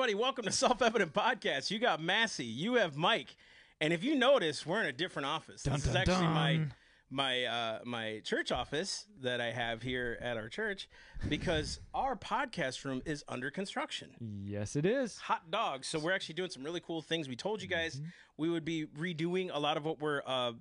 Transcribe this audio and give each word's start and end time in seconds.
everybody. 0.00 0.14
Welcome 0.14 0.46
to 0.46 0.50
Self 0.52 0.80
Evident 0.80 1.12
Podcast. 1.12 1.70
You 1.70 1.78
got 1.78 2.00
Massey, 2.00 2.46
you 2.46 2.76
have 2.76 2.96
Mike, 2.96 3.36
and 3.82 3.92
if 3.92 4.02
you 4.02 4.14
notice, 4.14 4.64
we're 4.64 4.80
in 4.80 4.86
a 4.86 4.92
different 4.94 5.26
office. 5.26 5.62
Dun, 5.62 5.74
this 5.74 5.84
is 5.84 5.94
actually 5.94 6.26
my 6.28 6.52
dun. 6.54 6.74
my 7.10 7.44
uh, 7.44 7.78
my 7.84 8.22
church 8.24 8.50
office 8.50 9.04
that 9.20 9.42
I 9.42 9.50
have 9.50 9.82
here 9.82 10.16
at 10.22 10.38
our 10.38 10.48
church 10.48 10.88
because 11.28 11.80
our 11.92 12.16
podcast 12.16 12.82
room 12.86 13.02
is 13.04 13.22
under 13.28 13.50
construction. 13.50 14.08
Yes, 14.42 14.74
it 14.74 14.86
is. 14.86 15.18
Hot 15.18 15.50
dogs. 15.50 15.86
So 15.86 15.98
we're 15.98 16.12
actually 16.12 16.36
doing 16.36 16.48
some 16.50 16.64
really 16.64 16.80
cool 16.80 17.02
things. 17.02 17.28
We 17.28 17.36
told 17.36 17.60
you 17.60 17.68
guys 17.68 17.96
Mm-hmm. 17.96 18.04
we 18.38 18.48
would 18.48 18.64
be 18.64 18.86
redoing 18.98 19.50
a 19.52 19.60
lot 19.60 19.76
of 19.76 19.84
what 19.84 20.00
we're 20.00 20.22
uh, 20.26 20.52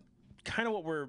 kind 0.44 0.68
of 0.68 0.74
what 0.74 0.84
we're 0.84 1.08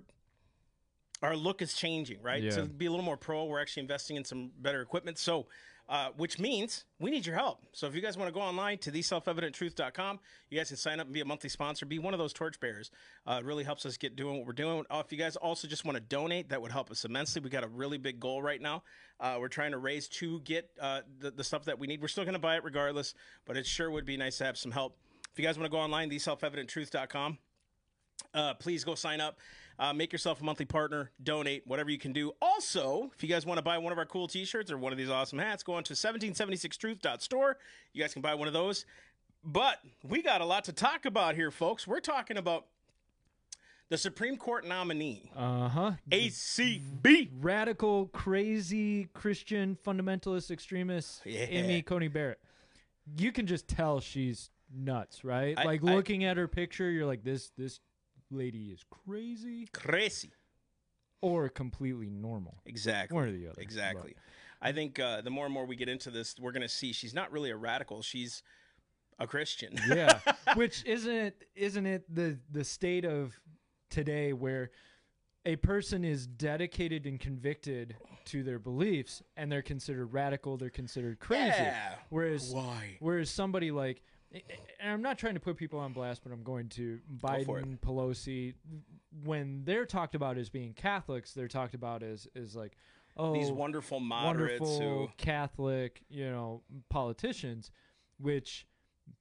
our 1.20 1.34
look 1.34 1.62
is 1.62 1.75
changing, 1.75 2.23
right? 2.23 2.45
Yeah. 2.45 2.51
To 2.51 2.62
be 2.67 2.87
a 2.87 2.91
little 2.91 3.05
more 3.05 3.17
pro, 3.17 3.47
we're 3.47 3.61
actually 3.61 3.81
investing 3.81 4.15
in 4.15 4.25
some 4.25 4.53
better 4.61 4.83
equipment. 4.83 5.19
So, 5.19 5.47
uh, 5.91 6.11
which 6.17 6.39
means 6.39 6.85
we 7.01 7.11
need 7.11 7.27
your 7.27 7.35
help. 7.35 7.59
So, 7.73 7.89
if 7.89 7.97
you 7.97 8.01
guys 8.01 8.17
want 8.17 8.29
to 8.29 8.33
go 8.33 8.41
online 8.41 8.79
to 8.79 8.93
theselfevidenttruth.com, 8.93 10.21
you 10.48 10.57
guys 10.57 10.69
can 10.69 10.77
sign 10.77 11.01
up 11.01 11.07
and 11.07 11.12
be 11.12 11.21
a 11.21 11.25
monthly 11.25 11.51
sponsor, 11.51 11.85
be 11.85 11.98
one 11.98 12.15
of 12.15 12.19
those 12.19 12.33
torchbearers. 12.33 12.93
Uh, 13.27 13.41
it 13.41 13.45
really 13.45 13.65
helps 13.65 13.85
us 13.85 13.97
get 13.97 14.15
doing 14.15 14.39
what 14.39 14.47
we're 14.47 14.53
doing. 14.53 14.84
Uh, 14.89 15.03
if 15.05 15.11
you 15.11 15.19
guys 15.19 15.34
also 15.34 15.67
just 15.67 15.84
want 15.84 15.97
to 15.97 16.01
donate, 16.01 16.48
that 16.51 16.62
would 16.62 16.71
help 16.71 16.93
us 16.93 17.05
immensely. 17.05 17.43
We 17.43 17.51
got 17.51 17.65
a 17.65 17.69
really 17.69 17.98
big 17.98 18.21
goal 18.21 18.41
right 18.41 18.62
now. 18.62 18.84
Uh, 19.19 19.39
we're 19.41 19.48
trying 19.48 19.73
to 19.73 19.79
raise 19.79 20.09
to 20.09 20.39
get 20.41 20.71
uh, 20.81 21.01
the, 21.19 21.33
the 21.33 21.43
stuff 21.43 21.65
that 21.65 21.77
we 21.77 21.89
need. 21.89 22.01
We're 22.01 22.09
still 22.09 22.25
going 22.25 22.34
to 22.34 22.39
buy 22.41 22.55
it 22.55 22.62
regardless, 22.62 23.15
but 23.45 23.57
it 23.57 23.67
sure 23.67 23.91
would 23.91 24.07
be 24.07 24.17
nice 24.17 24.39
to 24.39 24.45
have 24.45 24.57
some 24.57 24.70
help. 24.70 24.97
If 25.33 25.41
you 25.41 25.45
guys 25.45 25.59
want 25.59 25.67
to 25.67 25.77
go 25.77 25.79
online, 25.79 26.09
theselfevidenttruth.com, 26.09 27.39
uh, 28.33 28.55
please 28.55 28.84
go 28.84 28.95
sign 28.95 29.20
up. 29.20 29.41
Uh, 29.80 29.95
make 29.95 30.12
yourself 30.12 30.43
a 30.43 30.45
monthly 30.45 30.66
partner. 30.66 31.11
Donate 31.23 31.67
whatever 31.67 31.91
you 31.91 31.97
can 31.98 32.12
do. 32.12 32.33
Also, 32.42 33.11
if 33.17 33.23
you 33.23 33.28
guys 33.31 33.47
want 33.47 33.56
to 33.56 33.62
buy 33.62 33.78
one 33.78 33.92
of 33.92 33.98
our 33.98 34.05
cool 34.05 34.28
T-shirts 34.28 34.70
or 34.70 34.77
one 34.77 34.92
of 34.92 34.98
these 34.98 35.09
awesome 35.09 35.39
hats, 35.39 35.62
go 35.62 35.73
on 35.73 35.83
to 35.84 35.95
1776truth.store. 35.95 37.56
You 37.95 38.03
guys 38.03 38.12
can 38.12 38.20
buy 38.20 38.34
one 38.34 38.47
of 38.47 38.53
those. 38.53 38.84
But 39.42 39.78
we 40.06 40.20
got 40.20 40.42
a 40.42 40.45
lot 40.45 40.64
to 40.64 40.75
talk 40.75 41.06
about 41.06 41.34
here, 41.34 41.51
folks. 41.51 41.86
We're 41.86 42.01
talking 42.01 42.36
about 42.36 42.67
the 43.89 43.97
Supreme 43.97 44.36
Court 44.36 44.67
nominee, 44.67 45.33
Uh 45.34 45.69
huh. 45.69 45.92
ACB. 46.11 47.31
Radical, 47.41 48.06
crazy 48.08 49.08
Christian 49.14 49.78
fundamentalist 49.84 50.51
extremist 50.51 51.23
Yeah. 51.25 51.47
Amy 51.48 51.81
Coney 51.81 52.08
Barrett. 52.08 52.39
You 53.19 53.33
can 53.33 53.47
just 53.47 53.67
tell 53.67 53.98
she's 54.01 54.51
nuts, 54.73 55.25
right? 55.25 55.58
I- 55.58 55.64
like 55.64 55.83
I- 55.83 55.95
looking 55.95 56.23
at 56.25 56.36
her 56.36 56.47
picture, 56.47 56.91
you're 56.91 57.06
like, 57.06 57.25
this 57.25 57.51
this 57.56 57.81
lady 58.31 58.67
is 58.70 58.84
crazy 59.06 59.69
Crazy. 59.73 60.31
or 61.20 61.48
completely 61.48 62.11
normal. 62.11 62.59
Exactly. 62.67 63.14
One 63.14 63.28
or 63.28 63.33
the 63.33 63.48
other. 63.48 63.61
Exactly. 63.61 64.14
I 64.62 64.73
think 64.73 64.98
uh, 64.98 65.20
the 65.23 65.31
more 65.31 65.47
and 65.47 65.55
more 65.55 65.64
we 65.67 65.77
get 65.77 65.89
into 65.89 66.11
this, 66.11 66.34
we're 66.39 66.53
going 66.53 66.62
to 66.62 66.69
see 66.69 66.92
she's 66.92 67.14
not 67.14 67.33
really 67.33 67.51
a 67.51 67.56
radical. 67.56 68.03
She's 68.03 68.42
a 69.19 69.27
Christian. 69.27 69.78
yeah 69.89 70.19
which 70.55 70.84
isn't 70.86 71.12
it 71.14 71.45
isn't 71.55 71.86
it 71.86 72.05
the 72.14 72.39
the 72.51 72.64
state 72.64 73.05
of 73.05 73.39
today 73.91 74.33
where 74.33 74.70
a 75.47 75.56
person 75.56 76.05
is 76.05 76.27
dedicated 76.27 77.06
and 77.06 77.19
convicted 77.20 77.97
to 78.27 78.42
their 78.42 78.58
beliefs 78.58 79.23
and 79.36 79.51
they're 79.51 79.61
considered 79.62 80.12
radical 80.12 80.56
they're 80.56 80.70
considered 80.70 81.19
crazy 81.19 81.45
Yeah. 81.58 81.95
whereas 82.11 82.51
Why? 82.55 82.97
whereas 83.01 83.28
somebody 83.31 83.70
like 83.70 84.03
and 84.33 84.92
I'm 84.92 85.03
not 85.03 85.19
trying 85.19 85.34
to 85.34 85.41
put 85.41 85.56
people 85.56 85.78
on 85.78 85.92
blast, 85.92 86.23
but 86.23 86.33
I'm 86.33 86.42
going 86.42 86.69
to. 86.70 87.00
Biden, 87.23 87.78
Pelosi, 87.81 88.55
when 89.25 89.62
they're 89.64 89.86
talked 89.86 90.14
about 90.14 90.39
as 90.39 90.48
being 90.48 90.73
Catholics, 90.73 91.33
they're 91.33 91.48
talked 91.48 91.75
about 91.75 92.03
as 92.03 92.28
as 92.36 92.55
like 92.55 92.77
oh 93.17 93.33
These 93.33 93.51
wonderful 93.51 94.01
moderates 94.01 94.61
wonderful 94.61 95.06
who 95.06 95.08
Catholic, 95.17 96.02
you 96.08 96.30
know, 96.30 96.63
politicians, 96.89 97.70
which 98.18 98.67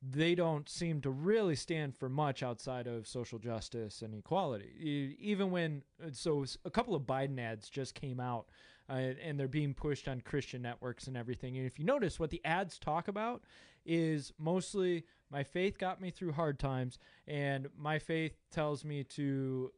they 0.02 0.36
don't 0.36 0.70
seem 0.70 1.02
to 1.02 1.10
really 1.10 1.56
stand 1.56 1.96
for 1.96 2.10
much 2.10 2.44
outside 2.44 2.88
of 2.88 3.08
social 3.08 3.40
justice 3.40 4.02
and 4.02 4.14
equality. 4.14 5.16
Even 5.20 5.52
when, 5.52 5.84
so 6.12 6.46
a 6.64 6.70
couple 6.70 6.96
of 6.96 7.04
Biden 7.04 7.40
ads 7.40 7.70
just 7.70 7.96
came 7.96 8.20
out, 8.20 8.46
uh, 8.90 8.94
and 9.24 9.40
they're 9.40 9.48
being 9.48 9.74
pushed 9.74 10.08
on 10.08 10.22
Christian 10.22 10.62
networks 10.62 11.08
and 11.08 11.18
everything. 11.18 11.58
And 11.58 11.66
if 11.66 11.80
you 11.80 11.86
notice, 11.86 12.20
what 12.20 12.30
the 12.30 12.42
ads 12.46 12.78
talk 12.78 13.08
about 13.08 13.44
is 13.90 14.32
mostly 14.38 15.04
my 15.32 15.44
faith 15.44 15.78
got 15.80 16.00
me 16.00 16.12
through 16.12 16.32
hard 16.34 16.60
times, 16.60 17.00
and 17.28 17.68
my 17.78 17.98
faith 18.00 18.38
tells 18.52 18.86
me 18.86 19.04
to 19.04 19.72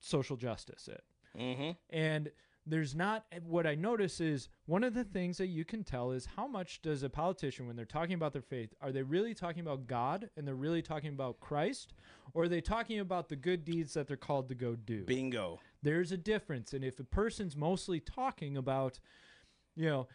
social 0.00 0.36
justice 0.36 0.88
it. 0.88 1.04
Mhm. 1.38 1.76
And 1.90 2.32
there's 2.66 2.94
not 2.94 3.26
what 3.44 3.66
I 3.66 3.74
notice 3.74 4.20
is 4.20 4.48
one 4.66 4.84
of 4.84 4.94
the 4.94 5.04
things 5.04 5.38
that 5.38 5.46
you 5.48 5.64
can 5.64 5.82
tell 5.84 6.10
is 6.12 6.26
how 6.26 6.46
much 6.46 6.82
does 6.82 7.02
a 7.02 7.10
politician 7.10 7.66
when 7.66 7.76
they're 7.76 7.84
talking 7.84 8.14
about 8.14 8.32
their 8.32 8.42
faith 8.42 8.74
are 8.80 8.92
they 8.92 9.02
really 9.02 9.34
talking 9.34 9.60
about 9.62 9.86
God 9.86 10.28
and 10.36 10.46
they're 10.46 10.54
really 10.54 10.82
talking 10.82 11.10
about 11.12 11.40
Christ 11.40 11.94
or 12.34 12.44
are 12.44 12.48
they 12.48 12.60
talking 12.60 12.98
about 13.00 13.28
the 13.28 13.36
good 13.36 13.64
deeds 13.64 13.94
that 13.94 14.06
they're 14.06 14.16
called 14.16 14.48
to 14.50 14.54
go 14.54 14.76
do? 14.76 15.04
bingo. 15.04 15.58
There's 15.82 16.12
a 16.12 16.18
difference 16.18 16.72
and 16.74 16.84
if 16.84 17.00
a 17.00 17.04
person's 17.04 17.56
mostly 17.56 17.98
talking 18.00 18.56
about 18.56 19.00
you 19.74 19.86
know 19.86 20.06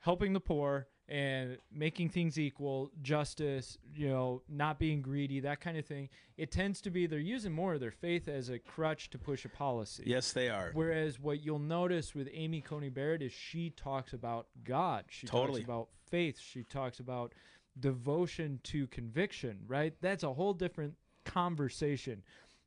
helping 0.00 0.32
the 0.34 0.40
poor 0.40 0.88
and 1.08 1.58
making 1.72 2.08
things 2.08 2.38
equal, 2.38 2.90
justice, 3.00 3.78
you 3.94 4.08
know, 4.08 4.42
not 4.48 4.78
being 4.78 5.02
greedy, 5.02 5.40
that 5.40 5.60
kind 5.60 5.76
of 5.76 5.86
thing, 5.86 6.08
it 6.36 6.50
tends 6.50 6.80
to 6.80 6.90
be 6.90 7.06
they're 7.06 7.18
using 7.20 7.52
more 7.52 7.74
of 7.74 7.80
their 7.80 7.92
faith 7.92 8.26
as 8.26 8.48
a 8.48 8.58
crutch 8.58 9.10
to 9.10 9.18
push 9.18 9.44
a 9.44 9.48
policy. 9.48 10.02
Yes, 10.06 10.32
they 10.32 10.48
are. 10.48 10.70
Whereas 10.72 11.20
what 11.20 11.44
you'll 11.44 11.58
notice 11.60 12.14
with 12.14 12.28
Amy 12.32 12.60
Coney 12.60 12.88
Barrett 12.88 13.22
is 13.22 13.32
she 13.32 13.70
talks 13.70 14.12
about 14.12 14.48
God. 14.64 15.04
She 15.08 15.26
Totally. 15.26 15.60
talks 15.60 15.64
about 15.64 15.88
faith. 16.10 16.40
She 16.40 16.64
talks 16.64 16.98
about 16.98 17.32
devotion 17.78 18.58
to 18.64 18.86
conviction, 18.88 19.60
right? 19.68 19.94
That's 20.00 20.24
a 20.24 20.32
whole 20.32 20.54
different 20.54 20.94
conversation. 21.24 22.22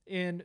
And 0.10 0.44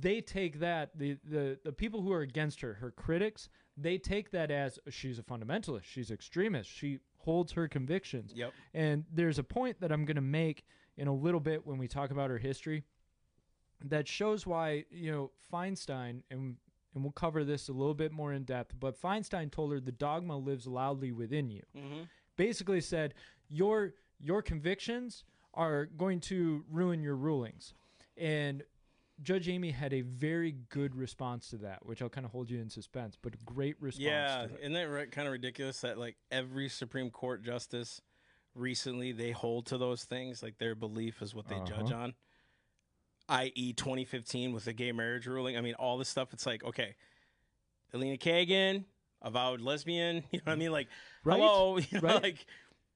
they 0.00 0.20
take 0.20 0.60
that 0.60 0.90
the, 0.98 1.18
the 1.24 1.58
the 1.62 1.72
people 1.72 2.00
who 2.00 2.12
are 2.12 2.22
against 2.22 2.60
her, 2.62 2.74
her 2.74 2.90
critics, 2.90 3.48
they 3.76 3.98
take 3.98 4.30
that 4.30 4.50
as 4.50 4.78
she's 4.90 5.18
a 5.18 5.22
fundamentalist, 5.22 5.84
she's 5.84 6.10
extremist, 6.10 6.70
she 6.70 7.00
holds 7.18 7.52
her 7.52 7.66
convictions. 7.68 8.32
Yep. 8.34 8.52
And 8.72 9.04
there's 9.12 9.38
a 9.38 9.42
point 9.42 9.80
that 9.80 9.90
I'm 9.90 10.04
going 10.04 10.16
to 10.16 10.20
make 10.20 10.64
in 10.96 11.08
a 11.08 11.14
little 11.14 11.40
bit 11.40 11.66
when 11.66 11.78
we 11.78 11.88
talk 11.88 12.10
about 12.10 12.30
her 12.30 12.38
history 12.38 12.84
that 13.84 14.08
shows 14.08 14.46
why, 14.46 14.84
you 14.90 15.10
know, 15.10 15.30
Feinstein 15.52 16.22
and 16.30 16.56
and 16.94 17.02
we'll 17.02 17.12
cover 17.12 17.42
this 17.42 17.68
a 17.68 17.72
little 17.72 17.94
bit 17.94 18.12
more 18.12 18.32
in 18.32 18.44
depth, 18.44 18.76
but 18.78 19.00
Feinstein 19.00 19.50
told 19.50 19.72
her 19.72 19.80
the 19.80 19.90
dogma 19.90 20.38
lives 20.38 20.64
loudly 20.64 21.10
within 21.10 21.50
you. 21.50 21.62
Mm-hmm. 21.76 22.02
Basically 22.36 22.80
said 22.80 23.14
your 23.48 23.94
your 24.20 24.42
convictions 24.42 25.24
are 25.54 25.86
going 25.86 26.20
to 26.20 26.64
ruin 26.70 27.02
your 27.02 27.16
rulings. 27.16 27.74
And 28.16 28.62
Judge 29.22 29.48
Amy 29.48 29.70
had 29.70 29.92
a 29.92 30.00
very 30.00 30.56
good 30.70 30.96
response 30.96 31.48
to 31.50 31.56
that, 31.58 31.86
which 31.86 32.02
I'll 32.02 32.08
kind 32.08 32.24
of 32.24 32.32
hold 32.32 32.50
you 32.50 32.60
in 32.60 32.68
suspense, 32.68 33.16
but 33.20 33.34
a 33.34 33.38
great 33.44 33.80
response 33.80 34.04
Yeah, 34.04 34.46
isn't 34.60 34.72
that 34.72 34.82
right, 34.88 35.10
kind 35.10 35.26
of 35.28 35.32
ridiculous 35.32 35.80
that 35.82 35.98
like 35.98 36.16
every 36.30 36.68
Supreme 36.68 37.10
Court 37.10 37.42
justice 37.42 38.00
recently 38.54 39.12
they 39.12 39.30
hold 39.30 39.66
to 39.66 39.78
those 39.78 40.04
things 40.04 40.42
like 40.42 40.58
their 40.58 40.74
belief 40.74 41.22
is 41.22 41.34
what 41.34 41.48
they 41.48 41.56
judge 41.66 41.90
Uh-huh. 41.92 42.02
on. 42.02 42.14
I.e., 43.28 43.72
2015 43.72 44.52
with 44.52 44.64
the 44.66 44.72
gay 44.72 44.92
marriage 44.92 45.26
ruling. 45.26 45.56
I 45.56 45.60
mean, 45.60 45.74
all 45.74 45.96
this 45.96 46.08
stuff. 46.08 46.32
It's 46.32 46.44
like 46.44 46.62
okay, 46.64 46.94
Elena 47.94 48.18
Kagan, 48.18 48.84
avowed 49.22 49.60
lesbian. 49.60 50.24
You 50.32 50.38
know 50.38 50.42
what 50.44 50.52
I 50.52 50.56
mean? 50.56 50.72
Like, 50.72 50.88
Right, 51.24 51.40
hello, 51.40 51.78
you 51.90 52.00
know, 52.00 52.00
right. 52.00 52.22
like. 52.22 52.46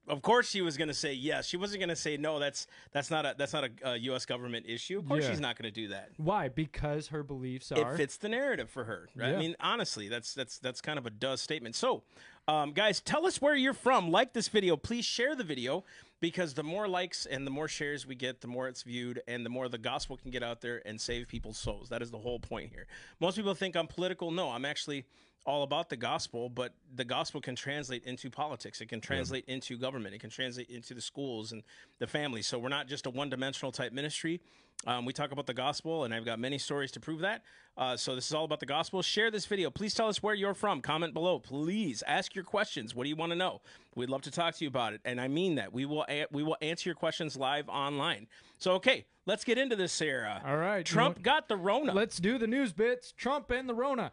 Of 0.08 0.22
course, 0.22 0.48
she 0.48 0.62
was 0.62 0.76
going 0.76 0.88
to 0.88 0.94
say 0.94 1.12
yes. 1.12 1.46
She 1.46 1.56
wasn't 1.56 1.80
going 1.80 1.88
to 1.90 1.96
say 1.96 2.16
no. 2.16 2.38
That's 2.38 2.66
that's 2.92 3.10
not 3.10 3.26
a 3.26 3.34
that's 3.36 3.52
not 3.52 3.64
a, 3.64 3.90
uh 3.90 3.94
U.S. 3.94 4.24
government 4.26 4.66
issue. 4.68 4.98
Of 4.98 5.08
course, 5.08 5.24
Yeah. 5.24 5.30
she's 5.30 5.40
not 5.40 5.56
going 5.56 5.72
to 5.72 5.80
do 5.80 5.88
that 5.88 6.10
Why? 6.16 6.48
Because 6.48 7.08
her 7.08 7.22
beliefs 7.22 7.70
are. 7.72 7.94
it 7.94 7.96
fits 7.96 8.16
the 8.16 8.28
narrative 8.28 8.70
for 8.70 8.84
her. 8.84 9.08
Right? 9.14 9.34
I 9.34 9.38
mean, 9.38 9.54
honestly, 9.60 10.08
that's 10.08 10.34
that's 10.34 10.58
that's 10.58 10.80
kind 10.80 10.98
of 10.98 11.06
a 11.06 11.10
does 11.10 11.40
statement. 11.40 11.74
So, 11.74 12.02
um, 12.46 12.72
guys, 12.72 13.00
tell 13.00 13.26
us 13.26 13.40
where 13.42 13.54
you're 13.54 13.74
from. 13.74 14.10
Like 14.10 14.32
this 14.32 14.48
video, 14.48 14.76
please 14.76 15.04
share 15.04 15.34
the 15.36 15.44
video 15.44 15.84
because 16.20 16.54
the 16.54 16.62
more 16.64 16.88
likes 16.88 17.26
and 17.26 17.46
the 17.46 17.50
more 17.50 17.68
shares 17.68 18.06
we 18.06 18.14
get, 18.14 18.40
the 18.40 18.48
more 18.48 18.66
it's 18.68 18.82
viewed, 18.82 19.20
and 19.28 19.44
the 19.46 19.50
more 19.50 19.68
the 19.68 19.78
gospel 19.78 20.16
can 20.16 20.30
get 20.30 20.42
out 20.42 20.60
there 20.62 20.82
and 20.86 21.00
save 21.00 21.28
people's 21.28 21.58
souls. 21.58 21.90
That 21.90 22.02
is 22.02 22.10
the 22.10 22.18
whole 22.18 22.40
point 22.40 22.70
here. 22.72 22.86
Most 23.20 23.36
people 23.36 23.54
think 23.54 23.76
I'm 23.76 23.86
political. 23.86 24.30
No, 24.30 24.50
I'm 24.50 24.64
actually 24.64 25.04
all 25.46 25.62
about 25.62 25.88
the 25.88 25.96
gospel, 25.96 26.48
but 26.48 26.74
the 26.94 27.04
gospel 27.04 27.40
can 27.40 27.56
translate 27.56 28.04
into 28.04 28.28
politics. 28.30 28.80
It 28.80 28.86
can 28.88 29.00
translate 29.00 29.44
into 29.46 29.78
government. 29.78 30.14
It 30.14 30.20
can 30.20 30.30
translate 30.30 30.68
into 30.68 30.92
the 30.94 31.00
schools 31.00 31.52
and 31.52 31.62
the 31.98 32.06
family. 32.06 32.42
So 32.42 32.58
we're 32.58 32.68
not 32.68 32.86
just 32.86 33.06
a 33.06 33.10
one 33.10 33.30
dimensional 33.30 33.72
type 33.72 33.92
ministry. 33.92 34.40
Um, 34.86 35.04
we 35.04 35.12
talk 35.12 35.32
about 35.32 35.46
the 35.46 35.54
gospel, 35.54 36.04
and 36.04 36.14
I've 36.14 36.24
got 36.24 36.38
many 36.38 36.56
stories 36.56 36.92
to 36.92 37.00
prove 37.00 37.20
that. 37.20 37.42
Uh, 37.76 37.96
so 37.96 38.14
this 38.14 38.26
is 38.26 38.34
all 38.34 38.44
about 38.44 38.60
the 38.60 38.66
gospel. 38.66 39.02
Share 39.02 39.28
this 39.30 39.44
video. 39.46 39.70
Please 39.70 39.92
tell 39.92 40.06
us 40.08 40.22
where 40.22 40.34
you're 40.34 40.54
from. 40.54 40.80
Comment 40.80 41.12
below. 41.12 41.38
Please 41.40 42.02
ask 42.06 42.34
your 42.34 42.44
questions. 42.44 42.94
What 42.94 43.02
do 43.04 43.08
you 43.08 43.16
want 43.16 43.32
to 43.32 43.36
know? 43.36 43.60
We'd 43.96 44.08
love 44.10 44.22
to 44.22 44.30
talk 44.30 44.54
to 44.54 44.64
you 44.64 44.68
about 44.68 44.92
it, 44.92 45.00
and 45.04 45.20
I 45.20 45.26
mean 45.26 45.56
that. 45.56 45.72
We 45.72 45.84
will 45.84 46.04
a- 46.08 46.26
we 46.30 46.44
will 46.44 46.56
answer 46.62 46.88
your 46.88 46.94
questions 46.94 47.36
live 47.36 47.68
online. 47.68 48.28
So 48.58 48.72
okay, 48.74 49.06
let's 49.26 49.42
get 49.42 49.58
into 49.58 49.74
this, 49.74 49.92
Sarah. 49.92 50.42
All 50.46 50.56
right, 50.56 50.78
you 50.78 50.84
Trump 50.84 51.16
know- 51.16 51.22
got 51.22 51.48
the 51.48 51.56
Rona. 51.56 51.92
Let's 51.92 52.18
do 52.18 52.38
the 52.38 52.46
news 52.46 52.72
bits. 52.72 53.10
Trump 53.12 53.50
and 53.50 53.68
the 53.68 53.74
Rona. 53.74 54.12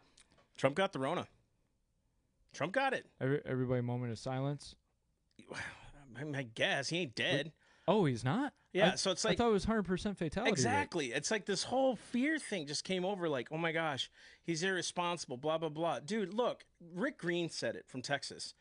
Trump 0.58 0.76
got 0.76 0.94
the 0.94 1.00
Rona. 1.00 1.28
Trump 2.54 2.74
got 2.74 2.94
it. 2.94 3.06
Every, 3.20 3.42
everybody, 3.46 3.82
moment 3.82 4.12
of 4.12 4.20
silence. 4.20 4.76
I 6.18 6.24
mean, 6.24 6.36
I 6.36 6.44
guess 6.44 6.90
he 6.90 7.00
ain't 7.00 7.16
dead. 7.16 7.52
Oh, 7.88 8.06
he's 8.06 8.24
not. 8.24 8.54
Yeah, 8.74 8.92
I, 8.94 8.96
so 8.96 9.12
it's 9.12 9.24
like 9.24 9.34
I 9.34 9.36
thought 9.38 9.50
it 9.50 9.54
was 9.54 9.66
hundred 9.66 9.84
percent 9.84 10.18
fatality. 10.18 10.52
rate. 10.52 10.58
exactly. 10.58 11.14
It's 11.14 11.32
like 11.32 11.46
this 11.46 11.64
whole 11.64 11.96
fear 11.96 12.40
thing 12.40 12.68
just 12.68 12.84
came 12.84 13.06
over. 13.06 13.30
Like, 13.30 13.48
oh 13.52 13.58
my 13.58 13.72
gosh, 13.72 14.10
he's 14.44 14.64
irresponsible. 14.64 15.38
Blah 15.38 15.60
blah 15.60 15.70
blah. 15.70 16.00
Dude, 16.00 16.34
look, 16.34 16.66
Rick 16.94 17.20
Green 17.20 17.50
said 17.50 17.76
it 17.76 17.86
from 17.88 18.02
Texas. 18.02 18.54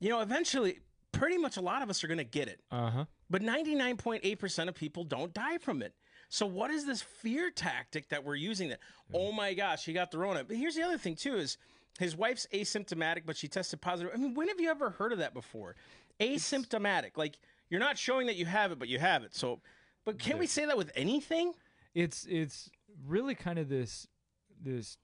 You 0.00 0.08
know, 0.08 0.20
eventually, 0.20 0.80
pretty 1.12 1.38
much 1.38 1.56
a 1.56 1.60
lot 1.60 1.82
of 1.82 1.90
us 1.90 2.02
are 2.02 2.08
gonna 2.08 2.24
get 2.24 2.48
it. 2.48 2.60
Uh 2.70 2.90
huh. 2.90 3.04
But 3.30 3.42
99.8% 3.42 4.68
of 4.68 4.74
people 4.74 5.04
don't 5.04 5.32
die 5.32 5.58
from 5.58 5.82
it. 5.82 5.94
So 6.28 6.46
what 6.46 6.70
is 6.70 6.86
this 6.86 7.02
fear 7.02 7.50
tactic 7.50 8.08
that 8.08 8.24
we're 8.24 8.34
using 8.34 8.68
that? 8.70 8.80
Hmm. 9.10 9.16
Oh 9.16 9.32
my 9.32 9.54
gosh, 9.54 9.84
he 9.84 9.92
got 9.92 10.10
the 10.10 10.18
Rona. 10.18 10.44
But 10.44 10.56
here's 10.56 10.74
the 10.74 10.82
other 10.82 10.98
thing 10.98 11.16
too 11.16 11.36
is 11.36 11.58
his 11.98 12.16
wife's 12.16 12.46
asymptomatic, 12.52 13.22
but 13.24 13.36
she 13.36 13.48
tested 13.48 13.80
positive. 13.80 14.12
I 14.12 14.16
mean, 14.16 14.34
when 14.34 14.48
have 14.48 14.60
you 14.60 14.70
ever 14.70 14.90
heard 14.90 15.12
of 15.12 15.18
that 15.18 15.34
before? 15.34 15.76
Asymptomatic. 16.20 17.16
Like 17.16 17.38
you're 17.70 17.80
not 17.80 17.98
showing 17.98 18.26
that 18.26 18.36
you 18.36 18.46
have 18.46 18.72
it, 18.72 18.78
but 18.78 18.88
you 18.88 18.98
have 18.98 19.22
it. 19.22 19.34
So 19.34 19.60
but 20.04 20.18
can 20.18 20.38
we 20.38 20.46
say 20.46 20.66
that 20.66 20.76
with 20.76 20.92
anything? 20.94 21.54
It's 21.94 22.26
it's 22.28 22.70
really 23.06 23.34
kind 23.34 23.58
of 23.58 23.68
this 23.68 24.06
this 24.62 24.98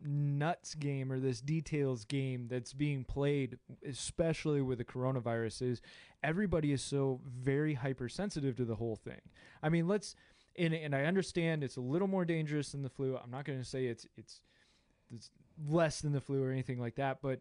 nuts 0.00 0.74
game 0.74 1.10
or 1.10 1.18
this 1.18 1.40
details 1.40 2.04
game 2.04 2.48
that's 2.48 2.72
being 2.72 3.04
played, 3.04 3.58
especially 3.86 4.60
with 4.60 4.78
the 4.78 4.84
coronavirus. 4.84 5.62
Is 5.62 5.82
everybody 6.22 6.72
is 6.72 6.82
so 6.82 7.20
very 7.26 7.74
hypersensitive 7.74 8.56
to 8.56 8.64
the 8.64 8.76
whole 8.76 8.96
thing. 8.96 9.20
I 9.62 9.68
mean, 9.68 9.88
let's 9.88 10.14
and 10.58 10.74
and 10.74 10.94
I 10.94 11.04
understand 11.04 11.62
it's 11.64 11.76
a 11.76 11.80
little 11.80 12.08
more 12.08 12.24
dangerous 12.24 12.72
than 12.72 12.82
the 12.82 12.90
flu. 12.90 13.16
I'm 13.16 13.30
not 13.30 13.44
going 13.44 13.58
to 13.58 13.64
say 13.64 13.86
it's 13.86 14.06
it's 14.16 14.40
it's 15.14 15.30
less 15.68 16.00
than 16.00 16.12
the 16.12 16.20
flu 16.20 16.42
or 16.42 16.50
anything 16.50 16.78
like 16.78 16.96
that, 16.96 17.18
but 17.22 17.40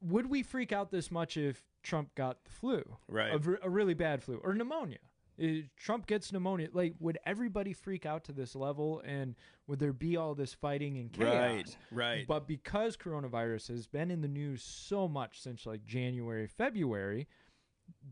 would 0.00 0.28
we 0.28 0.42
freak 0.42 0.72
out 0.72 0.90
this 0.90 1.10
much 1.10 1.36
if 1.36 1.62
Trump 1.82 2.14
got 2.14 2.44
the 2.44 2.50
flu, 2.50 2.82
Right. 3.08 3.32
A, 3.32 3.66
a 3.66 3.70
really 3.70 3.94
bad 3.94 4.22
flu 4.22 4.40
or 4.42 4.54
pneumonia? 4.54 4.98
Uh, 5.42 5.46
Trump 5.76 6.06
gets 6.06 6.32
pneumonia. 6.32 6.68
Like, 6.72 6.94
would 7.00 7.18
everybody 7.26 7.72
freak 7.72 8.06
out 8.06 8.24
to 8.24 8.32
this 8.32 8.54
level, 8.54 9.02
and 9.04 9.34
would 9.66 9.80
there 9.80 9.92
be 9.92 10.16
all 10.16 10.34
this 10.34 10.54
fighting 10.54 10.96
and 10.98 11.12
chaos? 11.12 11.32
Right, 11.32 11.76
right. 11.90 12.26
But 12.26 12.46
because 12.46 12.96
coronavirus 12.96 13.68
has 13.68 13.86
been 13.86 14.10
in 14.10 14.20
the 14.20 14.28
news 14.28 14.62
so 14.62 15.08
much 15.08 15.40
since 15.40 15.66
like 15.66 15.84
January, 15.84 16.46
February, 16.46 17.26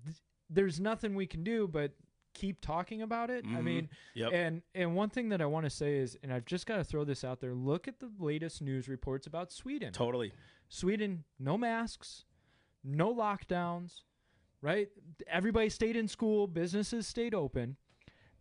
th- 0.05 0.16
there's 0.50 0.81
nothing 0.81 1.14
we 1.14 1.26
can 1.26 1.44
do 1.44 1.69
but 1.69 1.93
keep 2.34 2.61
talking 2.61 3.02
about 3.02 3.31
it. 3.31 3.44
I 3.44 3.49
Mhm. 3.49 3.64
mean, 3.64 3.88
Yep. 4.14 4.32
and 4.32 4.62
and 4.75 4.94
one 4.96 5.11
thing 5.11 5.29
that 5.31 5.40
I 5.43 5.46
want 5.46 5.64
to 5.64 5.70
say 5.70 5.96
is, 5.96 6.17
and 6.23 6.32
I've 6.32 6.44
just 6.46 6.67
got 6.67 6.76
to 6.76 6.84
throw 6.84 7.05
this 7.05 7.25
out 7.25 7.40
there: 7.40 7.55
look 7.55 7.88
at 7.88 8.00
the 8.00 8.11
latest 8.19 8.62
news 8.62 8.88
reports 8.88 9.26
about 9.26 9.52
Sweden. 9.52 9.93
Totally. 9.93 10.32
Sweden, 10.69 11.25
no 11.38 11.58
masks, 11.58 12.25
no 12.82 13.14
lockdowns, 13.14 14.02
right? 14.61 14.88
Everybody 15.26 15.69
stayed 15.69 15.96
in 15.96 16.08
school, 16.08 16.46
businesses 16.46 17.06
stayed 17.06 17.34
open, 17.34 17.76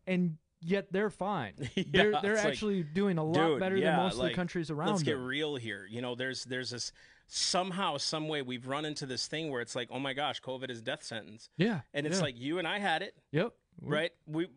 and 0.07 0.37
yet 0.61 0.91
they're 0.91 1.09
fine. 1.09 1.53
they're 1.87 2.11
they're 2.21 2.33
it's 2.33 2.43
like, 2.43 2.53
actually 2.53 2.83
doing 2.83 3.17
a 3.17 3.23
lot 3.23 3.33
dude, 3.47 3.59
better 3.59 3.75
yeah, 3.77 3.91
than 3.91 4.03
most 4.03 4.13
of 4.13 4.19
like, 4.19 4.31
the 4.31 4.35
countries 4.35 4.69
around 4.71 4.89
Let's 4.91 5.03
get 5.03 5.13
them. 5.15 5.25
real 5.25 5.55
here. 5.57 5.85
You 5.89 6.01
know, 6.01 6.15
there's 6.15 6.45
there's 6.45 6.69
this 6.69 6.91
somehow, 7.33 7.95
some 7.95 8.27
way 8.27 8.41
we've 8.41 8.67
run 8.67 8.83
into 8.83 9.05
this 9.05 9.25
thing 9.25 9.49
where 9.51 9.61
it's 9.61 9.73
like, 9.75 9.87
oh 9.89 9.99
my 9.99 10.11
gosh, 10.13 10.41
COVID 10.41 10.69
is 10.69 10.81
death 10.81 11.01
sentence. 11.01 11.49
yeah, 11.55 11.81
And 11.93 12.05
it's 12.05 12.17
yeah. 12.17 12.23
like 12.23 12.37
you 12.37 12.59
and 12.59 12.67
I 12.67 12.77
had 12.79 13.01
it. 13.03 13.15
yep, 13.31 13.45
Mm-hmm. 13.47 13.55
Right? 13.81 14.11
We 14.27 14.47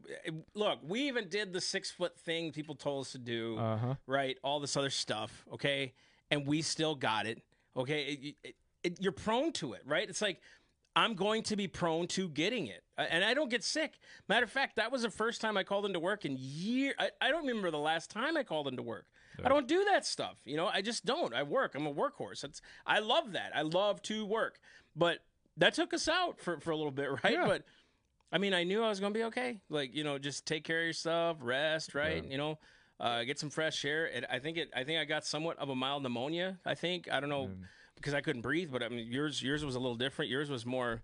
look, 0.54 0.78
we 0.82 1.02
even 1.08 1.28
did 1.28 1.52
the 1.52 1.60
six 1.60 1.90
foot 1.90 2.18
thing 2.20 2.52
people 2.52 2.74
told 2.74 3.06
us 3.06 3.12
to 3.12 3.18
do, 3.18 3.56
Uh 3.58 3.76
huh. 3.76 3.94
right? 4.06 4.36
All 4.42 4.60
this 4.60 4.76
other 4.76 4.90
stuff, 4.90 5.44
okay, 5.54 5.92
and 6.30 6.46
we 6.46 6.62
still 6.62 6.94
got 6.94 7.26
it, 7.26 7.42
okay. 7.76 8.02
It, 8.04 8.36
it, 8.44 8.54
it, 8.82 8.96
you're 9.00 9.12
prone 9.12 9.52
to 9.54 9.72
it, 9.72 9.82
right? 9.86 10.08
It's 10.08 10.20
like 10.22 10.40
I'm 10.96 11.14
going 11.14 11.42
to 11.44 11.56
be 11.56 11.66
prone 11.66 12.06
to 12.08 12.28
getting 12.28 12.66
it, 12.68 12.84
and 12.96 13.24
I 13.24 13.34
don't 13.34 13.50
get 13.50 13.64
sick. 13.64 13.98
Matter 14.28 14.44
of 14.44 14.50
fact, 14.50 14.76
that 14.76 14.92
was 14.92 15.02
the 15.02 15.10
first 15.10 15.40
time 15.40 15.56
I 15.56 15.64
called 15.64 15.86
into 15.86 15.98
work 16.00 16.24
in 16.24 16.36
year. 16.38 16.94
I, 16.98 17.10
I 17.20 17.30
don't 17.30 17.46
remember 17.46 17.70
the 17.70 17.78
last 17.78 18.10
time 18.10 18.36
I 18.36 18.42
called 18.44 18.68
into 18.68 18.82
work. 18.82 19.06
I 19.44 19.48
don't 19.48 19.66
do 19.66 19.84
that 19.90 20.06
stuff, 20.06 20.36
you 20.44 20.56
know. 20.56 20.68
I 20.68 20.80
just 20.80 21.04
don't. 21.04 21.34
I 21.34 21.42
work. 21.42 21.74
I'm 21.74 21.86
a 21.88 21.92
workhorse. 21.92 22.42
That's 22.42 22.60
I 22.86 23.00
love 23.00 23.32
that. 23.32 23.50
I 23.52 23.62
love 23.62 24.00
to 24.02 24.24
work, 24.24 24.60
but 24.94 25.18
that 25.56 25.74
took 25.74 25.92
us 25.92 26.06
out 26.06 26.38
for 26.38 26.60
for 26.60 26.70
a 26.70 26.76
little 26.76 26.92
bit, 26.92 27.08
right? 27.24 27.32
Yeah. 27.32 27.44
But 27.46 27.62
I 28.32 28.38
mean, 28.38 28.52
I 28.52 28.64
knew 28.64 28.82
I 28.82 28.88
was 28.88 29.00
going 29.00 29.12
to 29.12 29.18
be 29.18 29.24
okay. 29.24 29.60
Like, 29.68 29.94
you 29.94 30.02
know, 30.02 30.18
just 30.18 30.44
take 30.46 30.64
care 30.64 30.80
of 30.80 30.86
yourself, 30.86 31.38
rest, 31.40 31.94
right? 31.94 32.24
You 32.24 32.36
know, 32.36 32.58
uh, 32.98 33.22
get 33.24 33.38
some 33.38 33.50
fresh 33.50 33.84
air. 33.84 34.10
And 34.12 34.26
I 34.30 34.38
think 34.38 34.56
it. 34.56 34.70
I 34.74 34.84
think 34.84 34.98
I 34.98 35.04
got 35.04 35.24
somewhat 35.24 35.58
of 35.58 35.68
a 35.68 35.74
mild 35.74 36.02
pneumonia. 36.02 36.58
I 36.64 36.74
think 36.74 37.08
I 37.10 37.20
don't 37.20 37.28
know 37.30 37.50
because 37.96 38.14
I 38.14 38.20
couldn't 38.20 38.42
breathe, 38.42 38.70
but 38.72 38.82
I 38.82 38.88
mean, 38.88 39.06
yours 39.10 39.42
yours 39.42 39.64
was 39.64 39.74
a 39.76 39.78
little 39.78 39.96
different. 39.96 40.30
Yours 40.30 40.50
was 40.50 40.66
more 40.66 41.02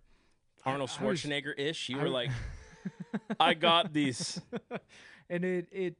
Arnold 0.64 0.90
Schwarzenegger 0.90 1.58
ish. 1.58 1.88
You 1.88 1.98
were 1.98 2.08
like, 2.08 2.30
I 3.40 3.54
got 3.54 3.92
these. 3.92 4.40
and 5.30 5.44
it 5.44 5.68
it 5.70 5.96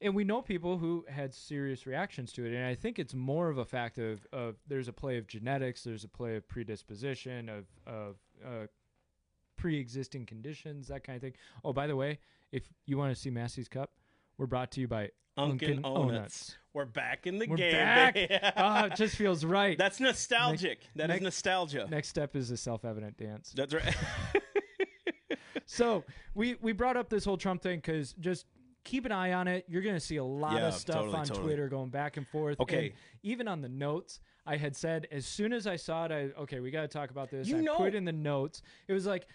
and 0.00 0.14
we 0.14 0.24
know 0.24 0.40
people 0.40 0.78
who 0.78 1.04
had 1.08 1.34
serious 1.34 1.86
reactions 1.86 2.32
to 2.32 2.44
it 2.44 2.54
and 2.54 2.64
i 2.64 2.74
think 2.74 2.98
it's 2.98 3.14
more 3.14 3.50
of 3.50 3.58
a 3.58 3.64
fact 3.64 3.98
of 3.98 4.26
of 4.32 4.56
there's 4.66 4.88
a 4.88 4.92
play 4.92 5.18
of 5.18 5.26
genetics 5.26 5.84
there's 5.84 6.04
a 6.04 6.08
play 6.08 6.36
of 6.36 6.48
predisposition 6.48 7.48
of 7.48 7.66
of 7.86 8.16
uh, 8.44 8.66
pre-existing 9.60 10.24
conditions 10.26 10.88
that 10.88 11.04
kind 11.04 11.16
of 11.16 11.22
thing 11.22 11.34
oh 11.64 11.72
by 11.72 11.86
the 11.86 11.94
way 11.94 12.18
if 12.50 12.62
you 12.86 12.96
want 12.96 13.14
to 13.14 13.20
see 13.20 13.28
massey's 13.30 13.68
cup 13.68 13.90
we're 14.38 14.46
brought 14.46 14.70
to 14.72 14.80
you 14.80 14.88
by 14.88 15.10
Unkin 15.38 15.80
Onuts. 15.82 16.56
We're 16.74 16.84
back 16.86 17.26
in 17.26 17.38
the 17.38 17.46
We're 17.46 17.56
game. 17.56 17.72
back. 17.72 18.52
ah 18.56 18.84
it 18.86 18.96
just 18.96 19.16
feels 19.16 19.44
right 19.44 19.76
That's 19.78 20.00
nostalgic. 20.00 20.80
That 20.96 21.04
is 21.04 21.08
next- 21.08 21.22
nostalgia. 21.22 21.86
next 21.90 22.08
step 22.08 22.34
is 22.36 22.50
a 22.50 22.56
self-evident 22.56 23.16
dance 23.16 23.52
That's 23.56 23.72
right. 23.72 23.94
so 25.66 26.04
we 26.34 26.56
we 26.60 26.72
brought 26.72 26.96
up 26.96 27.08
this 27.08 27.24
whole 27.24 27.36
Trump 27.36 27.62
thing 27.62 27.78
because 27.78 28.12
just 28.14 28.46
keep 28.84 29.04
an 29.04 29.12
eye 29.12 29.32
on 29.32 29.46
it. 29.46 29.64
You're 29.68 29.82
going 29.82 29.94
to 29.94 30.00
see 30.00 30.16
a 30.16 30.24
lot 30.24 30.54
Yeah, 30.56 30.68
of 30.68 30.74
stuff 30.74 30.96
totally, 30.96 31.18
on 31.18 31.26
totally. 31.26 31.46
Twitter 31.46 31.68
going 31.68 31.90
back 31.90 32.16
and 32.16 32.26
forth. 32.26 32.58
Okay. 32.60 32.86
And 32.86 32.94
even 33.22 33.46
on 33.48 33.60
the 33.60 33.68
notes, 33.68 34.20
I 34.46 34.56
had 34.56 34.74
said 34.74 35.06
as 35.12 35.26
soon 35.26 35.52
as 35.52 35.66
I 35.66 35.76
saw 35.76 36.06
it, 36.06 36.12
I 36.12 36.40
okay, 36.42 36.60
we 36.60 36.70
got 36.70 36.82
to 36.82 36.88
talk 36.88 37.10
about 37.10 37.30
this. 37.30 37.46
You 37.46 37.58
I 37.58 37.60
know- 37.60 37.76
put 37.76 37.94
in 37.94 38.04
the 38.04 38.12
notes. 38.12 38.62
It 38.88 38.92
was 38.94 39.06
like 39.06 39.26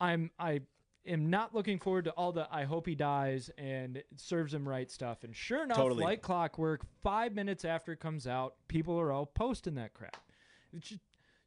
I'm 0.00 0.30
I 0.38 0.60
am 1.06 1.30
not 1.30 1.54
looking 1.54 1.78
forward 1.78 2.04
to 2.04 2.10
all 2.12 2.32
the 2.32 2.46
I 2.50 2.64
hope 2.64 2.86
he 2.86 2.94
dies 2.94 3.50
and 3.58 4.02
serves 4.16 4.52
him 4.54 4.68
right 4.68 4.90
stuff. 4.90 5.24
And 5.24 5.34
sure 5.34 5.64
enough, 5.64 5.76
Totally. 5.76 6.04
like 6.04 6.22
clockwork, 6.22 6.82
five 7.02 7.34
minutes 7.34 7.64
after 7.64 7.92
it 7.92 8.00
comes 8.00 8.26
out, 8.26 8.54
people 8.68 8.98
are 9.00 9.10
all 9.12 9.26
posting 9.26 9.74
that 9.76 9.94
crap. 9.94 10.16
Just 10.78 11.00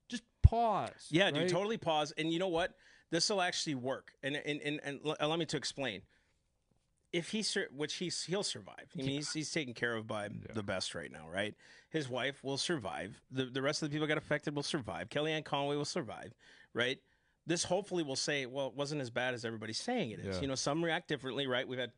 just 0.07 0.23
pause. 0.41 1.07
Yeah, 1.09 1.29
dude, 1.31 1.41
right? 1.41 1.49
totally 1.49 1.77
pause. 1.77 2.11
And 2.17 2.31
you 2.33 2.39
know 2.39 2.47
what? 2.49 2.73
This 3.11 3.29
will 3.29 3.41
actually 3.41 3.75
work. 3.75 4.11
And 4.23 4.35
and, 4.35 4.61
and 4.61 4.79
and 4.83 4.99
l- 5.05 5.17
allow 5.19 5.35
me 5.35 5.45
to 5.45 5.57
explain. 5.57 6.01
If 7.13 7.29
he 7.29 7.43
sur- 7.43 7.67
which 7.75 7.95
he's 7.95 8.23
he'll 8.23 8.41
survive. 8.43 8.87
I 8.95 8.97
mean, 9.01 9.09
he's 9.09 9.33
he's 9.33 9.51
taken 9.51 9.73
care 9.73 9.95
of 9.95 10.07
by 10.07 10.29
the 10.53 10.63
best 10.63 10.95
right 10.95 11.11
now, 11.11 11.27
right? 11.29 11.53
His 11.89 12.09
wife 12.09 12.41
will 12.41 12.57
survive. 12.57 13.21
The 13.29 13.45
the 13.45 13.61
rest 13.61 13.83
of 13.83 13.89
the 13.89 13.93
people 13.93 14.07
that 14.07 14.13
got 14.15 14.17
affected 14.17 14.55
will 14.55 14.63
survive. 14.63 15.09
Kellyanne 15.09 15.43
Conway 15.43 15.75
will 15.75 15.83
survive, 15.83 16.33
right? 16.73 16.99
This 17.47 17.63
hopefully 17.63 18.03
will 18.03 18.15
say, 18.15 18.45
well, 18.45 18.67
it 18.67 18.75
wasn't 18.75 19.01
as 19.01 19.09
bad 19.09 19.33
as 19.33 19.45
everybody's 19.45 19.79
saying 19.79 20.11
it 20.11 20.19
is. 20.19 20.35
Yeah. 20.35 20.41
You 20.41 20.47
know, 20.47 20.55
some 20.55 20.83
react 20.83 21.07
differently, 21.07 21.47
right? 21.47 21.67
We've 21.67 21.79
had 21.79 21.91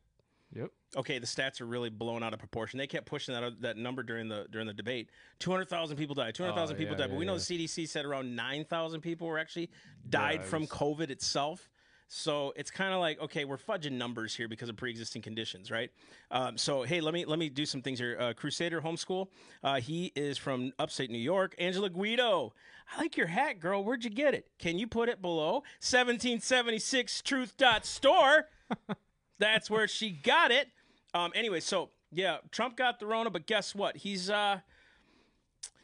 Yep. 0.54 0.70
okay, 0.98 1.18
the 1.18 1.26
stats 1.26 1.60
are 1.60 1.66
really 1.66 1.90
blown 1.90 2.22
out 2.22 2.32
of 2.32 2.38
proportion. 2.38 2.78
They 2.78 2.86
kept 2.86 3.06
pushing 3.06 3.34
that 3.34 3.42
uh, 3.42 3.50
that 3.60 3.76
number 3.76 4.04
during 4.04 4.28
the 4.28 4.46
during 4.52 4.68
the 4.68 4.72
debate. 4.72 5.10
Two 5.40 5.50
hundred 5.50 5.68
thousand 5.68 5.96
people 5.96 6.14
died. 6.14 6.34
Two 6.36 6.44
hundred 6.44 6.54
thousand 6.54 6.76
Oh, 6.76 6.78
people 6.78 6.94
yeah, 6.94 6.98
died. 6.98 7.06
But 7.08 7.14
yeah, 7.14 7.18
we 7.18 7.24
know 7.24 7.32
yeah. 7.34 7.38
the 7.38 7.66
CDC 7.66 7.88
said 7.88 8.04
around 8.04 8.36
nine 8.36 8.64
thousand 8.64 9.00
people 9.00 9.26
were 9.26 9.38
actually 9.38 9.70
died 10.08 10.44
from 10.44 10.66
COVID 10.68 11.10
itself. 11.10 11.68
So 12.08 12.52
it's 12.56 12.70
kind 12.70 12.92
of 12.92 13.00
like 13.00 13.20
okay, 13.20 13.44
we're 13.44 13.56
fudging 13.56 13.92
numbers 13.92 14.34
here 14.34 14.46
because 14.46 14.68
of 14.68 14.76
pre-existing 14.76 15.22
conditions, 15.22 15.70
right? 15.70 15.90
Um, 16.30 16.56
so 16.58 16.82
hey, 16.82 17.00
let 17.00 17.14
me 17.14 17.24
let 17.24 17.38
me 17.38 17.48
do 17.48 17.66
some 17.66 17.82
things 17.82 17.98
here. 17.98 18.16
Uh, 18.20 18.32
Crusader 18.34 18.80
Homeschool. 18.80 19.28
Uh, 19.62 19.80
he 19.80 20.12
is 20.14 20.38
from 20.38 20.72
upstate 20.78 21.10
New 21.10 21.18
York. 21.18 21.54
Angela 21.58 21.88
Guido. 21.90 22.52
I 22.94 23.00
like 23.00 23.16
your 23.16 23.26
hat, 23.28 23.58
girl. 23.60 23.82
Where'd 23.82 24.04
you 24.04 24.10
get 24.10 24.34
it? 24.34 24.46
Can 24.58 24.78
you 24.78 24.86
put 24.86 25.08
it 25.08 25.22
below 25.22 25.62
1776 25.80 27.22
Truth 27.22 27.56
dot 27.56 27.86
store? 27.86 28.46
That's 29.38 29.70
where 29.70 29.88
she 29.88 30.10
got 30.10 30.50
it. 30.50 30.68
Um, 31.14 31.32
anyway, 31.34 31.60
so 31.60 31.90
yeah, 32.12 32.38
Trump 32.50 32.76
got 32.76 33.00
the 33.00 33.06
Rona, 33.06 33.30
but 33.30 33.46
guess 33.46 33.74
what? 33.74 33.96
He's 33.96 34.30
uh, 34.30 34.60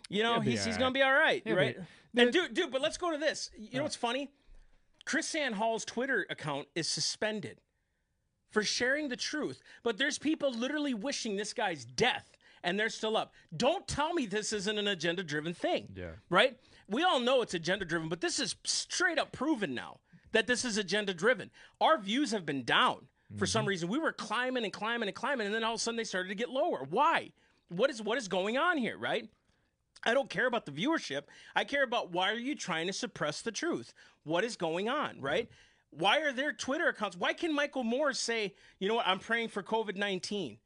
you 0.09 0.23
know, 0.23 0.41
he's 0.41 0.65
he's 0.65 0.75
all 0.75 0.81
gonna 0.81 0.93
be 0.95 1.03
all 1.03 1.13
right, 1.13 1.43
He'll 1.45 1.57
right? 1.57 1.77
be- 1.77 2.21
and 2.23 2.33
dude, 2.33 2.55
dude, 2.55 2.71
but 2.73 2.81
let's 2.81 2.99
go 2.99 3.11
to 3.13 3.19
this. 3.19 3.51
You 3.57 3.79
know 3.79 3.85
what's 3.85 3.97
funny? 3.97 4.31
Chris 5.11 5.27
Sanhall's 5.27 5.85
Twitter 5.85 6.25
account 6.31 6.69
is 6.77 6.87
suspended 6.87 7.61
for 8.53 8.63
sharing 8.63 9.09
the 9.09 9.17
truth, 9.17 9.61
but 9.83 9.99
there's 9.99 10.21
people 10.21 10.53
literally 10.53 10.95
wishing 10.95 11.35
this 11.35 11.53
guy's 11.53 11.85
death, 11.85 12.31
and 12.63 12.79
they're 12.79 12.89
still 12.89 13.17
up. 13.17 13.33
Don't 13.57 13.89
tell 13.89 14.15
me 14.15 14.27
this 14.27 14.53
isn't 14.53 14.79
an 14.79 14.87
agenda-driven 14.87 15.53
thing. 15.53 15.89
Yeah. 15.97 16.11
Right? 16.29 16.57
We 16.89 17.03
all 17.03 17.19
know 17.19 17.43
it's 17.43 17.55
agenda-driven, 17.55 18.09
but 18.09 18.21
this 18.21 18.39
is 18.39 18.55
straight 18.63 19.19
up 19.19 19.33
proven 19.33 19.75
now 19.75 19.99
that 20.31 20.47
this 20.47 20.65
is 20.65 20.79
agenda-driven. 20.79 21.51
Our 21.81 21.99
views 21.99 22.31
have 22.31 22.47
been 22.47 22.63
down 22.63 23.09
for 23.37 23.47
some 23.47 23.63
mm-hmm. 23.63 23.69
reason. 23.69 23.89
We 23.89 23.99
were 23.99 24.13
climbing 24.13 24.63
and 24.63 24.73
climbing 24.73 25.09
and 25.09 25.17
climbing, 25.17 25.47
and 25.47 25.53
then 25.53 25.65
all 25.65 25.75
of 25.75 25.81
a 25.81 25.83
sudden 25.83 25.97
they 25.97 26.05
started 26.05 26.29
to 26.29 26.37
get 26.37 26.51
lower. 26.51 26.87
Why? 26.89 27.33
What 27.69 27.91
is 27.91 28.01
what 28.01 28.17
is 28.17 28.29
going 28.29 28.59
on 28.59 28.79
here? 28.79 28.97
Right? 28.97 29.29
I 30.05 30.15
don't 30.15 30.31
care 30.31 30.47
about 30.47 30.67
the 30.67 30.73
viewership. 30.73 31.23
I 31.55 31.65
care 31.65 31.85
about 31.85 32.13
why 32.13 32.31
are 32.31 32.39
you 32.39 32.55
trying 32.55 32.87
to 32.87 32.93
suppress 32.93 33.43
the 33.43 33.53
truth? 33.53 33.93
What 34.25 34.45
is 34.45 34.57
going 34.57 34.89
on, 34.89 35.17
mm-hmm. 35.17 35.25
right? 35.25 35.49
Why 35.91 36.21
are 36.21 36.33
there 36.33 36.53
Twitter 36.53 36.89
accounts? 36.89 37.17
Why 37.17 37.33
can 37.33 37.55
Michael 37.55 37.85
Moore 37.85 38.13
say, 38.13 38.55
you 38.79 38.89
know 38.89 38.95
what, 38.95 39.09
I'm 39.09 39.19
praying 39.19 39.49
for 39.49 39.63
COVID 39.63 39.97
19? 39.97 40.59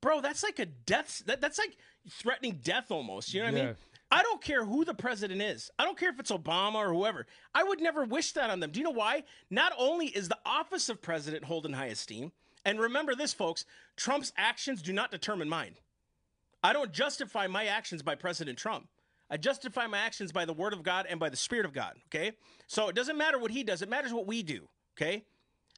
Bro, 0.00 0.22
that's 0.22 0.42
like 0.42 0.58
a 0.58 0.66
death. 0.66 1.22
That, 1.26 1.40
that's 1.40 1.58
like 1.58 1.76
threatening 2.08 2.60
death 2.62 2.90
almost. 2.90 3.34
You 3.34 3.40
know 3.40 3.52
what 3.52 3.60
I 3.60 3.64
mean? 3.66 3.76
I 4.12 4.22
don't 4.22 4.42
care 4.42 4.64
who 4.64 4.84
the 4.84 4.94
president 4.94 5.40
is. 5.40 5.70
I 5.78 5.84
don't 5.84 5.98
care 5.98 6.10
if 6.10 6.18
it's 6.18 6.32
Obama 6.32 6.76
or 6.76 6.92
whoever. 6.92 7.26
I 7.54 7.62
would 7.62 7.80
never 7.80 8.04
wish 8.04 8.32
that 8.32 8.50
on 8.50 8.58
them. 8.58 8.70
Do 8.70 8.80
you 8.80 8.84
know 8.84 8.90
why? 8.90 9.22
Not 9.50 9.72
only 9.78 10.06
is 10.06 10.28
the 10.28 10.38
office 10.44 10.88
of 10.88 11.00
president 11.00 11.44
held 11.44 11.64
in 11.64 11.72
high 11.72 11.86
esteem, 11.86 12.32
and 12.64 12.80
remember 12.80 13.14
this, 13.14 13.32
folks 13.32 13.64
Trump's 13.96 14.32
actions 14.36 14.82
do 14.82 14.92
not 14.92 15.10
determine 15.10 15.48
mine. 15.48 15.76
I 16.62 16.72
don't 16.72 16.92
justify 16.92 17.46
my 17.46 17.66
actions 17.66 18.02
by 18.02 18.14
President 18.14 18.58
Trump. 18.58 18.88
I 19.30 19.36
justify 19.36 19.86
my 19.86 19.98
actions 19.98 20.32
by 20.32 20.44
the 20.44 20.52
word 20.52 20.72
of 20.72 20.82
God 20.82 21.06
and 21.08 21.20
by 21.20 21.28
the 21.28 21.36
spirit 21.36 21.64
of 21.64 21.72
God. 21.72 21.94
Okay. 22.08 22.32
So 22.66 22.88
it 22.88 22.96
doesn't 22.96 23.16
matter 23.16 23.38
what 23.38 23.50
he 23.50 23.62
does, 23.62 23.82
it 23.82 23.88
matters 23.88 24.12
what 24.12 24.26
we 24.26 24.42
do. 24.42 24.68
Okay. 24.96 25.24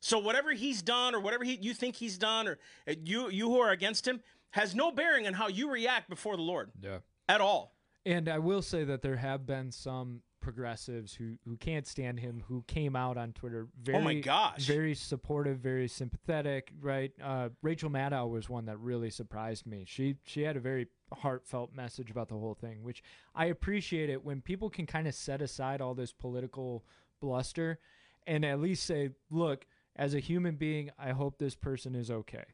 So 0.00 0.18
whatever 0.18 0.52
he's 0.52 0.82
done 0.82 1.14
or 1.14 1.20
whatever 1.20 1.44
he, 1.44 1.58
you 1.60 1.74
think 1.74 1.94
he's 1.94 2.18
done 2.18 2.48
or 2.48 2.58
uh, 2.88 2.94
you, 3.04 3.30
you 3.30 3.48
who 3.48 3.60
are 3.60 3.70
against 3.70 4.08
him 4.08 4.20
has 4.50 4.74
no 4.74 4.90
bearing 4.90 5.26
on 5.28 5.34
how 5.34 5.46
you 5.48 5.70
react 5.70 6.08
before 6.10 6.36
the 6.36 6.42
Lord 6.42 6.72
Yeah. 6.82 6.98
at 7.28 7.40
all. 7.40 7.74
And 8.04 8.28
I 8.28 8.38
will 8.40 8.62
say 8.62 8.82
that 8.84 9.02
there 9.02 9.16
have 9.16 9.46
been 9.46 9.70
some 9.70 10.22
progressives 10.42 11.14
who, 11.14 11.36
who 11.46 11.56
can't 11.56 11.86
stand 11.86 12.20
him 12.20 12.42
who 12.48 12.62
came 12.66 12.94
out 12.94 13.16
on 13.16 13.32
Twitter 13.32 13.68
very 13.80 13.96
Oh 13.98 14.00
my 14.02 14.14
gosh. 14.20 14.66
very 14.66 14.94
supportive, 14.94 15.58
very 15.58 15.88
sympathetic, 15.88 16.72
right? 16.80 17.12
Uh, 17.22 17.48
Rachel 17.62 17.88
Maddow 17.88 18.28
was 18.28 18.50
one 18.50 18.66
that 18.66 18.78
really 18.78 19.08
surprised 19.08 19.64
me. 19.66 19.84
She 19.86 20.16
she 20.24 20.42
had 20.42 20.56
a 20.56 20.60
very 20.60 20.88
heartfelt 21.12 21.72
message 21.74 22.10
about 22.10 22.28
the 22.28 22.34
whole 22.34 22.54
thing, 22.54 22.82
which 22.82 23.02
I 23.34 23.46
appreciate 23.46 24.10
it 24.10 24.24
when 24.24 24.42
people 24.42 24.68
can 24.68 24.84
kind 24.84 25.06
of 25.08 25.14
set 25.14 25.40
aside 25.40 25.80
all 25.80 25.94
this 25.94 26.12
political 26.12 26.84
bluster 27.20 27.78
and 28.26 28.44
at 28.44 28.60
least 28.60 28.84
say, 28.84 29.10
look, 29.30 29.66
as 29.96 30.14
a 30.14 30.20
human 30.20 30.56
being, 30.56 30.90
I 30.98 31.10
hope 31.10 31.38
this 31.38 31.54
person 31.54 31.94
is 31.94 32.10
okay. 32.10 32.44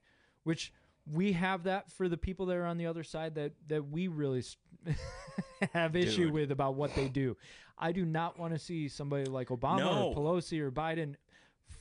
Which 0.44 0.72
we 1.10 1.32
have 1.32 1.64
that 1.64 1.90
for 1.90 2.08
the 2.08 2.16
people 2.18 2.46
that 2.46 2.56
are 2.56 2.66
on 2.66 2.76
the 2.76 2.86
other 2.86 3.02
side 3.02 3.34
that 3.36 3.52
that 3.68 3.88
we 3.88 4.08
really 4.08 4.42
have 5.72 5.96
issue 5.96 6.26
Dude. 6.26 6.32
with 6.34 6.50
about 6.50 6.74
what 6.74 6.94
they 6.94 7.08
do. 7.08 7.36
I 7.78 7.92
do 7.92 8.04
not 8.04 8.38
want 8.38 8.52
to 8.54 8.58
see 8.58 8.88
somebody 8.88 9.24
like 9.24 9.48
Obama 9.48 9.78
No. 9.78 10.08
or 10.08 10.14
Pelosi 10.14 10.60
or 10.60 10.70
Biden 10.70 11.14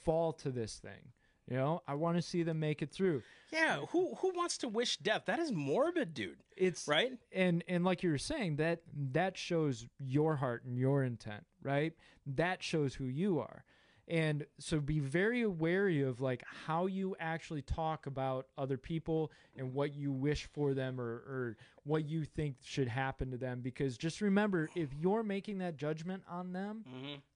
fall 0.03 0.33
to 0.33 0.51
this 0.51 0.75
thing. 0.77 1.11
You 1.49 1.55
know, 1.55 1.81
I 1.87 1.93
want 1.93 2.17
to 2.17 2.21
see 2.21 2.43
them 2.43 2.59
make 2.59 2.81
it 2.81 2.91
through. 2.91 3.23
Yeah. 3.53 3.77
Who, 3.91 4.15
who 4.15 4.33
wants 4.35 4.57
to 4.59 4.67
wish 4.67 4.97
death? 4.97 5.23
That 5.27 5.39
is 5.39 5.51
morbid, 5.53 6.13
dude. 6.13 6.39
It's 6.57 6.87
Right? 6.87 7.13
and 7.31 7.63
and 7.69 7.85
like 7.85 8.03
you 8.03 8.09
were 8.09 8.17
saying 8.17 8.57
that 8.57 8.81
that 9.13 9.37
shows 9.37 9.87
your 9.97 10.35
heart 10.35 10.65
and 10.65 10.77
your 10.77 11.03
intent, 11.03 11.45
right? 11.63 11.93
That 12.25 12.61
shows 12.63 12.95
who 12.95 13.05
you 13.05 13.39
are. 13.39 13.63
And 14.09 14.45
so 14.57 14.79
be 14.79 14.99
very 14.99 15.45
wary 15.45 16.01
of 16.01 16.21
like 16.21 16.41
how 16.65 16.85
you 16.85 17.15
actually 17.19 17.61
talk 17.61 18.05
about 18.05 18.47
other 18.57 18.77
people 18.77 19.31
and 19.57 19.73
what 19.73 19.93
you 19.95 20.13
wish 20.13 20.47
for 20.53 20.73
them 20.73 20.99
or, 21.01 21.05
or 21.05 21.57
what 21.83 22.07
you 22.07 22.23
think 22.23 22.55
should 22.63 22.87
happen 22.87 23.31
to 23.31 23.37
them 23.37 23.59
because 23.61 23.97
just 23.97 24.21
remember 24.21 24.69
if 24.75 24.93
you're 24.93 25.23
making 25.23 25.57
that 25.57 25.75
judgment 25.75 26.23
on 26.29 26.53
them, 26.53 26.85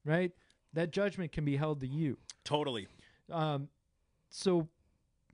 right? 0.06 0.32
That 0.74 0.92
judgment 0.92 1.34
can 1.34 1.44
be 1.44 1.58
held 1.58 1.82
to 1.82 1.88
you. 1.88 2.18
Totally. 2.46 2.88
Um, 3.30 3.68
so 4.30 4.70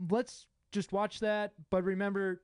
let's 0.10 0.48
just 0.72 0.92
watch 0.92 1.20
that. 1.20 1.54
But 1.70 1.84
remember, 1.84 2.42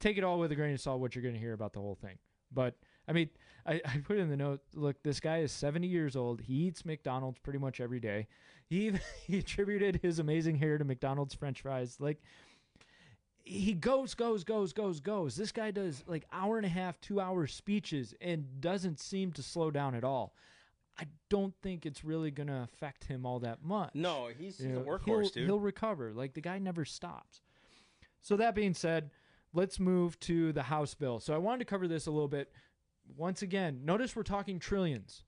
take 0.00 0.18
it 0.18 0.24
all 0.24 0.40
with 0.40 0.50
a 0.50 0.56
grain 0.56 0.74
of 0.74 0.80
salt 0.80 1.00
what 1.00 1.14
you're 1.14 1.22
going 1.22 1.34
to 1.34 1.40
hear 1.40 1.52
about 1.52 1.72
the 1.72 1.80
whole 1.80 1.94
thing. 1.94 2.18
But 2.52 2.74
I 3.06 3.12
mean, 3.12 3.30
I, 3.68 3.80
I 3.84 3.98
put 3.98 4.16
in 4.16 4.30
the 4.30 4.36
note. 4.36 4.60
Look, 4.74 5.02
this 5.02 5.20
guy 5.20 5.38
is 5.38 5.52
70 5.52 5.86
years 5.86 6.16
old. 6.16 6.40
He 6.40 6.54
eats 6.54 6.84
McDonald's 6.84 7.38
pretty 7.38 7.58
much 7.58 7.80
every 7.80 8.00
day. 8.00 8.26
He 8.66 8.92
he 9.26 9.38
attributed 9.38 10.00
his 10.02 10.18
amazing 10.18 10.56
hair 10.56 10.78
to 10.78 10.84
McDonald's 10.84 11.34
French 11.34 11.60
fries. 11.60 11.96
Like 12.00 12.22
he 13.44 13.74
goes, 13.74 14.14
goes, 14.14 14.44
goes, 14.44 14.72
goes, 14.72 15.00
goes. 15.00 15.36
This 15.36 15.52
guy 15.52 15.70
does 15.70 16.02
like 16.06 16.24
hour 16.32 16.56
and 16.56 16.66
a 16.66 16.70
half, 16.70 17.00
two 17.00 17.20
hour 17.20 17.46
speeches 17.46 18.14
and 18.20 18.60
doesn't 18.60 19.00
seem 19.00 19.32
to 19.32 19.42
slow 19.42 19.70
down 19.70 19.94
at 19.94 20.04
all. 20.04 20.34
I 20.98 21.04
don't 21.30 21.54
think 21.62 21.86
it's 21.86 22.04
really 22.04 22.30
going 22.30 22.48
to 22.48 22.62
affect 22.62 23.04
him 23.04 23.24
all 23.24 23.38
that 23.40 23.62
much. 23.62 23.90
No, 23.94 24.28
he's, 24.36 24.58
he's 24.58 24.66
a 24.66 24.80
workhorse, 24.80 25.04
he'll, 25.04 25.28
dude. 25.28 25.46
He'll 25.46 25.60
recover. 25.60 26.12
Like 26.12 26.34
the 26.34 26.40
guy 26.40 26.58
never 26.58 26.84
stops. 26.84 27.40
So 28.20 28.36
that 28.36 28.54
being 28.54 28.74
said, 28.74 29.10
let's 29.54 29.78
move 29.78 30.18
to 30.20 30.52
the 30.52 30.64
House 30.64 30.94
bill. 30.94 31.20
So 31.20 31.34
I 31.34 31.38
wanted 31.38 31.60
to 31.60 31.64
cover 31.66 31.86
this 31.86 32.06
a 32.06 32.10
little 32.10 32.28
bit. 32.28 32.52
Once 33.16 33.42
again, 33.42 33.80
notice 33.84 34.14
we're 34.14 34.22
talking 34.22 34.58
trillions. 34.58 35.24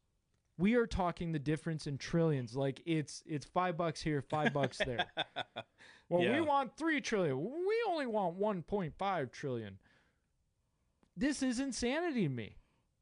We 0.58 0.74
are 0.74 0.86
talking 0.86 1.32
the 1.32 1.38
difference 1.38 1.86
in 1.86 1.96
trillions. 1.98 2.54
Like 2.54 2.82
it's 2.84 3.22
it's 3.26 3.46
five 3.46 3.76
bucks 3.76 4.02
here, 4.02 4.20
five 4.22 4.52
bucks 4.52 4.78
there. 4.86 5.06
Well, 6.08 6.22
Yeah. 6.22 6.34
we 6.34 6.40
want 6.42 6.76
three 6.76 7.00
trillion. 7.00 7.40
We 7.40 7.84
only 7.88 8.06
want 8.06 8.34
one 8.36 8.62
point 8.62 8.94
five 8.98 9.30
trillion. 9.32 9.78
This 11.16 11.42
is 11.42 11.60
insanity 11.60 12.24
to 12.24 12.28
me. 12.28 12.56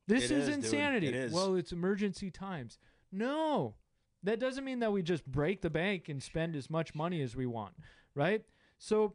This 0.06 0.24
is, 0.24 0.48
is, 0.48 0.48
insanity. 0.48 1.08
It 1.08 1.14
is. 1.14 1.32
Well, 1.32 1.54
it's 1.56 1.72
emergency 1.72 2.30
times. 2.30 2.78
No, 3.12 3.74
that 4.22 4.40
doesn't 4.40 4.64
mean 4.64 4.78
that 4.80 4.92
we 4.92 5.02
just 5.02 5.26
break 5.26 5.60
the 5.60 5.70
bank 5.70 6.08
and 6.08 6.22
spend 6.22 6.56
as 6.56 6.70
much 6.70 6.94
money 6.94 7.20
as 7.22 7.36
we 7.36 7.46
want, 7.46 7.74
right? 8.14 8.42
So 8.78 9.14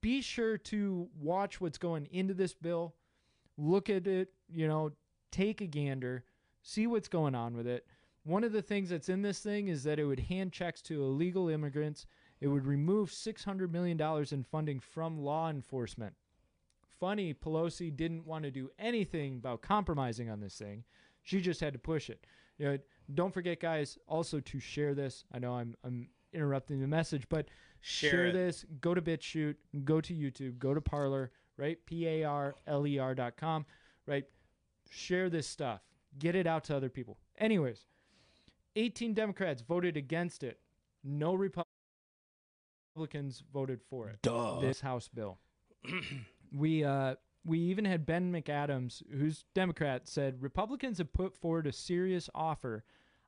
be 0.00 0.20
sure 0.22 0.56
to 0.58 1.08
watch 1.18 1.60
what's 1.60 1.78
going 1.78 2.06
into 2.10 2.34
this 2.34 2.54
bill. 2.54 2.94
Look 3.56 3.88
at 3.90 4.06
it, 4.06 4.32
you 4.48 4.66
know, 4.68 4.92
take 5.30 5.60
a 5.60 5.66
gander, 5.66 6.24
see 6.62 6.86
what's 6.86 7.08
going 7.08 7.34
on 7.34 7.56
with 7.56 7.66
it. 7.66 7.86
One 8.24 8.44
of 8.44 8.52
the 8.52 8.62
things 8.62 8.88
that's 8.88 9.08
in 9.08 9.22
this 9.22 9.40
thing 9.40 9.68
is 9.68 9.84
that 9.84 9.98
it 9.98 10.04
would 10.04 10.20
hand 10.20 10.52
checks 10.52 10.80
to 10.82 11.02
illegal 11.02 11.48
immigrants. 11.48 12.06
It 12.40 12.48
would 12.48 12.66
remove 12.66 13.10
$600 13.10 13.70
million 13.70 14.00
in 14.30 14.44
funding 14.44 14.80
from 14.80 15.18
law 15.18 15.50
enforcement. 15.50 16.14
Funny, 16.98 17.34
Pelosi 17.34 17.94
didn't 17.94 18.26
want 18.26 18.44
to 18.44 18.50
do 18.50 18.70
anything 18.78 19.36
about 19.36 19.60
compromising 19.60 20.30
on 20.30 20.40
this 20.40 20.56
thing. 20.56 20.84
She 21.22 21.40
just 21.40 21.60
had 21.60 21.74
to 21.74 21.78
push 21.78 22.08
it. 22.08 22.24
You 22.58 22.66
know, 22.66 22.78
don't 23.12 23.34
forget, 23.34 23.60
guys, 23.60 23.98
also 24.08 24.40
to 24.40 24.58
share 24.60 24.94
this. 24.94 25.24
I 25.32 25.38
know 25.38 25.54
I'm, 25.54 25.74
I'm 25.84 26.08
interrupting 26.32 26.80
the 26.80 26.86
message, 26.86 27.24
but 27.28 27.46
Share 27.86 28.10
share 28.10 28.32
this. 28.32 28.64
Go 28.80 28.94
to 28.94 29.02
BitChute, 29.02 29.56
go 29.84 30.00
to 30.00 30.14
YouTube, 30.14 30.58
go 30.58 30.72
to 30.72 30.80
Parler, 30.80 31.30
right? 31.56 31.78
P 31.86 32.06
A 32.06 32.24
R 32.24 32.54
L 32.66 32.86
E 32.86 32.98
R 32.98 33.14
dot 33.14 33.36
com, 33.36 33.64
right? 34.06 34.24
Share 34.90 35.30
this 35.30 35.46
stuff. 35.46 35.80
Get 36.18 36.34
it 36.34 36.46
out 36.46 36.64
to 36.64 36.76
other 36.76 36.88
people. 36.88 37.18
Anyways, 37.38 37.86
18 38.76 39.14
Democrats 39.14 39.62
voted 39.62 39.96
against 39.96 40.42
it. 40.42 40.58
No 41.02 41.34
Republicans 41.34 41.66
voted 43.52 43.80
for 43.88 44.08
it. 44.08 44.20
Duh. 44.22 44.60
This 44.60 44.80
House 44.80 45.08
bill. 45.08 45.38
we 46.56 46.84
uh 46.84 47.16
we 47.44 47.58
even 47.58 47.84
had 47.84 48.06
Ben 48.06 48.32
McAdams, 48.32 49.02
who's 49.12 49.44
Democrat, 49.54 50.08
said 50.08 50.42
Republicans 50.42 50.98
have 50.98 51.12
put 51.12 51.36
forward 51.36 51.66
a 51.66 51.72
serious 51.72 52.30
offer. 52.34 52.84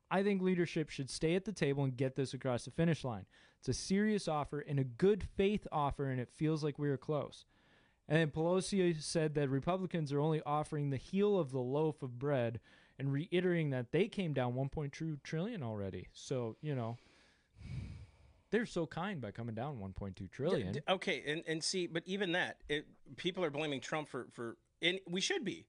I 0.09 0.23
think 0.23 0.41
leadership 0.41 0.89
should 0.89 1.09
stay 1.09 1.35
at 1.35 1.45
the 1.45 1.51
table 1.51 1.83
and 1.83 1.95
get 1.95 2.15
this 2.15 2.33
across 2.33 2.65
the 2.65 2.71
finish 2.71 3.03
line. 3.03 3.25
It's 3.59 3.69
a 3.69 3.73
serious 3.73 4.27
offer 4.27 4.61
and 4.61 4.79
a 4.79 4.83
good 4.83 5.23
faith 5.23 5.67
offer, 5.71 6.09
and 6.09 6.19
it 6.19 6.29
feels 6.33 6.63
like 6.63 6.79
we 6.79 6.89
are 6.89 6.97
close. 6.97 7.45
And 8.09 8.17
then 8.19 8.29
Pelosi 8.31 9.01
said 9.01 9.35
that 9.35 9.49
Republicans 9.49 10.13
are 10.13 10.19
only 10.19 10.41
offering 10.45 10.89
the 10.91 10.97
heel 10.97 11.37
of 11.37 11.51
the 11.51 11.59
loaf 11.59 12.01
of 12.01 12.17
bread 12.17 12.59
and 12.97 13.11
reiterating 13.11 13.71
that 13.71 13.91
they 13.91 14.07
came 14.07 14.33
down 14.33 14.53
1.2 14.53 15.21
trillion 15.23 15.61
already. 15.61 16.07
So, 16.13 16.55
you 16.61 16.73
know, 16.73 16.97
they're 18.49 18.65
so 18.65 18.85
kind 18.87 19.19
by 19.19 19.31
coming 19.31 19.55
down 19.55 19.77
1.2 19.77 20.31
trillion. 20.31 20.73
D- 20.73 20.79
Okay, 20.87 21.23
and, 21.27 21.43
and 21.47 21.63
see, 21.63 21.85
but 21.87 22.03
even 22.05 22.31
that, 22.31 22.57
it, 22.69 22.87
people 23.17 23.43
are 23.43 23.49
blaming 23.49 23.81
Trump 23.81 24.07
for 24.07 24.27
for, 24.31 24.57
and 24.81 24.99
we 25.09 25.19
should 25.19 25.43
be. 25.43 25.65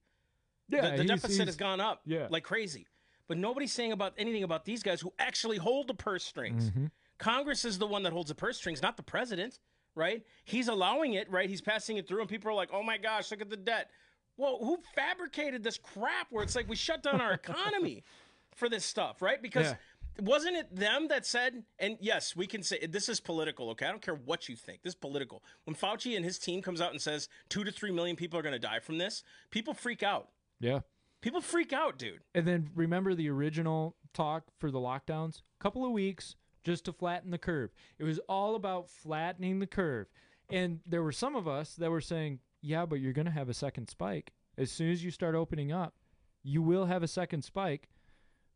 yeah, 0.69 0.83
the, 0.83 0.89
the 0.91 0.97
he's- 1.03 1.07
deficit 1.09 1.31
he's- 1.37 1.47
has 1.49 1.57
gone 1.57 1.81
up 1.81 2.03
yeah. 2.07 2.29
like 2.31 2.45
crazy. 2.45 2.87
But 3.27 3.37
nobody's 3.37 3.73
saying 3.73 3.93
about 3.93 4.15
anything 4.17 4.43
about 4.43 4.65
these 4.65 4.83
guys 4.83 5.01
who 5.03 5.13
actually 5.19 5.59
hold 5.59 5.87
the 5.89 5.93
purse 5.95 6.25
strings. 6.25 6.71
Mm-hmm. 6.71 6.87
Congress 7.19 7.65
is 7.67 7.79
the 7.79 7.87
one 7.87 8.05
that 8.05 8.13
holds 8.13 8.29
the 8.31 8.35
purse 8.35 8.57
strings, 8.57 8.81
not 8.81 8.97
the 8.97 9.03
president, 9.03 9.59
right? 9.95 10.23
He's 10.45 10.69
allowing 10.69 11.15
it, 11.15 11.31
right? 11.31 11.49
He's 11.49 11.61
passing 11.61 11.97
it 11.97 12.07
through, 12.09 12.21
and 12.21 12.29
people 12.29 12.51
are 12.51 12.55
like, 12.55 12.71
"Oh 12.73 12.83
my 12.83 12.99
gosh, 12.99 13.31
look 13.31 13.41
at 13.41 13.51
the 13.51 13.57
debt." 13.57 13.91
Well, 14.37 14.59
who 14.61 14.79
fabricated 14.95 15.65
this 15.65 15.79
crap 15.79 16.29
where 16.31 16.45
it's 16.45 16.55
like 16.55 16.69
we 16.69 16.77
shut 16.77 17.03
down 17.03 17.21
our 17.21 17.33
economy 17.33 18.05
for 18.55 18.69
this 18.69 18.85
stuff, 18.85 19.21
right? 19.21 19.43
Because 19.43 19.67
Yeah. 19.67 19.75
wasn't 20.21 20.57
it 20.57 20.75
them 20.75 21.09
that 21.09 21.27
said, 21.27 21.65
and 21.81 21.99
yes, 22.01 22.37
we 22.37 22.47
can 22.47 22.63
say 22.63 22.87
this 22.87 23.09
is 23.09 23.19
political, 23.19 23.71
okay? 23.71 23.87
I 23.87 23.91
don't 23.91 24.03
care 24.03 24.15
what 24.15 24.49
you 24.49 24.55
think. 24.55 24.83
This 24.83 24.93
is 24.93 24.95
political. 24.95 25.43
When 25.65 25.75
Fauci 25.75 26.15
and 26.15 26.25
his 26.25 26.39
team 26.39 26.63
comes 26.63 26.81
out 26.81 26.93
and 26.93 27.01
says 27.03 27.29
two 27.49 27.65
to 27.65 27.73
three 27.73 27.91
million 27.91 28.15
people 28.15 28.39
are 28.39 28.43
going 28.43 28.53
to 28.53 28.59
die 28.61 28.79
from 28.79 28.99
this, 28.99 29.25
people 29.51 29.75
freak 29.75 30.05
out. 30.05 30.29
Yeah. 30.61 30.81
People 31.21 31.41
freak 31.41 31.73
out, 31.73 31.99
dude. 31.99 32.21
And 32.33 32.47
then 32.47 32.71
remember 32.77 33.13
the 33.15 33.29
original 33.29 33.97
talk 34.15 34.45
for 34.59 34.71
the 34.71 34.79
lockdowns? 34.79 35.43
couple 35.59 35.85
of 35.85 35.91
weeks 35.91 36.37
just 36.65 36.85
to 36.87 36.93
flatten 36.93 37.31
the 37.31 37.39
curve. 37.39 37.71
It 37.99 38.05
was 38.05 38.19
all 38.29 38.55
about 38.55 38.89
flattening 38.91 39.59
the 39.59 39.67
curve. 39.67 40.09
And 40.51 40.81
there 40.87 41.03
were 41.03 41.13
some 41.13 41.37
of 41.37 41.47
us 41.47 41.75
that 41.77 41.91
were 41.91 42.01
saying, 42.01 42.41
yeah, 42.63 42.87
but 42.87 43.01
you're 43.01 43.13
going 43.13 43.27
to 43.27 43.31
have 43.33 43.49
a 43.49 43.55
second 43.55 43.89
spike. 43.89 44.33
As 44.57 44.71
soon 44.73 44.91
as 44.91 45.05
you 45.05 45.11
start 45.11 45.35
opening 45.35 45.71
up, 45.73 45.95
you 46.43 46.63
will 46.63 46.87
have 46.87 47.03
a 47.03 47.09
second 47.09 47.43
spike. 47.43 47.89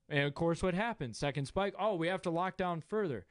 And 0.09 0.25
of 0.25 0.35
course, 0.35 0.63
what 0.63 0.75
happens? 0.75 1.19
Second 1.19 1.47
spike. 1.47 1.75
Oh, 1.79 1.95
we 1.95 2.09
have 2.09 2.23
to 2.23 2.31
lock 2.31 2.57
down 2.57 2.81
further. 2.81 3.25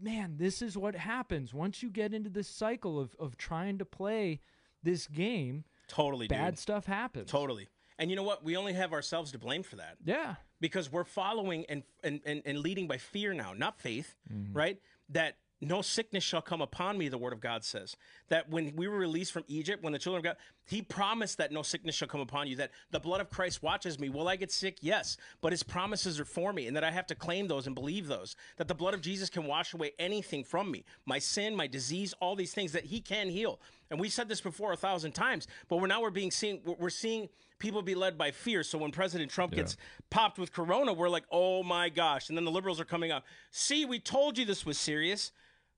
Man, 0.00 0.34
this 0.36 0.62
is 0.62 0.76
what 0.76 0.94
happens 0.94 1.52
once 1.52 1.82
you 1.82 1.90
get 1.90 2.14
into 2.14 2.30
this 2.30 2.48
cycle 2.48 3.00
of, 3.00 3.16
of 3.18 3.36
trying 3.36 3.78
to 3.78 3.84
play 3.84 4.40
this 4.82 5.06
game. 5.08 5.64
Totally, 5.88 6.28
Bad 6.28 6.50
dude. 6.50 6.58
stuff 6.58 6.86
happens. 6.86 7.30
Totally. 7.30 7.68
And 7.98 8.10
you 8.10 8.14
know 8.16 8.22
what? 8.22 8.44
We 8.44 8.56
only 8.56 8.74
have 8.74 8.92
ourselves 8.92 9.32
to 9.32 9.38
blame 9.38 9.62
for 9.64 9.76
that 9.76 9.96
Yeah. 10.04 10.36
Because 10.60 10.90
we're 10.90 11.04
following 11.04 11.64
and 11.68 11.82
and, 12.02 12.20
and, 12.24 12.42
and 12.44 12.58
leading 12.58 12.86
by 12.86 12.98
fear 12.98 13.32
now, 13.34 13.52
not 13.56 13.78
faith, 13.80 14.14
Mm-hmm. 14.32 14.56
right? 14.56 14.78
That 15.10 15.36
no 15.60 15.82
sickness 15.82 16.22
shall 16.22 16.40
come 16.40 16.60
upon 16.60 16.96
me, 16.96 17.08
the 17.08 17.18
word 17.18 17.32
of 17.32 17.40
God 17.40 17.64
says. 17.64 17.96
That 18.28 18.48
when 18.48 18.76
we 18.76 18.86
were 18.86 18.96
released 18.96 19.32
from 19.32 19.42
Egypt, 19.48 19.82
when 19.82 19.92
the 19.92 19.98
children 19.98 20.20
of 20.20 20.22
God, 20.24 20.36
he 20.66 20.82
promised 20.82 21.38
that 21.38 21.50
no 21.50 21.62
sickness 21.62 21.96
shall 21.96 22.06
come 22.06 22.20
upon 22.20 22.46
you, 22.46 22.54
that 22.56 22.70
the 22.92 23.00
blood 23.00 23.20
of 23.20 23.28
Christ 23.28 23.60
watches 23.60 23.98
me. 23.98 24.08
Will 24.08 24.28
I 24.28 24.36
get 24.36 24.52
sick? 24.52 24.76
Yes. 24.82 25.16
But 25.40 25.50
his 25.52 25.64
promises 25.64 26.20
are 26.20 26.24
for 26.24 26.52
me, 26.52 26.68
and 26.68 26.76
that 26.76 26.84
I 26.84 26.92
have 26.92 27.08
to 27.08 27.16
claim 27.16 27.48
those 27.48 27.66
and 27.66 27.74
believe 27.74 28.06
those. 28.06 28.36
That 28.56 28.68
the 28.68 28.74
blood 28.74 28.94
of 28.94 29.00
Jesus 29.00 29.28
can 29.28 29.46
wash 29.46 29.74
away 29.74 29.90
anything 29.98 30.44
from 30.44 30.70
me 30.70 30.84
my 31.06 31.18
sin, 31.18 31.56
my 31.56 31.66
disease, 31.66 32.14
all 32.20 32.36
these 32.36 32.54
things 32.54 32.70
that 32.70 32.84
he 32.84 33.00
can 33.00 33.28
heal. 33.28 33.58
And 33.90 33.98
we 33.98 34.08
said 34.10 34.28
this 34.28 34.40
before 34.40 34.72
a 34.72 34.76
thousand 34.76 35.10
times, 35.12 35.48
but 35.68 35.78
we're 35.80 35.88
now 35.88 36.00
we're 36.02 36.10
being 36.10 36.30
seen, 36.30 36.60
we're- 36.64 36.76
we're 36.78 36.90
seeing 36.90 37.28
people 37.58 37.82
be 37.82 37.94
led 37.94 38.16
by 38.16 38.30
fear. 38.30 38.62
So 38.62 38.78
when 38.78 38.90
President 38.90 39.30
Trump 39.30 39.52
gets 39.52 39.76
popped 40.10 40.38
with 40.38 40.52
corona, 40.52 40.92
we're 40.92 41.08
like, 41.08 41.24
oh 41.30 41.62
my 41.62 41.88
gosh. 41.88 42.28
And 42.28 42.36
then 42.36 42.44
the 42.44 42.50
liberals 42.50 42.80
are 42.80 42.84
coming 42.84 43.10
up. 43.10 43.24
See, 43.50 43.84
we 43.84 43.98
told 43.98 44.38
you 44.38 44.44
this 44.44 44.64
was 44.64 44.78
serious. 44.78 45.32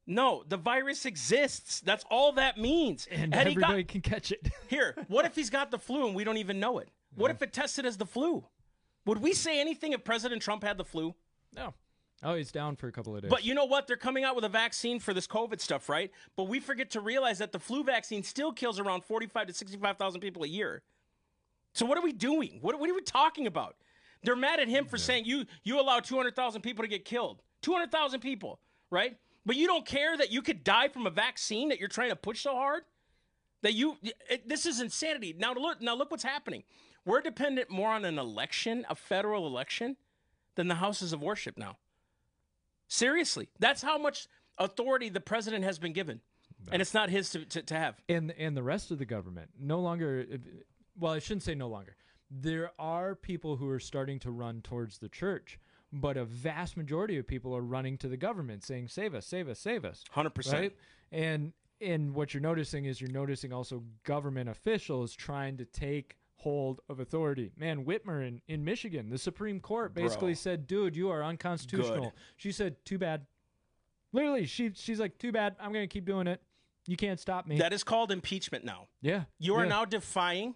No, 0.06 0.42
the 0.48 0.56
virus 0.56 1.06
exists. 1.06 1.80
That's 1.80 2.04
all 2.10 2.32
that 2.32 2.58
means. 2.58 3.06
And 3.10 3.34
Had 3.34 3.46
he 3.46 3.54
got- 3.54 3.64
everybody 3.70 3.84
can 3.84 4.00
catch 4.00 4.32
it. 4.32 4.48
here, 4.68 4.94
what 5.08 5.24
if 5.24 5.34
he's 5.34 5.50
got 5.50 5.70
the 5.70 5.78
flu 5.78 6.06
and 6.06 6.14
we 6.16 6.24
don't 6.24 6.38
even 6.38 6.58
know 6.58 6.78
it? 6.78 6.88
What 7.14 7.30
if 7.30 7.42
it 7.42 7.52
tested 7.52 7.84
as 7.86 7.96
the 7.96 8.06
flu? 8.06 8.44
Would 9.06 9.20
we 9.20 9.32
say 9.32 9.60
anything 9.60 9.92
if 9.92 10.04
President 10.04 10.42
Trump 10.42 10.62
had 10.62 10.78
the 10.78 10.84
flu? 10.84 11.14
no. 11.54 11.74
Oh, 12.22 12.34
he's 12.34 12.52
down 12.52 12.76
for 12.76 12.86
a 12.86 12.92
couple 12.92 13.16
of 13.16 13.22
days. 13.22 13.30
But 13.30 13.44
you 13.44 13.54
know 13.54 13.64
what? 13.64 13.86
They're 13.86 13.96
coming 13.96 14.24
out 14.24 14.36
with 14.36 14.44
a 14.44 14.48
vaccine 14.50 15.00
for 15.00 15.14
this 15.14 15.26
COVID 15.26 15.58
stuff, 15.58 15.88
right? 15.88 16.10
But 16.36 16.44
we 16.48 16.60
forget 16.60 16.90
to 16.90 17.00
realize 17.00 17.38
that 17.38 17.50
the 17.50 17.58
flu 17.58 17.82
vaccine 17.82 18.22
still 18.22 18.52
kills 18.52 18.78
around 18.78 19.04
45 19.04 19.46
to 19.46 19.54
65,000 19.54 20.20
people 20.20 20.42
a 20.42 20.46
year. 20.46 20.82
So 21.72 21.86
what 21.86 21.98
are 21.98 22.02
we 22.02 22.12
doing? 22.12 22.58
What, 22.60 22.78
what 22.78 22.90
are 22.90 22.94
we 22.94 23.02
talking 23.02 23.46
about? 23.46 23.76
They're 24.22 24.36
mad 24.36 24.60
at 24.60 24.68
him 24.68 24.84
for 24.86 24.98
saying 24.98 25.24
you 25.24 25.46
you 25.64 25.80
allow 25.80 26.00
200,000 26.00 26.60
people 26.62 26.84
to 26.84 26.88
get 26.88 27.04
killed. 27.04 27.42
200,000 27.62 28.20
people, 28.20 28.60
right? 28.90 29.16
But 29.46 29.56
you 29.56 29.66
don't 29.66 29.86
care 29.86 30.16
that 30.16 30.30
you 30.30 30.42
could 30.42 30.62
die 30.62 30.88
from 30.88 31.06
a 31.06 31.10
vaccine 31.10 31.70
that 31.70 31.78
you're 31.78 31.88
trying 31.88 32.10
to 32.10 32.16
push 32.16 32.42
so 32.42 32.54
hard? 32.54 32.82
That 33.62 33.74
you 33.74 33.96
it, 34.28 34.48
this 34.48 34.66
is 34.66 34.80
insanity. 34.80 35.34
Now 35.38 35.54
look 35.54 35.80
now 35.80 35.94
look 35.94 36.10
what's 36.10 36.22
happening. 36.22 36.64
We're 37.04 37.22
dependent 37.22 37.70
more 37.70 37.90
on 37.90 38.04
an 38.04 38.18
election, 38.18 38.84
a 38.90 38.94
federal 38.94 39.46
election, 39.46 39.96
than 40.56 40.68
the 40.68 40.74
houses 40.74 41.12
of 41.12 41.22
worship 41.22 41.56
now. 41.56 41.78
Seriously, 42.88 43.48
that's 43.58 43.82
how 43.82 43.96
much 43.96 44.28
authority 44.58 45.08
the 45.08 45.20
president 45.20 45.64
has 45.64 45.78
been 45.78 45.92
given, 45.92 46.20
and 46.70 46.82
it's 46.82 46.92
not 46.92 47.08
his 47.08 47.30
to, 47.30 47.44
to, 47.46 47.62
to 47.62 47.74
have. 47.74 47.96
and 48.08 48.32
and 48.32 48.56
the 48.56 48.62
rest 48.62 48.90
of 48.90 48.98
the 48.98 49.06
government 49.06 49.50
no 49.58 49.80
longer 49.80 50.26
well 51.00 51.12
i 51.12 51.18
shouldn't 51.18 51.42
say 51.42 51.54
no 51.54 51.68
longer 51.68 51.96
there 52.30 52.70
are 52.78 53.14
people 53.16 53.56
who 53.56 53.68
are 53.68 53.80
starting 53.80 54.18
to 54.20 54.30
run 54.30 54.60
towards 54.62 54.98
the 54.98 55.08
church 55.08 55.58
but 55.92 56.16
a 56.16 56.24
vast 56.24 56.76
majority 56.76 57.18
of 57.18 57.26
people 57.26 57.56
are 57.56 57.62
running 57.62 57.98
to 57.98 58.06
the 58.06 58.16
government 58.16 58.62
saying 58.62 58.86
save 58.86 59.14
us 59.14 59.26
save 59.26 59.48
us 59.48 59.58
save 59.58 59.84
us 59.84 60.04
Hundred 60.10 60.30
percent. 60.34 60.58
right 60.60 60.76
and 61.10 61.52
and 61.80 62.14
what 62.14 62.32
you're 62.34 62.40
noticing 62.42 62.84
is 62.84 63.00
you're 63.00 63.10
noticing 63.10 63.52
also 63.52 63.82
government 64.04 64.48
officials 64.48 65.14
trying 65.14 65.56
to 65.56 65.64
take 65.64 66.16
hold 66.36 66.80
of 66.88 67.00
authority 67.00 67.50
man 67.56 67.84
whitmer 67.84 68.26
in, 68.26 68.40
in 68.48 68.64
michigan 68.64 69.10
the 69.10 69.18
supreme 69.18 69.58
court 69.60 69.92
basically 69.94 70.32
Bro. 70.32 70.34
said 70.34 70.66
dude 70.66 70.94
you 70.96 71.10
are 71.10 71.22
unconstitutional 71.24 72.00
Good. 72.04 72.12
she 72.36 72.52
said 72.52 72.76
too 72.84 72.96
bad 72.98 73.26
literally 74.12 74.46
she 74.46 74.70
she's 74.74 75.00
like 75.00 75.18
too 75.18 75.32
bad 75.32 75.54
i'm 75.60 75.72
gonna 75.72 75.86
keep 75.86 76.04
doing 76.06 76.26
it 76.26 76.40
you 76.86 76.96
can't 76.96 77.20
stop 77.20 77.46
me 77.46 77.58
That 77.58 77.72
is 77.74 77.84
called 77.84 78.10
impeachment 78.10 78.64
now. 78.64 78.88
yeah 79.02 79.24
You 79.38 79.54
are 79.56 79.64
yeah. 79.64 79.68
now 79.68 79.84
defying 79.84 80.54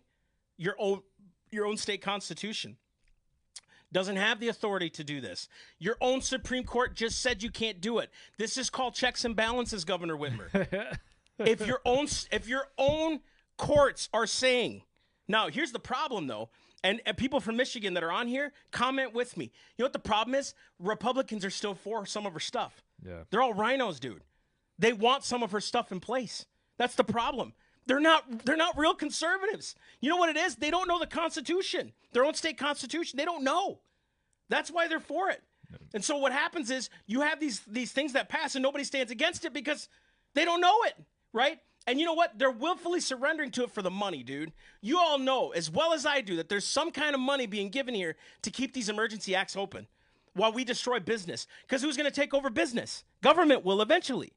your 0.56 0.74
own 0.78 1.02
your 1.50 1.66
own 1.66 1.76
state 1.76 2.02
constitution. 2.02 2.76
Doesn't 3.92 4.16
have 4.16 4.40
the 4.40 4.48
authority 4.48 4.90
to 4.90 5.04
do 5.04 5.20
this. 5.20 5.48
Your 5.78 5.96
own 6.00 6.20
Supreme 6.20 6.64
Court 6.64 6.96
just 6.96 7.20
said 7.22 7.44
you 7.44 7.50
can't 7.50 7.80
do 7.80 7.98
it. 8.00 8.10
This 8.38 8.58
is 8.58 8.68
called 8.68 8.94
checks 8.94 9.24
and 9.24 9.36
balances, 9.36 9.84
Governor 9.84 10.16
Whitmer. 10.16 10.98
if 11.38 11.64
your 11.66 11.80
own 11.84 12.06
if 12.32 12.48
your 12.48 12.66
own 12.78 13.20
courts 13.56 14.08
are 14.12 14.26
saying 14.26 14.82
now 15.28 15.48
here's 15.48 15.72
the 15.72 15.78
problem 15.80 16.26
though 16.26 16.48
and, 16.82 17.00
and 17.06 17.16
people 17.16 17.40
from 17.40 17.56
michigan 17.56 17.94
that 17.94 18.02
are 18.04 18.10
on 18.12 18.26
here 18.28 18.52
comment 18.70 19.12
with 19.14 19.36
me 19.36 19.44
you 19.44 19.50
know 19.82 19.84
what 19.86 19.92
the 19.92 19.98
problem 19.98 20.34
is 20.34 20.54
republicans 20.78 21.44
are 21.44 21.50
still 21.50 21.74
for 21.74 22.04
some 22.06 22.26
of 22.26 22.32
her 22.32 22.40
stuff 22.40 22.82
Yeah. 23.04 23.24
they're 23.30 23.42
all 23.42 23.54
RINOs 23.54 23.98
dude 24.00 24.22
they 24.78 24.92
want 24.92 25.24
some 25.24 25.42
of 25.42 25.50
her 25.52 25.60
stuff 25.60 25.90
in 25.92 25.98
place 26.00 26.46
that's 26.78 26.94
the 26.96 27.04
problem 27.04 27.52
they're 27.87 28.01
not 28.01 28.44
they're 28.44 28.57
not 28.57 28.79
real 28.79 28.94
conservatives 28.94 29.75
you 30.01 30.09
know 30.09 30.16
what 30.16 30.29
it 30.29 30.37
is 30.37 30.57
they 30.57 30.70
don't 30.70 30.88
know 30.88 30.99
the 30.99 31.07
constitution 31.07 31.92
their 32.12 32.25
own 32.25 32.35
state 32.35 32.57
constitution 32.57 33.16
they 33.16 33.25
don't 33.25 33.44
know 33.44 33.79
that's 34.49 34.70
why 34.70 34.88
they're 34.88 35.01
for 35.01 35.31
it. 35.31 35.42
And 35.92 36.05
so 36.05 36.16
what 36.16 36.33
happens 36.33 36.70
is 36.70 36.90
you 37.07 37.23
have 37.23 37.40
these 37.40 37.61
these 37.66 37.92
things 37.92 38.12
that 38.12 38.29
pass 38.29 38.55
and 38.55 38.62
nobody 38.62 38.85
stands 38.85 39.11
against 39.11 39.44
it 39.44 39.53
because 39.53 39.88
they 40.35 40.44
don't 40.44 40.61
know 40.61 40.83
it, 40.85 40.94
right? 41.33 41.59
And 41.87 41.99
you 41.99 42.07
know 42.07 42.14
what? 42.14 42.38
They're 42.38 42.51
willfully 42.51 43.01
surrendering 43.01 43.51
to 43.53 43.64
it 43.64 43.70
for 43.70 43.83
the 43.83 43.90
money, 43.90 44.23
dude. 44.23 44.53
You 44.81 44.99
all 44.99 45.18
know 45.18 45.51
as 45.51 45.70
well 45.70 45.92
as 45.92 46.07
I 46.07 46.20
do 46.20 46.37
that 46.37 46.49
there's 46.49 46.66
some 46.66 46.90
kind 46.90 47.14
of 47.14 47.20
money 47.20 47.47
being 47.47 47.68
given 47.70 47.94
here 47.94 48.16
to 48.42 48.51
keep 48.51 48.73
these 48.75 48.88
emergency 48.88 49.35
acts 49.35 49.57
open 49.57 49.87
while 50.35 50.53
we 50.53 50.64
destroy 50.64 51.01
business. 51.01 51.47
Because 51.62 51.83
who's 51.83 51.97
going 51.97 52.11
to 52.11 52.14
take 52.14 52.35
over 52.35 52.51
business? 52.51 53.05
Government 53.23 53.64
will 53.64 53.83
eventually. 53.83 54.33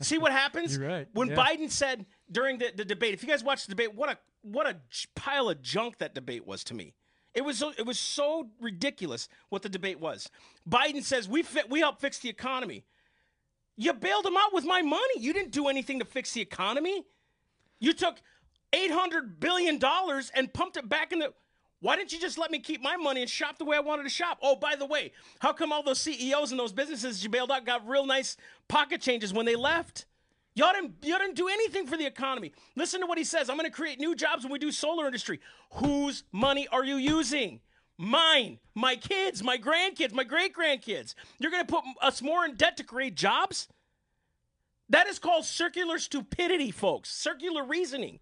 See 0.00 0.18
what 0.18 0.32
happens 0.32 0.76
You're 0.76 0.88
right. 0.88 1.08
when 1.12 1.28
Yeah. 1.28 1.36
Biden 1.36 1.70
said 1.70 2.06
during 2.30 2.58
the, 2.58 2.72
the 2.74 2.84
debate. 2.84 3.14
If 3.14 3.22
you 3.22 3.28
guys 3.28 3.44
watched 3.44 3.66
the 3.66 3.70
debate, 3.74 3.94
what 3.94 4.10
a 4.10 4.18
what 4.42 4.66
a 4.66 4.76
pile 5.14 5.48
of 5.48 5.62
junk 5.62 5.98
that 5.98 6.14
debate 6.14 6.46
was 6.46 6.64
to 6.64 6.74
me. 6.74 6.94
It 7.34 7.44
was 7.44 7.58
so, 7.58 7.72
it 7.76 7.84
was 7.84 7.98
so 7.98 8.50
ridiculous 8.60 9.28
what 9.48 9.62
the 9.62 9.68
debate 9.68 9.98
was. 9.98 10.30
Biden 10.68 11.02
says 11.02 11.28
we 11.28 11.44
we 11.68 11.80
help 11.80 12.00
fix 12.00 12.18
the 12.18 12.28
economy. 12.28 12.84
You 13.76 13.92
bailed 13.92 14.24
them 14.24 14.36
out 14.36 14.52
with 14.52 14.64
my 14.64 14.82
money. 14.82 15.18
You 15.18 15.32
didn't 15.32 15.50
do 15.50 15.66
anything 15.66 15.98
to 15.98 16.04
fix 16.04 16.32
the 16.32 16.40
economy. 16.40 17.04
You 17.80 17.92
took 17.92 18.18
eight 18.72 18.90
hundred 18.92 19.40
billion 19.40 19.78
dollars 19.78 20.30
and 20.34 20.52
pumped 20.52 20.76
it 20.76 20.88
back 20.88 21.12
in 21.12 21.18
the. 21.20 21.32
Why 21.84 21.96
didn't 21.96 22.14
you 22.14 22.18
just 22.18 22.38
let 22.38 22.50
me 22.50 22.60
keep 22.60 22.80
my 22.80 22.96
money 22.96 23.20
and 23.20 23.28
shop 23.28 23.58
the 23.58 23.66
way 23.66 23.76
I 23.76 23.80
wanted 23.80 24.04
to 24.04 24.08
shop? 24.08 24.38
Oh, 24.40 24.56
by 24.56 24.74
the 24.74 24.86
way, 24.86 25.12
how 25.40 25.52
come 25.52 25.70
all 25.70 25.82
those 25.82 26.00
CEOs 26.00 26.50
and 26.50 26.58
those 26.58 26.72
businesses 26.72 27.22
you 27.22 27.28
bailed 27.28 27.50
out 27.50 27.66
got 27.66 27.86
real 27.86 28.06
nice 28.06 28.38
pocket 28.68 29.02
changes 29.02 29.34
when 29.34 29.44
they 29.44 29.54
left? 29.54 30.06
Y'all 30.54 30.72
didn't, 30.72 30.94
y'all 31.02 31.18
didn't 31.18 31.36
do 31.36 31.46
anything 31.46 31.86
for 31.86 31.98
the 31.98 32.06
economy. 32.06 32.54
Listen 32.74 33.02
to 33.02 33.06
what 33.06 33.18
he 33.18 33.24
says. 33.24 33.50
I'm 33.50 33.58
going 33.58 33.70
to 33.70 33.76
create 33.76 34.00
new 34.00 34.14
jobs 34.14 34.44
when 34.44 34.52
we 34.52 34.58
do 34.58 34.72
solar 34.72 35.04
industry. 35.04 35.40
Whose 35.72 36.24
money 36.32 36.66
are 36.68 36.86
you 36.86 36.96
using? 36.96 37.60
Mine, 37.98 38.60
my 38.74 38.96
kids, 38.96 39.42
my 39.42 39.58
grandkids, 39.58 40.14
my 40.14 40.24
great 40.24 40.54
grandkids. 40.54 41.14
You're 41.38 41.50
going 41.50 41.66
to 41.66 41.70
put 41.70 41.84
us 42.00 42.22
more 42.22 42.46
in 42.46 42.54
debt 42.54 42.78
to 42.78 42.82
create 42.82 43.14
jobs? 43.14 43.68
That 44.88 45.06
is 45.06 45.18
called 45.18 45.44
circular 45.44 45.98
stupidity, 45.98 46.70
folks. 46.70 47.10
Circular 47.10 47.62
reasoning. 47.62 48.20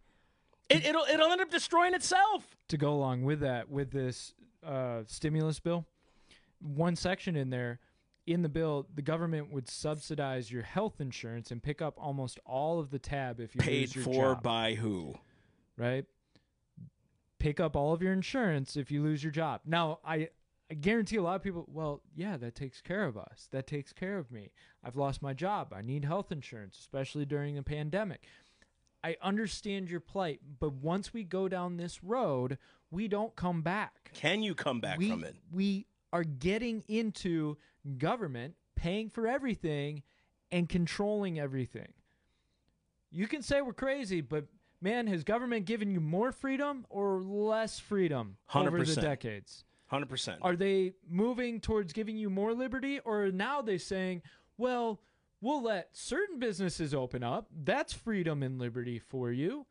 It, 0.68 0.84
it'll, 0.84 1.04
it'll 1.04 1.30
end 1.30 1.40
up 1.40 1.50
destroying 1.50 1.94
itself. 1.94 2.56
To 2.72 2.78
go 2.78 2.92
along 2.94 3.22
with 3.22 3.40
that 3.40 3.70
with 3.70 3.90
this 3.92 4.32
uh, 4.66 5.02
stimulus 5.06 5.60
bill 5.60 5.84
one 6.58 6.96
section 6.96 7.36
in 7.36 7.50
there 7.50 7.78
in 8.26 8.40
the 8.40 8.48
bill 8.48 8.86
the 8.94 9.02
government 9.02 9.52
would 9.52 9.68
subsidize 9.68 10.50
your 10.50 10.62
health 10.62 10.98
insurance 10.98 11.50
and 11.50 11.62
pick 11.62 11.82
up 11.82 11.94
almost 11.98 12.40
all 12.46 12.80
of 12.80 12.90
the 12.90 12.98
tab 12.98 13.40
if 13.40 13.54
you 13.54 13.60
Paid 13.60 13.94
lose 13.94 13.96
your 13.96 14.04
job. 14.04 14.12
Paid 14.12 14.18
for 14.20 14.34
job, 14.34 14.42
by 14.42 14.74
who? 14.74 15.14
right 15.76 16.06
pick 17.38 17.60
up 17.60 17.76
all 17.76 17.92
of 17.92 18.00
your 18.00 18.14
insurance 18.14 18.74
if 18.74 18.90
you 18.90 19.02
lose 19.02 19.22
your 19.22 19.32
job 19.32 19.60
now 19.66 19.98
i 20.04 20.28
I 20.70 20.74
guarantee 20.74 21.16
a 21.16 21.22
lot 21.22 21.36
of 21.36 21.42
people, 21.42 21.66
well, 21.70 22.00
yeah, 22.16 22.38
that 22.38 22.54
takes 22.54 22.80
care 22.80 23.04
of 23.04 23.18
us. 23.18 23.46
That 23.50 23.66
takes 23.66 23.92
care 23.92 24.16
of 24.16 24.30
me. 24.30 24.52
I've 24.82 24.96
lost 24.96 25.20
my 25.20 25.34
job. 25.34 25.74
I 25.76 25.82
need 25.82 26.06
health 26.06 26.32
insurance, 26.32 26.78
especially 26.78 27.26
during 27.26 27.58
a 27.58 27.62
pandemic. 27.62 28.24
I 29.04 29.16
understand 29.20 29.90
your 29.90 30.00
plight, 30.00 30.40
but 30.60 30.72
once 30.74 31.12
we 31.12 31.24
go 31.24 31.48
down 31.48 31.76
this 31.76 32.04
road, 32.04 32.58
we 32.90 33.08
don't 33.08 33.34
come 33.34 33.62
back. 33.62 34.12
Can 34.14 34.42
you 34.42 34.54
come 34.54 34.80
back 34.80 34.98
we, 34.98 35.10
from 35.10 35.24
it? 35.24 35.34
We 35.50 35.86
are 36.12 36.24
getting 36.24 36.84
into 36.88 37.56
government 37.98 38.54
paying 38.76 39.10
for 39.10 39.26
everything 39.26 40.02
and 40.50 40.68
controlling 40.68 41.40
everything. 41.40 41.92
You 43.10 43.26
can 43.26 43.42
say 43.42 43.60
we're 43.60 43.72
crazy, 43.72 44.20
but 44.20 44.46
man, 44.80 45.06
has 45.06 45.24
government 45.24 45.64
given 45.66 45.90
you 45.90 46.00
more 46.00 46.32
freedom 46.32 46.86
or 46.88 47.22
less 47.22 47.78
freedom 47.78 48.36
over 48.54 48.84
the 48.84 48.96
decades? 48.96 49.64
100%. 49.90 50.38
Are 50.42 50.56
they 50.56 50.92
moving 51.08 51.60
towards 51.60 51.92
giving 51.92 52.16
you 52.16 52.30
more 52.30 52.54
liberty, 52.54 53.00
or 53.00 53.30
now 53.30 53.60
they're 53.60 53.78
saying, 53.78 54.22
well, 54.56 55.00
we'll 55.42 55.62
let 55.62 55.90
certain 55.92 56.38
businesses 56.38 56.94
open 56.94 57.22
up? 57.22 57.48
That's 57.64 57.92
freedom 57.92 58.42
and 58.42 58.58
liberty 58.58 58.98
for 58.98 59.30
you. 59.30 59.66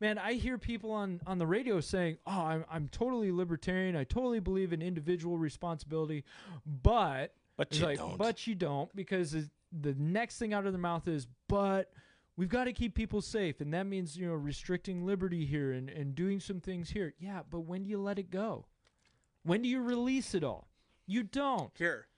man, 0.00 0.18
I 0.18 0.34
hear 0.34 0.58
people 0.58 0.92
on 0.92 1.20
on 1.26 1.38
the 1.38 1.46
radio 1.46 1.80
saying, 1.80 2.18
"Oh, 2.26 2.42
I'm 2.42 2.64
I'm 2.70 2.88
totally 2.88 3.32
libertarian. 3.32 3.96
I 3.96 4.04
totally 4.04 4.38
believe 4.40 4.72
in 4.72 4.82
individual 4.82 5.36
responsibility," 5.38 6.24
but 6.66 7.34
But 7.56 7.76
you 7.78 7.84
like, 7.84 7.98
don't. 7.98 8.18
but 8.18 8.46
you 8.46 8.54
don't 8.54 8.94
because 8.94 9.32
the 9.72 9.94
next 9.98 10.38
thing 10.38 10.52
out 10.54 10.66
of 10.66 10.72
their 10.72 10.80
mouth 10.80 11.08
is, 11.08 11.26
"But." 11.48 11.90
We've 12.36 12.48
got 12.48 12.64
to 12.64 12.72
keep 12.72 12.96
people 12.96 13.20
safe, 13.22 13.60
and 13.60 13.72
that 13.74 13.86
means 13.86 14.16
you 14.16 14.26
know 14.26 14.34
restricting 14.34 15.06
liberty 15.06 15.46
here 15.46 15.70
and, 15.70 15.88
and 15.88 16.16
doing 16.16 16.40
some 16.40 16.58
things 16.58 16.90
here. 16.90 17.14
Yeah, 17.20 17.42
but 17.48 17.60
when 17.60 17.84
do 17.84 17.90
you 17.90 17.98
let 18.00 18.18
it 18.18 18.28
go? 18.28 18.66
When 19.44 19.62
do 19.62 19.68
you 19.68 19.80
release 19.80 20.34
it 20.34 20.42
all? 20.42 20.66
You 21.06 21.22
don't. 21.22 21.70
Here, 21.78 22.08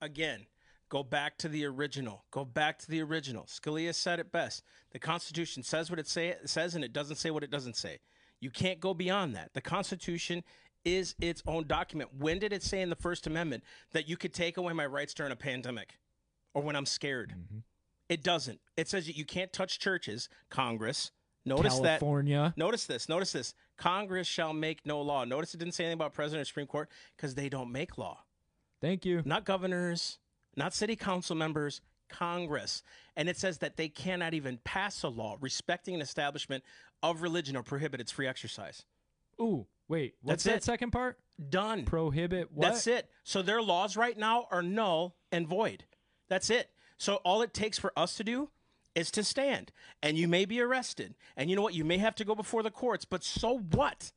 again, 0.00 0.46
go 0.94 1.02
back 1.02 1.36
to 1.38 1.48
the 1.48 1.64
original. 1.64 2.24
Go 2.30 2.44
back 2.44 2.78
to 2.78 2.88
the 2.88 3.02
original. 3.02 3.46
Scalia 3.46 3.92
said 3.92 4.20
it 4.20 4.30
best. 4.30 4.62
The 4.92 5.00
Constitution 5.00 5.64
says 5.64 5.90
what 5.90 5.98
it 5.98 6.06
say, 6.06 6.36
says, 6.44 6.76
and 6.76 6.84
it 6.84 6.92
doesn't 6.92 7.16
say 7.16 7.32
what 7.32 7.42
it 7.42 7.50
doesn't 7.50 7.74
say. 7.74 7.98
You 8.38 8.48
can't 8.48 8.78
go 8.78 8.94
beyond 8.94 9.34
that. 9.34 9.54
The 9.54 9.60
Constitution 9.60 10.44
is 10.84 11.16
its 11.20 11.42
own 11.48 11.66
document. 11.66 12.10
When 12.16 12.38
did 12.38 12.52
it 12.52 12.62
say 12.62 12.80
in 12.80 12.90
the 12.90 12.96
First 12.96 13.26
Amendment 13.26 13.64
that 13.90 14.08
you 14.08 14.16
could 14.16 14.32
take 14.32 14.56
away 14.56 14.72
my 14.72 14.86
rights 14.86 15.14
during 15.14 15.32
a 15.32 15.36
pandemic 15.36 15.98
or 16.54 16.62
when 16.62 16.76
I'm 16.76 16.86
scared? 16.86 17.34
Mm-hmm. 17.36 17.58
It 18.08 18.22
doesn't. 18.22 18.60
It 18.76 18.88
says 18.88 19.06
that 19.06 19.16
you 19.16 19.24
can't 19.24 19.52
touch 19.52 19.80
churches, 19.80 20.28
Congress. 20.48 21.10
Notice 21.44 21.80
that 21.80 21.98
California. 21.98 22.54
Notice 22.56 22.86
this. 22.86 23.08
Notice 23.08 23.32
this. 23.32 23.54
Congress 23.76 24.28
shall 24.28 24.52
make 24.52 24.86
no 24.86 25.00
law. 25.00 25.24
Notice 25.24 25.54
it 25.54 25.58
didn't 25.58 25.74
say 25.74 25.86
anything 25.86 25.98
about 25.98 26.14
president 26.14 26.42
or 26.42 26.44
Supreme 26.44 26.68
Court 26.68 26.88
because 27.16 27.34
they 27.34 27.48
don't 27.48 27.72
make 27.72 27.98
law. 27.98 28.20
Thank 28.80 29.04
you. 29.04 29.22
Not 29.24 29.44
governors, 29.44 30.18
not 30.56 30.74
city 30.74 30.96
council 30.96 31.36
members, 31.36 31.80
Congress. 32.08 32.82
And 33.16 33.28
it 33.28 33.36
says 33.36 33.58
that 33.58 33.76
they 33.76 33.88
cannot 33.88 34.34
even 34.34 34.58
pass 34.64 35.02
a 35.02 35.08
law 35.08 35.36
respecting 35.40 35.94
an 35.94 36.00
establishment 36.00 36.64
of 37.02 37.22
religion 37.22 37.56
or 37.56 37.62
prohibit 37.62 38.00
its 38.00 38.12
free 38.12 38.26
exercise. 38.26 38.84
Ooh, 39.40 39.66
wait. 39.88 40.14
What's 40.22 40.44
That's 40.44 40.54
that 40.54 40.62
it. 40.62 40.64
second 40.64 40.90
part? 40.90 41.18
Done. 41.48 41.84
Prohibit 41.84 42.52
what? 42.52 42.68
That's 42.68 42.86
it. 42.86 43.08
So 43.24 43.42
their 43.42 43.60
laws 43.60 43.96
right 43.96 44.16
now 44.16 44.46
are 44.50 44.62
null 44.62 45.16
and 45.32 45.46
void. 45.46 45.84
That's 46.28 46.50
it. 46.50 46.70
So 46.96 47.16
all 47.16 47.42
it 47.42 47.52
takes 47.52 47.78
for 47.78 47.92
us 47.96 48.16
to 48.16 48.24
do 48.24 48.50
is 48.94 49.10
to 49.10 49.24
stand. 49.24 49.72
And 50.02 50.16
you 50.16 50.28
may 50.28 50.44
be 50.44 50.60
arrested. 50.60 51.14
And 51.36 51.50
you 51.50 51.56
know 51.56 51.62
what? 51.62 51.74
You 51.74 51.84
may 51.84 51.98
have 51.98 52.14
to 52.16 52.24
go 52.24 52.34
before 52.34 52.62
the 52.62 52.70
courts, 52.70 53.04
but 53.04 53.24
so 53.24 53.58
what? 53.58 54.12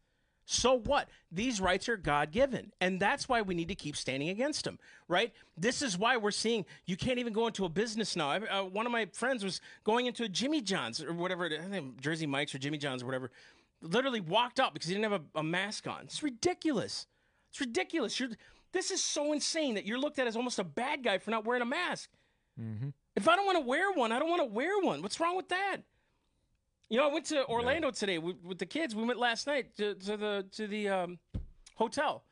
So 0.49 0.79
what? 0.79 1.09
These 1.29 1.59
rights 1.59 1.89
are 1.89 1.97
God 1.97 2.31
given. 2.31 2.71
And 2.79 3.01
that's 3.01 3.27
why 3.27 3.41
we 3.41 3.53
need 3.53 3.67
to 3.67 3.75
keep 3.75 3.97
standing 3.97 4.29
against 4.29 4.63
them, 4.63 4.79
right? 5.09 5.33
This 5.57 5.81
is 5.81 5.97
why 5.97 6.15
we're 6.15 6.31
seeing 6.31 6.65
you 6.85 6.95
can't 6.95 7.19
even 7.19 7.33
go 7.33 7.47
into 7.47 7.65
a 7.65 7.69
business 7.69 8.15
now. 8.15 8.31
Uh, 8.31 8.63
one 8.63 8.85
of 8.85 8.91
my 8.93 9.07
friends 9.11 9.43
was 9.43 9.59
going 9.83 10.05
into 10.05 10.23
a 10.23 10.29
Jimmy 10.29 10.61
John's 10.61 11.03
or 11.03 11.11
whatever, 11.11 11.45
I 11.45 11.69
think 11.69 11.99
Jersey 11.99 12.25
Mike's 12.25 12.55
or 12.55 12.59
Jimmy 12.59 12.77
John's 12.77 13.03
or 13.03 13.07
whatever, 13.07 13.29
literally 13.81 14.21
walked 14.21 14.61
up 14.61 14.73
because 14.73 14.87
he 14.87 14.95
didn't 14.95 15.11
have 15.11 15.21
a, 15.35 15.39
a 15.39 15.43
mask 15.43 15.85
on. 15.85 16.03
It's 16.03 16.23
ridiculous. 16.23 17.07
It's 17.49 17.59
ridiculous. 17.59 18.17
You're, 18.17 18.29
this 18.71 18.89
is 18.89 19.03
so 19.03 19.33
insane 19.33 19.75
that 19.75 19.85
you're 19.85 19.99
looked 19.99 20.17
at 20.17 20.27
as 20.27 20.37
almost 20.37 20.59
a 20.59 20.63
bad 20.63 21.03
guy 21.03 21.17
for 21.17 21.29
not 21.31 21.43
wearing 21.43 21.61
a 21.61 21.65
mask. 21.65 22.09
If 23.17 23.27
I 23.27 23.35
don't 23.35 23.45
want 23.45 23.57
to 23.57 23.65
wear 23.65 23.91
one, 23.91 24.13
I 24.13 24.19
don't 24.19 24.29
want 24.29 24.41
to 24.41 24.53
wear 24.53 24.79
one. 24.79 25.01
What's 25.01 25.19
wrong 25.19 25.35
with 25.35 25.49
that? 25.49 25.77
You 26.89 26.97
know, 26.97 27.09
I 27.09 27.13
went 27.13 27.25
to 27.25 27.45
Orlando 27.47 27.91
today 27.91 28.17
with, 28.17 28.37
with 28.43 28.59
the 28.59 28.65
kids. 28.65 28.95
We 28.95 29.03
went 29.03 29.19
last 29.19 29.45
night 29.45 29.75
to, 29.75 29.95
to 29.95 30.17
the 30.17 30.45
to 30.53 30.67
the 30.67 30.87
um, 30.89 31.19
hotel. 31.75 32.23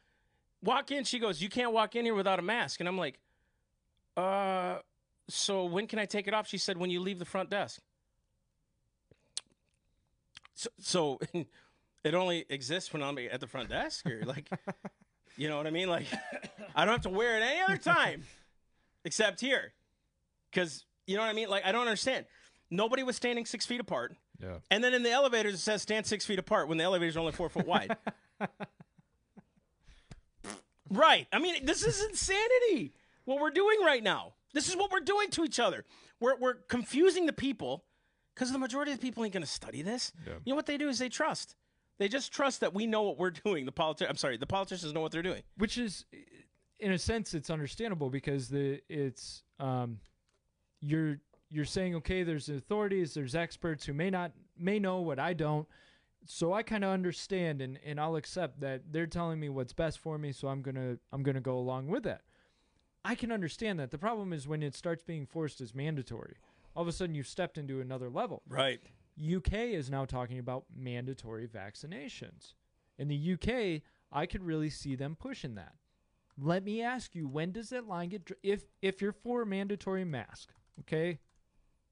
Walk 0.63 0.91
in, 0.91 1.03
she 1.03 1.19
goes, 1.19 1.41
"You 1.41 1.49
can't 1.49 1.73
walk 1.73 1.95
in 1.95 2.05
here 2.05 2.15
without 2.15 2.39
a 2.39 2.41
mask." 2.41 2.79
And 2.79 2.87
I'm 2.87 2.97
like, 2.97 3.19
"Uh, 4.15 4.77
so 5.27 5.65
when 5.65 5.87
can 5.87 5.99
I 5.99 6.05
take 6.05 6.27
it 6.27 6.33
off?" 6.33 6.47
She 6.47 6.57
said, 6.57 6.77
"When 6.77 6.89
you 6.89 7.01
leave 7.01 7.19
the 7.19 7.25
front 7.25 7.49
desk." 7.49 7.81
So, 10.53 10.69
so 10.79 11.19
it 12.05 12.13
only 12.13 12.45
exists 12.49 12.93
when 12.93 13.03
I'm 13.03 13.17
at 13.17 13.41
the 13.41 13.47
front 13.47 13.69
desk, 13.69 14.05
or 14.05 14.23
like, 14.23 14.49
you 15.35 15.49
know 15.49 15.57
what 15.57 15.67
I 15.67 15.71
mean? 15.71 15.89
Like, 15.89 16.05
I 16.73 16.85
don't 16.85 16.93
have 16.93 17.01
to 17.01 17.09
wear 17.09 17.37
it 17.37 17.43
any 17.43 17.61
other 17.61 17.77
time 17.77 18.23
except 19.03 19.41
here, 19.41 19.73
because 20.49 20.85
you 21.07 21.17
know 21.17 21.23
what 21.23 21.29
I 21.29 21.33
mean. 21.33 21.49
Like, 21.49 21.65
I 21.65 21.73
don't 21.73 21.87
understand. 21.87 22.25
Nobody 22.71 23.03
was 23.03 23.17
standing 23.17 23.45
six 23.45 23.65
feet 23.65 23.81
apart. 23.81 24.15
Yeah. 24.41 24.57
And 24.69 24.83
then 24.83 24.93
in 24.93 25.03
the 25.03 25.11
elevators, 25.11 25.53
it 25.53 25.59
says 25.59 25.81
stand 25.81 26.05
six 26.05 26.25
feet 26.25 26.39
apart 26.39 26.67
when 26.67 26.77
the 26.77 26.83
elevators 26.83 27.15
are 27.15 27.21
only 27.21 27.31
four 27.31 27.49
foot 27.49 27.65
wide. 27.65 27.95
right. 30.89 31.27
I 31.31 31.39
mean, 31.39 31.65
this 31.65 31.83
is 31.85 32.03
insanity. 32.03 32.93
What 33.25 33.39
we're 33.39 33.51
doing 33.51 33.79
right 33.83 34.03
now. 34.03 34.33
This 34.53 34.69
is 34.69 34.75
what 34.75 34.91
we're 34.91 34.99
doing 34.99 35.29
to 35.31 35.43
each 35.43 35.59
other. 35.59 35.85
We're, 36.19 36.37
we're 36.37 36.53
confusing 36.53 37.25
the 37.25 37.33
people 37.33 37.83
because 38.33 38.51
the 38.51 38.59
majority 38.59 38.91
of 38.91 38.99
the 38.99 39.05
people 39.05 39.23
ain't 39.23 39.33
going 39.33 39.43
to 39.43 39.49
study 39.49 39.81
this. 39.81 40.11
Yeah. 40.25 40.33
You 40.45 40.53
know 40.53 40.55
what 40.55 40.65
they 40.65 40.77
do 40.77 40.89
is 40.89 40.99
they 40.99 41.09
trust. 41.09 41.55
They 41.97 42.07
just 42.07 42.31
trust 42.31 42.59
that 42.59 42.73
we 42.73 42.87
know 42.87 43.03
what 43.03 43.17
we're 43.17 43.31
doing. 43.31 43.65
The 43.65 43.71
politi- 43.71 44.07
I'm 44.09 44.17
sorry, 44.17 44.37
the 44.37 44.45
politicians 44.45 44.93
know 44.93 45.01
what 45.01 45.11
they're 45.11 45.21
doing. 45.23 45.43
Which 45.57 45.77
is, 45.77 46.05
in 46.79 46.91
a 46.91 46.97
sense, 46.97 47.33
it's 47.33 47.49
understandable 47.49 48.09
because 48.09 48.49
the 48.49 48.81
it's 48.89 49.43
um, 49.59 49.99
you're 50.81 51.19
you're 51.49 51.65
saying 51.65 51.95
okay, 51.95 52.23
there's 52.23 52.49
authorities, 52.49 53.13
there's 53.13 53.35
experts 53.35 53.85
who 53.85 53.93
may 53.93 54.09
not 54.09 54.31
may 54.57 54.79
know 54.79 55.01
what 55.01 55.19
I 55.19 55.33
don't, 55.33 55.67
so 56.25 56.53
I 56.53 56.63
kind 56.63 56.83
of 56.83 56.91
understand 56.91 57.61
and 57.61 57.79
and 57.85 57.99
I'll 57.99 58.15
accept 58.15 58.59
that 58.61 58.91
they're 58.91 59.07
telling 59.07 59.39
me 59.39 59.49
what's 59.49 59.73
best 59.73 59.99
for 59.99 60.17
me, 60.17 60.31
so 60.31 60.47
I'm 60.47 60.61
gonna 60.61 60.97
I'm 61.11 61.23
gonna 61.23 61.41
go 61.41 61.57
along 61.57 61.87
with 61.87 62.03
that. 62.03 62.21
I 63.03 63.13
can 63.13 63.31
understand 63.31 63.79
that. 63.79 63.91
The 63.91 63.99
problem 63.99 64.33
is 64.33 64.47
when 64.47 64.63
it 64.63 64.75
starts 64.75 65.03
being 65.03 65.27
forced 65.27 65.61
as 65.61 65.75
mandatory. 65.75 66.37
All 66.75 66.81
of 66.81 66.87
a 66.87 66.91
sudden, 66.91 67.15
you've 67.15 67.27
stepped 67.27 67.57
into 67.57 67.79
another 67.79 68.09
level. 68.09 68.41
Right. 68.49 68.81
UK 69.17 69.53
is 69.53 69.89
now 69.89 70.05
talking 70.05 70.39
about 70.39 70.65
mandatory 70.75 71.47
vaccinations. 71.47 72.53
In 72.97 73.07
the 73.07 73.33
UK, 73.33 73.83
I 74.11 74.25
could 74.25 74.43
really 74.43 74.69
see 74.69 74.95
them 74.95 75.15
pushing 75.15 75.55
that. 75.55 75.73
Let 76.37 76.63
me 76.63 76.81
ask 76.81 77.15
you, 77.15 77.27
when 77.27 77.51
does 77.51 77.69
that 77.69 77.87
line 77.87 78.09
get 78.09 78.25
dr- 78.25 78.39
if 78.43 78.63
if 78.81 79.01
you're 79.01 79.13
for 79.13 79.43
a 79.43 79.45
mandatory 79.45 80.03
mask, 80.03 80.49
okay? 80.81 81.19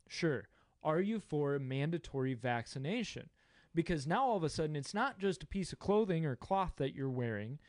Sure. 0.07 0.47
Are 0.83 1.01
you 1.01 1.19
for 1.19 1.57
mandatory 1.59 2.33
vaccination? 2.33 3.29
Because 3.73 4.05
now 4.05 4.25
all 4.25 4.37
of 4.37 4.43
a 4.43 4.49
sudden 4.49 4.75
it's 4.75 4.93
not 4.93 5.17
just 5.19 5.43
a 5.43 5.47
piece 5.47 5.73
of 5.73 5.79
clothing 5.79 6.25
or 6.25 6.35
cloth 6.35 6.73
that 6.77 6.93
you're 6.93 7.09
wearing, 7.09 7.59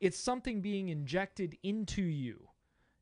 it's 0.00 0.18
something 0.18 0.60
being 0.60 0.88
injected 0.88 1.56
into 1.62 2.02
you. 2.02 2.48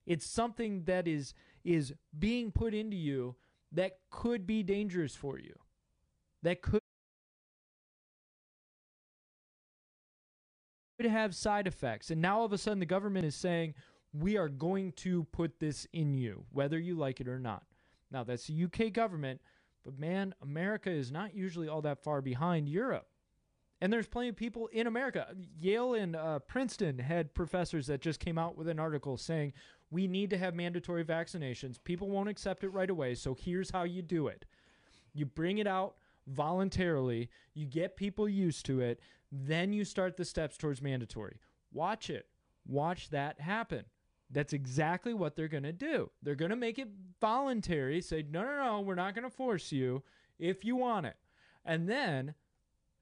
It's 0.06 0.26
something 0.26 0.84
that 0.84 1.08
is 1.08 1.34
is 1.64 1.94
being 2.18 2.50
put 2.50 2.74
into 2.74 2.96
you 2.96 3.36
that 3.72 3.98
could 4.10 4.46
be 4.46 4.62
dangerous 4.62 5.14
for 5.14 5.38
you. 5.38 5.54
That 6.42 6.62
could 6.62 6.80
could 11.00 11.10
have 11.10 11.34
side 11.34 11.66
effects. 11.66 12.10
And 12.10 12.20
now 12.20 12.40
all 12.40 12.44
of 12.44 12.52
a 12.52 12.58
sudden 12.58 12.80
the 12.80 12.86
government 12.86 13.24
is 13.24 13.34
saying 13.34 13.74
we 14.12 14.36
are 14.36 14.48
going 14.48 14.92
to 14.92 15.24
put 15.32 15.60
this 15.60 15.86
in 15.92 16.14
you 16.14 16.44
whether 16.52 16.78
you 16.78 16.94
like 16.94 17.20
it 17.20 17.28
or 17.28 17.38
not. 17.38 17.64
Now 18.10 18.24
that's 18.24 18.46
the 18.46 18.64
UK 18.64 18.92
government, 18.92 19.40
but 19.84 19.98
man, 19.98 20.34
America 20.42 20.90
is 20.90 21.10
not 21.10 21.34
usually 21.34 21.68
all 21.68 21.82
that 21.82 22.02
far 22.02 22.20
behind 22.20 22.68
Europe. 22.68 23.06
And 23.80 23.92
there's 23.92 24.06
plenty 24.06 24.28
of 24.28 24.36
people 24.36 24.66
in 24.68 24.86
America. 24.86 25.28
Yale 25.58 25.94
and 25.94 26.14
uh, 26.14 26.40
Princeton 26.40 26.98
had 26.98 27.32
professors 27.32 27.86
that 27.86 28.02
just 28.02 28.20
came 28.20 28.36
out 28.36 28.56
with 28.56 28.68
an 28.68 28.78
article 28.78 29.16
saying 29.16 29.54
we 29.90 30.06
need 30.06 30.30
to 30.30 30.38
have 30.38 30.54
mandatory 30.54 31.04
vaccinations. 31.04 31.82
People 31.82 32.10
won't 32.10 32.28
accept 32.28 32.62
it 32.62 32.68
right 32.68 32.90
away, 32.90 33.14
so 33.14 33.34
here's 33.34 33.70
how 33.70 33.84
you 33.84 34.02
do 34.02 34.26
it. 34.26 34.44
You 35.14 35.24
bring 35.24 35.58
it 35.58 35.66
out 35.66 35.96
voluntarily, 36.26 37.30
you 37.54 37.66
get 37.66 37.96
people 37.96 38.28
used 38.28 38.66
to 38.66 38.80
it, 38.80 39.00
then 39.32 39.72
you 39.72 39.84
start 39.84 40.16
the 40.16 40.24
steps 40.24 40.56
towards 40.56 40.82
mandatory. 40.82 41.38
Watch 41.72 42.10
it. 42.10 42.26
Watch 42.66 43.10
that 43.10 43.40
happen. 43.40 43.84
That's 44.30 44.52
exactly 44.52 45.12
what 45.12 45.34
they're 45.34 45.48
going 45.48 45.64
to 45.64 45.72
do. 45.72 46.10
They're 46.22 46.34
going 46.34 46.50
to 46.50 46.56
make 46.56 46.78
it 46.78 46.88
voluntary, 47.20 48.00
say, 48.00 48.24
no, 48.28 48.42
no, 48.42 48.64
no, 48.64 48.80
we're 48.80 48.94
not 48.94 49.14
going 49.14 49.28
to 49.28 49.34
force 49.34 49.72
you 49.72 50.02
if 50.38 50.64
you 50.64 50.76
want 50.76 51.06
it. 51.06 51.16
And 51.64 51.88
then 51.88 52.34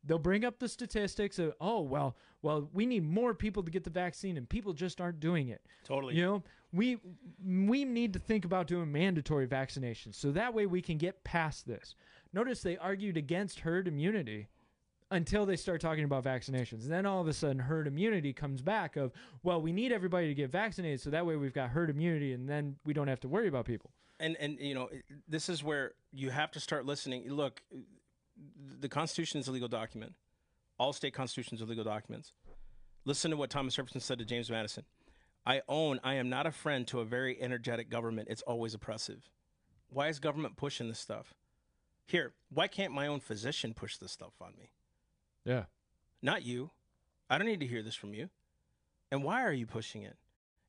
they'll 0.05 0.19
bring 0.19 0.45
up 0.45 0.59
the 0.59 0.69
statistics 0.69 1.39
of, 1.39 1.53
oh, 1.61 1.83
well, 1.83 2.17
well, 2.43 2.69
we 2.73 2.87
need 2.87 3.05
more 3.05 3.35
people 3.35 3.63
to 3.63 3.71
get 3.71 3.85
the 3.85 3.91
vaccine 3.91 4.37
and 4.37 4.49
people 4.49 4.73
just 4.73 5.01
aren't 5.01 5.21
doing 5.21 5.49
it. 5.49 5.61
Totally. 5.85 6.15
You 6.15 6.25
know, 6.25 6.43
we 6.73 6.99
we 7.45 7.85
need 7.85 8.13
to 8.13 8.19
think 8.19 8.45
about 8.45 8.67
doing 8.67 8.93
mandatory 8.93 9.47
vaccinations 9.47 10.15
so 10.15 10.31
that 10.33 10.55
way 10.55 10.67
we 10.67 10.83
can 10.83 10.99
get 10.99 11.25
past 11.25 11.67
this. 11.67 11.95
Notice 12.33 12.63
they 12.63 12.77
argued 12.77 13.17
against 13.17 13.61
herd 13.61 13.89
immunity 13.89 14.49
until 15.11 15.47
they 15.47 15.57
start 15.57 15.81
talking 15.81 16.05
about 16.05 16.25
vaccinations. 16.25 16.83
And 16.83 16.93
then 16.93 17.07
all 17.07 17.21
of 17.21 17.29
a 17.29 17.33
sudden 17.33 17.59
herd 17.59 17.87
immunity 17.87 18.33
comes 18.33 18.61
back 18.61 18.97
of, 18.97 19.13
well, 19.43 19.61
we 19.61 19.73
need 19.73 19.91
everybody 19.93 20.29
to 20.29 20.35
get 20.35 20.51
vaccinated 20.51 21.01
so 21.01 21.11
that 21.11 21.25
way 21.25 21.37
we've 21.37 21.55
got 21.55 21.71
herd 21.71 21.91
immunity 21.91 22.33
and 22.33 22.49
then 22.49 22.77
we 22.85 22.93
don't 22.93 23.09
have 23.09 23.21
to 23.21 23.29
worry 23.29 23.49
about 23.49 23.65
people. 23.65 23.91
and 24.21 24.37
and 24.41 24.59
you 24.59 24.75
know 24.75 24.89
this 25.29 25.49
is 25.49 25.63
where 25.63 25.93
you 26.13 26.31
have 26.31 26.51
to 26.53 26.61
start 26.61 26.85
listening. 26.85 27.29
Look 27.31 27.63
the 28.81 28.89
constitution 28.89 29.41
is 29.41 29.49
a 29.49 29.53
legal 29.53 29.69
document. 29.69 30.15
All 30.79 30.93
state 30.93 31.15
constitutions 31.15 31.63
are 31.63 31.67
legal 31.67 31.85
documents. 31.85 32.33
Listen 33.05 33.31
to 33.31 33.37
what 33.37 33.51
thomas 33.51 33.75
jefferson 33.75 34.01
said 34.01 34.19
to 34.19 34.25
james 34.25 34.51
madison. 34.51 34.85
I 35.47 35.63
own 35.69 36.01
i 36.05 36.15
am 36.15 36.29
not 36.29 36.47
a 36.47 36.53
friend 36.53 36.87
to 36.89 37.01
a 37.01 37.05
very 37.05 37.41
energetic 37.41 37.89
government. 37.91 38.29
It's 38.31 38.43
always 38.43 38.75
oppressive. 38.75 39.31
Why 39.89 40.09
is 40.09 40.19
government 40.19 40.57
pushing 40.57 40.89
this 40.89 40.99
stuff? 40.99 41.33
Here, 42.07 42.33
why 42.51 42.69
can't 42.69 42.93
my 42.93 43.07
own 43.07 43.21
physician 43.21 43.73
push 43.75 43.97
this 43.97 44.13
stuff 44.13 44.35
on 44.41 44.53
me? 44.59 44.71
Yeah. 45.49 45.65
Not 46.21 46.45
you. 46.45 46.71
I 47.31 47.39
don't 47.39 47.47
need 47.47 47.61
to 47.61 47.67
hear 47.67 47.83
this 47.83 47.95
from 47.95 48.13
you. 48.13 48.29
And 49.11 49.25
why 49.25 49.43
are 49.45 49.53
you 49.53 49.67
pushing 49.67 50.03
it? 50.03 50.17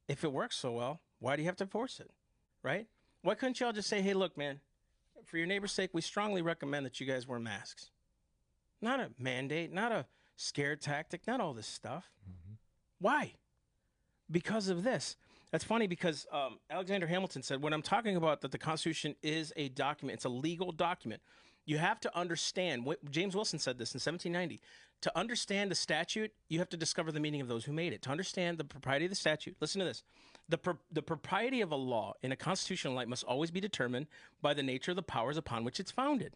If 0.07 0.23
it 0.23 0.31
works 0.31 0.55
so 0.55 0.71
well, 0.71 1.01
why 1.19 1.35
do 1.35 1.41
you 1.41 1.47
have 1.49 1.57
to 1.57 1.67
force 1.67 1.99
it? 1.99 2.09
Right? 2.63 2.87
Why 3.21 3.35
couldn't 3.35 3.59
y'all 3.59 3.73
just 3.73 3.89
say, 3.89 4.01
hey, 4.01 4.13
look, 4.13 4.37
man, 4.37 4.61
for 5.25 5.37
your 5.37 5.47
neighbor's 5.47 5.73
sake, 5.73 5.89
we 5.91 6.01
strongly 6.01 6.41
recommend 6.41 6.85
that 6.85 7.01
you 7.01 7.05
guys 7.05 7.27
wear 7.27 7.39
masks? 7.39 7.91
Not 8.81 9.01
a 9.01 9.09
mandate, 9.19 9.73
not 9.73 9.91
a 9.91 10.05
scare 10.37 10.77
tactic, 10.77 11.27
not 11.27 11.41
all 11.41 11.53
this 11.53 11.67
stuff. 11.67 12.09
Why? 12.99 13.33
Because 14.31 14.69
of 14.69 14.83
this. 14.83 15.17
That's 15.51 15.65
funny 15.65 15.87
because 15.87 16.25
um, 16.31 16.59
Alexander 16.69 17.07
Hamilton 17.07 17.43
said, 17.43 17.61
when 17.61 17.73
I'm 17.73 17.81
talking 17.81 18.15
about 18.15 18.39
that 18.41 18.51
the 18.51 18.57
Constitution 18.57 19.15
is 19.21 19.51
a 19.57 19.67
document, 19.69 20.15
it's 20.15 20.25
a 20.25 20.29
legal 20.29 20.71
document. 20.71 21.21
You 21.69 21.77
have 21.77 21.99
to 21.99 22.17
understand 22.17 22.83
what 22.83 23.11
James 23.11 23.35
Wilson 23.35 23.59
said 23.59 23.77
this 23.77 23.93
in 23.93 23.99
1790. 23.99 24.59
To 25.01 25.15
understand 25.15 25.69
the 25.69 25.75
statute, 25.75 26.31
you 26.47 26.57
have 26.57 26.69
to 26.69 26.77
discover 26.77 27.11
the 27.11 27.19
meaning 27.19 27.41
of 27.41 27.47
those 27.47 27.63
who 27.63 27.71
made 27.71 27.93
it. 27.93 28.01
To 28.01 28.09
understand 28.09 28.57
the 28.57 28.63
propriety 28.63 29.05
of 29.05 29.11
the 29.11 29.15
statute, 29.15 29.55
listen 29.61 29.77
to 29.77 29.85
this. 29.85 30.01
The, 30.49 30.57
pro- 30.57 30.79
the 30.91 31.03
propriety 31.03 31.61
of 31.61 31.71
a 31.71 31.75
law 31.75 32.15
in 32.23 32.31
a 32.31 32.35
constitutional 32.35 32.95
light 32.95 33.07
must 33.07 33.23
always 33.23 33.51
be 33.51 33.59
determined 33.59 34.07
by 34.41 34.55
the 34.55 34.63
nature 34.63 34.93
of 34.93 34.95
the 34.95 35.03
powers 35.03 35.37
upon 35.37 35.63
which 35.63 35.79
it's 35.79 35.91
founded 35.91 36.33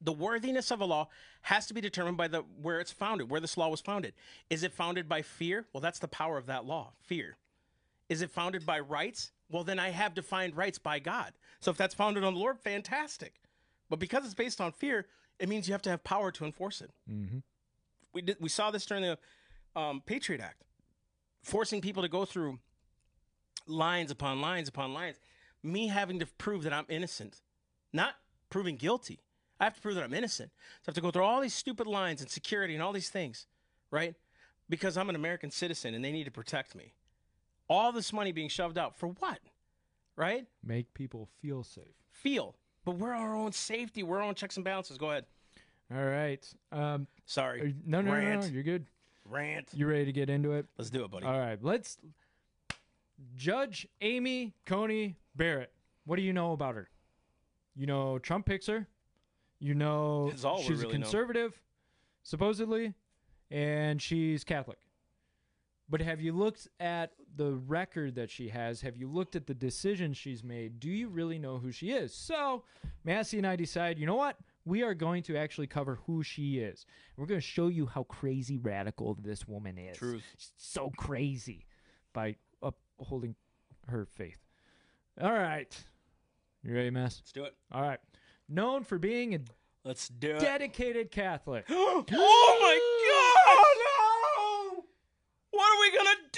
the 0.00 0.12
worthiness 0.12 0.70
of 0.70 0.80
a 0.80 0.84
law 0.84 1.08
has 1.42 1.66
to 1.66 1.74
be 1.74 1.80
determined 1.80 2.16
by 2.16 2.28
the 2.28 2.44
where 2.62 2.78
it's 2.78 2.92
founded, 2.92 3.28
where 3.28 3.40
this 3.40 3.56
law 3.56 3.68
was 3.68 3.80
founded. 3.80 4.14
Is 4.48 4.62
it 4.62 4.72
founded 4.72 5.08
by 5.08 5.22
fear? 5.22 5.66
Well, 5.72 5.80
that's 5.80 5.98
the 5.98 6.06
power 6.06 6.38
of 6.38 6.46
that 6.46 6.64
law, 6.64 6.92
fear. 7.02 7.36
Is 8.08 8.22
it 8.22 8.30
founded 8.30 8.64
by 8.64 8.78
rights? 8.78 9.32
Well, 9.50 9.64
then 9.64 9.80
I 9.80 9.88
have 9.88 10.14
defined 10.14 10.56
rights 10.56 10.78
by 10.78 11.00
God. 11.00 11.32
So 11.58 11.72
if 11.72 11.76
that's 11.76 11.94
founded 11.94 12.22
on 12.22 12.34
the 12.34 12.38
Lord, 12.38 12.60
fantastic. 12.60 13.40
But 13.88 13.98
because 13.98 14.24
it's 14.24 14.34
based 14.34 14.60
on 14.60 14.72
fear, 14.72 15.06
it 15.38 15.48
means 15.48 15.68
you 15.68 15.74
have 15.74 15.82
to 15.82 15.90
have 15.90 16.04
power 16.04 16.30
to 16.32 16.44
enforce 16.44 16.80
it. 16.80 16.90
Mm-hmm. 17.10 17.38
We 18.12 18.22
did, 18.22 18.36
we 18.40 18.48
saw 18.48 18.70
this 18.70 18.86
during 18.86 19.02
the 19.02 19.18
um, 19.78 20.02
Patriot 20.04 20.40
Act, 20.40 20.64
forcing 21.42 21.80
people 21.80 22.02
to 22.02 22.08
go 22.08 22.24
through 22.24 22.58
lines 23.66 24.10
upon 24.10 24.40
lines 24.40 24.68
upon 24.68 24.92
lines. 24.92 25.20
Me 25.62 25.88
having 25.88 26.18
to 26.18 26.26
prove 26.26 26.62
that 26.62 26.72
I'm 26.72 26.86
innocent, 26.88 27.40
not 27.92 28.14
proving 28.50 28.76
guilty. 28.76 29.20
I 29.60 29.64
have 29.64 29.74
to 29.74 29.80
prove 29.80 29.96
that 29.96 30.04
I'm 30.04 30.14
innocent. 30.14 30.50
So 30.82 30.88
I 30.88 30.90
have 30.90 30.94
to 30.94 31.00
go 31.00 31.10
through 31.10 31.24
all 31.24 31.40
these 31.40 31.54
stupid 31.54 31.86
lines 31.86 32.20
and 32.20 32.30
security 32.30 32.74
and 32.74 32.82
all 32.82 32.92
these 32.92 33.10
things, 33.10 33.46
right? 33.90 34.14
Because 34.68 34.96
I'm 34.96 35.08
an 35.08 35.16
American 35.16 35.50
citizen 35.50 35.94
and 35.94 36.04
they 36.04 36.12
need 36.12 36.24
to 36.24 36.30
protect 36.30 36.74
me. 36.74 36.92
All 37.68 37.92
this 37.92 38.12
money 38.12 38.32
being 38.32 38.48
shoved 38.48 38.78
out 38.78 38.98
for 38.98 39.08
what? 39.08 39.40
Right? 40.16 40.46
Make 40.64 40.94
people 40.94 41.28
feel 41.40 41.62
safe. 41.62 41.94
Feel. 42.10 42.56
But 42.88 42.96
we're 42.96 43.12
our 43.12 43.36
own 43.36 43.52
safety. 43.52 44.02
We're 44.02 44.16
our 44.16 44.22
own 44.22 44.34
checks 44.34 44.56
and 44.56 44.64
balances. 44.64 44.96
Go 44.96 45.10
ahead. 45.10 45.26
All 45.94 46.02
right. 46.02 46.42
Um, 46.72 47.06
Sorry. 47.26 47.66
you- 47.66 47.74
no, 47.84 48.00
no, 48.00 48.18
no, 48.18 48.40
no, 48.40 48.46
you're 48.46 48.62
good. 48.62 48.86
Rant. 49.26 49.68
You 49.74 49.86
ready 49.86 50.06
to 50.06 50.12
get 50.12 50.30
into 50.30 50.52
it? 50.52 50.64
Let's 50.78 50.88
do 50.88 51.04
it, 51.04 51.10
buddy. 51.10 51.26
All 51.26 51.38
right. 51.38 51.62
Let's. 51.62 51.98
Judge 53.36 53.86
Amy 54.00 54.54
Coney 54.64 55.16
Barrett. 55.36 55.70
What 56.06 56.16
do 56.16 56.22
you 56.22 56.32
know 56.32 56.52
about 56.52 56.76
her? 56.76 56.88
You 57.76 57.84
know 57.84 58.18
Trump 58.18 58.46
picks 58.46 58.66
her. 58.68 58.86
You 59.60 59.74
know 59.74 60.30
That's 60.30 60.44
all 60.44 60.58
we 60.60 60.62
she's 60.62 60.80
really 60.80 60.94
a 60.94 60.98
know. 61.00 61.04
conservative, 61.04 61.60
supposedly, 62.22 62.94
and 63.50 64.00
she's 64.00 64.44
Catholic. 64.44 64.78
But 65.90 66.00
have 66.00 66.22
you 66.22 66.32
looked 66.32 66.68
at 66.80 67.12
the 67.38 67.52
record 67.52 68.16
that 68.16 68.30
she 68.30 68.48
has? 68.48 68.82
Have 68.82 68.96
you 68.96 69.08
looked 69.08 69.34
at 69.36 69.46
the 69.46 69.54
decisions 69.54 70.16
she's 70.18 70.44
made? 70.44 70.78
Do 70.80 70.90
you 70.90 71.08
really 71.08 71.38
know 71.38 71.56
who 71.58 71.72
she 71.72 71.92
is? 71.92 72.12
So, 72.12 72.64
Massey 73.04 73.38
and 73.38 73.46
I 73.46 73.56
decide, 73.56 73.98
you 73.98 74.04
know 74.06 74.16
what? 74.16 74.36
We 74.66 74.82
are 74.82 74.92
going 74.92 75.22
to 75.24 75.36
actually 75.38 75.68
cover 75.68 75.98
who 76.06 76.22
she 76.22 76.58
is. 76.58 76.84
We're 77.16 77.26
going 77.26 77.40
to 77.40 77.46
show 77.46 77.68
you 77.68 77.86
how 77.86 78.02
crazy 78.02 78.58
radical 78.58 79.16
this 79.22 79.48
woman 79.48 79.78
is. 79.78 79.96
Truth. 79.96 80.24
She's 80.36 80.52
so 80.58 80.90
crazy 80.98 81.64
by 82.12 82.36
upholding 82.60 83.34
her 83.86 84.04
faith. 84.04 84.40
All 85.20 85.32
right. 85.32 85.74
You 86.62 86.74
ready, 86.74 86.90
Mass? 86.90 87.20
Let's 87.22 87.32
do 87.32 87.44
it. 87.44 87.54
All 87.72 87.82
right. 87.82 88.00
Known 88.48 88.84
for 88.84 88.98
being 88.98 89.34
a 89.34 89.38
Let's 89.84 90.08
do 90.08 90.32
it. 90.32 90.40
dedicated 90.40 91.10
Catholic. 91.10 91.64
oh 91.70 92.04
my 92.08 92.78
god! 93.08 93.76
No! 93.78 94.84
What 95.50 95.64
are 95.64 95.80
we 95.80 95.96
gonna 95.96 96.16
do? 96.30 96.37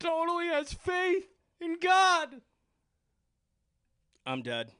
Totally 0.00 0.46
has 0.48 0.72
faith 0.72 1.28
in 1.60 1.78
God. 1.80 2.40
I'm 4.26 4.42
dead. 4.42 4.72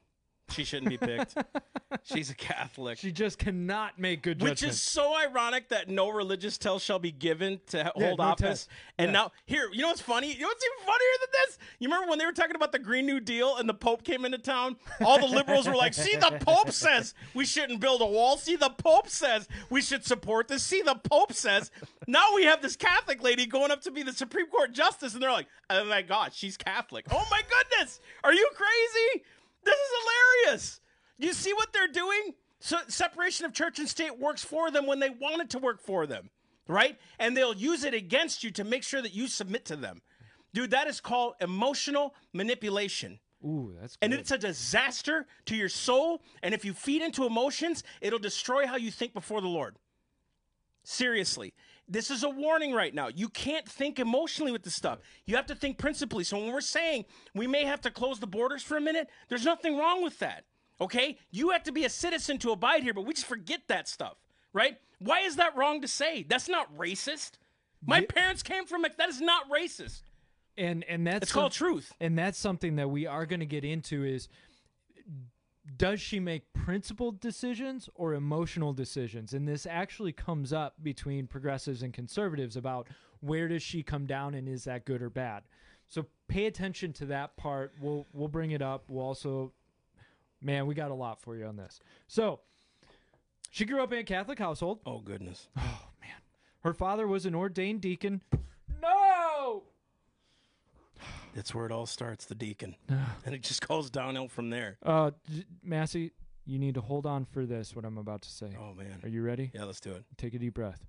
She 0.51 0.63
shouldn't 0.63 0.89
be 0.89 0.97
picked. 0.97 1.35
She's 2.03 2.29
a 2.29 2.35
Catholic. 2.35 2.97
She 2.97 3.11
just 3.11 3.37
cannot 3.37 3.99
make 3.99 4.21
good 4.21 4.41
Which 4.41 4.63
is 4.63 4.81
so 4.81 5.15
ironic 5.15 5.69
that 5.69 5.89
no 5.89 6.09
religious 6.09 6.57
tell 6.57 6.79
shall 6.79 6.99
be 6.99 7.11
given 7.11 7.59
to 7.67 7.91
hold 7.95 8.17
no 8.19 8.23
office. 8.23 8.65
test. 8.65 8.69
And 8.97 9.07
Yeah. 9.09 9.11
now, 9.13 9.31
here, 9.45 9.69
you 9.73 9.81
know 9.81 9.89
what's 9.89 10.01
funny? 10.01 10.33
You 10.33 10.41
know 10.41 10.47
what's 10.47 10.63
even 10.65 10.85
funnier 10.85 11.09
than 11.19 11.29
this? 11.33 11.57
You 11.79 11.87
remember 11.89 12.09
when 12.09 12.19
they 12.19 12.25
were 12.25 12.31
talking 12.31 12.55
about 12.55 12.71
the 12.71 12.79
Green 12.79 13.05
New 13.05 13.19
Deal 13.19 13.57
and 13.57 13.67
the 13.67 13.73
Pope 13.73 14.03
came 14.03 14.25
into 14.25 14.37
town? 14.37 14.77
All 15.05 15.19
the 15.19 15.25
liberals 15.27 15.67
were 15.67 15.75
like, 15.75 15.93
see, 15.93 16.15
the 16.15 16.37
Pope 16.45 16.71
says 16.71 17.13
we 17.33 17.45
shouldn't 17.45 17.79
build 17.81 18.01
a 18.01 18.05
wall. 18.05 18.37
See, 18.37 18.55
the 18.55 18.69
Pope 18.69 19.09
says 19.09 19.47
we 19.69 19.81
should 19.81 20.05
support 20.05 20.47
this. 20.47 20.63
See, 20.63 20.81
the 20.81 20.95
Pope 20.95 21.33
says. 21.33 21.71
Now 22.07 22.33
we 22.35 22.43
have 22.45 22.61
this 22.61 22.75
Catholic 22.75 23.21
lady 23.21 23.45
going 23.45 23.71
up 23.71 23.81
to 23.81 23.91
be 23.91 24.01
the 24.03 24.13
Supreme 24.13 24.47
Court 24.47 24.71
justice, 24.73 25.13
and 25.13 25.21
they're 25.21 25.31
like, 25.31 25.47
oh 25.69 25.85
my 25.85 26.01
God, 26.01 26.33
she's 26.33 26.57
Catholic. 26.57 27.05
Oh 27.11 27.25
my 27.29 27.41
goodness. 27.41 27.99
Are 28.23 28.33
you 28.33 28.49
crazy? 28.55 29.23
This 29.63 29.75
is 29.75 29.89
hilarious. 30.43 30.81
You 31.17 31.33
see 31.33 31.53
what 31.53 31.71
they're 31.73 31.87
doing? 31.87 32.33
So 32.59 32.77
separation 32.87 33.45
of 33.45 33.53
church 33.53 33.79
and 33.79 33.89
state 33.89 34.19
works 34.19 34.43
for 34.43 34.69
them 34.71 34.85
when 34.85 34.99
they 34.99 35.09
want 35.09 35.41
it 35.41 35.49
to 35.51 35.59
work 35.59 35.81
for 35.81 36.05
them, 36.05 36.29
right? 36.67 36.97
And 37.19 37.35
they'll 37.35 37.55
use 37.55 37.83
it 37.83 37.93
against 37.93 38.43
you 38.43 38.51
to 38.51 38.63
make 38.63 38.83
sure 38.83 39.01
that 39.01 39.13
you 39.13 39.27
submit 39.27 39.65
to 39.65 39.75
them. 39.75 40.01
Dude, 40.53 40.71
that 40.71 40.87
is 40.87 41.01
called 41.01 41.35
emotional 41.39 42.13
manipulation. 42.33 43.19
Ooh, 43.43 43.73
that's 43.79 43.97
And 44.01 44.13
it's 44.13 44.31
a 44.31 44.37
disaster 44.37 45.25
to 45.45 45.55
your 45.55 45.69
soul. 45.69 46.21
And 46.43 46.53
if 46.53 46.63
you 46.63 46.73
feed 46.73 47.01
into 47.01 47.25
emotions, 47.25 47.83
it'll 47.99 48.19
destroy 48.19 48.67
how 48.67 48.75
you 48.75 48.91
think 48.91 49.13
before 49.13 49.41
the 49.41 49.47
Lord. 49.47 49.77
Seriously. 50.83 51.53
This 51.91 52.09
is 52.09 52.23
a 52.23 52.29
warning 52.29 52.73
right 52.73 52.95
now. 52.95 53.09
You 53.09 53.27
can't 53.27 53.67
think 53.67 53.99
emotionally 53.99 54.53
with 54.53 54.63
this 54.63 54.75
stuff. 54.75 54.99
You 55.25 55.35
have 55.35 55.45
to 55.47 55.55
think 55.55 55.77
principally. 55.77 56.23
So 56.23 56.37
when 56.39 56.53
we're 56.53 56.61
saying 56.61 57.03
we 57.35 57.47
may 57.47 57.65
have 57.65 57.81
to 57.81 57.91
close 57.91 58.17
the 58.19 58.27
borders 58.27 58.63
for 58.63 58.77
a 58.77 58.81
minute, 58.81 59.09
there's 59.27 59.43
nothing 59.43 59.77
wrong 59.77 60.01
with 60.01 60.17
that. 60.19 60.45
Okay? 60.79 61.17
You 61.31 61.49
have 61.49 61.63
to 61.63 61.71
be 61.73 61.83
a 61.83 61.89
citizen 61.89 62.37
to 62.39 62.51
abide 62.51 62.83
here, 62.83 62.93
but 62.93 63.05
we 63.05 63.13
just 63.13 63.27
forget 63.27 63.61
that 63.67 63.89
stuff, 63.89 64.15
right? 64.53 64.77
Why 64.99 65.19
is 65.21 65.35
that 65.35 65.55
wrong 65.57 65.81
to 65.81 65.87
say? 65.87 66.23
That's 66.27 66.47
not 66.47 66.73
racist. 66.77 67.31
My 67.85 67.99
Yeah. 67.99 68.05
parents 68.07 68.41
came 68.41 68.65
from. 68.65 68.83
That 68.83 69.09
is 69.09 69.19
not 69.19 69.49
racist. 69.49 70.03
and 70.57 70.83
and 70.85 71.07
that's 71.07 71.23
It's 71.23 71.31
called 71.31 71.51
truth. 71.53 71.93
and 72.01 72.17
that's 72.17 72.37
something 72.37 72.75
that 72.77 72.89
we 72.89 73.05
are 73.05 73.25
going 73.25 73.39
to 73.39 73.45
get 73.45 73.63
into 73.65 74.03
is 74.05 74.27
does 75.77 76.01
she 76.01 76.19
make 76.19 76.51
principled 76.53 77.19
decisions 77.19 77.87
or 77.95 78.13
emotional 78.13 78.73
decisions 78.73 79.33
and 79.33 79.47
this 79.47 79.65
actually 79.65 80.11
comes 80.11 80.51
up 80.51 80.73
between 80.81 81.27
progressives 81.27 81.83
and 81.83 81.93
conservatives 81.93 82.55
about 82.57 82.87
where 83.19 83.47
does 83.47 83.61
she 83.61 83.83
come 83.83 84.05
down 84.07 84.33
and 84.33 84.49
is 84.49 84.63
that 84.63 84.85
good 84.85 85.01
or 85.01 85.09
bad 85.09 85.43
so 85.87 86.05
pay 86.27 86.47
attention 86.47 86.91
to 86.91 87.05
that 87.05 87.37
part 87.37 87.73
we'll 87.79 88.07
we'll 88.11 88.27
bring 88.27 88.51
it 88.51 88.61
up 88.61 88.85
we'll 88.87 89.05
also 89.05 89.51
man 90.41 90.65
we 90.65 90.73
got 90.73 90.89
a 90.89 90.95
lot 90.95 91.21
for 91.21 91.35
you 91.35 91.45
on 91.45 91.55
this 91.55 91.79
so 92.07 92.39
she 93.51 93.63
grew 93.65 93.83
up 93.83 93.93
in 93.93 93.99
a 93.99 94.03
catholic 94.03 94.39
household 94.39 94.79
Oh, 94.85 94.99
goodness. 94.99 95.47
Oh 95.57 95.87
man. 96.01 96.09
Her 96.63 96.73
father 96.73 97.07
was 97.07 97.25
an 97.25 97.35
ordained 97.35 97.81
deacon. 97.81 98.21
That's 101.33 101.53
where 101.55 101.65
it 101.65 101.71
all 101.71 101.85
starts, 101.85 102.25
the 102.25 102.35
deacon. 102.35 102.75
and 103.25 103.35
it 103.35 103.41
just 103.43 103.67
goes 103.67 103.89
downhill 103.89 104.27
from 104.27 104.49
there. 104.49 104.77
Uh 104.83 105.11
Massey, 105.63 106.11
you 106.45 106.59
need 106.59 106.75
to 106.75 106.81
hold 106.81 107.05
on 107.05 107.25
for 107.25 107.45
this 107.45 107.75
what 107.75 107.85
I'm 107.85 107.97
about 107.97 108.21
to 108.23 108.29
say. 108.29 108.57
Oh, 108.59 108.73
man. 108.73 108.99
Are 109.03 109.09
you 109.09 109.21
ready? 109.21 109.51
Yeah, 109.53 109.65
let's 109.65 109.79
do 109.79 109.91
it. 109.91 110.03
Take 110.17 110.33
a 110.33 110.39
deep 110.39 110.55
breath. 110.55 110.85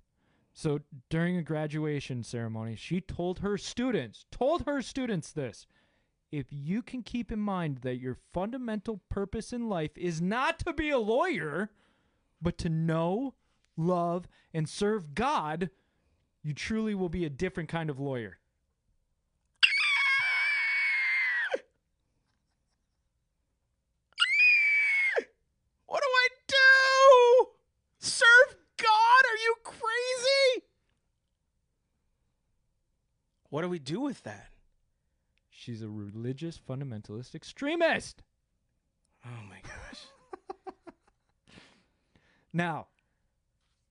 So, 0.55 0.81
during 1.09 1.37
a 1.37 1.41
graduation 1.41 2.23
ceremony, 2.23 2.75
she 2.75 3.01
told 3.01 3.39
her 3.39 3.57
students, 3.57 4.25
told 4.31 4.65
her 4.65 4.81
students 4.81 5.31
this. 5.31 5.65
If 6.31 6.47
you 6.49 6.81
can 6.81 7.01
keep 7.03 7.31
in 7.31 7.39
mind 7.39 7.79
that 7.79 7.99
your 7.99 8.17
fundamental 8.33 9.01
purpose 9.09 9.53
in 9.53 9.69
life 9.69 9.91
is 9.95 10.21
not 10.21 10.59
to 10.59 10.73
be 10.73 10.89
a 10.89 10.99
lawyer, 10.99 11.71
but 12.41 12.57
to 12.59 12.69
know, 12.69 13.33
love, 13.77 14.27
and 14.53 14.67
serve 14.67 15.15
God, 15.15 15.69
you 16.43 16.53
truly 16.53 16.93
will 16.93 17.09
be 17.09 17.25
a 17.25 17.29
different 17.29 17.69
kind 17.69 17.89
of 17.89 17.99
lawyer. 17.99 18.37
What 25.85 26.01
do 26.01 26.09
I 26.09 26.27
do? 26.47 27.47
Serve 27.99 28.55
God? 28.77 28.89
Are 28.89 29.37
you 29.43 29.55
crazy? 29.63 30.65
What 33.53 33.61
do 33.61 33.69
we 33.69 33.77
do 33.77 33.99
with 33.99 34.23
that? 34.23 34.47
She's 35.51 35.83
a 35.83 35.87
religious 35.87 36.59
fundamentalist 36.59 37.35
extremist. 37.35 38.23
Oh 39.23 39.43
my 39.47 39.57
gosh. 39.61 40.05
Now, 42.51 42.87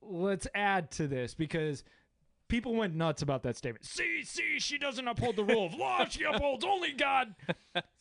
let's 0.01 0.49
add 0.53 0.91
to 0.93 1.07
this 1.07 1.35
because 1.35 1.85
people 2.49 2.75
went 2.75 2.97
nuts 2.97 3.23
about 3.23 3.45
that 3.45 3.57
statement. 3.57 3.85
See, 3.85 4.25
see, 4.25 4.59
she 4.59 4.79
doesn't 4.79 5.07
uphold 5.07 5.37
the 5.37 5.45
rule 5.45 5.67
of 5.67 5.75
law. 5.75 6.07
She 6.07 6.25
upholds 6.33 6.65
only 6.65 6.91
God. 6.93 7.33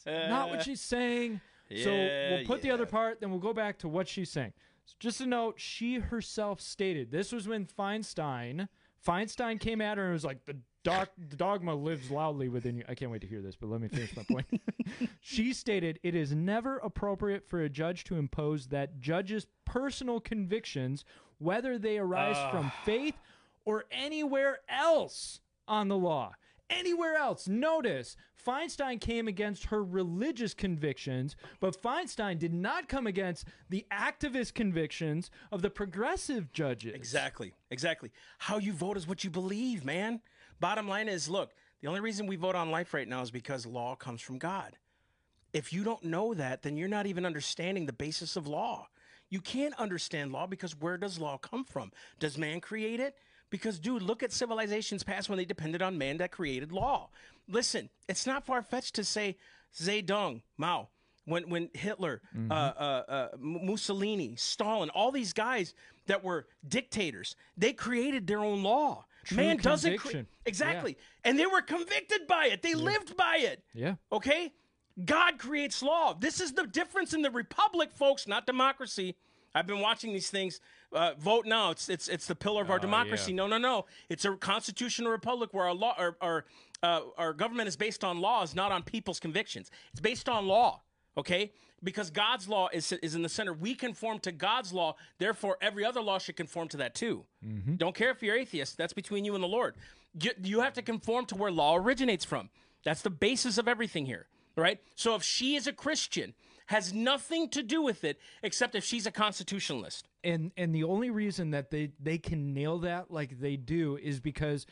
Not 0.06 0.50
what 0.50 0.64
she's 0.64 0.82
saying. 0.82 1.42
so 1.84 1.92
we'll 1.92 2.46
put 2.46 2.64
the 2.64 2.72
other 2.72 2.88
part, 2.88 3.22
then 3.22 3.30
we'll 3.30 3.40
go 3.40 3.54
back 3.54 3.78
to 3.80 3.88
what 3.88 4.08
she's 4.08 4.32
saying. 4.32 4.54
So 4.86 4.96
just 5.00 5.22
a 5.22 5.28
note, 5.28 5.60
she 5.60 6.00
herself 6.00 6.60
stated 6.60 7.12
this 7.12 7.32
was 7.32 7.48
when 7.48 7.68
Feinstein 7.68 8.68
Feinstein 9.06 9.60
came 9.60 9.82
at 9.82 9.98
her 9.98 10.06
and 10.06 10.14
was 10.14 10.24
like, 10.24 10.46
the, 10.46 10.58
doc, 10.84 11.10
the 11.18 11.36
dogma 11.36 11.76
lives 11.76 12.10
loudly 12.12 12.50
within 12.50 12.78
you. 12.78 12.84
I 12.88 12.96
can't 12.96 13.12
wait 13.12 13.22
to 13.22 13.28
hear 13.28 13.42
this, 13.42 13.56
but 13.56 13.70
let 13.70 13.82
me 13.82 13.88
finish 13.88 14.16
my 14.16 14.24
point. 14.24 14.48
she 15.22 15.54
stated 15.54 16.00
it 16.04 16.16
is 16.16 16.34
never 16.34 16.78
appropriate 16.78 17.48
for 17.48 17.62
a 17.62 17.70
judge 17.70 18.04
to 18.06 18.18
impose 18.18 18.68
that 18.68 19.00
judge's 19.00 19.48
personal 19.66 20.20
convictions, 20.20 21.06
whether 21.38 21.78
they 21.78 21.98
arise 21.98 22.38
from 22.52 22.72
faith 22.84 23.16
or 23.66 23.86
anywhere 23.92 24.60
else 24.70 25.42
on 25.68 25.88
the 25.88 25.98
law. 25.98 26.34
Anywhere 26.70 27.16
else. 27.16 27.50
Notice, 27.50 28.16
Feinstein 28.46 29.00
came 29.00 29.28
against 29.28 29.66
her 29.66 29.84
religious 29.84 30.54
convictions, 30.54 31.36
but 31.60 31.80
Feinstein 31.82 32.40
did 32.40 32.54
not 32.54 32.88
come 32.88 33.08
against 33.08 33.46
the 33.70 33.86
activist 33.92 34.54
convictions 34.54 35.30
of 35.52 35.62
the 35.62 35.70
progressive 35.70 36.52
judges. 36.54 36.94
Exactly. 36.96 37.54
Exactly. 37.70 38.12
How 38.40 38.58
you 38.58 38.72
vote 38.72 38.96
is 38.96 39.08
what 39.08 39.24
you 39.26 39.30
believe, 39.30 39.84
man. 39.84 40.22
Bottom 40.62 40.88
line 40.88 41.10
is 41.10 41.28
look, 41.28 41.54
the 41.82 41.88
only 41.88 42.00
reason 42.00 42.28
we 42.28 42.36
vote 42.36 42.56
on 42.56 42.70
life 42.70 42.94
right 42.94 43.08
now 43.08 43.24
is 43.24 43.32
because 43.32 43.66
law 43.66 43.96
comes 43.96 44.22
from 44.22 44.38
God. 44.38 44.78
If 45.54 45.74
you 45.74 45.84
don't 45.84 46.04
know 46.04 46.36
that, 46.36 46.62
then 46.62 46.78
you're 46.78 46.88
not 46.88 47.08
even 47.08 47.26
understanding 47.26 47.88
the 47.88 47.94
basis 47.94 48.36
of 48.36 48.48
law. 48.48 48.88
You 49.30 49.42
can't 49.42 49.74
understand 49.80 50.32
law 50.32 50.46
because 50.46 50.80
where 50.80 50.98
does 50.98 51.20
law 51.20 51.38
come 51.38 51.66
from? 51.66 51.92
Does 52.20 52.38
man 52.38 52.62
create 52.62 53.00
it? 53.00 53.16
Because, 53.50 53.80
dude, 53.80 54.04
look 54.04 54.22
at 54.22 54.32
civilizations 54.32 55.04
past 55.04 55.30
when 55.30 55.38
they 55.38 55.46
depended 55.46 55.82
on 55.82 55.98
man 55.98 56.18
that 56.18 56.32
created 56.32 56.72
law. 56.72 57.10
Listen, 57.50 57.90
it's 58.08 58.28
not 58.28 58.46
far 58.46 58.62
fetched 58.62 58.96
to 58.96 59.04
say 59.04 59.38
Zedong, 59.76 60.42
Mao, 60.58 60.90
when 61.26 61.50
when 61.50 61.70
Hitler, 61.74 62.22
uh, 62.50 62.54
uh, 62.54 63.04
uh, 63.08 63.28
Mussolini, 63.40 64.36
Stalin, 64.38 64.90
all 64.92 65.12
these 65.12 65.34
guys 65.34 65.74
that 66.06 66.24
were 66.24 66.46
dictators, 66.68 67.36
they 67.58 67.74
created 67.74 68.28
their 68.28 68.40
own 68.40 68.62
law. 68.64 69.06
Man 69.32 69.58
doesn't 69.58 69.98
cre- 69.98 70.18
exactly, 70.46 70.98
and 71.24 71.38
they 71.38 71.46
were 71.46 71.62
convicted 71.62 72.28
by 72.28 72.48
it. 72.48 72.62
They 72.62 72.74
lived 72.74 73.16
by 73.16 73.38
it. 73.38 73.64
Yeah. 73.74 73.96
Okay? 74.12 74.54
God 75.06 75.38
creates 75.38 75.82
law. 75.82 76.14
This 76.14 76.42
is 76.42 76.54
the 76.54 76.68
difference 76.68 77.14
in 77.14 77.22
the 77.22 77.32
republic, 77.32 77.92
folks, 77.94 78.28
not 78.28 78.46
democracy. 78.46 79.16
I've 79.54 79.68
been 79.68 79.80
watching 79.80 80.14
these 80.14 80.30
things. 80.30 80.60
Uh, 80.94 81.14
vote 81.18 81.46
now. 81.46 81.72
It's 81.72 81.90
it's 81.90 82.08
it's 82.08 82.28
the 82.28 82.36
pillar 82.36 82.62
of 82.62 82.70
our 82.70 82.80
democracy. 82.80 83.32
No, 83.34 83.48
no, 83.48 83.58
no. 83.58 83.86
It's 84.10 84.26
a 84.26 84.36
constitutional 84.36 85.12
republic 85.12 85.54
where 85.54 85.66
our 85.66 85.74
law, 85.74 85.94
our 85.98 86.18
our, 86.22 86.46
uh, 86.84 87.02
our 87.18 87.34
government 87.34 87.68
is 87.68 87.78
based 87.78 88.04
on 88.04 88.20
laws, 88.20 88.56
not 88.56 88.72
on 88.72 88.84
people's 88.84 89.20
convictions. 89.20 89.72
It's 89.92 90.02
based 90.02 90.28
on 90.28 90.48
law. 90.48 90.82
Okay, 91.18 91.52
because 91.84 92.10
God's 92.10 92.48
law 92.48 92.70
is 92.72 92.92
is 92.92 93.16
in 93.16 93.22
the 93.22 93.30
center. 93.30 93.54
We 93.54 93.76
conform 93.76 94.20
to 94.20 94.32
God's 94.32 94.72
law. 94.72 94.96
Therefore, 95.18 95.58
every 95.62 95.84
other 95.84 96.02
law 96.02 96.20
should 96.20 96.38
conform 96.38 96.70
to 96.70 96.78
that 96.78 96.96
too. 96.96 97.26
Mm-hmm. 97.46 97.76
Don't 97.76 97.96
care 97.96 98.12
if 98.12 98.24
you're 98.24 98.36
atheist. 98.36 98.78
That's 98.78 98.94
between 98.94 99.26
you 99.26 99.36
and 99.36 99.44
the 99.44 99.48
Lord. 99.48 99.76
You, 100.22 100.32
you 100.44 100.62
have 100.62 100.74
to 100.74 100.82
conform 100.82 101.26
to 101.28 101.36
where 101.36 101.52
law 101.52 101.76
originates 101.76 102.24
from. 102.26 102.50
That's 102.84 103.02
the 103.02 103.10
basis 103.10 103.58
of 103.58 103.68
everything 103.68 104.06
here, 104.06 104.28
right? 104.56 104.80
So 104.96 105.16
if 105.16 105.24
she 105.24 105.56
is 105.56 105.68
a 105.68 105.74
Christian, 105.74 106.34
has 106.68 106.94
nothing 106.94 107.50
to 107.50 107.62
do 107.62 107.82
with 107.82 108.04
it 108.04 108.18
except 108.42 108.76
if 108.76 108.84
she's 108.84 109.06
a 109.06 109.12
constitutionalist. 109.12 110.08
and 110.24 110.52
and 110.56 110.74
the 110.74 110.84
only 110.84 111.10
reason 111.10 111.52
that 111.52 111.72
they 111.72 111.92
they 112.00 112.18
can 112.18 112.54
nail 112.54 112.78
that 112.80 113.12
like 113.12 113.40
they 113.40 113.58
do 113.58 113.98
is 113.98 114.20
because 114.22 114.66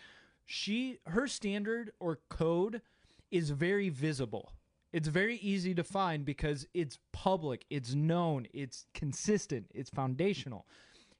she 0.45 0.99
her 1.07 1.27
standard 1.27 1.91
or 1.99 2.19
code 2.29 2.81
is 3.29 3.49
very 3.49 3.89
visible 3.89 4.53
it's 4.91 5.07
very 5.07 5.37
easy 5.37 5.73
to 5.75 5.83
find 5.83 6.25
because 6.25 6.65
it's 6.73 6.97
public 7.11 7.65
it's 7.69 7.93
known 7.93 8.47
it's 8.53 8.85
consistent 8.93 9.65
it's 9.73 9.89
foundational 9.89 10.65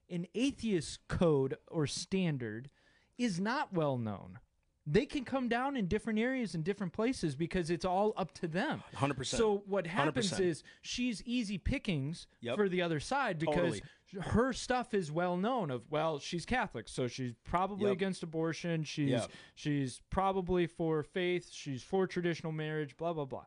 an 0.10 0.26
atheist 0.34 1.00
code 1.08 1.56
or 1.70 1.86
standard 1.86 2.70
is 3.18 3.40
not 3.40 3.74
well 3.74 3.98
known 3.98 4.40
they 4.88 5.06
can 5.06 5.24
come 5.24 5.48
down 5.48 5.78
in 5.78 5.86
different 5.86 6.18
areas 6.18 6.56
and 6.56 6.64
different 6.64 6.94
places 6.94 7.36
because 7.36 7.70
it's 7.70 7.86
all 7.86 8.12
up 8.18 8.34
to 8.34 8.48
them 8.48 8.82
100%. 8.96 9.26
so 9.26 9.62
what 9.68 9.86
happens 9.86 10.32
100%. 10.32 10.40
is 10.40 10.64
she's 10.82 11.22
easy 11.26 11.58
pickings 11.60 12.26
Yep. 12.42 12.56
for 12.56 12.70
the 12.70 12.82
other 12.82 13.00
side 13.00 13.38
because 13.38 13.82
Totally. 14.16 14.32
her 14.32 14.52
stuff 14.52 14.96
is 14.96 15.12
well 15.12 15.38
known 15.38 15.70
of 15.70 15.84
well 15.92 16.18
she's 16.18 16.44
catholic 16.46 16.90
so 16.90 17.08
she's 17.08 17.34
probably 17.44 17.86
Yep. 17.90 17.94
against 17.94 18.24
abortion 18.24 18.84
she's 18.84 19.10
Yep. 19.12 19.32
she's 19.54 20.02
probably 20.10 20.66
for 20.66 21.04
faith 21.04 21.52
she's 21.52 21.84
for 21.84 22.08
traditional 22.08 22.52
marriage 22.52 22.98
blah 22.98 23.14
blah 23.14 23.26
blah 23.26 23.46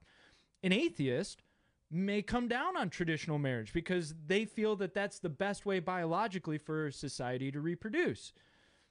an 0.62 0.72
atheist 0.72 1.42
may 1.90 2.22
come 2.22 2.48
down 2.48 2.76
on 2.76 2.88
traditional 2.88 3.38
marriage 3.38 3.72
because 3.72 4.14
they 4.26 4.44
feel 4.44 4.76
that 4.76 4.94
that's 4.94 5.18
the 5.18 5.28
best 5.28 5.66
way 5.66 5.78
biologically 5.78 6.58
for 6.58 6.90
society 6.90 7.50
to 7.50 7.60
reproduce 7.60 8.32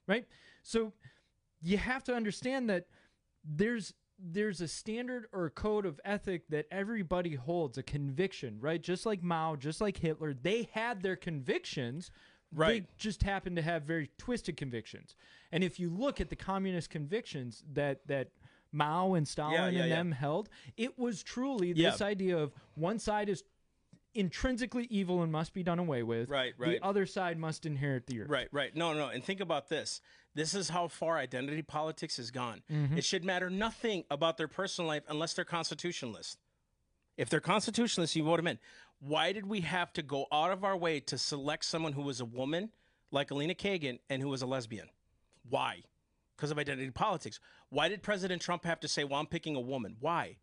right? 0.07 0.25
So 0.63 0.93
you 1.61 1.77
have 1.77 2.03
to 2.05 2.13
understand 2.15 2.69
that 2.69 2.85
there's 3.43 3.93
there's 4.23 4.61
a 4.61 4.67
standard 4.67 5.25
or 5.33 5.45
a 5.45 5.49
code 5.49 5.83
of 5.83 5.99
ethic 6.05 6.47
that 6.49 6.67
everybody 6.69 7.33
holds 7.33 7.77
a 7.77 7.83
conviction 7.83 8.57
right? 8.59 8.81
Just 8.81 9.05
like 9.05 9.23
mao 9.23 9.55
just 9.55 9.81
like 9.81 9.97
hitler 9.97 10.33
they 10.33 10.69
had 10.73 11.01
their 11.01 11.15
convictions. 11.15 12.11
Right. 12.53 12.83
they 12.83 12.93
just 12.97 13.23
happen 13.23 13.55
to 13.55 13.61
have 13.61 13.83
very 13.83 14.09
twisted 14.17 14.57
convictions. 14.57 15.15
And 15.53 15.63
if 15.63 15.79
you 15.79 15.89
look 15.89 16.19
at 16.19 16.29
the 16.29 16.35
communist 16.35 16.89
convictions 16.89 17.63
that 17.73 18.05
that 18.07 18.27
mao 18.71 19.13
and 19.15 19.27
stalin 19.27 19.53
yeah, 19.53 19.65
and 19.67 19.77
yeah. 19.77 19.87
them 19.87 20.11
held 20.11 20.49
it 20.77 20.97
was 20.97 21.23
truly 21.23 21.73
Yeah. 21.75 21.91
this 21.91 22.01
idea 22.01 22.37
of 22.37 22.53
one 22.75 22.99
side 22.99 23.27
is 23.29 23.43
intrinsically 24.13 24.87
evil 24.89 25.21
and 25.23 25.31
must 25.31 25.53
be 25.53 25.63
done 25.63 25.79
away 25.79 26.03
with 26.03 26.29
Right, 26.29 26.53
right. 26.57 26.79
the 26.79 26.85
other 26.85 27.05
side 27.05 27.37
must 27.37 27.65
inherit 27.65 28.07
the 28.07 28.21
earth 28.21 28.29
Right, 28.29 28.47
right. 28.51 28.75
No, 28.75 28.93
no. 28.93 29.07
And 29.07 29.23
think 29.23 29.39
about 29.39 29.69
this. 29.69 30.01
This 30.33 30.53
is 30.53 30.69
how 30.69 30.87
far 30.87 31.17
identity 31.17 31.61
politics 31.61 32.17
has 32.17 32.31
gone. 32.31 32.61
Mm-hmm. 32.71 32.97
It 32.97 33.03
should 33.03 33.23
matter 33.23 33.49
nothing 33.49 34.03
about 34.09 34.37
their 34.37 34.47
personal 34.47 34.87
life 34.87 35.03
unless 35.09 35.33
they're 35.33 35.45
constitutionalists. 35.45 36.37
If 37.17 37.29
they're 37.29 37.39
constitutionalists, 37.41 38.15
you 38.15 38.23
vote 38.23 38.37
them 38.37 38.47
in. 38.47 38.59
Why 38.99 39.31
did 39.33 39.45
we 39.45 39.61
have 39.61 39.91
to 39.93 40.01
go 40.01 40.27
out 40.31 40.51
of 40.51 40.63
our 40.63 40.77
way 40.77 40.99
to 41.01 41.17
select 41.17 41.65
someone 41.65 41.93
who 41.93 42.01
was 42.01 42.19
a 42.21 42.25
woman 42.25 42.71
like 43.11 43.31
Elena 43.31 43.53
Kagan 43.55 43.99
and 44.09 44.21
who 44.21 44.29
was 44.29 44.41
a 44.41 44.45
lesbian? 44.45 44.89
Why? 45.49 45.83
Because 46.41 46.49
of 46.49 46.57
identity 46.57 46.89
politics. 46.89 47.39
Why 47.69 47.87
did 47.87 48.01
President 48.01 48.41
Trump 48.41 48.65
have 48.65 48.79
to 48.79 48.87
say, 48.87 49.03
well, 49.03 49.19
I'm 49.19 49.27
picking 49.27 49.55
a 49.55 49.59
woman? 49.59 49.97
Why? 49.99 50.37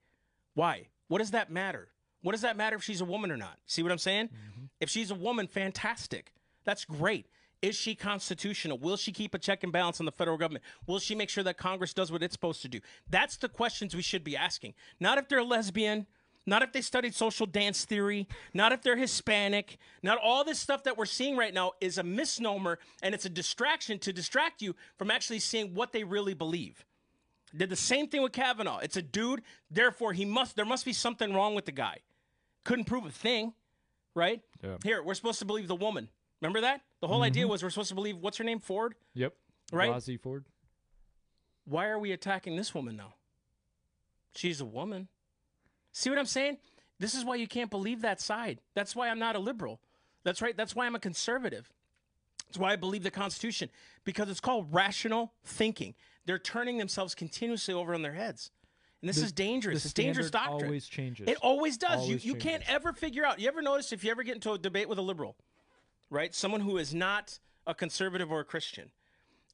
Why? 0.55 0.87
What 1.09 1.19
does 1.19 1.33
that 1.33 1.51
matter? 1.51 1.89
What 2.23 2.31
does 2.33 2.43
that 2.43 2.57
matter 2.57 2.77
if 2.77 2.85
she's 2.85 3.01
a 3.01 3.05
woman 3.05 3.33
or 3.33 3.37
not? 3.37 3.59
See 3.67 3.83
what 3.83 3.91
I'm 3.91 3.99
saying? 3.99 4.27
Mm-hmm. 4.27 4.67
If 4.79 4.91
she's 4.91 5.11
a 5.11 5.17
woman, 5.17 5.49
fantastic. 5.49 6.33
That's 6.65 6.85
great. 6.85 7.27
Is 7.63 7.75
she 7.75 7.97
constitutional? 7.97 8.79
Will 8.79 8.97
she 8.97 9.11
keep 9.11 9.35
a 9.35 9.41
check 9.41 9.65
and 9.65 9.73
balance 9.73 9.99
on 9.99 10.07
the 10.07 10.13
federal 10.13 10.37
government? 10.37 10.65
Will 10.87 11.01
she 11.01 11.17
make 11.17 11.31
sure 11.31 11.43
that 11.43 11.59
Congress 11.59 11.93
does 11.93 12.13
what 12.13 12.23
it's 12.23 12.35
supposed 12.35 12.63
to 12.63 12.69
do? 12.69 12.79
That's 13.11 13.37
the 13.37 13.49
questions 13.49 13.97
we 13.97 14.03
should 14.03 14.23
be 14.23 14.37
asking. 14.37 14.75
Not 15.01 15.19
if 15.19 15.29
they're 15.29 15.41
a 15.41 15.45
lesbian, 15.45 16.07
not 16.49 16.63
if 16.63 16.73
they 16.73 16.81
studied 16.81 17.15
social 17.15 17.47
dance 17.47 17.85
theory, 17.85 18.27
not 18.55 18.73
if 18.73 18.83
they're 18.83 18.97
Hispanic, 18.97 19.77
not 20.03 20.19
all 20.23 20.45
this 20.45 20.59
stuff 20.59 20.83
that 20.85 20.97
we're 20.97 21.05
seeing 21.05 21.37
right 21.37 21.53
now 21.53 21.73
is 21.81 21.99
a 21.99 22.03
misnomer 22.03 22.79
and 23.03 23.15
it's 23.15 23.27
a 23.27 23.31
distraction 23.31 23.99
to 24.01 24.13
distract 24.13 24.63
you 24.63 24.75
from 24.97 25.11
actually 25.11 25.41
seeing 25.41 25.75
what 25.75 25.93
they 25.93 26.05
really 26.05 26.35
believe. 26.35 26.87
Did 27.55 27.69
the 27.71 27.77
same 27.77 28.09
thing 28.09 28.23
with 28.23 28.33
Kavanaugh. 28.33 28.79
It's 28.79 28.97
a 28.97 29.03
dude, 29.03 29.43
therefore 29.71 30.15
he 30.15 30.25
must 30.25 30.57
there 30.57 30.65
must 30.65 30.85
be 30.85 30.93
something 30.93 31.35
wrong 31.35 31.55
with 31.55 31.67
the 31.67 31.73
guy. 31.73 31.99
Couldn't 32.65 32.87
prove 32.87 33.05
a 33.05 33.11
thing, 33.11 33.53
right? 34.15 34.41
Yeah. 34.63 34.77
Here, 34.83 35.03
we're 35.03 35.15
supposed 35.15 35.39
to 35.41 35.45
believe 35.45 35.69
the 35.69 35.77
woman. 35.77 36.09
Remember 36.41 36.63
that? 36.63 36.81
The 37.01 37.09
whole 37.09 37.23
idea 37.23 37.45
mm-hmm. 37.45 37.53
was 37.53 37.63
we're 37.63 37.71
supposed 37.71 37.89
to 37.91 37.95
believe 37.95 38.17
what's 38.19 38.39
her 38.39 38.45
name? 38.45 38.61
Ford? 38.61 38.95
yep 39.15 39.35
Right? 39.71 39.91
Blasey 39.91 40.19
Ford 40.19 40.47
Why 41.67 41.89
are 41.89 41.99
we 41.99 42.13
attacking 42.13 42.57
this 42.57 42.75
woman 42.75 42.97
now? 42.97 43.15
She's 44.35 44.61
a 44.61 44.65
woman. 44.65 45.09
See 45.99 46.11
what 46.11 46.19
I'm 46.21 46.27
saying? 46.27 46.59
This 47.01 47.17
is 47.17 47.25
why 47.25 47.35
you 47.35 47.49
can't 47.49 47.71
believe 47.71 48.03
that 48.03 48.21
side. 48.21 48.61
That's 48.77 48.95
why 48.95 49.09
I'm 49.09 49.19
not 49.19 49.35
a 49.35 49.41
liberal. 49.41 49.81
That's 50.23 50.41
right. 50.41 50.57
That's 50.57 50.77
why 50.77 50.87
I'm 50.87 50.95
a 50.95 51.01
conservative. 51.01 51.73
That's 52.47 52.57
why 52.57 52.73
I 52.73 52.77
believe 52.77 53.03
the 53.03 53.11
Constitution 53.11 53.69
because 54.05 54.31
it's 54.31 54.39
called 54.39 54.73
rational 54.73 55.33
thinking. 55.45 55.97
They're 56.25 56.39
turning 56.39 56.79
themselves 56.79 57.17
continuously 57.17 57.75
over 57.75 57.95
on 57.95 58.03
their 58.03 58.13
heads. 58.13 58.53
And 59.03 59.09
this 59.09 59.17
The- 59.17 59.25
is 59.25 59.33
dangerous. 59.33 59.85
It's 59.85 59.93
dangerous 59.93 60.31
doctrine. 60.31 60.67
always 60.67 60.87
changes. 60.87 61.27
It 61.27 61.37
always 61.39 61.77
does. 61.77 62.03
Always 62.03 62.25
you 62.25 62.35
you 62.35 62.39
can't 62.39 62.63
ever 62.71 62.93
figure 62.93 63.27
out. 63.27 63.41
You 63.41 63.49
ever 63.49 63.61
notice 63.61 63.93
if 63.93 64.05
you 64.05 64.13
ever 64.13 64.23
get 64.23 64.37
into 64.37 64.53
a 64.53 64.59
debate 64.59 64.89
with 64.89 64.99
a 64.99 65.03
liberal, 65.03 65.37
right? 66.11 66.33
Someone 66.33 66.61
who 66.61 66.79
is 66.79 66.95
not 66.95 67.41
a 67.67 67.75
conservative 67.75 68.31
or 68.31 68.39
a 68.39 68.45
Christian, 68.45 68.93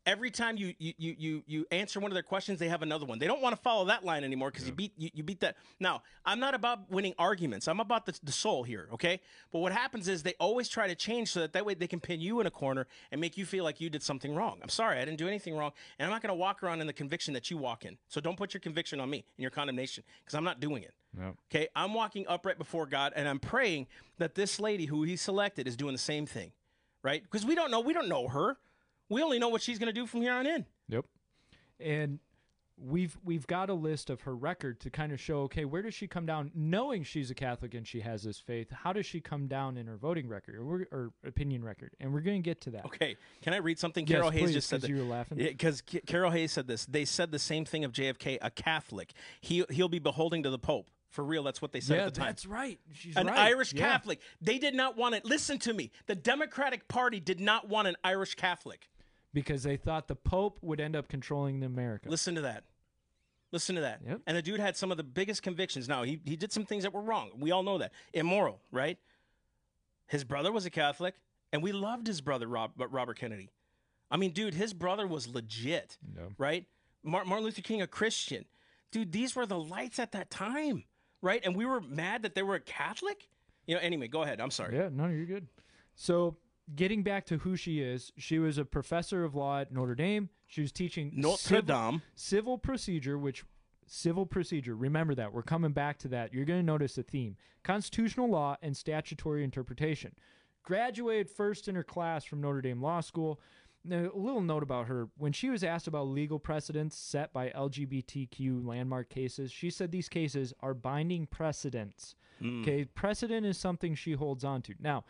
every 0.06 0.30
time 0.30 0.56
you 0.56 0.74
you 0.78 0.92
you 0.98 1.14
you, 1.18 1.42
you 1.46 1.66
answer 1.70 2.00
one 2.00 2.10
of 2.10 2.14
their 2.14 2.22
questions, 2.22 2.58
they 2.58 2.68
have 2.68 2.82
another 2.82 3.06
one. 3.06 3.18
They 3.18 3.26
don't 3.26 3.40
want 3.40 3.56
to 3.56 3.62
follow 3.62 3.86
that 3.86 4.04
line 4.04 4.24
anymore 4.24 4.50
because 4.50 4.66
you 4.66 4.72
beat 4.72 4.92
you, 4.96 5.10
you 5.12 5.22
beat 5.22 5.40
that. 5.40 5.56
Now, 5.80 6.02
I'm 6.24 6.40
not 6.40 6.54
about 6.54 6.90
winning 6.90 7.14
arguments. 7.18 7.68
I'm 7.68 7.80
about 7.80 8.06
the, 8.06 8.18
the 8.22 8.32
soul 8.32 8.62
here, 8.62 8.88
okay? 8.92 9.20
But 9.52 9.60
what 9.60 9.72
happens 9.72 10.08
is 10.08 10.22
they 10.22 10.34
always 10.38 10.68
try 10.68 10.86
to 10.86 10.94
change 10.94 11.30
so 11.30 11.40
that 11.40 11.52
that 11.52 11.64
way 11.64 11.74
they 11.74 11.86
can 11.86 12.00
pin 12.00 12.20
you 12.20 12.40
in 12.40 12.46
a 12.46 12.50
corner 12.50 12.86
and 13.10 13.20
make 13.20 13.36
you 13.36 13.46
feel 13.46 13.64
like 13.64 13.80
you 13.80 13.90
did 13.90 14.02
something 14.02 14.34
wrong. 14.34 14.58
I'm 14.62 14.68
sorry, 14.68 14.98
I 14.98 15.04
didn't 15.04 15.18
do 15.18 15.28
anything 15.28 15.56
wrong, 15.56 15.72
and 15.98 16.06
I'm 16.06 16.12
not 16.12 16.22
going 16.22 16.34
to 16.34 16.38
walk 16.38 16.62
around 16.62 16.80
in 16.80 16.86
the 16.86 16.92
conviction 16.92 17.34
that 17.34 17.50
you 17.50 17.56
walk 17.56 17.84
in. 17.84 17.96
So 18.08 18.20
don't 18.20 18.36
put 18.36 18.54
your 18.54 18.60
conviction 18.60 19.00
on 19.00 19.10
me 19.10 19.24
and 19.36 19.42
your 19.42 19.50
condemnation 19.50 20.04
because 20.24 20.34
I'm 20.34 20.44
not 20.44 20.60
doing 20.60 20.82
it. 20.82 20.94
Yep. 21.18 21.34
Okay, 21.50 21.68
I'm 21.76 21.94
walking 21.94 22.26
upright 22.28 22.58
before 22.58 22.86
God, 22.86 23.12
and 23.14 23.28
I'm 23.28 23.38
praying 23.38 23.86
that 24.18 24.34
this 24.34 24.58
lady 24.58 24.86
who 24.86 25.04
He 25.04 25.16
selected 25.16 25.68
is 25.68 25.76
doing 25.76 25.92
the 25.92 25.98
same 25.98 26.26
thing, 26.26 26.52
right? 27.02 27.22
Because 27.22 27.46
we 27.46 27.54
don't 27.54 27.70
know, 27.70 27.80
we 27.80 27.92
don't 27.92 28.08
know 28.08 28.28
her. 28.28 28.56
We 29.08 29.22
only 29.22 29.38
know 29.38 29.48
what 29.48 29.62
she's 29.62 29.78
going 29.78 29.92
to 29.92 29.98
do 30.00 30.06
from 30.06 30.22
here 30.22 30.32
on 30.34 30.46
in. 30.46 30.66
Yep. 30.88 31.04
And 31.80 32.18
we've 32.76 33.16
we've 33.24 33.46
got 33.46 33.70
a 33.70 33.74
list 33.74 34.10
of 34.10 34.22
her 34.22 34.34
record 34.34 34.80
to 34.80 34.90
kind 34.90 35.12
of 35.12 35.20
show 35.20 35.42
okay 35.42 35.64
where 35.64 35.80
does 35.80 35.94
she 35.94 36.08
come 36.08 36.26
down 36.26 36.50
knowing 36.56 37.04
she's 37.04 37.30
a 37.30 37.34
catholic 37.34 37.72
and 37.72 37.86
she 37.86 38.00
has 38.00 38.24
this 38.24 38.40
faith 38.40 38.68
how 38.72 38.92
does 38.92 39.06
she 39.06 39.20
come 39.20 39.46
down 39.46 39.76
in 39.76 39.86
her 39.86 39.96
voting 39.96 40.26
record 40.26 40.56
or, 40.56 40.84
or 40.90 41.12
opinion 41.24 41.62
record 41.64 41.92
and 42.00 42.12
we're 42.12 42.20
going 42.20 42.36
to 42.36 42.42
get 42.44 42.60
to 42.60 42.70
that 42.70 42.84
Okay, 42.86 43.14
can 43.42 43.54
I 43.54 43.58
read 43.58 43.78
something? 43.78 44.04
Yes, 44.08 44.16
Carol 44.16 44.30
Hayes 44.30 44.42
please, 44.42 44.54
just 44.54 44.68
said 44.68 44.80
that. 44.80 44.90
you 44.90 44.96
were 44.96 45.04
laughing. 45.04 45.38
Because 45.38 45.82
Carol 45.82 46.32
Hayes 46.32 46.50
said 46.50 46.66
this. 46.66 46.84
They 46.86 47.04
said 47.04 47.30
the 47.30 47.38
same 47.38 47.64
thing 47.64 47.84
of 47.84 47.92
JFK, 47.92 48.38
a 48.42 48.50
Catholic. 48.50 49.12
He 49.40 49.64
he'll 49.70 49.88
be 49.88 50.00
beholding 50.00 50.42
to 50.42 50.50
the 50.50 50.58
Pope. 50.58 50.90
For 51.10 51.22
real, 51.22 51.44
that's 51.44 51.62
what 51.62 51.70
they 51.70 51.78
said 51.78 51.96
yeah 51.98 52.06
at 52.06 52.14
the 52.14 52.18
time. 52.20 52.26
that's 52.30 52.44
right 52.44 52.80
she's 52.92 53.14
An 53.16 53.28
right. 53.28 53.38
Irish 53.38 53.72
Yeah. 53.72 53.82
Catholic. 53.86 54.20
They 54.40 54.58
did 54.58 54.74
not 54.74 54.96
want 54.96 55.14
it. 55.14 55.24
Listen 55.24 55.60
to 55.60 55.72
me. 55.72 55.92
The 56.06 56.16
Democratic 56.16 56.88
Party 56.88 57.20
did 57.20 57.38
not 57.38 57.68
want 57.68 57.86
an 57.86 57.94
Irish 58.02 58.34
Catholic. 58.34 58.88
Because 59.34 59.62
they 59.64 59.76
thought 59.76 60.08
the 60.08 60.16
pope 60.16 60.58
would 60.62 60.80
end 60.80 60.96
up 60.96 61.08
controlling 61.08 61.60
the 61.60 61.66
america 61.66 62.08
Listen 62.08 62.34
to 62.36 62.40
that. 62.40 62.64
Listen 63.52 63.74
to 63.76 63.82
that. 63.82 64.00
Yep. 64.04 64.20
And 64.26 64.36
the 64.36 64.42
dude 64.42 64.58
had 64.58 64.76
some 64.76 64.90
of 64.90 64.96
the 64.96 65.04
biggest 65.04 65.42
convictions. 65.44 65.88
Now, 65.88 66.02
he, 66.02 66.20
he 66.24 66.34
did 66.34 66.50
some 66.52 66.64
things 66.64 66.82
that 66.82 66.92
were 66.92 67.02
wrong. 67.02 67.30
We 67.38 67.52
all 67.52 67.62
know 67.62 67.78
that. 67.78 67.92
Immoral, 68.12 68.58
right? 68.72 68.98
His 70.08 70.24
brother 70.24 70.50
was 70.50 70.66
a 70.66 70.70
Catholic, 70.70 71.14
and 71.52 71.62
we 71.62 71.70
loved 71.70 72.08
his 72.08 72.20
brother, 72.20 72.48
Rob, 72.48 72.72
Robert 72.76 73.16
Kennedy. 73.16 73.50
I 74.10 74.16
mean, 74.16 74.32
dude, 74.32 74.54
his 74.54 74.72
brother 74.72 75.06
was 75.06 75.28
legit, 75.28 75.98
Yeah. 76.16 76.22
right? 76.36 76.66
Martin 77.04 77.32
Luther 77.44 77.62
King, 77.62 77.80
a 77.80 77.86
Christian. 77.86 78.44
Dude, 78.90 79.12
these 79.12 79.36
were 79.36 79.46
the 79.46 79.58
lights 79.58 80.00
at 80.00 80.10
that 80.12 80.30
time, 80.30 80.82
right? 81.22 81.40
And 81.44 81.54
we 81.54 81.64
were 81.64 81.80
mad 81.80 82.22
that 82.22 82.34
they 82.34 82.42
were 82.42 82.56
a 82.56 82.60
Catholic? 82.60 83.28
You 83.66 83.76
know, 83.76 83.80
anyway, 83.82 84.08
go 84.08 84.22
ahead. 84.22 84.40
I'm 84.40 84.50
sorry. 84.50 84.74
Yeah, 84.76 84.88
no, 84.90 85.06
you're 85.06 85.26
good. 85.26 85.46
So, 85.94 86.36
getting 86.74 87.02
back 87.02 87.26
to 87.26 87.38
who 87.38 87.56
she 87.56 87.80
is, 87.80 88.12
she 88.16 88.38
was 88.38 88.58
a 88.58 88.64
professor 88.64 89.24
of 89.24 89.34
law 89.34 89.60
at 89.60 89.72
Notre 89.72 89.94
Dame. 89.94 90.30
She 90.46 90.60
was 90.60 90.72
teaching 90.72 91.12
Notre 91.14 91.38
civil, 91.38 91.62
Dame. 91.62 92.02
civil 92.14 92.58
procedure, 92.58 93.18
which 93.18 93.44
civil 93.86 94.26
procedure. 94.26 94.74
Remember 94.74 95.14
that. 95.14 95.32
We're 95.32 95.42
coming 95.42 95.72
back 95.72 95.98
to 95.98 96.08
that. 96.08 96.32
You're 96.32 96.44
going 96.44 96.60
to 96.60 96.66
notice 96.66 96.96
a 96.98 97.02
theme: 97.02 97.36
constitutional 97.62 98.30
law 98.30 98.56
and 98.62 98.76
statutory 98.76 99.44
interpretation. 99.44 100.12
Graduated 100.62 101.28
first 101.28 101.68
in 101.68 101.74
her 101.74 101.84
class 101.84 102.24
from 102.24 102.40
Notre 102.40 102.62
Dame 102.62 102.80
Law 102.80 103.00
School. 103.00 103.40
Now, 103.86 104.10
a 104.14 104.18
little 104.18 104.40
note 104.40 104.62
about 104.62 104.86
her. 104.86 105.08
When 105.18 105.32
she 105.32 105.50
was 105.50 105.62
asked 105.62 105.86
about 105.86 106.08
legal 106.08 106.38
precedents 106.38 106.96
set 106.96 107.34
by 107.34 107.50
LGBTQ 107.50 108.66
landmark 108.66 109.10
cases, 109.10 109.52
she 109.52 109.68
said 109.68 109.92
these 109.92 110.08
cases 110.08 110.54
are 110.60 110.72
binding 110.72 111.26
precedents. 111.26 112.14
Hmm. 112.38 112.62
Okay, 112.62 112.86
precedent 112.86 113.44
is 113.44 113.58
something 113.58 113.94
she 113.94 114.12
holds 114.12 114.42
on 114.42 114.62
to. 114.62 114.74
Now, 114.80 115.04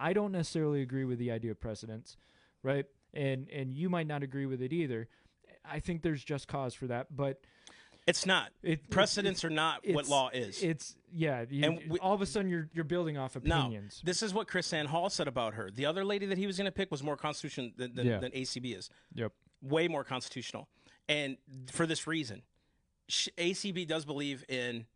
I 0.00 0.12
don't 0.12 0.32
necessarily 0.32 0.82
agree 0.82 1.04
with 1.04 1.18
the 1.18 1.30
idea 1.30 1.50
of 1.50 1.60
precedents, 1.60 2.16
right? 2.62 2.86
And 3.14 3.48
and 3.50 3.74
you 3.74 3.88
might 3.90 4.06
not 4.06 4.22
agree 4.22 4.46
with 4.46 4.62
it 4.62 4.72
either. 4.72 5.08
I 5.64 5.78
think 5.80 6.02
there's 6.02 6.24
just 6.24 6.48
cause 6.48 6.72
for 6.74 6.86
that, 6.86 7.14
but 7.14 7.40
It's 8.06 8.24
not. 8.24 8.50
it 8.62 8.88
Precedents 8.90 9.44
are 9.44 9.50
not 9.50 9.86
what 9.86 10.08
law 10.08 10.30
is. 10.32 10.62
It's 10.62 10.96
yeah. 11.12 11.44
You, 11.50 11.64
And 11.64 11.90
we- 11.90 11.98
all 11.98 12.14
of 12.14 12.22
a 12.22 12.26
sudden, 12.26 12.50
you're 12.50 12.68
you're 12.72 12.84
building 12.84 13.18
off 13.18 13.36
opinions. 13.36 14.00
this 14.04 14.22
is 14.22 14.32
what 14.32 14.48
Chris 14.48 14.66
San 14.66 14.86
Hall 14.86 15.10
said 15.10 15.28
about 15.28 15.54
her. 15.54 15.70
The 15.70 15.86
other 15.86 16.04
lady 16.04 16.26
that 16.26 16.38
he 16.38 16.46
was 16.46 16.56
going 16.56 16.64
to 16.66 16.72
pick 16.72 16.90
was 16.90 17.02
more 17.02 17.16
constitutional 17.16 17.70
than, 17.76 17.94
than, 17.94 18.06
Yeah. 18.06 18.18
than 18.18 18.32
ACB 18.32 18.74
is. 18.76 18.88
Yep. 19.14 19.32
Way 19.62 19.86
more 19.88 20.02
constitutional. 20.04 20.68
And 21.08 21.36
for 21.70 21.86
this 21.86 22.06
reason, 22.06 22.42
sh- 23.08 23.28
ACB 23.36 23.86
does 23.86 24.04
believe 24.06 24.44
in 24.48 24.86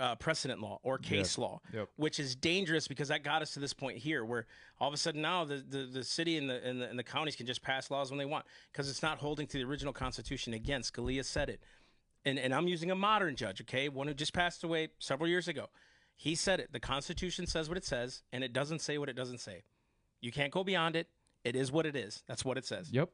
uh, 0.00 0.14
precedent 0.16 0.60
law 0.60 0.78
or 0.82 0.98
case 0.98 1.36
law, 1.38 1.60
Yep. 1.72 1.88
which 1.96 2.18
is 2.18 2.34
dangerous 2.34 2.88
because 2.88 3.08
that 3.08 3.22
got 3.22 3.42
us 3.42 3.52
to 3.52 3.60
this 3.60 3.74
point 3.74 3.98
here 3.98 4.24
where 4.24 4.46
all 4.80 4.88
of 4.88 4.94
a 4.94 4.96
sudden 4.96 5.20
now 5.20 5.44
the, 5.44 5.56
the, 5.56 5.88
the 5.92 6.02
city 6.02 6.38
and 6.38 6.48
the, 6.48 6.66
and, 6.66 6.80
the, 6.80 6.88
and 6.88 6.98
the 6.98 7.04
counties 7.04 7.36
can 7.36 7.46
just 7.46 7.62
pass 7.62 7.90
laws 7.90 8.10
when 8.10 8.18
they 8.18 8.24
want 8.24 8.46
because 8.72 8.88
it's 8.88 9.02
not 9.02 9.18
holding 9.18 9.46
to 9.46 9.58
the 9.58 9.64
original 9.64 9.92
Constitution. 9.92 10.54
Again, 10.54 10.80
Scalia 10.80 11.24
said 11.24 11.50
it. 11.50 11.60
And, 12.24 12.38
and 12.38 12.54
I'm 12.54 12.66
using 12.66 12.90
a 12.90 12.94
modern 12.94 13.36
judge, 13.36 13.60
okay, 13.62 13.88
one 13.88 14.06
who 14.06 14.14
just 14.14 14.32
passed 14.32 14.64
away 14.64 14.88
several 14.98 15.28
years 15.28 15.48
ago. 15.48 15.66
He 16.16 16.34
said 16.34 16.60
it. 16.60 16.72
The 16.72 16.80
Constitution 16.80 17.46
says 17.46 17.68
what 17.68 17.78
it 17.78 17.84
says, 17.84 18.22
and 18.32 18.42
it 18.44 18.52
doesn't 18.52 18.80
say 18.80 18.98
what 18.98 19.08
it 19.08 19.16
doesn't 19.16 19.38
say. 19.40 19.62
You 20.20 20.32
can't 20.32 20.52
go 20.52 20.64
beyond 20.64 20.96
it. 20.96 21.08
It 21.44 21.56
is 21.56 21.72
what 21.72 21.86
it 21.86 21.96
is. 21.96 22.22
That's 22.26 22.44
what 22.44 22.58
it 22.58 22.66
says. 22.66 22.90
Yep. 22.92 23.08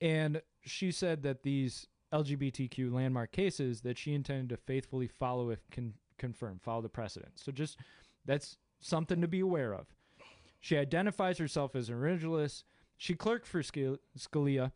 And 0.00 0.42
she 0.64 0.90
said 0.90 1.22
that 1.22 1.44
these 1.44 1.86
LGBTQ 2.12 2.92
landmark 2.92 3.32
cases 3.32 3.80
that 3.82 3.96
she 3.96 4.12
intended 4.12 4.48
to 4.50 4.56
faithfully 4.56 5.06
follow 5.06 5.50
if 5.50 5.60
con- 5.70 5.94
confirmed, 6.18 6.62
follow 6.62 6.82
the 6.82 6.88
precedent. 6.88 7.38
So 7.38 7.52
just 7.52 7.78
that's 8.24 8.58
something 8.80 9.20
to 9.20 9.28
be 9.28 9.40
aware 9.40 9.72
of. 9.72 9.86
She 10.60 10.76
identifies 10.76 11.38
herself 11.38 11.74
as 11.74 11.88
an 11.88 11.96
originalist. 11.96 12.64
She 12.96 13.14
clerked 13.14 13.46
for 13.46 13.62
Scalia, 13.62 14.72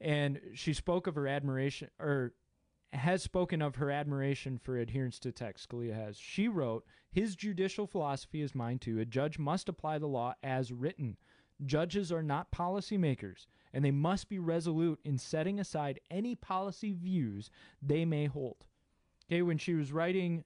and 0.00 0.40
she 0.54 0.74
spoke 0.74 1.06
of 1.06 1.14
her 1.14 1.26
admiration, 1.26 1.88
or 1.98 2.34
has 2.92 3.22
spoken 3.22 3.62
of 3.62 3.76
her 3.76 3.90
admiration 3.90 4.58
for 4.58 4.76
adherence 4.76 5.18
to 5.20 5.32
text. 5.32 5.68
Scalia 5.68 5.94
has. 5.94 6.18
She 6.18 6.48
wrote, 6.48 6.84
"His 7.10 7.36
judicial 7.36 7.86
philosophy 7.86 8.42
is 8.42 8.54
mine 8.54 8.78
too. 8.78 8.98
A 8.98 9.04
judge 9.04 9.38
must 9.38 9.68
apply 9.68 9.98
the 9.98 10.08
law 10.08 10.34
as 10.42 10.72
written. 10.72 11.16
Judges 11.64 12.10
are 12.10 12.22
not 12.22 12.50
policymakers, 12.50 13.46
and 13.72 13.84
they 13.84 13.90
must 13.90 14.28
be 14.28 14.38
resolute 14.38 14.98
in 15.04 15.18
setting 15.18 15.60
aside 15.60 16.00
any 16.10 16.34
policy 16.34 16.92
views 16.92 17.50
they 17.80 18.04
may 18.04 18.26
hold." 18.26 18.66
Okay, 19.26 19.42
when 19.42 19.58
she 19.58 19.74
was 19.74 19.92
writing 19.92 20.44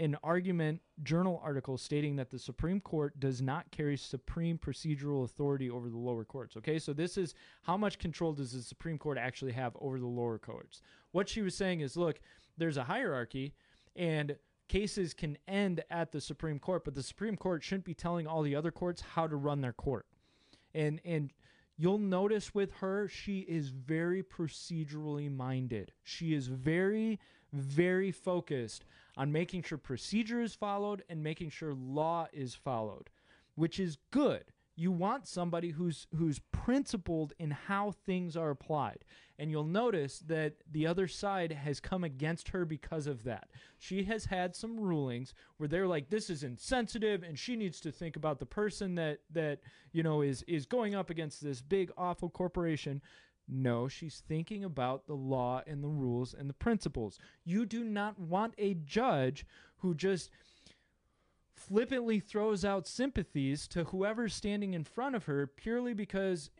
an 0.00 0.16
argument 0.24 0.80
journal 1.02 1.40
article 1.44 1.76
stating 1.76 2.16
that 2.16 2.30
the 2.30 2.38
Supreme 2.38 2.80
Court 2.80 3.20
does 3.20 3.42
not 3.42 3.70
carry 3.70 3.98
supreme 3.98 4.56
procedural 4.56 5.24
authority 5.24 5.68
over 5.68 5.90
the 5.90 5.98
lower 5.98 6.24
courts. 6.24 6.56
Okay, 6.56 6.78
so 6.78 6.94
this 6.94 7.18
is 7.18 7.34
how 7.62 7.76
much 7.76 7.98
control 7.98 8.32
does 8.32 8.52
the 8.52 8.62
Supreme 8.62 8.96
Court 8.96 9.18
actually 9.18 9.52
have 9.52 9.76
over 9.78 10.00
the 10.00 10.06
lower 10.06 10.38
courts? 10.38 10.80
What 11.12 11.28
she 11.28 11.42
was 11.42 11.54
saying 11.54 11.80
is 11.80 11.98
look, 11.98 12.18
there's 12.56 12.78
a 12.78 12.84
hierarchy, 12.84 13.52
and 13.94 14.36
cases 14.68 15.12
can 15.12 15.36
end 15.46 15.84
at 15.90 16.12
the 16.12 16.20
Supreme 16.20 16.58
Court, 16.58 16.82
but 16.84 16.94
the 16.94 17.02
Supreme 17.02 17.36
Court 17.36 17.62
shouldn't 17.62 17.84
be 17.84 17.94
telling 17.94 18.26
all 18.26 18.42
the 18.42 18.56
other 18.56 18.70
courts 18.70 19.02
how 19.02 19.26
to 19.26 19.36
run 19.36 19.60
their 19.60 19.74
court. 19.74 20.06
And, 20.74 21.00
and, 21.04 21.30
You'll 21.82 21.96
notice 21.96 22.54
with 22.54 22.74
her, 22.80 23.08
she 23.08 23.38
is 23.38 23.70
very 23.70 24.22
procedurally 24.22 25.34
minded. 25.34 25.92
She 26.02 26.34
is 26.34 26.46
very, 26.46 27.18
very 27.54 28.12
focused 28.12 28.84
on 29.16 29.32
making 29.32 29.62
sure 29.62 29.78
procedure 29.78 30.40
is 30.40 30.54
followed 30.54 31.02
and 31.08 31.22
making 31.22 31.50
sure 31.50 31.74
law 31.74 32.26
is 32.32 32.54
followed, 32.54 33.10
which 33.54 33.78
is 33.78 33.98
good. 34.10 34.44
You 34.76 34.90
want 34.90 35.26
somebody 35.26 35.70
who's 35.70 36.06
who's 36.16 36.38
principled 36.52 37.34
in 37.38 37.50
how 37.50 37.90
things 37.90 38.34
are 38.34 38.48
applied. 38.48 39.04
And 39.38 39.50
you'll 39.50 39.64
notice 39.64 40.20
that 40.20 40.54
the 40.70 40.86
other 40.86 41.06
side 41.06 41.52
has 41.52 41.80
come 41.80 42.02
against 42.04 42.48
her 42.50 42.64
because 42.64 43.06
of 43.06 43.24
that. 43.24 43.48
She 43.78 44.04
has 44.04 44.26
had 44.26 44.54
some 44.56 44.80
rulings 44.80 45.34
where 45.58 45.68
they're 45.68 45.86
like 45.86 46.08
this 46.08 46.30
is 46.30 46.44
insensitive 46.44 47.22
and 47.22 47.38
she 47.38 47.56
needs 47.56 47.80
to 47.80 47.92
think 47.92 48.16
about 48.16 48.38
the 48.38 48.46
person 48.46 48.94
that 48.94 49.18
that 49.32 49.60
you 49.92 50.02
know 50.02 50.22
is 50.22 50.42
is 50.44 50.64
going 50.64 50.94
up 50.94 51.10
against 51.10 51.42
this 51.42 51.60
big 51.60 51.90
awful 51.98 52.30
corporation. 52.30 53.02
No, 53.52 53.88
she's 53.88 54.22
thinking 54.28 54.64
about 54.64 55.06
the 55.06 55.16
law 55.16 55.62
and 55.66 55.82
the 55.82 55.88
rules 55.88 56.32
and 56.32 56.48
the 56.48 56.54
principles. 56.54 57.18
You 57.44 57.66
do 57.66 57.82
not 57.82 58.18
want 58.18 58.54
a 58.58 58.74
judge 58.74 59.44
who 59.78 59.94
just 59.94 60.30
flippantly 61.52 62.20
throws 62.20 62.64
out 62.64 62.86
sympathies 62.86 63.66
to 63.68 63.84
whoever's 63.84 64.34
standing 64.34 64.74
in 64.74 64.84
front 64.84 65.16
of 65.16 65.24
her 65.24 65.46
purely 65.46 65.94
because, 65.94 66.50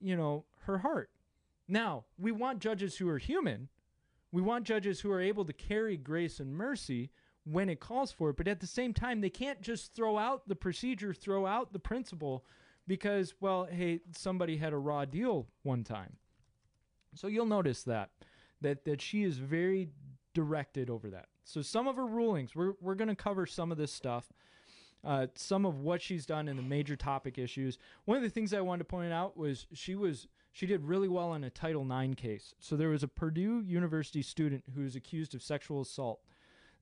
you 0.00 0.16
know, 0.16 0.44
her 0.62 0.78
heart. 0.78 1.10
Now, 1.66 2.04
we 2.16 2.32
want 2.32 2.60
judges 2.60 2.96
who 2.96 3.08
are 3.08 3.18
human. 3.18 3.68
We 4.32 4.40
want 4.40 4.64
judges 4.64 5.00
who 5.00 5.10
are 5.10 5.20
able 5.20 5.44
to 5.44 5.52
carry 5.52 5.96
grace 5.96 6.38
and 6.38 6.54
mercy 6.54 7.10
when 7.44 7.68
it 7.68 7.80
calls 7.80 8.12
for 8.12 8.30
it. 8.30 8.36
But 8.36 8.48
at 8.48 8.60
the 8.60 8.66
same 8.66 8.94
time, 8.94 9.20
they 9.20 9.30
can't 9.30 9.60
just 9.60 9.94
throw 9.94 10.16
out 10.16 10.48
the 10.48 10.56
procedure, 10.56 11.12
throw 11.12 11.46
out 11.46 11.72
the 11.72 11.78
principle 11.80 12.44
because, 12.86 13.34
well, 13.40 13.68
hey, 13.70 14.00
somebody 14.16 14.56
had 14.56 14.72
a 14.72 14.78
raw 14.78 15.04
deal 15.04 15.48
one 15.62 15.84
time. 15.84 16.16
So 17.14 17.26
you'll 17.28 17.46
notice 17.46 17.82
that 17.84 18.10
that 18.60 18.84
that 18.84 19.00
she 19.00 19.22
is 19.24 19.38
very 19.38 19.90
directed 20.34 20.90
over 20.90 21.10
that. 21.10 21.26
So 21.44 21.62
some 21.62 21.88
of 21.88 21.96
her 21.96 22.06
rulings, 22.06 22.54
we're 22.54 22.74
we're 22.80 22.94
going 22.94 23.08
to 23.08 23.16
cover 23.16 23.46
some 23.46 23.72
of 23.72 23.78
this 23.78 23.92
stuff. 23.92 24.32
uh, 25.02 25.26
some 25.34 25.64
of 25.64 25.80
what 25.80 26.02
she's 26.02 26.26
done 26.26 26.48
in 26.48 26.56
the 26.56 26.62
major 26.62 26.96
topic 26.96 27.38
issues. 27.38 27.78
One 28.04 28.16
of 28.16 28.22
the 28.22 28.28
things 28.30 28.52
I 28.52 28.60
wanted 28.60 28.80
to 28.80 28.84
point 28.84 29.12
out 29.12 29.36
was 29.36 29.66
she 29.72 29.94
was 29.94 30.28
she 30.52 30.66
did 30.66 30.84
really 30.84 31.08
well 31.08 31.30
on 31.30 31.44
a 31.44 31.50
Title 31.50 31.86
IX 31.90 32.14
case. 32.14 32.54
So 32.58 32.76
there 32.76 32.88
was 32.88 33.02
a 33.02 33.08
Purdue 33.08 33.60
University 33.60 34.22
student 34.22 34.64
who 34.74 34.82
was 34.82 34.96
accused 34.96 35.34
of 35.34 35.42
sexual 35.42 35.80
assault. 35.80 36.20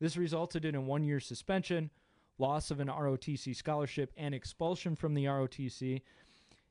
This 0.00 0.16
resulted 0.16 0.64
in 0.64 0.74
a 0.74 0.80
one 0.80 1.04
year 1.04 1.20
suspension, 1.20 1.90
loss 2.38 2.70
of 2.70 2.80
an 2.80 2.88
ROTC 2.88 3.54
scholarship, 3.54 4.12
and 4.16 4.34
expulsion 4.34 4.96
from 4.96 5.14
the 5.14 5.26
ROTC. 5.26 6.02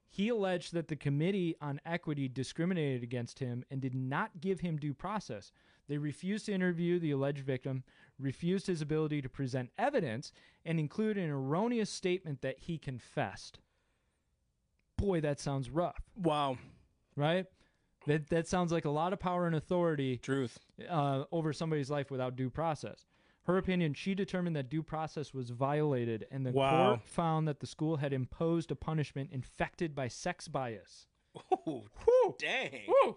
He 0.10 0.30
alleged 0.30 0.74
that 0.74 0.88
the 0.88 0.96
Committee 0.96 1.56
on 1.62 1.80
Equity 1.86 2.28
discriminated 2.28 3.04
against 3.04 3.40
him 3.40 3.64
and 3.70 3.82
did 3.82 3.94
not 3.94 4.40
give 4.42 4.62
him 4.62 4.78
due 4.78 4.94
process. 4.94 5.52
They 5.88 5.98
refused 5.98 6.46
to 6.48 6.54
interview 6.54 7.00
the 7.00 7.12
alleged 7.12 7.46
victim, 7.46 7.84
refused 8.20 8.68
his 8.68 8.82
ability 8.82 9.22
to 9.22 9.30
present 9.30 9.70
evidence, 9.78 10.32
and 10.66 10.80
included 10.80 11.24
an 11.24 11.30
erroneous 11.30 11.90
statement 11.90 12.42
that 12.42 12.60
he 12.60 12.78
confessed. 12.78 13.60
Boy, 14.98 15.22
that 15.22 15.40
sounds 15.40 15.70
rough, 15.70 16.02
Wow. 16.16 16.58
right? 17.16 17.46
That 18.08 18.30
that 18.30 18.48
sounds 18.48 18.72
like 18.72 18.86
a 18.86 18.90
lot 18.90 19.12
of 19.14 19.20
power 19.20 19.46
and 19.46 19.56
authority 19.56 20.18
Truth. 20.18 20.58
uh, 20.90 21.26
over 21.32 21.52
somebody's 21.54 21.92
life 21.92 22.10
without 22.10 22.36
due 22.36 22.50
process. 22.50 23.06
Her 23.48 23.58
opinion, 23.58 23.94
she 23.94 24.14
determined 24.14 24.58
that 24.58 24.70
due 24.70 24.84
process 24.84 25.34
was 25.34 25.52
violated, 25.52 26.28
and 26.32 26.46
the 26.46 26.52
Wow. 26.52 26.88
court 26.90 27.04
found 27.08 27.48
that 27.48 27.62
the 27.62 27.66
school 27.66 27.96
had 27.96 28.12
imposed 28.12 28.72
a 28.72 28.76
punishment 28.76 29.30
infected 29.32 29.96
by 29.96 30.10
sex 30.10 30.50
bias. 30.50 31.08
Oh, 31.66 31.86
dang. 32.38 32.82
Woo! 32.88 33.16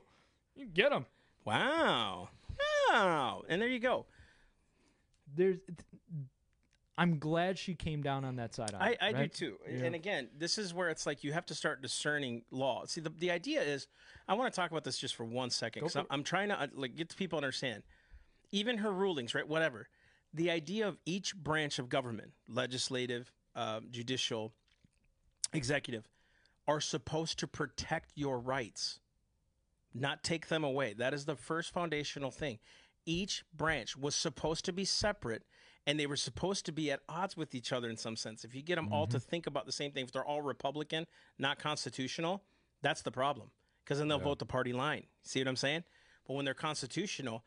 You 0.54 0.66
get 0.66 0.90
them. 0.90 1.06
Wow. 1.44 2.28
Wow. 2.90 3.42
And 3.48 3.60
there 3.60 3.68
you 3.68 3.80
go. 3.80 4.06
There's, 5.34 5.58
I'm 6.96 7.18
glad 7.18 7.58
she 7.58 7.74
came 7.74 8.02
down 8.02 8.24
on 8.24 8.36
that 8.36 8.54
side. 8.54 8.74
On 8.74 8.82
I, 8.82 8.90
it, 8.90 8.98
I 9.00 9.10
do 9.12 9.18
right? 9.18 9.34
too. 9.34 9.56
Yeah. 9.68 9.84
And 9.86 9.94
again, 9.96 10.28
this 10.38 10.58
is 10.58 10.72
where 10.72 10.90
it's 10.90 11.06
like 11.06 11.24
you 11.24 11.32
have 11.32 11.46
to 11.46 11.54
start 11.56 11.82
discerning 11.82 12.42
law. 12.52 12.84
See, 12.86 13.00
the, 13.00 13.10
the 13.10 13.30
idea 13.32 13.62
is, 13.62 13.88
I 14.28 14.34
want 14.34 14.52
to 14.52 14.60
talk 14.60 14.70
about 14.70 14.84
this 14.84 14.98
just 14.98 15.16
for 15.16 15.24
one 15.24 15.50
second. 15.50 15.80
Go 15.80 15.86
'cause 15.86 15.94
for 15.94 15.98
I'm, 16.00 16.06
I'm 16.10 16.22
trying 16.24 16.50
to 16.50 16.60
uh, 16.60 16.66
like 16.74 16.94
get 16.94 17.08
the 17.08 17.16
people 17.16 17.38
to 17.40 17.44
understand. 17.44 17.82
Even 18.52 18.78
her 18.78 18.92
rulings, 18.92 19.34
right? 19.34 19.48
Whatever. 19.48 19.88
The 20.32 20.50
idea 20.50 20.86
of 20.86 20.98
each 21.04 21.34
branch 21.34 21.78
of 21.78 21.88
government, 21.88 22.32
legislative, 22.48 23.32
uh, 23.54 23.80
judicial, 23.90 24.52
executive, 25.52 26.08
are 26.68 26.80
supposed 26.80 27.38
to 27.40 27.46
protect 27.46 28.12
your 28.14 28.38
rights, 28.38 29.00
not 29.92 30.22
take 30.22 30.48
them 30.48 30.62
away. 30.62 30.94
That 30.94 31.14
is 31.14 31.24
the 31.24 31.34
first 31.34 31.72
foundational 31.72 32.30
thing. 32.30 32.58
Each 33.06 33.44
branch 33.52 33.96
was 33.96 34.14
supposed 34.14 34.64
to 34.66 34.72
be 34.72 34.84
separate 34.84 35.42
and 35.86 35.98
they 35.98 36.06
were 36.06 36.16
supposed 36.16 36.66
to 36.66 36.72
be 36.72 36.90
at 36.90 37.00
odds 37.08 37.36
with 37.36 37.54
each 37.54 37.72
other 37.72 37.88
in 37.88 37.96
some 37.96 38.14
sense. 38.14 38.44
If 38.44 38.54
you 38.54 38.62
get 38.62 38.76
them 38.76 38.92
all 38.92 39.06
to 39.08 39.18
think 39.18 39.46
about 39.46 39.66
the 39.66 39.72
same 39.72 39.90
thing, 39.92 40.04
if 40.04 40.12
they're 40.12 40.24
all 40.24 40.42
Republican, 40.42 41.06
not 41.38 41.58
constitutional, 41.58 42.42
that's 42.82 43.02
the 43.02 43.10
problem. 43.10 43.50
Because 43.82 43.98
then 43.98 44.08
they'll 44.08 44.18
vote 44.18 44.38
the 44.38 44.46
party 44.46 44.72
line. 44.72 45.04
See 45.22 45.40
what 45.40 45.48
I'm 45.48 45.56
saying? 45.56 45.84
But 46.26 46.34
when 46.34 46.44
they're 46.44 46.54
constitutional, 46.54 47.44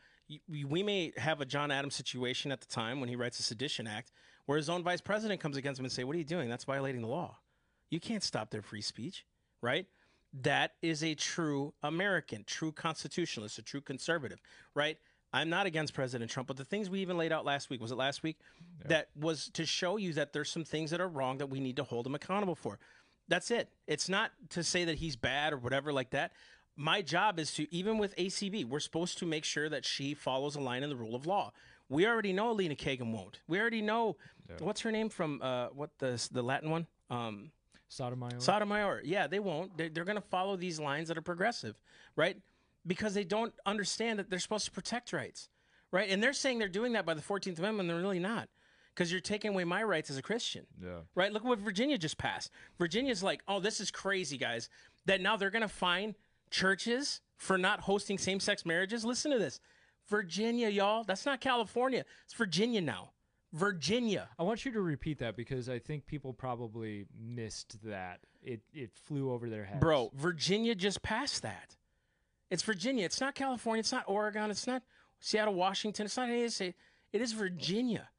we 0.47 0.83
may 0.83 1.13
have 1.17 1.41
a 1.41 1.45
John 1.45 1.71
Adams 1.71 1.95
situation 1.95 2.51
at 2.51 2.61
the 2.61 2.67
time 2.67 2.99
when 2.99 3.09
he 3.09 3.15
writes 3.15 3.37
the 3.37 3.43
Sedition 3.43 3.87
Act, 3.87 4.11
where 4.45 4.57
his 4.57 4.69
own 4.69 4.83
vice 4.83 5.01
president 5.01 5.39
comes 5.39 5.57
against 5.57 5.79
him 5.79 5.85
and 5.85 5.91
say, 5.91 6.03
"What 6.03 6.15
are 6.15 6.19
you 6.19 6.25
doing? 6.25 6.49
That's 6.49 6.63
violating 6.63 7.01
the 7.01 7.07
law. 7.07 7.39
You 7.89 7.99
can't 7.99 8.23
stop 8.23 8.49
their 8.49 8.61
free 8.61 8.81
speech." 8.81 9.25
Right? 9.61 9.87
That 10.41 10.73
is 10.81 11.03
a 11.03 11.15
true 11.15 11.73
American, 11.83 12.43
true 12.43 12.71
constitutionalist, 12.71 13.59
a 13.59 13.61
true 13.61 13.81
conservative, 13.81 14.41
right? 14.73 14.97
I'm 15.31 15.49
not 15.49 15.65
against 15.65 15.93
President 15.93 16.29
Trump, 16.29 16.47
but 16.47 16.57
the 16.57 16.65
things 16.65 16.89
we 16.89 16.99
even 16.99 17.17
laid 17.17 17.31
out 17.31 17.45
last 17.45 17.69
week, 17.69 17.81
was 17.81 17.91
it 17.91 17.95
last 17.95 18.23
week? 18.23 18.37
That 18.85 19.09
was 19.15 19.49
to 19.53 19.65
show 19.65 19.97
you 19.97 20.13
that 20.13 20.33
there's 20.33 20.49
some 20.49 20.63
things 20.63 20.91
that 20.91 21.01
are 21.01 21.07
wrong 21.07 21.37
that 21.39 21.47
we 21.47 21.59
need 21.59 21.75
to 21.77 21.83
hold 21.83 22.05
him 22.05 22.13
accountable 22.13 22.55
for. 22.55 22.79
That's 23.27 23.49
it. 23.51 23.69
It's 23.87 24.09
not 24.09 24.31
to 24.49 24.63
say 24.63 24.85
that 24.85 24.97
he's 24.97 25.15
bad 25.15 25.53
or 25.53 25.57
whatever 25.57 25.93
like 25.93 26.11
that. 26.11 26.33
My 26.75 27.01
job 27.01 27.39
is 27.39 27.53
to, 27.53 27.73
even 27.73 27.97
with 27.97 28.15
ACB, 28.15 28.65
we're 28.65 28.79
supposed 28.79 29.19
to 29.19 29.25
make 29.25 29.45
sure 29.45 29.69
that 29.69 29.85
she 29.85 30.13
follows 30.13 30.55
a 30.55 30.59
line 30.59 30.83
in 30.83 30.89
the 30.89 30.95
rule 30.95 31.15
of 31.15 31.25
law. 31.25 31.51
We 31.89 32.07
already 32.07 32.33
know 32.33 32.49
Elena 32.49 32.75
Kagan 32.75 33.11
won't. 33.11 33.39
We 33.47 33.59
already 33.59 33.81
know, 33.81 34.17
what's 34.59 34.81
her 34.81 34.91
name 34.91 35.09
from, 35.09 35.41
uh, 35.41 35.67
what 35.67 35.91
the, 35.99 36.27
the 36.31 36.41
Latin 36.41 36.71
one? 36.71 36.87
Um, 37.11 37.51
Sotomayor. 37.89 38.39
Sotomayor. 38.39 39.01
Yeah, 39.03 39.27
they 39.27 39.39
won't. 39.39 39.77
They're, 39.77 39.89
they're 39.89 40.03
going 40.03 40.15
to 40.15 40.21
follow 40.21 40.55
these 40.55 40.79
lines 40.79 41.09
that 41.09 41.17
are 41.17 41.21
progressive, 41.21 41.79
right? 42.15 42.37
Because 42.87 43.13
they 43.13 43.23
don't 43.23 43.53
understand 43.65 44.17
that 44.17 44.29
they're 44.29 44.39
supposed 44.39 44.65
to 44.65 44.71
protect 44.71 45.13
rights, 45.13 45.49
right? 45.91 46.09
And 46.09 46.21
they're 46.21 46.33
saying 46.33 46.57
they're 46.57 46.67
doing 46.67 46.93
that 46.93 47.05
by 47.05 47.13
the 47.13 47.21
14th 47.21 47.59
Amendment. 47.59 47.87
They're 47.87 47.97
really 47.97 48.19
not. 48.19 48.49
Because 48.95 49.11
you're 49.11 49.21
taking 49.21 49.51
away 49.51 49.63
my 49.63 49.83
rights 49.83 50.09
as 50.11 50.17
a 50.17 50.21
Christian. 50.21 50.65
Yeah. 50.83 50.99
Right? 51.15 51.31
Look 51.31 51.43
what 51.43 51.59
Virginia 51.59 51.97
just 51.97 52.17
passed. 52.17 52.51
Virginia's 52.77 53.23
like, 53.23 53.41
oh, 53.47 53.59
this 53.59 53.79
is 53.79 53.89
crazy, 53.89 54.37
guys. 54.37 54.69
That 55.05 55.19
now 55.19 55.35
they're 55.35 55.49
going 55.49 55.63
to 55.63 55.67
fine 55.67 56.15
churches 56.53 57.19
for 57.35 57.57
not 57.57 57.81
hosting 57.81 58.17
same 58.17 58.39
sex 58.39 58.65
marriages. 58.65 59.03
Listen 59.03 59.31
to 59.31 59.39
this 59.39 59.59
Virginia, 60.07 60.69
y'all. 60.69 61.03
That's 61.03 61.25
not 61.25 61.41
California. 61.41 62.05
It's 62.23 62.33
Virginia 62.33 62.79
now. 62.79 63.09
Virginia. 63.51 64.29
I 64.39 64.43
want 64.43 64.65
you 64.65 64.71
to 64.71 64.81
repeat 64.81 65.19
that 65.19 65.35
because 65.35 65.67
I 65.69 65.79
think 65.79 66.05
people 66.05 66.33
probably 66.33 67.05
missed 67.19 67.83
that. 67.83 68.19
It 68.41 68.61
it 68.73 68.91
flew 68.93 69.31
over 69.31 69.49
their 69.49 69.65
heads. 69.65 69.79
Bro, 69.81 70.11
Virginia 70.15 70.75
just 70.75 71.01
passed 71.01 71.41
that. 71.41 71.75
It's 72.49 72.63
Virginia. 72.63 73.05
It's 73.05 73.19
not 73.19 73.35
California. 73.35 73.79
It's 73.79 73.91
not 73.91 74.03
Oregon. 74.07 74.51
It's 74.51 74.67
not 74.67 74.83
Seattle, 75.19 75.55
Washington. 75.55 76.05
It's 76.05 76.17
not 76.17 76.29
any 76.29 76.43
of 76.43 76.57
this. 76.57 76.61
It 76.61 76.75
is 77.21 77.33
Virginia. 77.33 78.09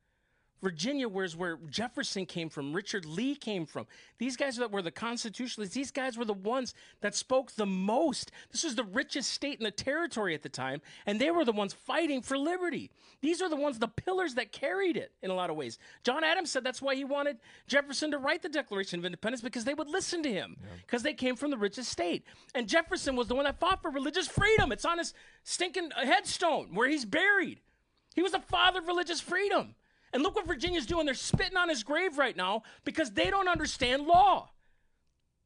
Virginia, 0.64 1.08
where's 1.08 1.36
where 1.36 1.58
Jefferson 1.68 2.24
came 2.24 2.48
from, 2.48 2.72
Richard 2.72 3.04
Lee 3.04 3.36
came 3.36 3.66
from. 3.66 3.86
These 4.18 4.36
guys 4.36 4.56
that 4.56 4.72
were 4.72 4.82
the 4.82 4.90
constitutionalists, 4.90 5.74
these 5.74 5.90
guys 5.90 6.16
were 6.16 6.24
the 6.24 6.32
ones 6.32 6.72
that 7.02 7.14
spoke 7.14 7.52
the 7.52 7.66
most. 7.66 8.32
This 8.50 8.64
was 8.64 8.74
the 8.74 8.82
richest 8.82 9.30
state 9.30 9.58
in 9.58 9.64
the 9.64 9.70
territory 9.70 10.34
at 10.34 10.42
the 10.42 10.48
time, 10.48 10.80
and 11.04 11.20
they 11.20 11.30
were 11.30 11.44
the 11.44 11.52
ones 11.52 11.74
fighting 11.74 12.22
for 12.22 12.38
liberty. 12.38 12.90
These 13.20 13.42
are 13.42 13.50
the 13.50 13.56
ones, 13.56 13.78
the 13.78 13.88
pillars 13.88 14.34
that 14.34 14.52
carried 14.52 14.96
it 14.96 15.12
in 15.22 15.30
a 15.30 15.34
lot 15.34 15.50
of 15.50 15.56
ways. 15.56 15.78
John 16.02 16.24
Adams 16.24 16.50
said 16.50 16.64
that's 16.64 16.82
why 16.82 16.94
he 16.94 17.04
wanted 17.04 17.36
Jefferson 17.66 18.10
to 18.10 18.18
write 18.18 18.42
the 18.42 18.48
Declaration 18.48 18.98
of 18.98 19.04
Independence 19.04 19.42
because 19.42 19.64
they 19.64 19.74
would 19.74 19.88
listen 19.88 20.22
to 20.22 20.32
him 20.32 20.56
because 20.86 21.02
they 21.02 21.14
came 21.14 21.36
from 21.36 21.50
the 21.50 21.58
richest 21.58 21.92
state. 21.92 22.24
And 22.54 22.66
Jefferson 22.66 23.16
was 23.16 23.28
the 23.28 23.34
one 23.34 23.44
that 23.44 23.60
fought 23.60 23.82
for 23.82 23.90
religious 23.90 24.26
freedom. 24.26 24.72
It's 24.72 24.86
on 24.86 24.98
his 24.98 25.12
stinking 25.42 25.90
headstone 25.94 26.74
where 26.74 26.88
he's 26.88 27.04
buried. 27.04 27.60
He 28.14 28.22
was 28.22 28.32
the 28.32 28.40
father 28.40 28.78
of 28.78 28.86
religious 28.86 29.20
freedom. 29.20 29.74
And 30.14 30.22
look 30.22 30.36
what 30.36 30.46
Virginia's 30.46 30.86
doing. 30.86 31.04
They're 31.04 31.14
spitting 31.14 31.56
on 31.56 31.68
his 31.68 31.82
grave 31.82 32.16
right 32.16 32.36
now 32.36 32.62
because 32.84 33.10
they 33.10 33.30
don't 33.30 33.48
understand 33.48 34.06
law. 34.06 34.48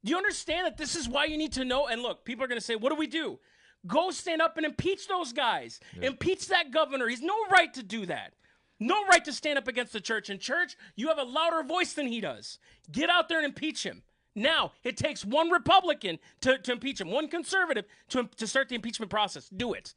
Do 0.05 0.11
you 0.11 0.17
understand 0.17 0.67
that 0.67 0.77
this 0.77 0.95
is 0.95 1.09
why 1.09 1.25
you 1.25 1.37
need 1.37 1.53
to 1.53 1.65
know? 1.65 1.87
And 1.87 2.01
look, 2.03 2.23
people 2.23 2.45
are 2.45 2.47
going 2.47 2.59
to 2.59 2.65
say, 2.65 2.75
what 2.75 2.89
do 2.89 2.95
we 2.95 3.07
do? 3.07 3.39
Go 3.87 4.11
stand 4.11 4.41
up 4.41 4.57
and 4.57 4.65
impeach 4.65 5.07
those 5.07 5.33
guys. 5.33 5.79
Impeach 6.01 6.47
that 6.47 6.71
governor. 6.71 7.07
He's 7.07 7.21
no 7.21 7.35
right 7.51 7.73
to 7.73 7.83
do 7.83 8.05
that. 8.05 8.33
No 8.79 9.05
right 9.07 9.25
to 9.25 9.33
stand 9.33 9.57
up 9.57 9.67
against 9.67 9.91
the 9.91 9.99
church. 9.99 10.29
And 10.29 10.39
church, 10.39 10.77
you 10.95 11.07
have 11.07 11.17
a 11.17 11.23
louder 11.23 11.63
voice 11.63 11.93
than 11.93 12.07
he 12.07 12.21
does. 12.21 12.59
Get 12.91 13.09
out 13.09 13.27
there 13.27 13.39
and 13.39 13.45
impeach 13.45 13.83
him. 13.83 14.03
Now, 14.35 14.73
it 14.83 14.95
takes 14.95 15.25
one 15.25 15.49
Republican 15.49 16.19
to, 16.41 16.59
to 16.59 16.71
impeach 16.71 17.01
him, 17.01 17.09
one 17.09 17.27
conservative 17.27 17.85
to, 18.09 18.29
to 18.37 18.47
start 18.47 18.69
the 18.69 18.75
impeachment 18.75 19.09
process. 19.09 19.49
Do 19.49 19.73
it. 19.73 19.95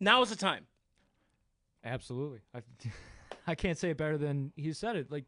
Now 0.00 0.22
is 0.22 0.30
the 0.30 0.36
time. 0.36 0.66
Absolutely. 1.84 2.40
I, 2.52 2.62
I 3.48 3.54
can't 3.54 3.78
say 3.78 3.90
it 3.90 3.96
better 3.96 4.18
than 4.18 4.52
he 4.56 4.72
said 4.74 4.94
it. 4.96 5.10
Like, 5.10 5.24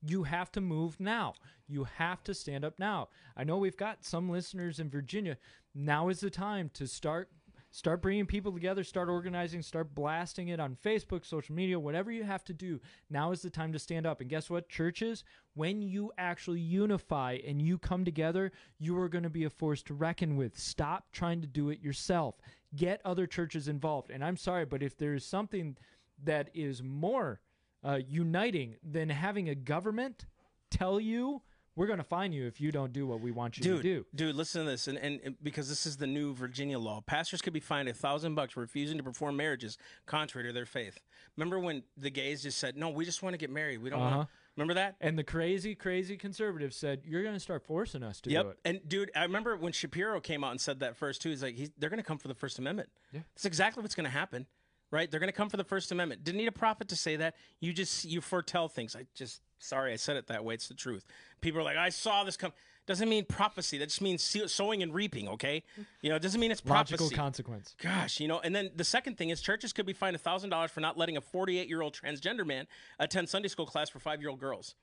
you 0.00 0.22
have 0.22 0.50
to 0.52 0.60
move 0.60 0.98
now. 0.98 1.34
You 1.66 1.84
have 1.84 2.24
to 2.24 2.32
stand 2.34 2.64
up 2.64 2.78
now. 2.78 3.08
I 3.36 3.44
know 3.44 3.58
we've 3.58 3.76
got 3.76 4.04
some 4.04 4.30
listeners 4.30 4.80
in 4.80 4.88
Virginia. 4.88 5.36
Now 5.74 6.08
is 6.08 6.20
the 6.20 6.30
time 6.30 6.70
to 6.74 6.86
start 6.86 7.28
start 7.70 8.00
bringing 8.00 8.24
people 8.24 8.50
together, 8.50 8.82
start 8.82 9.10
organizing, 9.10 9.60
start 9.60 9.94
blasting 9.94 10.48
it 10.48 10.58
on 10.58 10.78
Facebook, 10.82 11.26
social 11.26 11.54
media, 11.54 11.78
whatever 11.78 12.10
you 12.10 12.24
have 12.24 12.42
to 12.42 12.54
do. 12.54 12.80
Now 13.10 13.30
is 13.32 13.42
the 13.42 13.50
time 13.50 13.74
to 13.74 13.78
stand 13.78 14.06
up. 14.06 14.22
And 14.22 14.30
guess 14.30 14.48
what, 14.48 14.70
churches? 14.70 15.22
When 15.52 15.82
you 15.82 16.10
actually 16.16 16.60
unify 16.60 17.38
and 17.46 17.60
you 17.60 17.76
come 17.76 18.06
together, 18.06 18.52
you 18.78 18.98
are 18.98 19.10
going 19.10 19.24
to 19.24 19.30
be 19.30 19.44
a 19.44 19.50
force 19.50 19.82
to 19.82 19.94
reckon 19.94 20.36
with. 20.36 20.58
Stop 20.58 21.12
trying 21.12 21.42
to 21.42 21.46
do 21.46 21.68
it 21.68 21.80
yourself. 21.80 22.36
Get 22.74 23.02
other 23.04 23.26
churches 23.26 23.68
involved. 23.68 24.10
And 24.10 24.24
I'm 24.24 24.38
sorry, 24.38 24.64
but 24.64 24.82
if 24.82 24.96
there 24.96 25.12
is 25.12 25.26
something 25.26 25.76
that 26.24 26.48
is 26.54 26.82
more 26.82 27.40
uh, 27.84 27.98
uniting 28.08 28.76
than 28.82 29.08
having 29.08 29.48
a 29.48 29.54
government 29.54 30.26
tell 30.70 30.98
you 31.00 31.42
we're 31.76 31.86
going 31.86 31.98
to 31.98 32.04
fine 32.04 32.32
you 32.32 32.44
if 32.48 32.60
you 32.60 32.72
don't 32.72 32.92
do 32.92 33.06
what 33.06 33.20
we 33.20 33.30
want 33.30 33.56
you 33.56 33.62
dude, 33.62 33.76
to 33.76 33.82
do. 33.82 34.06
Dude, 34.12 34.34
listen 34.34 34.64
to 34.64 34.68
this, 34.70 34.88
and, 34.88 34.98
and, 34.98 35.20
and 35.24 35.36
because 35.44 35.68
this 35.68 35.86
is 35.86 35.96
the 35.96 36.08
new 36.08 36.34
Virginia 36.34 36.76
law, 36.76 37.00
pastors 37.02 37.40
could 37.40 37.52
be 37.52 37.60
fined 37.60 37.88
a 37.88 37.92
thousand 37.94 38.34
bucks 38.34 38.54
for 38.54 38.60
refusing 38.60 38.96
to 38.98 39.04
perform 39.04 39.36
marriages 39.36 39.78
contrary 40.04 40.48
to 40.48 40.52
their 40.52 40.66
faith. 40.66 40.98
Remember 41.36 41.60
when 41.60 41.84
the 41.96 42.10
gays 42.10 42.42
just 42.42 42.58
said, 42.58 42.76
"No, 42.76 42.88
we 42.90 43.04
just 43.04 43.22
want 43.22 43.34
to 43.34 43.38
get 43.38 43.48
married. 43.50 43.78
We 43.80 43.90
don't 43.90 44.00
Uh-huh. 44.02 44.16
want." 44.16 44.28
to 44.28 44.34
Remember 44.56 44.74
that? 44.74 44.96
And 45.00 45.16
the 45.16 45.22
crazy, 45.22 45.76
crazy 45.76 46.16
conservatives 46.16 46.74
said 46.74 47.02
you're 47.04 47.22
going 47.22 47.36
to 47.36 47.38
start 47.40 47.62
forcing 47.64 48.02
us 48.02 48.20
to 48.22 48.28
do 48.30 48.34
Yep. 48.34 48.46
it. 48.46 48.58
And 48.64 48.80
dude, 48.88 49.12
I 49.14 49.22
remember 49.22 49.56
when 49.56 49.70
Shapiro 49.72 50.20
came 50.20 50.42
out 50.42 50.50
and 50.50 50.60
said 50.60 50.80
that 50.80 50.96
first 50.96 51.22
too. 51.22 51.28
He's 51.30 51.44
like, 51.44 51.54
he's, 51.54 51.70
they're 51.78 51.90
going 51.90 52.02
to 52.02 52.04
come 52.04 52.18
for 52.18 52.26
the 52.26 52.34
First 52.34 52.58
Amendment. 52.58 52.88
Yeah. 53.12 53.20
That's 53.36 53.44
exactly 53.44 53.82
what's 53.82 53.94
going 53.94 54.06
to 54.06 54.10
happen. 54.10 54.46
Right? 54.90 55.10
They're 55.10 55.20
going 55.20 55.28
to 55.28 55.36
come 55.36 55.48
for 55.48 55.56
the 55.56 55.64
First 55.64 55.92
Amendment. 55.92 56.24
Didn't 56.24 56.38
need 56.38 56.48
a 56.48 56.52
prophet 56.52 56.88
to 56.88 56.96
say 56.96 57.16
that. 57.16 57.34
You 57.60 57.72
just 57.72 58.04
you 58.04 58.20
foretell 58.20 58.68
things. 58.68 58.96
I 58.96 59.06
just 59.14 59.40
sorry 59.58 59.92
I 59.92 59.96
said 59.96 60.16
it 60.16 60.26
that 60.28 60.44
way. 60.44 60.54
It's 60.54 60.68
the 60.68 60.74
truth. 60.74 61.04
People 61.40 61.60
are 61.60 61.64
like, 61.64 61.76
I 61.76 61.88
saw 61.90 62.24
this 62.24 62.36
come. 62.36 62.52
Doesn't 62.86 63.08
mean 63.08 63.26
prophecy. 63.26 63.76
That 63.76 63.90
just 63.90 64.00
means 64.00 64.22
sowing 64.46 64.82
and 64.82 64.94
reaping. 64.94 65.28
Okay, 65.28 65.62
you 66.00 66.08
know, 66.08 66.16
it 66.16 66.22
doesn't 66.22 66.40
mean 66.40 66.50
it's 66.50 66.62
prophecy. 66.62 66.94
Logical 67.02 67.22
consequence. 67.22 67.74
Gosh, 67.82 68.18
you 68.18 68.28
know. 68.28 68.40
And 68.40 68.56
then 68.56 68.70
the 68.74 68.84
second 68.84 69.18
thing 69.18 69.28
is 69.28 69.42
churches 69.42 69.74
could 69.74 69.84
be 69.84 69.92
fined 69.92 70.16
a 70.16 70.18
thousand 70.18 70.50
dollars 70.50 70.70
for 70.70 70.80
not 70.80 70.96
letting 70.96 71.16
a 71.16 71.20
48 71.20 71.68
year 71.68 71.82
old 71.82 71.92
transgender 71.92 72.46
man 72.46 72.66
attend 72.98 73.28
Sunday 73.28 73.48
school 73.48 73.66
class 73.66 73.90
for 73.90 73.98
five 73.98 74.20
year 74.22 74.30
old 74.30 74.40
girls. 74.40 74.74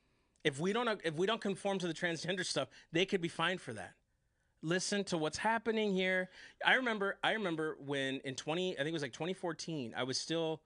If 0.43 0.59
we 0.59 0.71
don't 0.71 1.01
if 1.03 1.15
we 1.15 1.25
don't 1.25 1.41
conform 1.41 1.79
to 1.79 1.87
the 1.87 1.95
transgender 1.95 2.45
stuff, 2.45 2.67
they 2.91 3.05
could 3.05 3.21
be 3.21 3.27
fined 3.27 3.59
for 3.59 3.73
that 3.73 3.93
listen 4.61 5.03
to 5.05 5.17
what's 5.17 5.37
happening 5.37 5.93
here. 5.93 6.29
I 6.65 6.75
remember 6.75 7.17
I 7.23 7.33
remember 7.33 7.77
when 7.85 8.19
in 8.25 8.35
20 8.35 8.73
I 8.73 8.77
think 8.77 8.89
it 8.89 8.93
was 8.93 9.01
like 9.01 9.13
2014, 9.13 9.93
I 9.95 10.03
was 10.03 10.17
still 10.19 10.61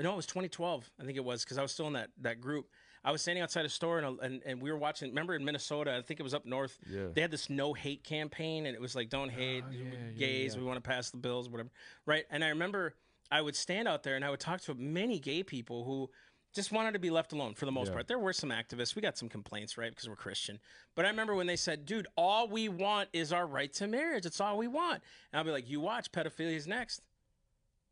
no, 0.00 0.12
it 0.12 0.16
was 0.16 0.26
2012. 0.26 0.90
I 1.00 1.04
think 1.04 1.16
it 1.16 1.24
was 1.24 1.42
because 1.44 1.58
I 1.58 1.62
was 1.62 1.72
still 1.72 1.86
in 1.88 1.94
that 1.94 2.10
that 2.20 2.40
group. 2.40 2.66
I 3.04 3.10
was 3.10 3.22
standing 3.22 3.42
outside 3.42 3.64
a 3.64 3.68
store 3.68 3.98
and, 3.98 4.18
and, 4.20 4.42
and 4.44 4.60
we 4.60 4.70
were 4.70 4.76
watching. 4.76 5.08
Remember 5.08 5.34
in 5.34 5.44
Minnesota, 5.44 5.96
I 5.96 6.02
think 6.02 6.20
it 6.20 6.24
was 6.24 6.34
up 6.34 6.44
north. 6.44 6.78
Yeah. 6.88 7.06
They 7.14 7.20
had 7.20 7.30
this 7.30 7.48
no 7.48 7.72
hate 7.72 8.02
campaign, 8.04 8.66
and 8.66 8.74
it 8.74 8.80
was 8.80 8.94
like, 8.96 9.08
"Don't 9.08 9.30
ah, 9.30 9.36
hate 9.36 9.64
Oh, 9.66 9.70
yeah, 9.72 10.10
gays. 10.16 10.54
yeah, 10.54 10.60
We 10.60 10.66
want 10.66 10.82
to 10.82 10.88
pass 10.88 11.10
the 11.10 11.16
bills, 11.16 11.48
whatever." 11.48 11.70
Right? 12.06 12.24
And 12.30 12.44
I 12.44 12.48
remember 12.48 12.94
I 13.30 13.40
would 13.40 13.56
stand 13.56 13.88
out 13.88 14.02
there 14.02 14.16
and 14.16 14.24
I 14.24 14.30
would 14.30 14.40
talk 14.40 14.60
to 14.62 14.74
many 14.74 15.18
gay 15.18 15.42
people 15.42 15.84
who 15.84 16.10
just 16.54 16.72
wanted 16.72 16.92
to 16.92 16.98
be 16.98 17.10
left 17.10 17.32
alone 17.32 17.54
for 17.54 17.66
the 17.66 17.72
most 17.72 17.88
Yeah. 17.88 17.94
part. 17.94 18.08
There 18.08 18.18
were 18.18 18.32
some 18.32 18.50
activists. 18.50 18.94
We 18.94 19.02
got 19.02 19.18
some 19.18 19.28
complaints, 19.28 19.76
right? 19.76 19.90
Because 19.90 20.08
we're 20.08 20.16
Christian. 20.16 20.60
But 20.94 21.04
I 21.04 21.08
remember 21.08 21.34
when 21.34 21.46
they 21.46 21.56
said, 21.56 21.84
dude, 21.86 22.06
all 22.16 22.48
we 22.48 22.68
want 22.68 23.10
is 23.12 23.32
our 23.32 23.46
right 23.46 23.72
to 23.74 23.86
marriage. 23.86 24.24
It's 24.26 24.40
all 24.40 24.56
we 24.56 24.66
want. 24.66 25.02
And 25.32 25.38
I'll 25.38 25.44
be 25.44 25.50
like, 25.50 25.68
you 25.68 25.80
watch, 25.80 26.10
pedophilia 26.10 26.56
is 26.56 26.66
next. 26.66 27.06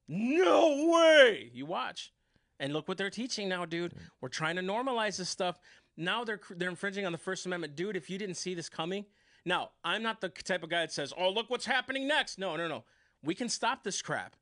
No 0.09 0.91
way. 0.93 1.51
You 1.53 1.67
watch. 1.67 2.13
And 2.59 2.73
look 2.73 2.89
what 2.89 2.97
they're 2.97 3.11
teaching 3.11 3.49
now, 3.49 3.65
dude. 3.67 3.95
We're 4.21 4.29
trying 4.29 4.57
to 4.57 4.63
normalize 4.63 5.19
this 5.19 5.29
stuff. 5.29 5.59
Now 5.97 6.25
they're 6.25 6.41
they're 6.51 6.71
infringing 6.71 7.05
on 7.07 7.13
the 7.13 7.19
First 7.19 7.45
Amendment, 7.47 7.77
dude. 7.77 7.97
If 7.97 8.09
you 8.09 8.19
didn't 8.19 8.37
see 8.37 8.55
this 8.55 8.69
coming, 8.69 9.07
now 9.45 9.71
I'm 9.85 10.03
not 10.03 10.21
the 10.21 10.29
type 10.29 10.63
of 10.63 10.71
guy 10.71 10.81
that 10.81 10.93
says, 10.93 11.13
"Oh, 11.17 11.31
look 11.31 11.51
what's 11.51 11.67
happening 11.67 12.07
next." 12.07 12.39
No, 12.39 12.57
no, 12.57 12.69
no. 12.69 12.85
We 13.23 13.35
can 13.35 13.49
stop 13.49 13.83
this 13.83 14.01
crap, 14.01 14.37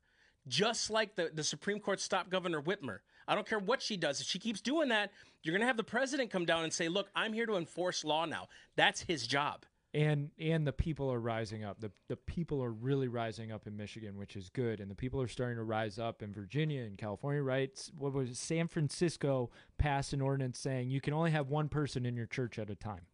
just 0.47 0.89
like 0.89 1.15
the 1.15 1.31
the 1.33 1.43
Supreme 1.43 1.79
Court 1.79 1.99
stopped 1.99 2.29
Governor 2.29 2.61
Whitmer. 2.61 2.99
I 3.27 3.35
don't 3.35 3.47
care 3.47 3.59
what 3.59 3.81
she 3.81 3.97
does. 3.97 4.21
If 4.21 4.27
she 4.27 4.39
keeps 4.39 4.61
doing 4.61 4.89
that, 4.89 5.11
you're 5.43 5.53
gonna 5.53 5.65
have 5.65 5.77
the 5.77 5.83
president 5.83 6.29
come 6.31 6.45
down 6.45 6.63
and 6.63 6.73
say, 6.73 6.87
"Look, 6.89 7.09
I'm 7.15 7.33
here 7.33 7.45
to 7.45 7.55
enforce 7.57 8.03
law 8.03 8.25
now." 8.25 8.47
That's 8.75 9.01
his 9.01 9.25
job. 9.27 9.65
and 9.93 10.29
and 10.37 10.67
the 10.67 10.73
people 10.73 11.09
are 11.11 11.19
rising 11.21 11.63
up. 11.63 11.79
The 11.79 11.89
the 12.09 12.17
people 12.17 12.61
are 12.61 12.71
really 12.71 13.07
rising 13.07 13.51
up 13.53 13.65
in 13.65 13.77
Michigan, 13.77 14.17
which 14.17 14.35
is 14.35 14.49
good, 14.49 14.81
and 14.81 14.91
the 14.91 14.95
people 14.95 15.21
are 15.21 15.27
starting 15.29 15.55
to 15.55 15.63
rise 15.63 15.97
up 15.97 16.21
in 16.21 16.33
Virginia 16.33 16.83
and 16.83 16.97
California. 16.97 17.41
Right? 17.41 17.71
What 17.97 18.11
was 18.13 18.29
it? 18.29 18.35
San 18.37 18.67
Francisco 18.67 19.51
passed 19.77 20.11
an 20.11 20.19
ordinance 20.21 20.59
saying 20.59 20.89
you 20.89 20.99
can 20.99 21.13
only 21.13 21.31
have 21.31 21.47
one 21.49 21.69
person 21.69 22.05
in 22.05 22.15
your 22.17 22.25
church 22.25 22.59
at 22.59 22.69
a 22.69 22.75
time. 22.75 23.05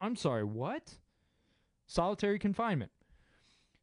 I'm 0.00 0.16
sorry, 0.16 0.44
what? 0.44 0.94
Solitary 1.86 2.38
confinement. 2.38 2.92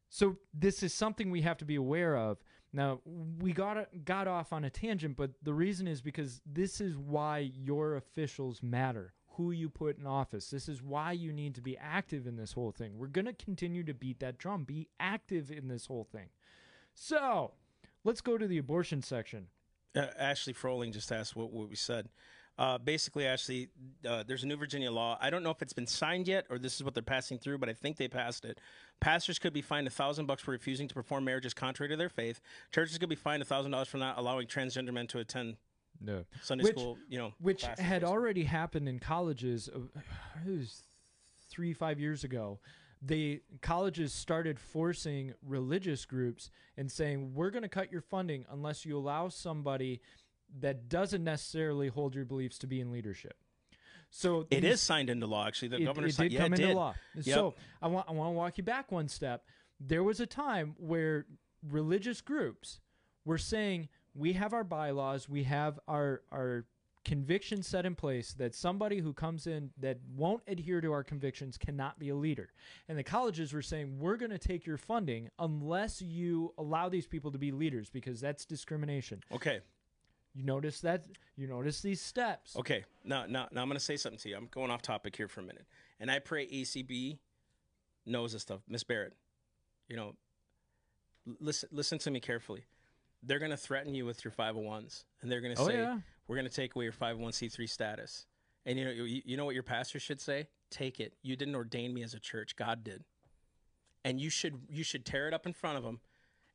So 0.09 0.37
this 0.53 0.83
is 0.83 0.93
something 0.93 1.31
we 1.31 1.41
have 1.41 1.57
to 1.57 1.65
be 1.65 1.75
aware 1.75 2.15
of. 2.17 2.37
Now 2.73 2.99
we 3.39 3.53
got 3.53 3.87
got 4.03 4.27
off 4.27 4.51
on 4.51 4.63
a 4.63 4.69
tangent, 4.69 5.15
but 5.15 5.31
the 5.43 5.53
reason 5.53 5.87
is 5.87 6.01
because 6.01 6.41
this 6.45 6.81
is 6.81 6.97
why 6.97 7.51
your 7.53 7.95
officials 7.95 8.63
matter. 8.63 9.13
Who 9.37 9.51
you 9.51 9.67
put 9.69 9.97
in 9.97 10.05
office. 10.05 10.49
This 10.49 10.69
is 10.69 10.81
why 10.83 11.11
you 11.11 11.33
need 11.33 11.55
to 11.55 11.61
be 11.61 11.75
active 11.77 12.27
in 12.27 12.35
this 12.35 12.53
whole 12.53 12.71
thing. 12.71 12.97
We're 12.97 13.07
gonna 13.07 13.33
continue 13.33 13.83
to 13.83 13.93
beat 13.93 14.19
that 14.19 14.37
drum. 14.37 14.63
Be 14.63 14.89
active 14.99 15.51
in 15.51 15.67
this 15.67 15.85
whole 15.87 16.07
thing. 16.11 16.29
So 16.93 17.53
let's 18.03 18.21
go 18.21 18.37
to 18.37 18.47
the 18.47 18.57
abortion 18.59 19.01
section. 19.01 19.47
Uh, 19.95 20.07
Ashley 20.17 20.53
Froling 20.53 20.91
just 20.91 21.11
asked 21.11 21.35
what, 21.35 21.51
what 21.51 21.69
we 21.69 21.75
said. 21.75 22.09
Uh, 22.57 22.77
basically, 22.77 23.25
Ashley, 23.25 23.69
uh, 24.07 24.23
there's 24.27 24.43
a 24.43 24.47
new 24.47 24.55
Virginia 24.55 24.91
law. 24.91 25.17
I 25.19 25.31
don't 25.31 25.41
know 25.41 25.49
if 25.49 25.61
it's 25.63 25.73
been 25.73 25.87
signed 25.87 26.27
yet 26.27 26.45
or 26.51 26.59
this 26.59 26.75
is 26.75 26.83
what 26.83 26.93
they're 26.93 27.01
passing 27.01 27.39
through, 27.39 27.57
but 27.57 27.67
I 27.67 27.73
think 27.73 27.97
they 27.97 28.07
passed 28.07 28.45
it. 28.45 28.59
Pastors 28.99 29.39
could 29.39 29.53
be 29.53 29.61
fined 29.61 29.87
a 29.87 29.89
thousand 29.89 30.27
bucks 30.27 30.43
for 30.43 30.51
refusing 30.51 30.87
to 30.87 30.93
perform 30.93 31.25
marriages 31.25 31.53
contrary 31.55 31.89
to 31.89 31.95
their 31.97 32.09
faith. 32.09 32.41
Churches 32.71 32.97
could 32.99 33.09
be 33.09 33.15
fined 33.15 33.41
a 33.41 33.45
thousand 33.45 33.71
dollars 33.71 33.87
for 33.87 33.97
not 33.97 34.19
allowing 34.19 34.45
transgender 34.45 34.93
men 34.93 35.07
to 35.07 35.19
attend 35.19 35.57
No. 35.99 36.25
Sunday 36.43 36.63
Which- 36.65 36.73
school. 36.77 36.97
You 37.09 37.17
know, 37.17 37.33
which 37.39 37.61
classes, 37.63 37.83
had 37.83 38.03
already 38.03 38.43
happened 38.43 38.87
in 38.87 38.99
colleges. 38.99 39.67
uh, 39.69 39.79
It 40.45 40.51
was 40.59 40.83
three, 41.49 41.73
five 41.73 41.99
years 41.99 42.23
ago. 42.23 42.59
The 43.01 43.41
colleges 43.61 44.13
started 44.13 44.59
forcing 44.59 45.33
religious 45.41 46.05
groups 46.05 46.49
and 46.77 46.89
saying, 46.91 47.33
"We're 47.33 47.49
going 47.49 47.63
to 47.63 47.69
cut 47.69 47.91
your 47.91 47.99
funding 48.01 48.45
unless 48.49 48.85
you 48.85 48.97
allow 48.97 49.27
somebody 49.29 50.01
that 50.59 50.89
doesn't 50.89 51.23
necessarily 51.23 51.87
hold 51.87 52.15
your 52.15 52.25
beliefs 52.25 52.57
to 52.59 52.67
be 52.67 52.79
in 52.81 52.91
leadership." 52.91 53.37
So 54.09 54.41
It 54.51 54.61
these- 54.61 54.73
is 54.75 54.81
signed 54.81 55.09
into 55.09 55.25
law. 55.25 55.47
Actually, 55.47 55.69
the 55.69 55.77
it, 55.81 55.85
governor 55.85 56.07
it 56.07 56.13
signed. 56.13 56.29
did 56.29 56.35
yeah, 56.35 56.43
come 56.43 56.53
it 56.53 56.59
into 56.59 56.67
did. 56.67 56.75
law. 56.75 56.95
So 57.21 57.55
I 57.81 57.87
want 57.87 58.07
I 58.09 58.11
want 58.11 58.27
to 58.29 58.33
walk 58.33 58.57
you 58.57 58.63
back 58.63 58.91
one 58.91 59.07
step. 59.07 59.45
There 59.79 60.03
was 60.03 60.19
a 60.19 60.27
time 60.27 60.75
where 60.77 61.25
religious 61.67 62.21
groups 62.21 62.79
were 63.25 63.37
saying 63.37 63.89
we 64.13 64.33
have 64.33 64.53
our 64.53 64.63
bylaws, 64.63 65.27
we 65.27 65.43
have 65.43 65.79
our 65.87 66.21
our 66.31 66.65
convictions 67.05 67.67
set 67.67 67.85
in 67.85 67.95
place 67.95 68.33
that 68.35 68.55
somebody 68.55 68.99
who 68.99 69.13
comes 69.13 69.45
in 69.45 69.71
that 69.77 69.99
won't 70.15 70.41
adhere 70.47 70.79
to 70.79 70.93
our 70.93 71.03
convictions 71.03 71.57
cannot 71.57 71.99
be 71.99 72.07
a 72.07 72.15
leader. 72.15 72.53
And 72.87 72.97
the 72.97 73.03
colleges 73.03 73.51
were 73.51 73.61
saying 73.61 73.99
we're 73.99 74.15
going 74.15 74.31
to 74.31 74.37
take 74.37 74.65
your 74.65 74.77
funding 74.77 75.29
unless 75.37 76.01
you 76.01 76.53
allow 76.57 76.87
these 76.87 77.05
people 77.05 77.29
to 77.31 77.37
be 77.37 77.51
leaders 77.51 77.89
because 77.89 78.21
that's 78.21 78.45
discrimination. 78.45 79.21
Okay. 79.33 79.59
You 80.33 80.43
notice 80.43 80.81
that 80.81 81.05
you 81.35 81.47
notice 81.47 81.81
these 81.81 82.01
steps. 82.01 82.55
Okay. 82.55 82.85
Now, 83.03 83.25
now, 83.27 83.47
now 83.51 83.61
I'm 83.61 83.67
going 83.67 83.77
to 83.77 83.83
say 83.83 83.97
something 83.97 84.19
to 84.19 84.29
you. 84.29 84.35
I'm 84.35 84.47
going 84.47 84.71
off 84.71 84.81
topic 84.81 85.15
here 85.15 85.27
for 85.27 85.41
a 85.41 85.43
minute, 85.43 85.65
and 85.99 86.09
I 86.09 86.19
pray 86.19 86.47
ACB 86.47 87.19
knows 88.05 88.33
this 88.33 88.41
stuff. 88.41 88.61
Miss 88.67 88.83
Barrett, 88.83 89.13
you 89.87 89.95
know, 89.95 90.15
listen, 91.39 91.69
listen 91.71 91.99
to 91.99 92.11
me 92.11 92.19
carefully. 92.19 92.65
They're 93.21 93.39
going 93.39 93.51
to 93.51 93.57
threaten 93.57 93.93
you 93.95 94.05
with 94.05 94.25
your 94.25 94.31
501s, 94.31 95.03
and 95.21 95.31
they're 95.31 95.41
going 95.41 95.55
to 95.55 95.61
Oh, 95.61 95.67
say, 95.67 95.77
yeah. 95.77 95.99
"We're 96.27 96.35
going 96.35 96.49
to 96.49 96.53
take 96.53 96.75
away 96.75 96.85
your 96.85 96.93
501c3 96.93 97.69
status." 97.69 98.25
And 98.65 98.79
you 98.79 98.85
know, 98.85 98.91
you, 98.91 99.21
you 99.23 99.37
know 99.37 99.45
what 99.45 99.53
your 99.53 99.63
pastor 99.63 99.99
should 99.99 100.19
say? 100.19 100.47
Take 100.71 100.99
it. 100.99 101.13
You 101.21 101.35
didn't 101.35 101.55
ordain 101.55 101.93
me 101.93 102.01
as 102.03 102.13
a 102.13 102.19
church. 102.19 102.55
God 102.55 102.83
did, 102.83 103.03
and 104.03 104.19
you 104.19 104.29
should 104.29 104.61
you 104.69 104.83
should 104.83 105.05
tear 105.05 105.27
it 105.27 105.33
up 105.33 105.45
in 105.45 105.53
front 105.53 105.77
of 105.77 105.83
them. 105.83 105.99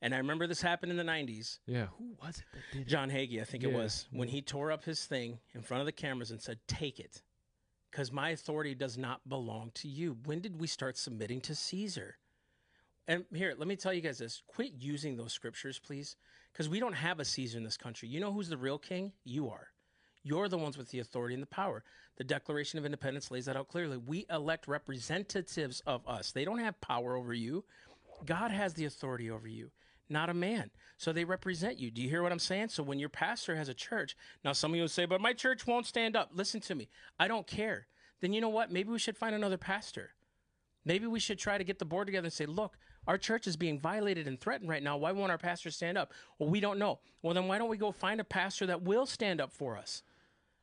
And 0.01 0.15
I 0.15 0.19
remember 0.19 0.47
this 0.47 0.63
happened 0.63 0.93
in 0.93 0.99
the 0.99 1.05
90s. 1.05 1.59
Yeah, 1.67 1.87
who 1.99 2.15
was 2.23 2.39
it 2.39 2.45
that 2.53 2.63
did 2.73 2.83
it? 2.83 2.89
John 2.89 3.11
Hagee, 3.11 3.41
I 3.41 3.45
think 3.45 3.65
it 3.65 3.73
was, 3.73 4.07
when 4.13 4.29
he 4.29 4.43
tore 4.43 4.71
up 4.71 4.85
his 4.85 5.05
thing 5.05 5.39
in 5.55 5.63
front 5.63 5.81
of 5.81 5.87
the 5.87 5.93
cameras 5.93 6.31
and 6.31 6.41
said, 6.41 6.59
Take 6.69 7.01
it, 7.01 7.23
because 7.91 8.13
my 8.13 8.31
authority 8.31 8.75
does 8.75 8.97
not 8.97 9.29
belong 9.29 9.73
to 9.75 9.89
you. 9.89 10.17
When 10.25 10.41
did 10.41 10.61
we 10.61 10.67
start 10.67 10.97
submitting 10.97 11.41
to 11.43 11.55
Caesar? 11.55 12.17
And 13.09 13.25
here, 13.35 13.55
let 13.57 13.67
me 13.67 13.75
tell 13.75 13.93
you 13.93 14.03
guys 14.03 14.19
this 14.19 14.43
quit 14.47 14.73
using 14.79 15.17
those 15.17 15.33
scriptures, 15.33 15.79
please, 15.79 16.17
because 16.53 16.69
we 16.69 16.79
don't 16.79 16.93
have 16.93 17.21
a 17.21 17.25
Caesar 17.25 17.59
in 17.59 17.65
this 17.65 17.79
country. 17.79 18.09
You 18.09 18.21
know 18.21 18.33
who's 18.33 18.51
the 18.51 18.59
real 18.59 18.79
king? 18.79 19.13
You 19.25 19.49
are. 19.49 19.69
You're 20.23 20.49
the 20.49 20.59
ones 20.59 20.77
with 20.77 20.91
the 20.91 20.99
authority 20.99 21.35
and 21.35 21.43
the 21.43 21.47
power. 21.47 21.83
The 22.17 22.25
Declaration 22.25 22.79
of 22.79 22.85
Independence 22.85 23.31
lays 23.31 23.47
that 23.47 23.57
out 23.57 23.69
clearly. 23.69 23.97
We 23.97 24.27
elect 24.31 24.69
representatives 24.69 25.81
of 25.87 26.07
us, 26.07 26.33
they 26.33 26.45
don't 26.45 26.59
have 26.59 26.81
power 26.81 27.17
over 27.17 27.33
you. 27.33 27.65
God 28.27 28.51
has 28.51 28.75
the 28.75 28.85
authority 28.85 29.31
over 29.31 29.47
you, 29.47 29.71
not 30.09 30.31
a 30.31 30.35
man. 30.35 30.71
So 30.97 31.13
they 31.13 31.25
represent 31.25 31.79
you. 31.79 31.91
Do 31.91 32.03
you 32.03 32.09
hear 32.09 32.23
what 32.23 32.33
I'm 32.33 32.39
saying? 32.39 32.71
So 32.71 32.83
when 32.83 32.99
your 32.99 33.09
pastor 33.09 33.55
has 33.57 33.69
a 33.69 33.75
church, 33.75 34.17
now 34.45 34.53
some 34.53 34.73
of 34.73 34.77
you 34.77 34.83
will 34.83 34.89
say, 34.89 35.07
but 35.07 35.21
my 35.21 35.33
church 35.33 35.67
won't 35.67 35.87
stand 35.87 36.17
up. 36.17 36.31
Listen 36.35 36.61
to 36.63 36.75
me. 36.75 36.89
I 37.19 37.29
don't 37.29 37.47
care. 37.47 37.87
Then 38.21 38.33
you 38.33 38.41
know 38.41 38.49
what? 38.49 38.73
Maybe 38.73 38.91
we 38.91 38.99
should 38.99 39.17
find 39.17 39.35
another 39.35 39.59
pastor. 39.59 40.11
Maybe 40.85 41.07
we 41.07 41.21
should 41.21 41.39
try 41.39 41.59
to 41.59 41.65
get 41.65 41.79
the 41.79 41.85
board 41.85 42.07
together 42.07 42.27
and 42.27 42.33
say, 42.33 42.47
look, 42.47 42.77
our 43.07 43.19
church 43.19 43.47
is 43.47 43.57
being 43.57 43.79
violated 43.79 44.27
and 44.27 44.41
threatened 44.41 44.69
right 44.69 44.83
now. 44.83 44.97
Why 44.97 45.13
won't 45.13 45.31
our 45.31 45.39
pastor 45.39 45.71
stand 45.71 45.97
up? 45.97 46.13
Well, 46.39 46.51
we 46.51 46.61
don't 46.61 46.79
know. 46.79 46.99
Well, 47.23 47.35
then 47.35 47.47
why 47.47 47.59
don't 47.59 47.69
we 47.69 47.77
go 47.77 47.93
find 47.93 48.21
a 48.21 48.25
pastor 48.25 48.67
that 48.67 48.83
will 48.83 49.07
stand 49.07 49.41
up 49.41 49.53
for 49.53 49.77
us? 49.77 50.03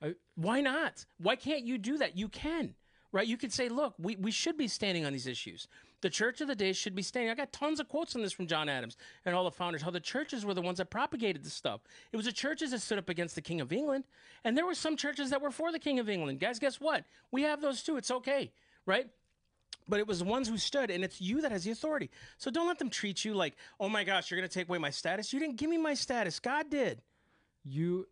Uh, 0.01 0.09
why 0.35 0.61
not? 0.61 1.05
Why 1.17 1.35
can't 1.35 1.63
you 1.63 1.77
do 1.77 1.97
that? 1.97 2.17
You 2.17 2.27
can, 2.27 2.75
right? 3.11 3.27
You 3.27 3.37
could 3.37 3.53
say, 3.53 3.69
look, 3.69 3.93
we, 3.97 4.15
we 4.17 4.31
should 4.31 4.57
be 4.57 4.67
standing 4.67 5.05
on 5.05 5.13
these 5.13 5.27
issues. 5.27 5.67
The 6.05 6.11
church 6.11 6.39
of 6.39 6.47
the 6.47 6.53
day 6.53 6.71
should 6.71 6.93
be 6.93 7.01
standing. 7.01 7.31
I 7.31 7.33
got 7.33 7.51
tons 7.51 7.79
of 7.79 7.89
quotes 7.89 8.15
on 8.15 8.21
this 8.21 8.31
from 8.31 8.45
John 8.45 8.69
Adams 8.69 8.95
and 9.25 9.33
all 9.33 9.43
the 9.43 9.49
founders, 9.49 9.81
how 9.81 9.89
the 9.89 9.99
churches 9.99 10.45
were 10.45 10.53
the 10.53 10.61
ones 10.61 10.77
that 10.77 10.91
propagated 10.91 11.43
this 11.43 11.55
stuff. 11.55 11.81
It 12.11 12.15
was 12.15 12.27
the 12.27 12.31
churches 12.31 12.69
that 12.69 12.81
stood 12.81 12.99
up 12.99 13.09
against 13.09 13.33
the 13.33 13.41
King 13.41 13.59
of 13.59 13.73
England. 13.73 14.03
And 14.43 14.55
there 14.55 14.67
were 14.67 14.75
some 14.75 14.97
churches 14.97 15.31
that 15.31 15.41
were 15.41 15.49
for 15.49 15.71
the 15.71 15.79
King 15.79 15.97
of 15.97 16.07
England. 16.07 16.39
Guys, 16.39 16.59
guess 16.59 16.79
what? 16.79 17.05
We 17.31 17.41
have 17.41 17.59
those 17.59 17.81
too. 17.81 17.97
It's 17.97 18.11
okay, 18.11 18.51
right? 18.85 19.07
But 19.87 19.99
it 19.99 20.05
was 20.05 20.19
the 20.19 20.25
ones 20.25 20.47
who 20.47 20.59
stood, 20.59 20.91
and 20.91 21.03
it's 21.03 21.19
you 21.19 21.41
that 21.41 21.51
has 21.51 21.63
the 21.63 21.71
authority. 21.71 22.11
So 22.37 22.51
don't 22.51 22.67
let 22.67 22.77
them 22.77 22.91
treat 22.91 23.25
you 23.25 23.33
like, 23.33 23.55
oh 23.79 23.89
my 23.89 24.03
gosh, 24.03 24.29
you're 24.29 24.39
going 24.39 24.47
to 24.47 24.53
take 24.53 24.69
away 24.69 24.77
my 24.77 24.91
status. 24.91 25.33
You 25.33 25.39
didn't 25.39 25.55
give 25.55 25.71
me 25.71 25.79
my 25.79 25.95
status. 25.95 26.39
God 26.39 26.69
did. 26.69 27.01
you 27.63 28.05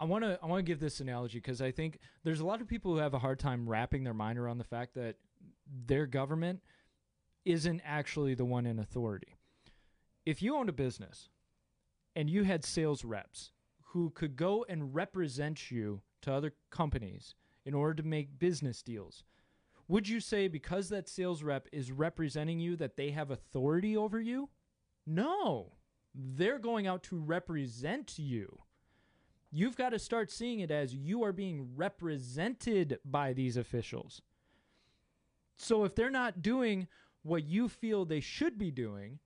I 0.00 0.06
want 0.06 0.24
to 0.24 0.38
I 0.42 0.46
want 0.46 0.64
to 0.64 0.70
give 0.70 0.80
this 0.80 1.00
analogy 1.00 1.36
because 1.36 1.60
I 1.60 1.70
think 1.70 1.98
there's 2.24 2.40
a 2.40 2.46
lot 2.46 2.62
of 2.62 2.66
people 2.66 2.94
who 2.94 2.98
have 3.00 3.12
a 3.12 3.18
hard 3.18 3.38
time 3.38 3.68
wrapping 3.68 4.04
their 4.04 4.14
mind 4.14 4.38
around 4.38 4.56
the 4.56 4.64
fact 4.64 4.94
that 4.94 5.16
their 5.86 6.06
government 6.06 6.60
isn't 7.46 7.80
actually 7.84 8.34
the 8.34 8.44
one 8.44 8.66
in 8.66 8.78
authority. 8.78 9.38
if 10.26 10.42
you 10.42 10.56
owned 10.56 10.68
a 10.68 10.72
business 10.72 11.28
and 12.16 12.28
you 12.28 12.42
had 12.42 12.64
sales 12.64 13.04
reps 13.04 13.52
who 13.92 14.10
could 14.10 14.36
go 14.36 14.66
and 14.68 14.94
represent 14.94 15.70
you 15.70 16.02
to 16.20 16.32
other 16.32 16.52
companies 16.70 17.36
in 17.64 17.72
order 17.74 17.94
to 17.94 18.08
make 18.08 18.38
business 18.38 18.82
deals, 18.82 19.22
would 19.88 20.08
you 20.08 20.18
say 20.18 20.48
because 20.48 20.88
that 20.88 21.08
sales 21.08 21.44
rep 21.44 21.68
is 21.72 21.92
representing 21.92 22.58
you 22.58 22.74
that 22.76 22.96
they 22.96 23.12
have 23.12 23.30
authority 23.30 23.96
over 23.96 24.20
you? 24.20 24.48
No. 25.06 25.74
They're 26.12 26.58
going 26.58 26.88
out 26.88 27.04
to 27.04 27.18
represent 27.18 28.18
you. 28.18 28.62
You've 29.52 29.76
got 29.76 29.90
to 29.90 29.98
start 30.00 30.32
seeing 30.32 30.58
it 30.58 30.72
as 30.72 30.92
you 30.92 31.22
are 31.22 31.32
being 31.32 31.68
represented 31.76 32.98
by 33.04 33.32
these 33.32 33.56
officials. 33.56 34.22
So 35.56 35.84
if 35.84 35.94
they're 35.94 36.10
not 36.10 36.42
doing 36.42 36.88
what 37.26 37.44
you 37.44 37.68
feel 37.68 38.04
they 38.04 38.20
should 38.20 38.58
be 38.58 38.70
doing, 38.70 39.18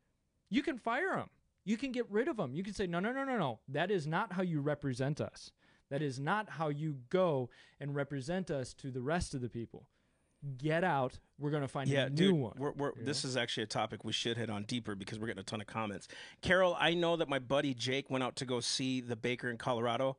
you 0.49 0.63
can 0.63 0.79
fire 0.79 1.17
them. 1.17 1.31
You 1.65 1.77
can 1.77 1.93
get 1.93 2.11
rid 2.11 2.27
of 2.29 2.37
them. 2.37 2.55
You 2.55 2.63
can 2.63 2.73
say, 2.75 2.87
no, 2.87 3.01
no, 3.01 3.13
no, 3.13 3.25
no, 3.25 3.37
no. 3.37 3.59
That 3.69 3.91
is 3.91 4.07
not 4.07 4.33
how 4.33 4.43
you 4.43 4.61
represent 4.61 5.21
us. 5.21 5.51
That 5.91 6.03
is 6.03 6.19
not 6.19 6.49
how 6.51 6.69
you 6.69 6.97
go 7.11 7.51
and 7.79 7.95
represent 7.95 8.51
us 8.51 8.73
to 8.75 8.91
the 8.91 9.03
rest 9.03 9.35
of 9.35 9.41
the 9.41 9.49
people. 9.49 9.87
Get 10.57 10.85
out. 10.85 11.19
We're 11.39 11.51
going 11.51 11.63
to 11.63 11.69
find 11.69 11.89
Yeah, 11.91 12.07
a 12.07 12.11
new 12.11 12.17
dude, 12.17 12.35
one. 12.35 12.53
we're, 12.57 12.73
we're, 12.73 12.93
this 12.97 13.25
is 13.27 13.37
actually 13.37 13.65
a 13.65 13.67
topic 13.67 14.05
we 14.05 14.13
should 14.13 14.39
hit 14.39 14.49
on 14.49 14.65
deeper 14.65 14.95
because 14.95 15.19
we're 15.19 15.27
getting 15.27 15.41
a 15.41 15.45
ton 15.45 15.61
of 15.61 15.67
comments. 15.67 16.09
Carol, 16.41 16.77
I 16.81 16.95
know 16.95 17.17
that 17.17 17.29
my 17.29 17.39
buddy 17.39 17.75
Jake 17.75 18.09
went 18.09 18.25
out 18.25 18.37
to 18.37 18.47
go 18.47 18.61
see 18.61 19.01
the 19.03 19.17
baker 19.17 19.51
in 19.51 19.59
Colorado. 19.59 20.17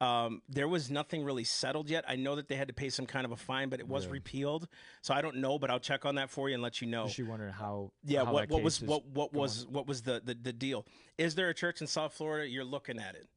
Um, 0.00 0.40
there 0.48 0.66
was 0.66 0.90
nothing 0.90 1.24
really 1.24 1.44
settled 1.44 1.90
yet. 1.90 2.04
I 2.08 2.16
know 2.16 2.36
that 2.36 2.48
they 2.48 2.56
had 2.56 2.68
to 2.68 2.74
pay 2.74 2.88
some 2.88 3.04
kind 3.04 3.26
of 3.26 3.32
a 3.32 3.36
fine, 3.36 3.68
but 3.68 3.80
it 3.80 3.88
was 3.88 4.06
repealed. 4.06 4.66
So 5.02 5.12
I 5.12 5.20
don't 5.20 5.36
know, 5.36 5.58
but 5.58 5.70
I'll 5.70 5.78
check 5.78 6.06
on 6.06 6.14
that 6.14 6.30
for 6.30 6.48
you 6.48 6.54
and 6.54 6.62
let 6.62 6.80
you 6.80 6.86
know. 6.86 7.06
She 7.08 7.22
wondering 7.22 7.52
how. 7.52 7.92
Yeah, 8.04 8.24
how 8.24 8.32
what, 8.32 8.48
what 8.48 8.62
was 8.62 8.80
what 8.80 9.06
what 9.06 9.34
was 9.34 9.66
what 9.66 9.86
was 9.86 10.02
the, 10.02 10.22
the 10.24 10.34
the 10.34 10.52
deal? 10.54 10.86
Is 11.18 11.34
there 11.34 11.50
a 11.50 11.54
church 11.54 11.82
in 11.82 11.86
South 11.86 12.14
Florida? 12.14 12.48
You're 12.48 12.64
looking 12.64 12.98
at 12.98 13.14
it. 13.14 13.28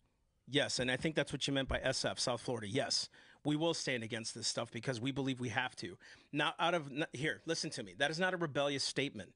Yes, 0.49 0.79
and 0.79 0.89
I 0.89 0.95
think 0.97 1.15
that's 1.15 1.31
what 1.33 1.47
you 1.47 1.53
meant 1.53 1.69
by 1.69 1.79
SF, 1.79 2.19
South 2.19 2.41
Florida. 2.41 2.67
Yes, 2.67 3.09
we 3.45 3.55
will 3.55 3.73
stand 3.73 4.03
against 4.03 4.35
this 4.35 4.47
stuff 4.47 4.71
because 4.71 4.99
we 4.99 5.11
believe 5.11 5.39
we 5.39 5.49
have 5.49 5.75
to. 5.77 5.97
Now, 6.31 6.53
out 6.59 6.73
of 6.73 6.87
n- 6.91 7.05
here, 7.13 7.41
listen 7.45 7.69
to 7.71 7.83
me. 7.83 7.93
That 7.97 8.11
is 8.11 8.19
not 8.19 8.33
a 8.33 8.37
rebellious 8.37 8.83
statement. 8.83 9.33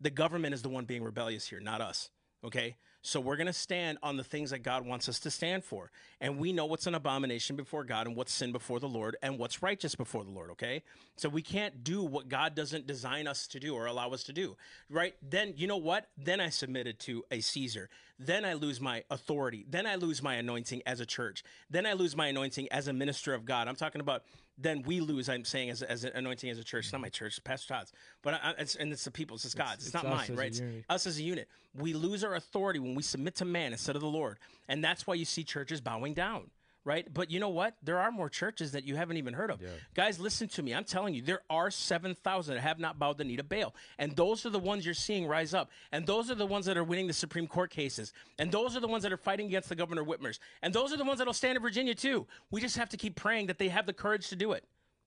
The 0.00 0.10
government 0.10 0.54
is 0.54 0.62
the 0.62 0.68
one 0.68 0.84
being 0.84 1.02
rebellious 1.02 1.48
here, 1.48 1.60
not 1.60 1.80
us. 1.80 2.10
Okay? 2.44 2.76
So 3.02 3.20
we're 3.20 3.36
going 3.36 3.46
to 3.46 3.52
stand 3.52 3.98
on 4.02 4.16
the 4.16 4.24
things 4.24 4.50
that 4.50 4.64
God 4.64 4.84
wants 4.84 5.08
us 5.08 5.20
to 5.20 5.30
stand 5.30 5.64
for. 5.64 5.90
And 6.20 6.38
we 6.38 6.52
know 6.52 6.66
what's 6.66 6.86
an 6.86 6.94
abomination 6.94 7.54
before 7.54 7.84
God 7.84 8.06
and 8.06 8.16
what's 8.16 8.32
sin 8.32 8.50
before 8.50 8.80
the 8.80 8.88
Lord 8.88 9.16
and 9.22 9.38
what's 9.38 9.62
righteous 9.62 9.94
before 9.94 10.24
the 10.24 10.30
Lord, 10.30 10.50
okay? 10.50 10.82
So 11.16 11.28
we 11.28 11.42
can't 11.42 11.84
do 11.84 12.02
what 12.02 12.28
God 12.28 12.54
doesn't 12.54 12.86
design 12.86 13.26
us 13.28 13.46
to 13.48 13.60
do 13.60 13.74
or 13.74 13.86
allow 13.86 14.10
us 14.10 14.24
to 14.24 14.32
do, 14.32 14.56
right? 14.90 15.14
Then, 15.22 15.54
you 15.56 15.66
know 15.66 15.76
what? 15.76 16.08
Then 16.16 16.40
I 16.40 16.48
submitted 16.48 16.98
to 17.00 17.24
a 17.30 17.40
Caesar. 17.40 17.88
Then 18.18 18.44
I 18.44 18.54
lose 18.54 18.80
my 18.80 19.04
authority. 19.10 19.64
Then 19.68 19.86
I 19.86 19.94
lose 19.94 20.22
my 20.22 20.34
anointing 20.34 20.82
as 20.84 20.98
a 20.98 21.06
church. 21.06 21.44
Then 21.70 21.86
I 21.86 21.92
lose 21.92 22.16
my 22.16 22.26
anointing 22.26 22.68
as 22.72 22.88
a 22.88 22.92
minister 22.92 23.32
of 23.32 23.44
God. 23.44 23.68
I'm 23.68 23.76
talking 23.76 24.00
about 24.00 24.24
then 24.58 24.82
we 24.82 25.00
lose. 25.00 25.28
I'm 25.28 25.44
saying 25.44 25.70
as, 25.70 25.82
as 25.82 26.04
an 26.04 26.12
anointing 26.14 26.50
as 26.50 26.58
a 26.58 26.64
church. 26.64 26.86
It's 26.86 26.92
not 26.92 27.00
my 27.00 27.08
church, 27.08 27.32
it's 27.32 27.38
Pastor 27.38 27.74
Todd's, 27.74 27.92
but 28.22 28.34
I, 28.34 28.54
it's, 28.58 28.74
and 28.74 28.92
it's 28.92 29.04
the 29.04 29.10
people's. 29.10 29.44
It's 29.44 29.54
God's. 29.54 29.86
It's, 29.86 29.86
it's 29.86 29.94
not 29.94 30.04
mine, 30.04 30.36
right? 30.36 30.48
It's 30.48 30.60
us 30.88 31.06
as 31.06 31.18
a 31.18 31.22
unit. 31.22 31.48
We 31.74 31.92
lose 31.94 32.24
our 32.24 32.34
authority 32.34 32.80
when 32.80 32.94
we 32.94 33.02
submit 33.02 33.36
to 33.36 33.44
man 33.44 33.72
instead 33.72 33.94
of 33.96 34.02
the 34.02 34.08
Lord, 34.08 34.38
and 34.68 34.82
that's 34.82 35.06
why 35.06 35.14
you 35.14 35.24
see 35.24 35.44
churches 35.44 35.80
bowing 35.80 36.14
down. 36.14 36.50
Right, 36.88 37.06
but 37.12 37.30
you 37.30 37.38
know 37.38 37.50
what? 37.50 37.74
There 37.82 37.98
are 37.98 38.10
more 38.10 38.30
churches 38.30 38.72
that 38.72 38.84
you 38.84 38.96
haven't 38.96 39.18
even 39.18 39.34
heard 39.34 39.50
of. 39.50 39.60
Guys, 39.94 40.18
listen 40.18 40.48
to 40.48 40.62
me. 40.62 40.72
I'm 40.74 40.84
telling 40.84 41.12
you, 41.12 41.20
there 41.20 41.42
are 41.50 41.70
seven 41.70 42.14
thousand 42.14 42.54
that 42.54 42.62
have 42.62 42.78
not 42.78 42.98
bowed 42.98 43.18
the 43.18 43.24
knee 43.24 43.36
to 43.36 43.44
Baal, 43.44 43.74
and 43.98 44.16
those 44.16 44.46
are 44.46 44.50
the 44.50 44.58
ones 44.58 44.86
you're 44.86 44.94
seeing 44.94 45.26
rise 45.26 45.52
up, 45.52 45.70
and 45.92 46.06
those 46.06 46.30
are 46.30 46.34
the 46.34 46.46
ones 46.46 46.64
that 46.64 46.78
are 46.78 46.84
winning 46.84 47.06
the 47.06 47.12
Supreme 47.12 47.46
Court 47.46 47.70
cases, 47.70 48.14
and 48.38 48.50
those 48.50 48.74
are 48.74 48.80
the 48.80 48.88
ones 48.88 49.02
that 49.02 49.12
are 49.12 49.18
fighting 49.18 49.44
against 49.48 49.68
the 49.68 49.74
Governor 49.74 50.02
Whitmers, 50.02 50.38
and 50.62 50.72
those 50.72 50.90
are 50.90 50.96
the 50.96 51.04
ones 51.04 51.18
that'll 51.18 51.34
stand 51.34 51.56
in 51.56 51.62
Virginia 51.62 51.94
too. 51.94 52.26
We 52.50 52.62
just 52.62 52.78
have 52.78 52.88
to 52.88 52.96
keep 52.96 53.16
praying 53.16 53.48
that 53.48 53.58
they 53.58 53.68
have 53.68 53.84
the 53.84 53.92
courage 53.92 54.30
to 54.30 54.36
do 54.36 54.52
it. 54.52 54.64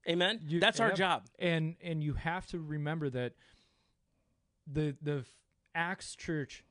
Amen. 0.08 0.40
You- 0.48 0.60
That's 0.60 0.80
our 0.80 0.90
yep. 0.90 0.98
job. 0.98 1.24
And 1.40 1.78
and 1.82 2.04
you 2.04 2.14
have 2.14 2.46
to 2.48 2.60
remember 2.60 3.10
that 3.10 3.34
the 4.72 4.96
the 5.02 5.26
Acts 5.74 6.16
church 6.16 6.64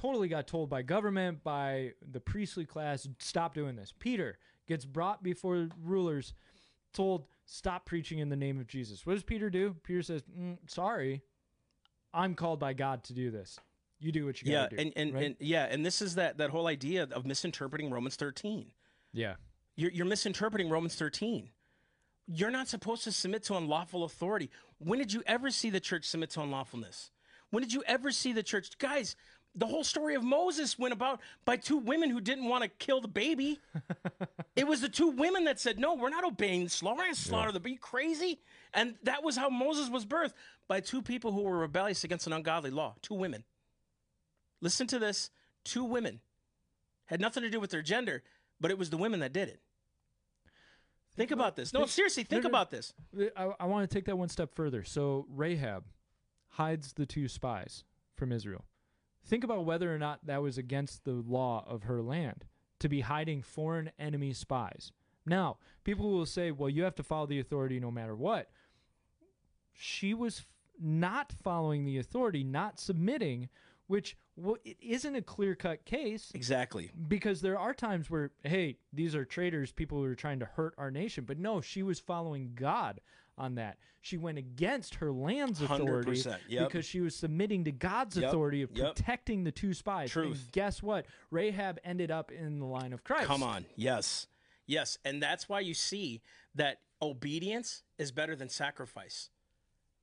totally 0.00 0.28
got 0.28 0.46
told 0.46 0.70
by 0.70 0.82
government, 0.82 1.42
by 1.44 1.92
the 2.10 2.20
priestly 2.20 2.64
class, 2.64 3.06
stop 3.18 3.54
doing 3.54 3.76
this. 3.76 3.92
Peter 3.98 4.38
gets 4.66 4.84
brought 4.84 5.22
before 5.22 5.68
rulers, 5.82 6.32
told 6.92 7.26
stop 7.44 7.84
preaching 7.86 8.18
in 8.18 8.28
the 8.28 8.36
name 8.36 8.58
of 8.60 8.66
Jesus. 8.66 9.04
What 9.04 9.14
does 9.14 9.22
Peter 9.22 9.50
do? 9.50 9.74
Peter 9.82 10.02
says, 10.02 10.22
mm, 10.22 10.58
"Sorry, 10.68 11.22
I'm 12.14 12.34
called 12.34 12.58
by 12.60 12.72
God 12.72 13.04
to 13.04 13.12
do 13.12 13.30
this. 13.30 13.58
You 13.98 14.12
do 14.12 14.24
what 14.24 14.40
you 14.42 14.50
Yeah, 14.52 14.62
gotta 14.64 14.76
do." 14.76 14.82
and 14.82 14.92
and, 14.96 15.14
right? 15.14 15.24
and 15.26 15.36
yeah, 15.40 15.64
and 15.70 15.84
this 15.84 16.00
is 16.00 16.14
that 16.14 16.38
that 16.38 16.50
whole 16.50 16.66
idea 16.66 17.04
of 17.10 17.26
misinterpreting 17.26 17.90
Romans 17.90 18.16
13. 18.16 18.72
yeah, 19.12 19.34
You're, 19.76 19.90
you're 19.90 20.06
misinterpreting 20.06 20.70
Romans 20.70 20.94
13. 20.94 21.50
You're 22.32 22.50
not 22.50 22.68
supposed 22.68 23.02
to 23.04 23.12
submit 23.12 23.42
to 23.44 23.56
unlawful 23.56 24.04
authority. 24.04 24.50
When 24.78 24.98
did 25.00 25.12
you 25.12 25.22
ever 25.26 25.50
see 25.50 25.68
the 25.68 25.80
church 25.80 26.04
submit 26.04 26.30
to 26.30 26.40
unlawfulness? 26.40 27.10
When 27.50 27.60
did 27.62 27.72
you 27.72 27.82
ever 27.86 28.12
see 28.12 28.32
the 28.32 28.44
church? 28.44 28.78
Guys, 28.78 29.16
the 29.54 29.66
whole 29.66 29.84
story 29.84 30.14
of 30.14 30.22
Moses 30.22 30.78
went 30.78 30.92
about 30.92 31.20
by 31.44 31.56
two 31.56 31.76
women 31.76 32.10
who 32.10 32.20
didn't 32.20 32.46
want 32.46 32.62
to 32.62 32.68
kill 32.68 33.00
the 33.00 33.08
baby. 33.08 33.60
it 34.56 34.66
was 34.66 34.80
the 34.80 34.88
two 34.88 35.10
women 35.10 35.44
that 35.44 35.58
said, 35.58 35.78
No, 35.78 35.94
we're 35.94 36.10
not 36.10 36.24
obeying 36.24 36.64
this 36.64 36.82
law. 36.82 36.92
We're 36.92 37.04
going 37.04 37.14
to 37.14 37.20
slaughter 37.20 37.52
the 37.52 37.60
baby. 37.60 37.76
crazy? 37.76 38.40
And 38.72 38.94
that 39.02 39.24
was 39.24 39.36
how 39.36 39.50
Moses 39.50 39.90
was 39.90 40.06
birthed 40.06 40.34
by 40.68 40.80
two 40.80 41.02
people 41.02 41.32
who 41.32 41.42
were 41.42 41.58
rebellious 41.58 42.04
against 42.04 42.26
an 42.26 42.32
ungodly 42.32 42.70
law. 42.70 42.94
Two 43.02 43.14
women. 43.14 43.44
Listen 44.60 44.86
to 44.88 44.98
this 44.98 45.30
two 45.64 45.84
women. 45.84 46.20
Had 47.06 47.20
nothing 47.20 47.42
to 47.42 47.50
do 47.50 47.58
with 47.58 47.70
their 47.70 47.82
gender, 47.82 48.22
but 48.60 48.70
it 48.70 48.78
was 48.78 48.90
the 48.90 48.96
women 48.96 49.20
that 49.20 49.32
did 49.32 49.48
it. 49.48 49.60
Think 51.16 51.32
about 51.32 51.56
this. 51.56 51.72
No, 51.72 51.86
seriously, 51.86 52.22
think 52.22 52.44
no, 52.44 52.48
no. 52.48 52.52
about 52.52 52.70
this. 52.70 52.94
I, 53.36 53.50
I 53.58 53.66
want 53.66 53.88
to 53.88 53.92
take 53.92 54.04
that 54.04 54.16
one 54.16 54.28
step 54.28 54.54
further. 54.54 54.84
So 54.84 55.26
Rahab 55.28 55.84
hides 56.50 56.92
the 56.92 57.04
two 57.04 57.26
spies 57.26 57.84
from 58.14 58.30
Israel. 58.30 58.64
Think 59.30 59.44
about 59.44 59.64
whether 59.64 59.94
or 59.94 59.98
not 59.98 60.26
that 60.26 60.42
was 60.42 60.58
against 60.58 61.04
the 61.04 61.12
law 61.12 61.64
of 61.68 61.84
her 61.84 62.02
land 62.02 62.46
to 62.80 62.88
be 62.88 63.02
hiding 63.02 63.42
foreign 63.42 63.92
enemy 63.96 64.32
spies. 64.32 64.90
Now, 65.24 65.58
people 65.84 66.10
will 66.10 66.26
say, 66.26 66.50
well, 66.50 66.68
you 66.68 66.82
have 66.82 66.96
to 66.96 67.04
follow 67.04 67.26
the 67.26 67.38
authority 67.38 67.78
no 67.78 67.92
matter 67.92 68.16
what. 68.16 68.50
She 69.72 70.14
was 70.14 70.40
f- 70.40 70.46
not 70.80 71.30
following 71.30 71.84
the 71.84 71.98
authority, 71.98 72.42
not 72.42 72.80
submitting, 72.80 73.48
which 73.86 74.16
well, 74.34 74.56
it 74.64 74.78
isn't 74.80 75.14
a 75.14 75.22
clear 75.22 75.54
cut 75.54 75.84
case 75.84 76.32
Exactly. 76.34 76.90
because 77.06 77.40
there 77.40 77.58
are 77.58 77.74
times 77.74 78.10
where 78.10 78.32
hey 78.42 78.78
these 78.92 79.14
are 79.14 79.24
traitors 79.24 79.70
people 79.70 79.98
who 79.98 80.04
are 80.04 80.14
trying 80.14 80.38
to 80.38 80.46
hurt 80.46 80.74
our 80.78 80.90
nation 80.90 81.24
but 81.24 81.38
no 81.38 81.60
she 81.60 81.82
was 81.82 82.00
following 82.00 82.52
god 82.54 83.00
on 83.40 83.54
that 83.56 83.78
she 84.02 84.16
went 84.16 84.38
against 84.38 84.96
her 84.96 85.10
land's 85.10 85.60
authority 85.60 86.22
yep. 86.48 86.68
because 86.68 86.84
she 86.84 87.00
was 87.00 87.14
submitting 87.16 87.64
to 87.64 87.72
god's 87.72 88.16
Yep, 88.16 88.28
authority 88.28 88.62
of 88.62 88.70
yep. 88.74 88.94
protecting 88.94 89.44
the 89.44 89.52
two 89.52 89.72
spies 89.74 90.10
Truth. 90.10 90.42
and 90.44 90.52
guess 90.52 90.82
what 90.82 91.06
rahab 91.30 91.78
ended 91.84 92.10
up 92.10 92.30
in 92.30 92.58
the 92.58 92.66
line 92.66 92.92
of 92.92 93.02
christ 93.02 93.26
Come 93.26 93.42
on. 93.42 93.64
Yes. 93.76 94.26
Yes. 94.66 94.98
And 95.04 95.22
that's 95.22 95.48
why 95.48 95.60
you 95.60 95.74
see 95.74 96.20
that 96.54 96.78
obedience 97.00 97.82
is 97.98 98.12
better 98.12 98.34
than 98.36 98.48
sacrifice. 98.48 99.30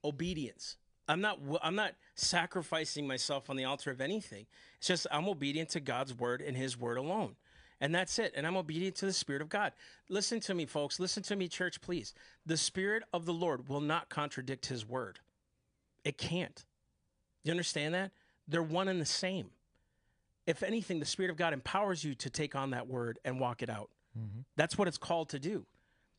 Obedience. 0.04 0.78
I'm 1.08 1.22
not 1.22 1.40
I'm 1.62 1.76
not 1.76 1.94
sacrificing 2.16 3.08
myself 3.08 3.50
on 3.50 3.56
the 3.56 3.64
altar 3.64 3.92
of 3.92 4.02
anything. 4.02 4.46
It's 4.78 4.88
just 4.88 5.08
I'm 5.12 5.28
obedient 5.28 5.70
to 5.70 5.80
God's 5.80 6.14
word 6.14 6.42
and 6.42 6.56
his 6.56 6.78
word 6.78 6.98
alone. 6.98 7.36
And 7.80 7.94
that's 7.94 8.18
it. 8.20 8.34
And 8.36 8.48
I'm 8.48 8.58
obedient 8.58 8.96
to 8.98 9.06
the 9.06 9.14
spirit 9.14 9.42
of 9.42 9.50
God. 9.50 9.72
Listen 10.10 10.40
to 10.42 10.54
me 10.54 10.66
folks. 10.66 11.00
Listen 11.00 11.24
to 11.24 11.36
me 11.36 11.48
church 11.48 11.80
please. 11.82 12.14
The 12.46 12.58
spirit 12.58 13.04
of 13.14 13.26
the 13.26 13.34
Lord 13.34 13.70
will 13.70 13.82
not 13.82 14.10
contradict 14.10 14.68
his 14.68 14.86
word. 14.86 15.20
It 16.04 16.18
can't. 16.18 16.66
You 17.44 17.52
understand 17.52 17.94
that? 17.94 18.12
They're 18.48 18.64
one 18.64 18.88
and 18.88 19.00
the 19.00 19.06
same. 19.06 19.52
If 20.46 20.64
anything, 20.64 21.00
the 21.00 21.06
Spirit 21.06 21.30
of 21.30 21.38
God 21.38 21.52
empowers 21.54 22.04
you 22.04 22.16
to 22.16 22.30
take 22.30 22.56
on 22.56 22.72
that 22.72 22.88
word 22.88 23.20
and 23.26 23.40
walk 23.40 23.62
it 23.62 23.70
out. 23.70 23.90
Mm-hmm. 24.18 24.40
That's 24.56 24.78
what 24.78 24.88
it's 24.88 24.98
called 24.98 25.30
to 25.30 25.40
do. 25.40 25.66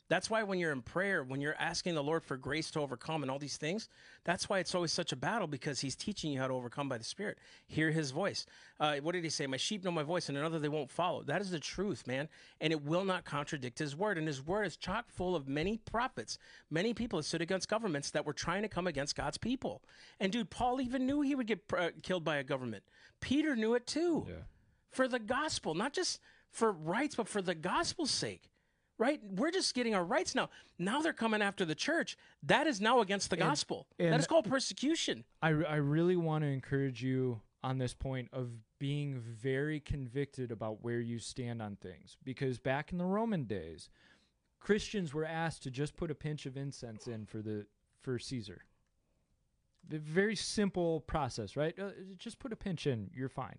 That's 0.08 0.30
why 0.30 0.42
when 0.42 0.58
you're 0.58 0.72
in 0.72 0.80
prayer, 0.80 1.22
when 1.22 1.42
you're 1.42 1.54
asking 1.58 1.94
the 1.94 2.02
Lord 2.02 2.24
for 2.24 2.38
grace 2.38 2.70
to 2.70 2.80
overcome 2.80 3.22
and 3.22 3.30
all 3.30 3.38
these 3.38 3.58
things, 3.58 3.90
that's 4.24 4.48
why 4.48 4.58
it's 4.58 4.74
always 4.74 4.90
such 4.90 5.12
a 5.12 5.16
battle 5.16 5.46
because 5.46 5.80
He's 5.80 5.94
teaching 5.94 6.32
you 6.32 6.38
how 6.40 6.48
to 6.48 6.54
overcome 6.54 6.88
by 6.88 6.96
the 6.96 7.04
Spirit. 7.04 7.36
Hear 7.66 7.90
His 7.90 8.10
voice. 8.10 8.46
Uh, 8.80 8.96
what 9.02 9.12
did 9.12 9.22
He 9.24 9.28
say? 9.28 9.46
My 9.46 9.58
sheep 9.58 9.84
know 9.84 9.90
my 9.90 10.02
voice, 10.02 10.30
and 10.30 10.38
another 10.38 10.58
they 10.58 10.68
won't 10.70 10.90
follow. 10.90 11.22
That 11.24 11.42
is 11.42 11.50
the 11.50 11.60
truth, 11.60 12.06
man. 12.06 12.28
And 12.60 12.72
it 12.72 12.82
will 12.82 13.04
not 13.04 13.26
contradict 13.26 13.78
His 13.78 13.94
word. 13.94 14.16
And 14.16 14.26
His 14.26 14.42
word 14.44 14.66
is 14.66 14.76
chock 14.78 15.10
full 15.10 15.36
of 15.36 15.46
many 15.46 15.76
prophets, 15.76 16.38
many 16.70 16.94
people 16.94 17.18
that 17.18 17.24
stood 17.24 17.42
against 17.42 17.68
governments 17.68 18.10
that 18.12 18.24
were 18.24 18.32
trying 18.32 18.62
to 18.62 18.68
come 18.68 18.86
against 18.86 19.14
God's 19.14 19.36
people. 19.36 19.82
And 20.20 20.32
dude, 20.32 20.48
Paul 20.48 20.80
even 20.80 21.04
knew 21.06 21.20
he 21.20 21.34
would 21.34 21.46
get 21.46 21.60
uh, 21.76 21.90
killed 22.02 22.24
by 22.24 22.36
a 22.36 22.44
government. 22.44 22.82
Peter 23.20 23.54
knew 23.54 23.74
it 23.74 23.86
too 23.86 24.24
Yeah. 24.26 24.34
for 24.90 25.06
the 25.06 25.18
gospel, 25.18 25.74
not 25.74 25.92
just 25.92 26.18
for 26.50 26.72
rights, 26.72 27.14
but 27.14 27.28
for 27.28 27.42
the 27.42 27.54
gospel's 27.54 28.10
sake. 28.10 28.48
Right? 28.98 29.20
We're 29.22 29.52
just 29.52 29.74
getting 29.74 29.94
our 29.94 30.04
rights 30.04 30.34
now. 30.34 30.50
Now 30.78 31.00
they're 31.00 31.12
coming 31.12 31.40
after 31.40 31.64
the 31.64 31.76
church. 31.76 32.16
That 32.42 32.66
is 32.66 32.80
now 32.80 33.00
against 33.00 33.30
the 33.30 33.36
gospel. 33.36 33.86
that 33.96 34.06
and- 34.06 34.20
is 34.20 34.26
called 34.26 34.48
persecution. 34.48 35.24
I, 35.40 35.50
I 35.50 35.76
really 35.76 36.16
want 36.16 36.42
to 36.42 36.48
encourage 36.48 37.02
you 37.02 37.40
on 37.62 37.78
this 37.78 37.94
point 37.94 38.28
of 38.32 38.50
being 38.78 39.20
very 39.20 39.80
convicted 39.80 40.50
about 40.52 40.82
where 40.82 41.00
you 41.00 41.18
stand 41.18 41.60
on 41.60 41.76
things 41.76 42.16
because 42.24 42.58
back 42.58 42.92
in 42.92 42.98
the 42.98 43.04
Roman 43.04 43.44
days, 43.44 43.90
Christians 44.60 45.14
were 45.14 45.24
asked 45.24 45.62
to 45.64 45.70
just 45.70 45.96
put 45.96 46.10
a 46.10 46.14
pinch 46.14 46.46
of 46.46 46.56
incense 46.56 47.06
in 47.06 47.26
for 47.26 47.42
the 47.42 47.66
for 48.02 48.18
Caesar. 48.18 48.62
The 49.88 49.98
very 49.98 50.36
simple 50.36 51.00
process, 51.00 51.56
right? 51.56 51.78
Uh, 51.78 51.90
just 52.16 52.38
put 52.38 52.52
a 52.52 52.56
pinch 52.56 52.86
in, 52.86 53.10
you're 53.14 53.28
fine. 53.28 53.58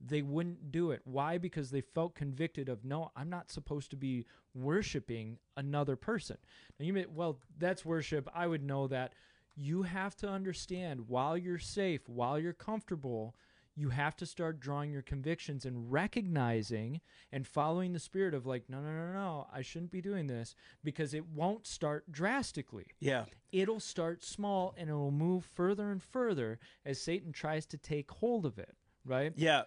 They 0.00 0.22
wouldn't 0.22 0.70
do 0.70 0.90
it. 0.90 1.00
Why? 1.04 1.38
Because 1.38 1.70
they 1.70 1.80
felt 1.80 2.14
convicted 2.14 2.68
of 2.68 2.84
no, 2.84 3.10
I'm 3.16 3.30
not 3.30 3.50
supposed 3.50 3.90
to 3.90 3.96
be 3.96 4.26
worshiping 4.54 5.38
another 5.56 5.96
person. 5.96 6.36
Now 6.78 6.86
you 6.86 6.92
may 6.92 7.06
well 7.06 7.38
that's 7.58 7.84
worship. 7.84 8.28
I 8.34 8.46
would 8.46 8.62
know 8.62 8.86
that. 8.88 9.14
You 9.56 9.82
have 9.82 10.16
to 10.16 10.28
understand 10.28 11.06
while 11.08 11.38
you're 11.38 11.60
safe, 11.60 12.08
while 12.08 12.40
you're 12.40 12.52
comfortable, 12.52 13.36
you 13.76 13.90
have 13.90 14.16
to 14.16 14.26
start 14.26 14.58
drawing 14.58 14.90
your 14.92 15.02
convictions 15.02 15.64
and 15.64 15.92
recognizing 15.92 17.00
and 17.30 17.46
following 17.46 17.92
the 17.92 17.98
spirit 18.00 18.34
of 18.34 18.46
like 18.46 18.64
no 18.68 18.80
no 18.80 18.90
no 18.90 19.12
no 19.12 19.46
i 19.52 19.62
shouldn't 19.62 19.90
be 19.90 20.00
doing 20.00 20.26
this 20.28 20.54
because 20.84 21.12
it 21.12 21.26
won't 21.26 21.66
start 21.66 22.10
drastically 22.10 22.86
Yeah. 23.00 23.24
it'll 23.50 23.80
start 23.80 24.22
small 24.24 24.74
and 24.76 24.88
it 24.88 24.92
will 24.92 25.10
move 25.10 25.44
further 25.54 25.90
and 25.90 26.00
further 26.00 26.60
as 26.86 27.00
satan 27.00 27.32
tries 27.32 27.66
to 27.66 27.76
take 27.76 28.10
hold 28.12 28.46
of 28.46 28.58
it 28.60 28.76
right 29.04 29.32
Yeah. 29.36 29.62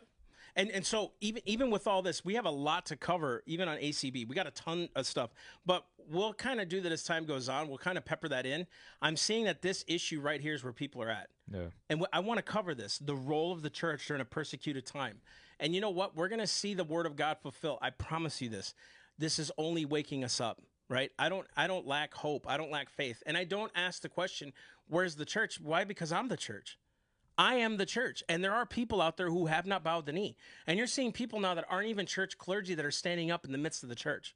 And 0.58 0.72
and 0.72 0.86
so 0.86 1.12
even 1.22 1.44
even 1.46 1.70
with 1.70 1.88
all 1.88 2.02
this, 2.02 2.26
we 2.26 2.34
have 2.34 2.46
a 2.46 2.52
lot 2.52 2.88
to 2.88 2.98
cover 2.98 3.44
even 3.46 3.70
on 3.70 3.78
ACB. 3.78 4.28
We 4.28 4.36
got 4.36 4.48
a 4.48 4.52
ton 4.52 4.90
of 4.96 5.06
stuff. 5.06 5.30
But 5.66 5.86
we'll 6.10 6.34
kind 6.34 6.60
of 6.60 6.68
do 6.68 6.82
that 6.82 6.92
as 6.92 7.04
time 7.04 7.26
goes 7.26 7.48
on. 7.48 7.70
We'll 7.70 7.78
kind 7.78 7.98
of 7.98 8.04
pepper 8.04 8.28
that 8.30 8.46
in. 8.48 8.66
I'm 9.02 9.16
seeing 9.16 9.46
that 9.46 9.62
this 9.62 9.86
issue 9.88 10.20
right 10.20 10.42
here 10.42 10.56
is 10.56 10.64
where 10.64 10.74
people 10.74 11.02
are 11.04 11.10
at. 11.10 11.30
no 11.48 11.70
And 11.90 12.06
I 12.12 12.20
want 12.20 12.40
to 12.40 12.42
cover 12.42 12.74
this 12.74 12.98
the 12.98 13.16
role 13.16 13.52
of 13.52 13.62
the 13.62 13.70
church 13.70 14.08
during 14.08 14.22
a 14.22 14.26
persecuted 14.26 14.86
time. 14.86 15.22
And 15.60 15.76
you 15.76 15.82
know 15.82 15.92
what? 15.92 16.16
We're 16.16 16.28
going 16.28 16.40
to 16.40 16.48
see 16.48 16.74
the 16.74 16.84
word 16.84 17.06
of 17.06 17.16
God 17.16 17.38
fulfill. 17.42 17.78
I 17.82 17.92
promise 17.92 18.42
you 18.42 18.50
this. 18.50 18.74
This 19.20 19.40
is 19.40 19.52
only 19.58 19.86
waking 19.86 20.24
us 20.24 20.42
up, 20.42 20.62
right? 20.90 21.12
I 21.20 21.30
don't 21.30 21.48
I 21.56 21.68
don't 21.68 21.86
lack 21.86 22.16
hope. 22.16 22.48
I 22.50 22.58
don't 22.58 22.72
lack 22.72 22.90
faith. 22.90 23.22
And 23.28 23.38
I 23.38 23.44
don't 23.44 23.72
ask 23.76 24.02
the 24.02 24.10
question, 24.10 24.54
where's 24.88 25.16
the 25.16 25.26
church? 25.26 25.60
Why? 25.62 25.84
Because 25.84 26.12
I'm 26.12 26.30
the 26.30 26.38
church. 26.38 26.80
I 27.38 27.56
am 27.56 27.78
the 27.78 27.86
church. 27.86 28.24
And 28.28 28.44
there 28.44 28.54
are 28.54 28.66
people 28.66 29.02
out 29.02 29.18
there 29.18 29.30
who 29.30 29.46
have 29.46 29.66
not 29.68 29.84
bowed 29.84 30.06
the 30.06 30.12
knee. 30.14 30.38
And 30.66 30.78
you're 30.78 30.88
seeing 30.88 31.12
people 31.12 31.40
now 31.40 31.54
that 31.54 31.66
aren't 31.70 31.88
even 31.90 32.06
church 32.06 32.38
clergy 32.38 32.74
that 32.76 32.86
are 32.86 32.92
standing 32.92 33.30
up 33.32 33.46
in 33.46 33.52
the 33.52 33.58
midst 33.58 33.84
of 33.84 33.90
the 33.90 33.96
church. 33.96 34.36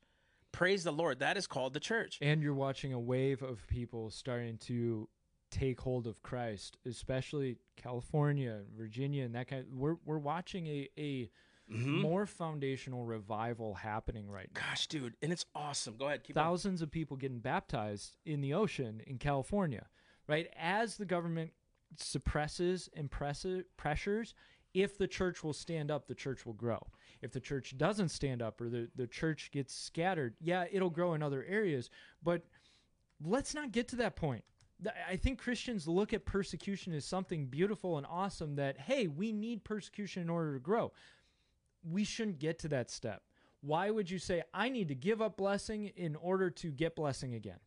Praise 0.52 0.84
the 0.84 0.92
Lord. 0.92 1.20
That 1.20 1.38
is 1.38 1.48
called 1.48 1.74
the 1.74 1.80
church. 1.80 2.18
and 2.22 2.44
you're 2.44 2.54
watching 2.54 2.94
a 2.94 3.00
wave 3.00 3.42
of 3.42 3.66
people 3.68 4.10
starting 4.10 4.58
to 4.60 5.08
take 5.50 5.80
hold 5.82 6.08
of 6.08 6.22
Christ, 6.22 6.78
especially 6.86 7.58
California, 7.78 8.62
Virginia, 8.78 9.26
and 9.26 9.36
that 9.36 9.48
kind. 9.48 9.66
we're 9.74 9.96
we're 10.06 10.18
watching 10.18 10.68
a 10.68 10.90
a 10.98 11.30
Mm-hmm. 11.72 12.02
more 12.02 12.26
foundational 12.26 13.06
revival 13.06 13.76
happening 13.76 14.30
right 14.30 14.50
now. 14.54 14.60
Gosh, 14.60 14.88
dude. 14.88 15.14
And 15.22 15.32
it's 15.32 15.46
awesome. 15.56 15.96
Go 15.96 16.08
ahead. 16.08 16.22
Keep 16.26 16.36
on. 16.38 16.44
Thousands 16.44 16.82
of 16.82 16.92
people 16.92 17.16
getting 17.16 17.40
baptized 17.40 18.18
in 18.26 18.42
the 18.42 18.54
ocean 18.54 19.02
in 19.08 19.18
California, 19.20 19.86
right? 20.28 20.50
As 20.60 20.98
the 20.98 21.06
government 21.06 21.52
suppresses 21.98 22.90
and 22.96 23.10
pressures, 23.12 24.36
if 24.74 24.98
the 24.98 25.08
church 25.08 25.44
will 25.44 25.54
stand 25.54 25.92
up, 25.92 26.08
the 26.08 26.16
church 26.16 26.46
will 26.46 26.54
grow. 26.54 26.80
If 27.22 27.32
the 27.32 27.40
church 27.40 27.78
doesn't 27.78 28.10
stand 28.10 28.42
up 28.42 28.62
or 28.62 28.70
the, 28.70 28.90
the 28.96 29.08
church 29.08 29.52
gets 29.52 29.76
scattered, 29.76 30.36
yeah, 30.40 30.66
it'll 30.72 30.90
grow 30.90 31.14
in 31.14 31.22
other 31.22 31.46
areas. 31.48 31.90
But 32.24 32.44
let's 33.24 33.54
not 33.54 33.72
get 33.72 33.88
to 33.90 33.98
that 33.98 34.16
point. 34.16 34.44
I 35.08 35.16
think 35.16 35.40
Christians 35.40 35.88
look 35.88 36.14
at 36.14 36.26
persecution 36.26 36.94
as 36.94 37.06
something 37.06 37.46
beautiful 37.46 37.98
and 37.98 38.08
awesome 38.10 38.56
that, 38.56 38.80
hey, 38.80 39.08
we 39.08 39.32
need 39.32 39.64
persecution 39.64 40.24
in 40.24 40.30
order 40.30 40.54
to 40.54 40.60
grow. 40.60 40.92
We 41.84 42.04
shouldn't 42.04 42.40
get 42.40 42.58
to 42.60 42.68
that 42.70 42.90
step. 42.90 43.22
Why 43.62 43.92
would 43.92 44.10
you 44.10 44.18
say, 44.18 44.42
I 44.54 44.70
need 44.70 44.88
to 44.88 44.96
give 44.96 45.22
up 45.22 45.38
blessing 45.38 45.92
in 45.96 46.16
order 46.16 46.50
to 46.50 46.72
get 46.72 46.96
blessing 46.96 47.36
again? 47.36 47.60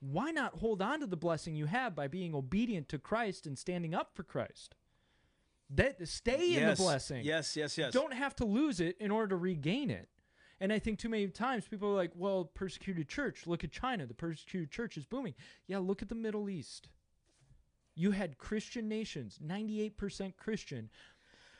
Why 0.00 0.30
not 0.30 0.58
hold 0.58 0.82
on 0.82 1.00
to 1.00 1.06
the 1.06 1.16
blessing 1.16 1.56
you 1.56 1.66
have 1.66 1.94
by 1.94 2.08
being 2.08 2.34
obedient 2.34 2.88
to 2.90 2.98
Christ 2.98 3.46
and 3.46 3.58
standing 3.58 3.94
up 3.94 4.10
for 4.14 4.22
Christ? 4.22 4.74
That 5.70 6.06
stay 6.06 6.54
in 6.54 6.60
yes. 6.60 6.78
the 6.78 6.84
blessing. 6.84 7.24
Yes, 7.24 7.56
yes, 7.56 7.76
yes. 7.76 7.92
Don't 7.92 8.12
have 8.12 8.36
to 8.36 8.44
lose 8.44 8.78
it 8.80 8.96
in 9.00 9.10
order 9.10 9.28
to 9.28 9.36
regain 9.36 9.90
it. 9.90 10.08
And 10.60 10.72
I 10.72 10.78
think 10.78 10.98
too 10.98 11.08
many 11.08 11.26
times 11.28 11.66
people 11.68 11.90
are 11.90 11.96
like, 11.96 12.12
well, 12.14 12.44
persecuted 12.44 13.08
church, 13.08 13.46
look 13.46 13.64
at 13.64 13.72
China. 13.72 14.06
The 14.06 14.14
persecuted 14.14 14.70
church 14.70 14.96
is 14.96 15.04
booming. 15.04 15.34
Yeah, 15.66 15.78
look 15.78 16.02
at 16.02 16.08
the 16.08 16.14
Middle 16.14 16.48
East. 16.48 16.88
You 17.94 18.12
had 18.12 18.38
Christian 18.38 18.88
nations, 18.88 19.38
98% 19.44 20.36
Christian. 20.36 20.90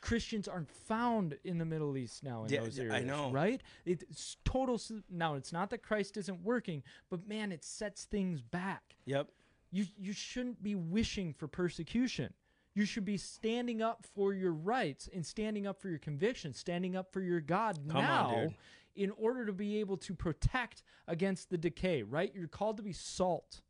Christians 0.01 0.47
aren't 0.47 0.69
found 0.71 1.37
in 1.43 1.57
the 1.57 1.65
Middle 1.65 1.97
East 1.97 2.23
now 2.23 2.43
in 2.43 2.49
Yeah, 2.51 2.61
those 2.61 2.79
areas. 2.79 2.93
I 2.93 3.01
know. 3.01 3.31
Right? 3.31 3.61
It's 3.85 4.37
total. 4.45 4.79
Now, 5.09 5.35
it's 5.35 5.51
not 5.51 5.69
that 5.71 5.83
Christ 5.83 6.17
isn't 6.17 6.43
working, 6.43 6.83
but 7.09 7.27
man, 7.27 7.51
it 7.51 7.63
sets 7.63 8.05
things 8.05 8.41
back. 8.41 8.95
Yep. 9.05 9.29
You, 9.71 9.85
you 9.97 10.13
shouldn't 10.13 10.63
be 10.63 10.75
wishing 10.75 11.33
for 11.33 11.47
persecution. 11.47 12.33
You 12.73 12.85
should 12.85 13.05
be 13.05 13.17
standing 13.17 13.81
up 13.81 14.05
for 14.15 14.33
your 14.33 14.53
rights 14.53 15.09
and 15.13 15.25
standing 15.25 15.65
up 15.65 15.81
for 15.81 15.89
your 15.89 15.97
convictions, 15.99 16.57
standing 16.59 16.95
up 16.95 17.11
for 17.11 17.21
your 17.21 17.41
God 17.41 17.79
Come 17.89 18.01
now 18.01 18.35
dude. 18.43 18.55
in 18.95 19.11
order 19.17 19.45
to 19.47 19.53
be 19.53 19.79
able 19.79 19.97
to 19.97 20.13
protect 20.13 20.83
against 21.07 21.49
the 21.49 21.57
decay, 21.57 22.03
right? 22.03 22.31
You're 22.35 22.47
called 22.47 22.77
to 22.77 22.83
be 22.83 22.93
salt. 22.93 23.61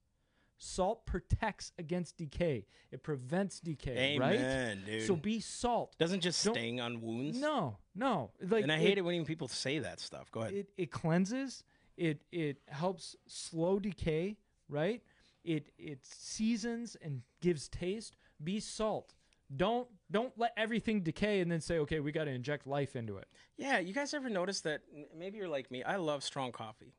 Salt 0.58 1.06
protects 1.06 1.72
against 1.78 2.18
decay. 2.18 2.66
It 2.92 3.04
prevents 3.04 3.60
decay, 3.60 4.18
right? 4.18 4.36
Amen, 4.36 4.84
dude. 4.86 5.06
So 5.06 5.16
be 5.16 5.40
salt. 5.40 5.96
Doesn't 6.00 6.22
just 6.22 6.44
Don't- 6.44 6.56
sting 6.56 6.82
on 6.82 7.02
wounds. 7.02 7.40
No, 7.40 7.78
no. 7.96 8.32
Like 8.42 8.64
and 8.64 8.72
I 8.72 8.78
hate 8.78 8.98
it, 8.98 9.02
when 9.02 9.16
even 9.16 9.26
people 9.26 9.48
say 9.48 9.80
that 9.80 10.00
stuff. 10.00 10.32
Go 10.32 10.42
ahead. 10.42 10.54
it, 10.54 10.70
it 10.78 10.92
cleanses 10.92 11.64
it 11.96 12.22
it 12.32 12.58
helps 12.68 13.16
slow 13.26 13.80
decay 13.80 14.38
right 14.70 15.02
it 15.44 15.72
it 15.80 16.06
seasons 16.06 16.96
and 17.02 17.24
gives 17.42 17.68
taste 17.70 18.16
be 18.44 18.60
salt 18.60 19.16
don't 19.56 19.88
don't 20.12 20.32
let 20.38 20.54
everything 20.58 21.02
decay 21.02 21.40
and 21.40 21.52
then 21.52 21.60
say 21.60 21.80
okay 21.80 22.00
we 22.00 22.12
got 22.12 22.26
to 22.26 22.30
inject 22.32 22.68
life 22.68 22.96
into 22.96 23.18
it 23.18 23.28
yeah, 23.58 23.80
you 23.80 23.92
guys 23.94 24.14
ever 24.14 24.30
notice 24.30 24.62
that? 24.62 24.82
Maybe 25.18 25.40
you're 25.40 25.48
like 25.48 25.72
me. 25.72 25.82
I 25.84 25.96
love 25.96 26.24
strong 26.24 26.52
coffee, 26.52 26.94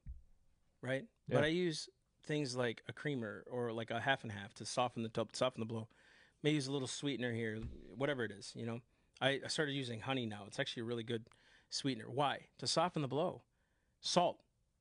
right? 0.83 1.05
Yeah. 1.29 1.37
But 1.37 1.45
I 1.45 1.49
use 1.49 1.89
things 2.29 2.55
like 2.55 2.83
a 2.89 2.93
creamer 2.93 3.45
or 3.51 3.73
like 3.73 3.91
a 3.91 3.99
half 3.99 4.23
and 4.23 4.31
half 4.31 4.55
to 4.55 4.65
soften 4.65 5.03
the 5.03 5.09
top, 5.09 5.35
soften 5.35 5.61
the 5.61 5.67
blow. 5.67 5.89
Maybe 6.43 6.55
use 6.55 6.69
a 6.69 6.73
little 6.73 6.87
sweetener 6.87 7.33
here, 7.33 7.59
whatever 7.97 8.25
it 8.25 8.31
is. 8.31 8.53
You 8.55 8.67
know, 8.67 8.81
I, 9.21 9.41
I 9.45 9.49
started 9.49 9.73
using 9.73 10.01
honey 10.01 10.27
now. 10.27 10.45
It's 10.47 10.61
actually 10.61 10.83
a 10.83 10.85
really 10.85 11.03
good 11.03 11.25
sweetener. 11.71 12.09
Why? 12.09 12.43
To 12.59 12.67
soften 12.69 13.03
the 13.03 13.09
blow. 13.09 13.43
Salt 14.01 14.39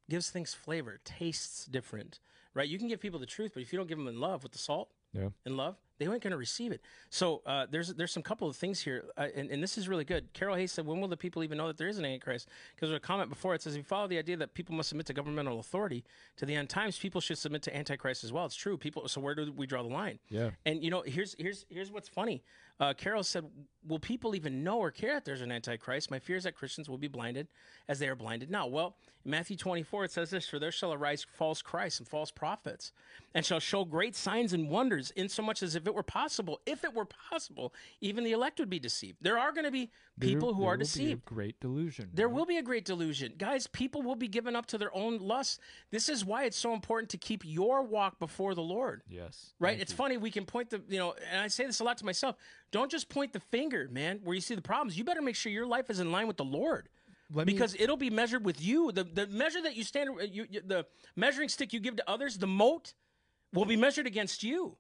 gives 0.10 0.30
things 0.30 0.54
flavor, 0.54 1.00
tastes 1.04 1.66
different, 1.66 2.20
right? 2.54 2.68
You 2.70 2.78
can 2.78 2.88
give 2.88 3.00
people 3.00 3.20
the 3.20 3.26
truth, 3.26 3.52
but 3.56 3.64
if 3.64 3.74
you 3.74 3.78
don't 3.80 3.88
give 3.88 3.98
them 3.98 4.08
in 4.08 4.20
love 4.20 4.43
with 4.43 4.52
the 4.52 4.60
salt, 4.60 4.91
yeah 5.14 5.30
in 5.45 5.58
love, 5.58 5.78
they 5.98 6.06
ain't 6.06 6.22
going 6.22 6.32
to 6.32 6.38
receive 6.38 6.72
it. 6.72 6.82
So 7.10 7.41
uh, 7.45 7.66
there's 7.70 7.93
there's 7.93 8.12
some 8.12 8.24
couple 8.24 8.48
of 8.48 8.56
things 8.56 8.80
here, 8.80 9.06
uh, 9.18 9.28
and, 9.36 9.50
and 9.50 9.62
this 9.64 9.78
is 9.78 9.88
really 9.88 10.04
good. 10.06 10.32
Carol 10.34 10.56
Hayes 10.56 10.72
said, 10.72 10.86
"When 10.86 11.02
will 11.02 11.08
the 11.08 11.18
people 11.18 11.43
even 11.43 11.58
know 11.58 11.68
that 11.68 11.78
there 11.78 11.88
is 11.88 11.98
an 11.98 12.06
Antichrist?" 12.06 12.48
Because 12.76 12.89
there's 12.89 12.98
a 12.98 13.02
comment 13.02 13.30
before 13.30 13.56
it 13.56 13.62
says, 13.62 13.74
"If 13.74 13.80
you 13.80 13.84
follow 13.84 14.08
the 14.08 14.18
idea 14.18 14.38
that 14.38 14.54
people 14.54 14.76
must 14.76 14.89
submit 14.89 15.06
to 15.08 15.14
governmental 15.14 15.60
authority 15.60 16.04
to 16.38 16.45
the 16.45 16.56
end 16.56 16.70
times, 16.70 16.98
people 16.98 17.22
should 17.22 17.38
submit 17.38 17.64
to 17.64 17.76
Antichrist 17.76 18.24
as 18.24 18.32
well." 18.32 18.45
It's 18.45 18.56
true. 18.56 18.78
People. 18.78 19.08
So 19.08 19.22
where 19.22 19.36
do 19.36 19.52
we 19.52 19.66
draw 19.66 19.82
the 19.82 19.89
line? 19.89 20.20
yeah 20.30 20.52
And 20.66 20.84
you 20.84 20.91
know, 20.91 21.02
here's 21.02 21.36
here's 21.39 21.66
here's 21.70 21.91
what's 21.91 22.10
funny. 22.10 22.43
Uh, 22.80 22.93
Carol 22.93 23.24
said, 23.24 23.43
"Will 23.88 24.00
people 24.00 24.36
even 24.36 24.64
know 24.64 24.78
or 24.78 24.91
care 24.91 25.16
that 25.16 25.26
there's 25.26 25.41
an 25.41 25.52
antichrist? 25.52 26.12
My 26.12 26.20
fear 26.20 26.36
is 26.36 26.43
that 26.43 26.54
Christians 26.56 26.88
will 26.88 27.00
be 27.00 27.08
blinded, 27.08 27.48
as 27.88 27.98
they 27.98 28.08
are 28.08 28.16
blinded 28.16 28.52
now." 28.52 28.68
Well, 28.68 28.98
in 29.26 29.32
Matthew 29.32 29.58
24 29.58 30.06
it 30.06 30.12
says 30.12 30.30
this: 30.30 30.48
"For 30.48 30.60
there 30.60 30.72
shall 30.72 30.93
arise 30.93 31.24
false 31.24 31.64
Christs 31.64 32.00
and 32.00 32.08
false 32.08 32.30
prophets, 32.30 32.91
and 33.34 33.43
shall 33.43 33.60
show 33.60 33.84
great 33.84 34.16
signs 34.16 34.54
and 34.54 34.70
wonders, 34.70 35.12
insomuch 35.16 35.64
as 35.64 35.76
if 35.76 35.87
it 35.88 35.96
were 35.96 36.04
possible, 36.04 36.62
if 36.68 36.84
it 36.84 36.94
were 36.94 37.06
possible, 37.06 37.74
even 38.02 38.24
the 38.24 38.32
elect 38.34 38.60
would 38.60 38.70
be 38.70 38.78
deceived." 38.80 39.18
There 39.22 39.40
are 39.40 39.52
going 39.52 39.66
to 39.66 39.72
be 39.72 39.90
people 40.20 40.50
There- 40.50 40.56
who 40.56 40.62
there 40.62 40.70
are 40.70 40.72
will 40.74 40.78
be 40.78 40.82
a 40.82 40.86
deceived. 40.86 41.26
great 41.26 41.60
delusion 41.60 42.10
There 42.14 42.30
will 42.30 42.46
be 42.46 42.58
a 42.58 42.62
great 42.62 42.86
delusion. 42.86 43.34
Guys, 43.38 43.66
people 43.68 44.02
will 44.04 44.16
be 44.16 44.28
given 44.28 44.56
up 44.56 44.66
to 44.68 44.78
their 44.78 44.94
own 44.96 45.18
lusts. 45.18 45.60
This 45.90 46.10
is 46.10 46.24
why 46.26 46.44
it's 46.46 46.58
so 46.58 46.74
important 46.74 47.10
to 47.12 47.18
keep 47.18 47.44
your 47.46 47.82
walk 47.84 48.20
before 48.20 48.54
the 48.54 48.62
Lord 48.62 49.02
yes 49.08 49.54
right? 49.60 49.80
It's 49.80 49.94
funny 49.94 50.18
we 50.18 50.32
can 50.32 50.46
point 50.46 50.70
the 50.70 50.84
you 50.90 51.00
know, 51.00 51.14
and 51.32 51.42
I 51.42 51.48
say 51.48 51.66
this 51.66 51.80
a 51.80 51.84
lot 51.84 51.98
to 52.00 52.06
myself. 52.06 52.36
Don't 52.72 52.92
just 52.92 53.10
point 53.10 53.34
the 53.34 53.40
finger, 53.40 53.88
man. 53.90 54.20
Where 54.24 54.36
you 54.36 54.42
see 54.42 54.56
the 54.56 54.62
problems, 54.62 54.98
you 54.98 55.04
better 55.04 55.22
make 55.22 55.36
sure 55.36 55.52
your 55.52 55.66
life 55.66 55.90
is 55.90 56.00
in 56.00 56.12
line 56.12 56.28
with 56.28 56.38
the 56.38 56.44
Lord, 56.46 56.90
me- 57.30 57.44
because 57.46 57.76
it'll 57.80 57.96
be 57.98 58.10
measured 58.10 58.44
with 58.44 58.62
you. 58.62 58.92
The 58.92 59.04
the 59.06 59.28
measure 59.28 59.62
that 59.62 59.76
you 59.76 59.84
stand, 59.84 60.10
you, 60.34 60.46
you, 60.50 60.62
the 60.62 60.86
measuring 61.16 61.48
stick 61.50 61.72
you 61.74 61.80
give 61.80 61.96
to 61.98 62.10
others, 62.10 62.38
the 62.40 62.48
moat, 62.48 62.94
will 63.54 63.66
be 63.66 63.78
measured 63.78 64.06
against 64.08 64.44
you. 64.44 64.78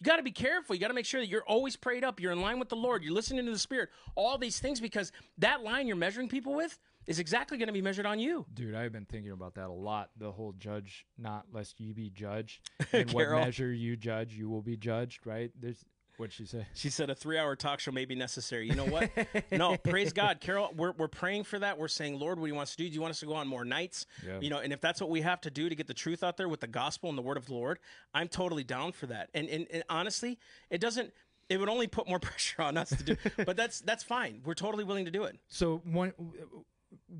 You 0.00 0.06
got 0.06 0.16
to 0.16 0.22
be 0.22 0.30
careful. 0.30 0.74
You 0.74 0.80
got 0.80 0.88
to 0.88 0.94
make 0.94 1.04
sure 1.04 1.20
that 1.20 1.28
you're 1.28 1.44
always 1.44 1.76
prayed 1.76 2.04
up. 2.04 2.20
You're 2.20 2.32
in 2.32 2.40
line 2.40 2.58
with 2.58 2.70
the 2.70 2.76
Lord. 2.76 3.02
You're 3.04 3.12
listening 3.12 3.44
to 3.44 3.52
the 3.52 3.58
Spirit. 3.58 3.90
All 4.14 4.38
these 4.38 4.58
things, 4.58 4.80
because 4.80 5.12
that 5.38 5.62
line 5.62 5.86
you're 5.86 5.96
measuring 5.96 6.28
people 6.28 6.54
with 6.54 6.78
is 7.06 7.18
exactly 7.18 7.58
going 7.58 7.66
to 7.66 7.72
be 7.72 7.82
measured 7.82 8.06
on 8.06 8.18
you. 8.18 8.46
Dude, 8.54 8.74
I've 8.74 8.92
been 8.92 9.04
thinking 9.04 9.32
about 9.32 9.54
that 9.56 9.68
a 9.68 9.72
lot. 9.72 10.10
The 10.16 10.32
whole 10.32 10.52
judge 10.52 11.06
not 11.18 11.46
lest 11.52 11.80
you 11.80 11.92
be 11.92 12.10
judged. 12.10 12.60
And 12.92 13.10
what 13.12 13.30
measure 13.30 13.72
you 13.72 13.96
judge, 13.96 14.32
you 14.32 14.48
will 14.48 14.62
be 14.62 14.76
judged, 14.76 15.26
right? 15.26 15.50
There's 15.58 15.84
What'd 16.20 16.34
she 16.34 16.44
say? 16.44 16.66
She 16.74 16.90
said 16.90 17.08
a 17.08 17.14
three-hour 17.14 17.56
talk 17.56 17.80
show 17.80 17.92
may 17.92 18.04
be 18.04 18.14
necessary. 18.14 18.68
You 18.68 18.74
know 18.74 18.84
what? 18.84 19.10
no, 19.50 19.76
praise 19.84 20.12
God, 20.12 20.38
Carol. 20.38 20.70
We're, 20.76 20.92
we're 20.92 21.08
praying 21.08 21.44
for 21.44 21.58
that. 21.58 21.78
We're 21.78 21.88
saying, 21.88 22.18
Lord, 22.18 22.38
what 22.38 22.44
do 22.44 22.48
you 22.48 22.54
want 22.54 22.68
us 22.68 22.76
to 22.76 22.82
do? 22.82 22.88
Do 22.90 22.94
you 22.94 23.00
want 23.00 23.12
us 23.12 23.20
to 23.20 23.26
go 23.26 23.32
on 23.32 23.48
more 23.48 23.64
nights? 23.64 24.04
Yeah. 24.26 24.38
You 24.38 24.50
know, 24.50 24.58
and 24.58 24.70
if 24.70 24.82
that's 24.82 25.00
what 25.00 25.08
we 25.08 25.22
have 25.22 25.40
to 25.40 25.50
do 25.50 25.70
to 25.70 25.74
get 25.74 25.86
the 25.86 25.94
truth 25.94 26.22
out 26.22 26.36
there 26.36 26.46
with 26.46 26.60
the 26.60 26.66
gospel 26.66 27.08
and 27.08 27.16
the 27.16 27.22
word 27.22 27.38
of 27.38 27.46
the 27.46 27.54
Lord, 27.54 27.78
I'm 28.12 28.28
totally 28.28 28.64
down 28.64 28.92
for 28.92 29.06
that. 29.06 29.30
And 29.32 29.48
and, 29.48 29.66
and 29.72 29.82
honestly, 29.88 30.38
it 30.68 30.82
doesn't. 30.82 31.10
It 31.48 31.58
would 31.58 31.70
only 31.70 31.86
put 31.86 32.06
more 32.06 32.18
pressure 32.20 32.60
on 32.60 32.76
us 32.76 32.90
to 32.90 33.02
do, 33.02 33.16
but 33.38 33.56
that's 33.56 33.80
that's 33.80 34.04
fine. 34.04 34.42
We're 34.44 34.52
totally 34.52 34.84
willing 34.84 35.06
to 35.06 35.10
do 35.10 35.22
it. 35.24 35.38
So 35.48 35.80
one, 35.84 36.12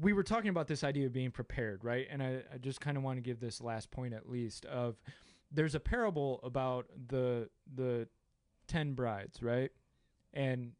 we 0.02 0.12
were 0.12 0.24
talking 0.24 0.50
about 0.50 0.68
this 0.68 0.84
idea 0.84 1.06
of 1.06 1.14
being 1.14 1.30
prepared, 1.30 1.84
right? 1.84 2.06
And 2.10 2.22
I, 2.22 2.42
I 2.52 2.58
just 2.58 2.82
kind 2.82 2.98
of 2.98 3.02
want 3.02 3.16
to 3.16 3.22
give 3.22 3.40
this 3.40 3.62
last 3.62 3.90
point 3.90 4.12
at 4.12 4.28
least 4.28 4.66
of 4.66 5.00
there's 5.50 5.74
a 5.74 5.80
parable 5.80 6.40
about 6.42 6.86
the 7.08 7.48
the 7.74 8.06
ten 8.70 8.94
brides, 8.94 9.42
right? 9.42 9.70
And 10.32 10.72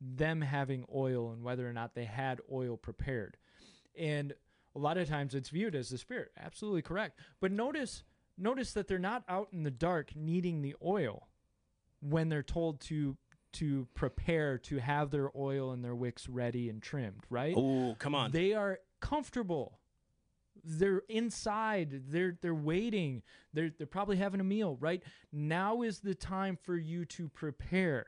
them 0.00 0.40
having 0.40 0.84
oil 0.94 1.30
and 1.32 1.42
whether 1.42 1.68
or 1.68 1.72
not 1.72 1.94
they 1.94 2.04
had 2.04 2.40
oil 2.50 2.76
prepared. 2.76 3.36
And 3.98 4.32
a 4.74 4.78
lot 4.78 4.98
of 4.98 5.08
times 5.08 5.34
it's 5.34 5.50
viewed 5.50 5.74
as 5.74 5.90
the 5.90 5.98
spirit. 5.98 6.32
Absolutely 6.38 6.82
correct. 6.82 7.20
But 7.40 7.52
notice 7.52 8.02
notice 8.36 8.72
that 8.72 8.88
they're 8.88 8.98
not 8.98 9.22
out 9.28 9.48
in 9.52 9.62
the 9.62 9.70
dark 9.70 10.16
needing 10.16 10.62
the 10.62 10.74
oil 10.84 11.28
when 12.00 12.28
they're 12.28 12.42
told 12.42 12.80
to 12.80 13.16
to 13.52 13.86
prepare 13.94 14.58
to 14.58 14.78
have 14.78 15.10
their 15.10 15.30
oil 15.36 15.70
and 15.70 15.84
their 15.84 15.94
wicks 15.94 16.28
ready 16.28 16.68
and 16.68 16.82
trimmed, 16.82 17.22
right? 17.30 17.54
Oh, 17.56 17.94
come 17.98 18.14
on. 18.14 18.32
They 18.32 18.52
are 18.52 18.80
comfortable. 19.00 19.78
They're 20.64 21.02
inside. 21.08 22.02
They're 22.08 22.36
they're 22.40 22.54
waiting. 22.54 23.22
They're 23.52 23.70
they're 23.76 23.86
probably 23.86 24.16
having 24.16 24.40
a 24.40 24.44
meal, 24.44 24.76
right? 24.80 25.02
Now 25.32 25.82
is 25.82 26.00
the 26.00 26.14
time 26.14 26.56
for 26.56 26.76
you 26.76 27.04
to 27.06 27.28
prepare. 27.28 28.06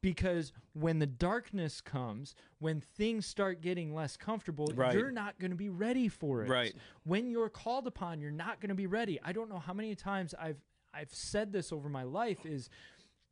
Because 0.00 0.52
when 0.74 1.00
the 1.00 1.06
darkness 1.06 1.80
comes, 1.80 2.36
when 2.60 2.80
things 2.80 3.26
start 3.26 3.60
getting 3.60 3.92
less 3.92 4.16
comfortable, 4.16 4.70
Right. 4.72 4.94
you're 4.94 5.10
not 5.10 5.40
going 5.40 5.50
to 5.50 5.56
be 5.56 5.70
ready 5.70 6.06
for 6.08 6.44
it. 6.44 6.48
Right. 6.48 6.72
When 7.02 7.28
you're 7.32 7.48
called 7.48 7.88
upon, 7.88 8.20
you're 8.20 8.30
not 8.30 8.60
going 8.60 8.68
to 8.68 8.76
be 8.76 8.86
ready. 8.86 9.18
I 9.24 9.32
don't 9.32 9.48
know 9.50 9.58
how 9.58 9.72
many 9.74 9.94
times 9.96 10.34
I've 10.38 10.60
I've 10.94 11.12
said 11.12 11.52
this 11.52 11.72
over 11.72 11.88
my 11.88 12.04
life 12.04 12.46
is 12.46 12.70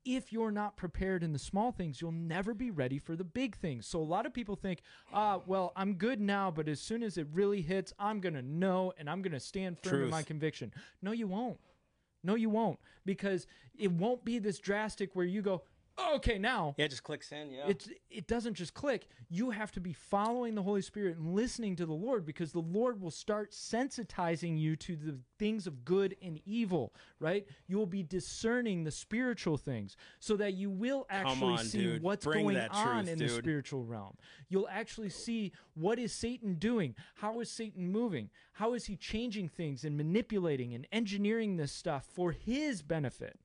if 0.07 0.33
you're 0.33 0.53
not 0.53 0.77
prepared 0.77 1.23
in 1.25 1.33
the 1.33 1.39
small 1.39 1.73
things, 1.73 2.01
you'll 2.01 2.13
never 2.13 2.55
be 2.55 2.71
ready 2.71 2.99
for 2.99 3.17
the 3.17 3.25
big 3.25 3.57
things. 3.57 3.87
So 3.87 3.99
a 3.99 4.05
lot 4.05 4.25
of 4.25 4.33
people 4.33 4.55
think, 4.55 4.81
ah, 5.13 5.41
well, 5.47 5.73
I'm 5.75 5.95
good 5.95 6.21
now, 6.21 6.51
but 6.51 6.69
as 6.69 6.81
soon 6.81 7.03
as 7.03 7.19
it 7.19 7.27
really 7.33 7.61
hits, 7.61 7.93
I'm 7.99 8.21
going 8.21 8.35
to 8.35 8.43
know 8.43 8.93
and 8.97 9.11
I'm 9.11 9.21
going 9.21 9.33
to 9.33 9.41
stand 9.41 9.79
firm 9.83 10.05
in 10.05 10.11
my 10.11 10.23
conviction. 10.23 10.73
No, 11.03 11.11
you 11.11 11.27
won't. 11.27 11.59
No, 12.23 12.37
you 12.37 12.49
won't. 12.49 12.79
Because 13.05 13.47
it 13.77 13.91
won't 13.91 14.25
be 14.25 14.39
this 14.39 14.59
drastic 14.61 15.15
where 15.15 15.27
you 15.27 15.43
go, 15.43 15.63
okay, 16.17 16.39
now 16.39 16.75
yeah, 16.77 16.87
it 16.87 16.89
just 16.89 17.03
clicks 17.03 17.33
in. 17.33 17.51
Yeah. 17.51 17.65
it's 17.69 17.89
it 18.11 18.27
doesn't 18.27 18.55
just 18.55 18.75
click. 18.75 19.09
You 19.29 19.51
have 19.51 19.73
to 19.73 19.81
be 19.81 19.93
following 19.93 20.55
the 20.55 20.63
Holy 20.63 20.83
Spirit 20.83 21.17
and 21.17 21.35
listening 21.35 21.77
to 21.77 21.87
the 21.87 21.93
Lord 21.93 22.25
because 22.25 22.53
the 22.53 22.61
Lord 22.61 23.01
will 23.01 23.11
start 23.11 23.53
sensitizing 23.53 24.59
you 24.59 24.77
to 24.77 24.97
the 24.97 25.19
things 25.39 25.67
of 25.67 25.85
good 25.85 26.17
and 26.23 26.41
evil, 26.45 26.95
right? 27.21 27.47
You 27.67 27.77
will 27.77 27.87
be 27.87 28.03
discerning 28.03 28.85
the 28.85 28.91
spiritual 28.91 29.57
things 29.57 29.97
so 30.21 30.37
that 30.37 30.55
you 30.55 30.71
will 30.71 31.07
actually 31.11 31.55
on, 31.55 31.65
see 31.65 31.79
dude. 31.79 32.03
what's 32.03 32.25
Bring 32.25 32.45
going 32.45 32.57
that 32.57 32.71
on 32.73 33.05
truth, 33.05 33.09
in 33.09 33.19
the 33.19 33.27
dude. 33.27 33.39
spiritual 33.39 33.85
realm. 33.85 34.17
You'll 34.49 34.69
actually 34.71 35.11
see 35.11 35.53
what 35.75 35.99
is 35.99 36.13
Satan 36.13 36.55
doing? 36.55 36.95
How 37.17 37.41
is 37.41 37.51
Satan 37.51 37.91
moving? 37.91 38.31
How 38.53 38.73
is 38.73 38.87
he 38.87 38.97
changing 38.97 39.49
things 39.49 39.85
and 39.85 39.97
manipulating 39.97 40.75
and 40.75 40.87
engineering 40.93 41.57
this 41.57 41.73
stuff 41.73 42.07
for 42.13 42.33
his 42.33 42.83
benefit? 42.83 43.39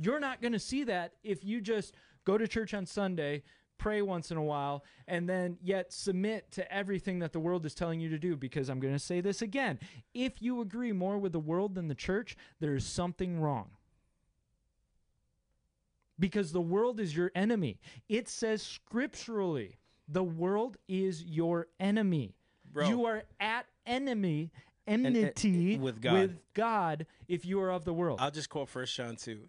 You're 0.00 0.20
not 0.20 0.40
going 0.40 0.52
to 0.52 0.58
see 0.58 0.84
that 0.84 1.14
if 1.22 1.44
you 1.44 1.60
just 1.60 1.94
go 2.24 2.38
to 2.38 2.46
church 2.46 2.72
on 2.74 2.86
Sunday, 2.86 3.42
pray 3.78 4.02
once 4.02 4.30
in 4.30 4.36
a 4.36 4.42
while, 4.42 4.84
and 5.06 5.28
then 5.28 5.56
yet 5.62 5.92
submit 5.92 6.50
to 6.52 6.72
everything 6.72 7.18
that 7.20 7.32
the 7.32 7.40
world 7.40 7.64
is 7.66 7.74
telling 7.74 8.00
you 8.00 8.08
to 8.10 8.18
do. 8.18 8.36
Because 8.36 8.68
I'm 8.68 8.80
going 8.80 8.92
to 8.94 8.98
say 8.98 9.20
this 9.20 9.42
again 9.42 9.78
if 10.14 10.40
you 10.42 10.60
agree 10.60 10.92
more 10.92 11.18
with 11.18 11.32
the 11.32 11.40
world 11.40 11.74
than 11.74 11.88
the 11.88 11.94
church, 11.94 12.36
there 12.60 12.74
is 12.74 12.84
something 12.84 13.40
wrong. 13.40 13.70
Because 16.20 16.52
the 16.52 16.60
world 16.60 16.98
is 16.98 17.16
your 17.16 17.30
enemy. 17.34 17.78
It 18.08 18.28
says 18.28 18.60
scripturally, 18.62 19.76
the 20.08 20.24
world 20.24 20.76
is 20.88 21.22
your 21.24 21.68
enemy. 21.78 22.34
Bro. 22.72 22.88
You 22.88 23.04
are 23.06 23.22
at 23.38 23.66
enemy 23.86 24.50
and- 24.86 25.06
enmity 25.06 25.78
with 25.78 26.00
God. 26.00 26.12
with 26.14 26.38
God 26.54 27.06
if 27.28 27.44
you 27.46 27.60
are 27.60 27.70
of 27.70 27.84
the 27.84 27.92
world. 27.92 28.18
I'll 28.20 28.30
just 28.30 28.50
quote 28.50 28.68
First 28.68 28.96
John 28.96 29.16
two. 29.16 29.48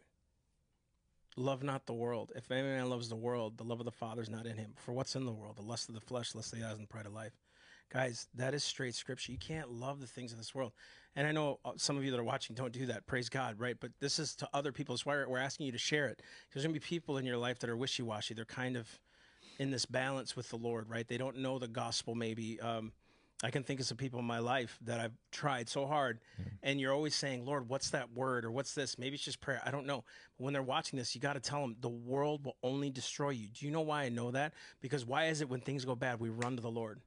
Love 1.39 1.63
not 1.63 1.85
the 1.85 1.93
world. 1.93 2.33
If 2.35 2.51
any 2.51 2.63
man 2.63 2.89
loves 2.89 3.07
the 3.07 3.15
world, 3.15 3.57
the 3.57 3.63
love 3.63 3.79
of 3.79 3.85
the 3.85 3.91
Father 3.91 4.21
is 4.21 4.29
not 4.29 4.45
in 4.45 4.57
him. 4.57 4.73
For 4.75 4.91
what's 4.91 5.15
in 5.15 5.25
the 5.25 5.31
world? 5.31 5.55
The 5.55 5.61
lust 5.61 5.87
of 5.87 5.95
the 5.95 6.01
flesh, 6.01 6.35
lust 6.35 6.51
of 6.51 6.59
the 6.59 6.65
eyes, 6.65 6.73
and 6.73 6.83
the 6.83 6.87
pride 6.87 7.05
of 7.05 7.13
life. 7.13 7.31
Guys, 7.93 8.27
that 8.35 8.53
is 8.53 8.61
straight 8.61 8.93
scripture. 8.93 9.31
You 9.31 9.37
can't 9.37 9.71
love 9.71 10.01
the 10.01 10.05
things 10.05 10.33
of 10.33 10.37
this 10.37 10.53
world. 10.53 10.73
And 11.15 11.25
I 11.25 11.31
know 11.31 11.59
uh, 11.63 11.71
some 11.77 11.95
of 11.95 12.03
you 12.03 12.11
that 12.11 12.19
are 12.19 12.25
watching 12.25 12.57
don't 12.57 12.73
do 12.73 12.87
that. 12.87 13.07
Praise 13.07 13.29
God, 13.29 13.57
right? 13.57 13.77
But 13.79 13.91
this 14.01 14.19
is 14.19 14.35
to 14.35 14.49
other 14.53 14.73
people. 14.73 14.93
That's 14.93 15.05
why 15.05 15.23
we're 15.25 15.37
asking 15.39 15.67
you 15.67 15.71
to 15.71 15.77
share 15.77 16.07
it. 16.07 16.21
There's 16.53 16.65
going 16.65 16.73
to 16.73 16.79
be 16.79 16.85
people 16.85 17.17
in 17.17 17.25
your 17.25 17.37
life 17.37 17.59
that 17.59 17.69
are 17.69 17.77
wishy 17.77 18.03
washy. 18.03 18.33
They're 18.33 18.43
kind 18.43 18.75
of 18.75 18.99
in 19.59 19.71
this 19.71 19.85
balance 19.85 20.35
with 20.35 20.49
the 20.49 20.57
Lord, 20.57 20.89
right? 20.89 21.07
They 21.07 21.17
don't 21.17 21.37
know 21.37 21.57
the 21.57 21.69
gospel, 21.69 22.15
maybe. 22.15 22.59
Um, 22.59 22.91
I 23.41 23.51
can 23.51 23.63
think 23.63 23.79
of 23.79 23.85
some 23.85 23.95
people 23.95 24.19
in 24.19 24.25
my 24.25 24.39
life 24.39 24.77
that 24.81 24.99
I've 24.99 25.13
tried 25.31 25.69
so 25.69 25.85
hard, 25.85 26.19
mm. 26.41 26.45
and 26.61 26.79
you're 26.79 26.93
always 26.93 27.15
saying, 27.15 27.45
Lord, 27.45 27.69
what's 27.69 27.91
that 27.91 28.11
word 28.13 28.43
or 28.43 28.51
what's 28.51 28.73
this? 28.73 28.97
Maybe 28.97 29.15
it's 29.15 29.23
just 29.23 29.39
prayer. 29.39 29.61
I 29.65 29.71
don't 29.71 29.85
know. 29.85 30.03
But 30.37 30.43
when 30.43 30.53
they're 30.53 30.61
watching 30.61 30.99
this, 30.99 31.15
you 31.15 31.21
got 31.21 31.33
to 31.33 31.39
tell 31.39 31.61
them 31.61 31.77
the 31.79 31.87
world 31.87 32.43
will 32.43 32.57
only 32.63 32.89
destroy 32.89 33.29
you. 33.29 33.47
Do 33.47 33.65
you 33.65 33.71
know 33.71 33.81
why 33.81 34.03
I 34.03 34.09
know 34.09 34.31
that? 34.31 34.53
Because 34.81 35.05
why 35.05 35.27
is 35.27 35.39
it 35.39 35.49
when 35.49 35.61
things 35.61 35.85
go 35.85 35.95
bad, 35.95 36.19
we 36.19 36.29
run 36.29 36.57
to 36.57 36.61
the 36.61 36.69
Lord? 36.69 36.99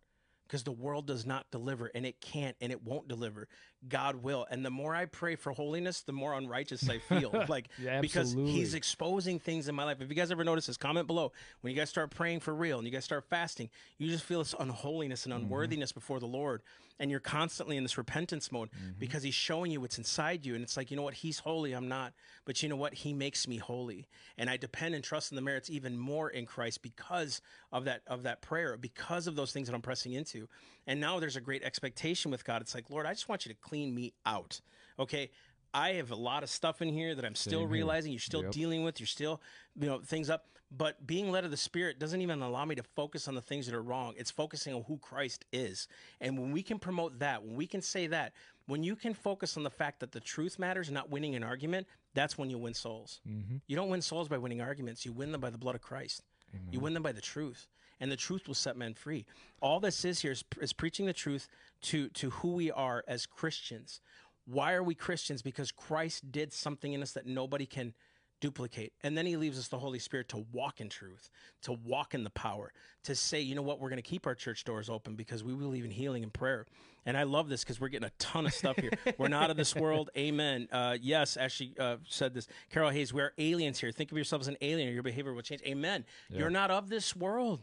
Because 0.46 0.64
the 0.64 0.72
world 0.72 1.06
does 1.06 1.26
not 1.26 1.50
deliver, 1.50 1.90
and 1.94 2.06
it 2.06 2.20
can't, 2.20 2.56
and 2.62 2.72
it 2.72 2.82
won't 2.82 3.08
deliver. 3.08 3.48
God 3.88 4.16
will. 4.16 4.46
And 4.50 4.64
the 4.64 4.70
more 4.70 4.94
I 4.94 5.06
pray 5.06 5.36
for 5.36 5.52
holiness, 5.52 6.02
the 6.02 6.12
more 6.12 6.34
unrighteous 6.34 6.88
I 6.88 6.98
feel. 6.98 7.44
like, 7.48 7.68
Yeah, 7.82 8.00
because. 8.00 8.32
He's 8.32 8.74
exposing 8.74 9.38
things 9.38 9.68
in 9.68 9.74
my 9.74 9.84
life. 9.84 10.00
If 10.00 10.08
you 10.08 10.14
guys 10.14 10.30
ever 10.30 10.44
notice 10.44 10.66
this, 10.66 10.76
comment 10.76 11.06
below. 11.06 11.32
When 11.60 11.72
you 11.72 11.78
guys 11.78 11.90
start 11.90 12.10
praying 12.10 12.40
for 12.40 12.54
real 12.54 12.78
and 12.78 12.86
you 12.86 12.92
guys 12.92 13.04
start 13.04 13.24
fasting, 13.28 13.70
you 13.98 14.08
just 14.08 14.24
feel 14.24 14.40
this 14.40 14.54
unholiness 14.58 15.24
and 15.24 15.34
mm-hmm. 15.34 15.44
unworthiness 15.44 15.92
before 15.92 16.20
the 16.20 16.26
Lord. 16.26 16.62
And 17.00 17.10
you're 17.10 17.20
constantly 17.20 17.76
in 17.76 17.82
this 17.82 17.98
repentance 17.98 18.52
mode 18.52 18.70
mm-hmm. 18.70 18.98
because 18.98 19.22
He's 19.22 19.34
showing 19.34 19.70
you 19.70 19.80
what's 19.80 19.98
inside 19.98 20.46
you. 20.46 20.54
And 20.54 20.62
it's 20.62 20.76
like, 20.76 20.90
you 20.90 20.96
know 20.96 21.02
what? 21.02 21.14
He's 21.14 21.38
holy. 21.38 21.72
I'm 21.72 21.88
not. 21.88 22.12
But 22.44 22.62
you 22.62 22.68
know 22.68 22.76
what? 22.76 22.94
He 22.94 23.12
makes 23.12 23.48
me 23.48 23.56
holy. 23.56 24.06
And 24.38 24.48
I 24.48 24.56
depend 24.56 24.94
and 24.94 25.02
trust 25.02 25.32
in 25.32 25.36
the 25.36 25.42
merits 25.42 25.70
even 25.70 25.98
more 25.98 26.30
in 26.30 26.46
Christ 26.46 26.82
because 26.82 27.40
of 27.72 27.84
that 27.84 28.02
of 28.06 28.24
that 28.24 28.42
prayer, 28.42 28.76
because 28.76 29.26
of 29.26 29.36
those 29.36 29.52
things 29.52 29.68
that 29.68 29.74
I'm 29.74 29.82
pressing 29.82 30.12
into. 30.12 30.48
And 30.86 31.00
now 31.00 31.20
there's 31.20 31.36
a 31.36 31.40
great 31.40 31.62
expectation 31.62 32.30
with 32.30 32.44
God. 32.44 32.60
It's 32.60 32.74
like, 32.74 32.90
Lord, 32.90 33.06
I 33.06 33.12
just 33.12 33.28
want 33.28 33.46
you 33.46 33.52
to 33.52 33.58
clean 33.60 33.94
me 33.94 34.12
out. 34.26 34.60
Okay. 34.98 35.30
I 35.74 35.90
have 35.94 36.10
a 36.10 36.16
lot 36.16 36.42
of 36.42 36.50
stuff 36.50 36.82
in 36.82 36.88
here 36.88 37.14
that 37.14 37.24
I'm 37.24 37.34
still 37.34 37.60
Same 37.60 37.68
here. 37.68 37.68
realizing 37.68 38.12
you're 38.12 38.18
still 38.20 38.42
Yep. 38.42 38.52
dealing 38.52 38.82
with. 38.84 39.00
You're 39.00 39.06
still, 39.06 39.40
you 39.74 39.86
know, 39.86 40.00
things 40.00 40.28
up. 40.28 40.48
But 40.74 41.06
being 41.06 41.30
led 41.30 41.44
of 41.44 41.50
the 41.50 41.56
Spirit 41.56 41.98
doesn't 41.98 42.20
even 42.20 42.42
allow 42.42 42.64
me 42.64 42.74
to 42.74 42.82
focus 42.82 43.28
on 43.28 43.34
the 43.34 43.42
things 43.42 43.66
that 43.66 43.74
are 43.74 43.82
wrong. 43.82 44.14
It's 44.16 44.30
focusing 44.30 44.74
on 44.74 44.82
who 44.84 44.98
Christ 44.98 45.44
is. 45.52 45.86
And 46.20 46.38
when 46.38 46.50
we 46.52 46.62
can 46.62 46.78
promote 46.78 47.18
that, 47.20 47.42
when 47.42 47.56
we 47.56 47.66
can 47.66 47.80
say 47.82 48.06
that, 48.08 48.32
when 48.66 48.82
you 48.82 48.96
can 48.96 49.12
focus 49.12 49.56
on 49.56 49.62
the 49.64 49.70
fact 49.70 50.00
that 50.00 50.12
the 50.12 50.20
truth 50.20 50.58
matters, 50.58 50.90
not 50.90 51.10
winning 51.10 51.34
an 51.34 51.42
argument, 51.42 51.86
that's 52.14 52.36
when 52.38 52.48
you 52.50 52.58
win 52.58 52.74
souls. 52.74 53.20
Mm-hmm. 53.28 53.56
You 53.66 53.76
don't 53.76 53.88
win 53.90 54.02
souls 54.02 54.28
by 54.28 54.38
winning 54.38 54.60
arguments. 54.60 55.04
You 55.04 55.12
win 55.12 55.32
them 55.32 55.40
by 55.40 55.50
the 55.50 55.58
blood 55.58 55.74
of 55.74 55.82
Christ. 55.82 56.22
You 56.70 56.80
win 56.80 56.92
them 56.92 57.02
by 57.02 57.12
the 57.12 57.20
truth, 57.22 57.66
and 58.03 58.11
the 58.11 58.16
truth 58.16 58.48
will 58.48 58.55
set 58.55 58.76
men 58.76 58.94
free. 58.94 59.24
All 59.61 59.78
this 59.78 60.05
is 60.05 60.20
here 60.20 60.32
is, 60.32 60.44
is 60.61 60.72
preaching 60.72 61.07
the 61.07 61.12
truth 61.12 61.48
to 61.82 62.09
to 62.09 62.30
who 62.30 62.55
we 62.55 62.70
are 62.70 63.05
as 63.07 63.26
Christians. 63.26 64.00
Why 64.44 64.72
are 64.72 64.82
we 64.82 64.96
Christians? 64.96 65.40
Because 65.40 65.70
Christ 65.70 66.32
did 66.32 66.53
something 66.53 66.92
in 66.92 67.00
us 67.00 67.12
that 67.12 67.26
nobody 67.26 67.64
can 67.64 67.94
duplicate. 68.42 68.92
And 69.05 69.16
then 69.16 69.24
he 69.24 69.36
leaves 69.36 69.57
us 69.57 69.68
the 69.68 69.78
Holy 69.78 70.00
Spirit 70.00 70.28
to 70.30 70.44
walk 70.53 70.80
in 70.80 70.88
truth, 70.88 71.30
to 71.62 71.72
walk 71.72 72.12
in 72.12 72.24
the 72.24 72.30
power, 72.30 72.72
to 73.05 73.14
say, 73.14 73.40
you 73.40 73.55
know 73.55 73.62
what, 73.62 73.78
we're 73.78 73.88
going 73.88 74.03
to 74.03 74.09
keep 74.11 74.26
our 74.26 74.34
church 74.34 74.64
doors 74.64 74.90
open 74.90 75.14
because 75.14 75.44
we 75.44 75.55
believe 75.55 75.84
in 75.84 75.92
healing 75.92 76.24
and 76.24 76.32
prayer. 76.32 76.66
And 77.07 77.16
I 77.16 77.22
love 77.22 77.48
this 77.48 77.62
because 77.62 77.80
we're 77.80 77.88
getting 77.88 78.09
a 78.09 78.12
ton 78.18 78.44
of 78.44 78.53
stuff 78.53 78.76
here. 78.76 78.90
we're 79.16 79.28
not 79.28 79.50
of 79.50 79.57
this 79.57 79.76
world. 79.76 80.11
Amen. 80.16 80.68
Uh, 80.72 80.98
yes, 81.00 81.36
Ashley 81.36 81.72
uh, 81.78 81.96
said 82.09 82.34
this. 82.34 82.48
Carol 82.70 82.90
Hayes, 82.90 83.12
we 83.14 83.22
are 83.22 83.32
aliens 83.38 83.78
here. 83.78 83.92
Think 83.92 84.11
of 84.11 84.18
yourself 84.18 84.42
as 84.42 84.48
an 84.48 84.57
alien 84.61 84.88
or 84.88 84.92
your 84.92 85.05
behavior 85.05 85.32
will 85.32 85.42
change. 85.42 85.62
Amen. 85.64 86.05
You're 86.28 86.50
not 86.50 86.72
of 86.72 86.88
this 86.88 87.14
world. 87.14 87.62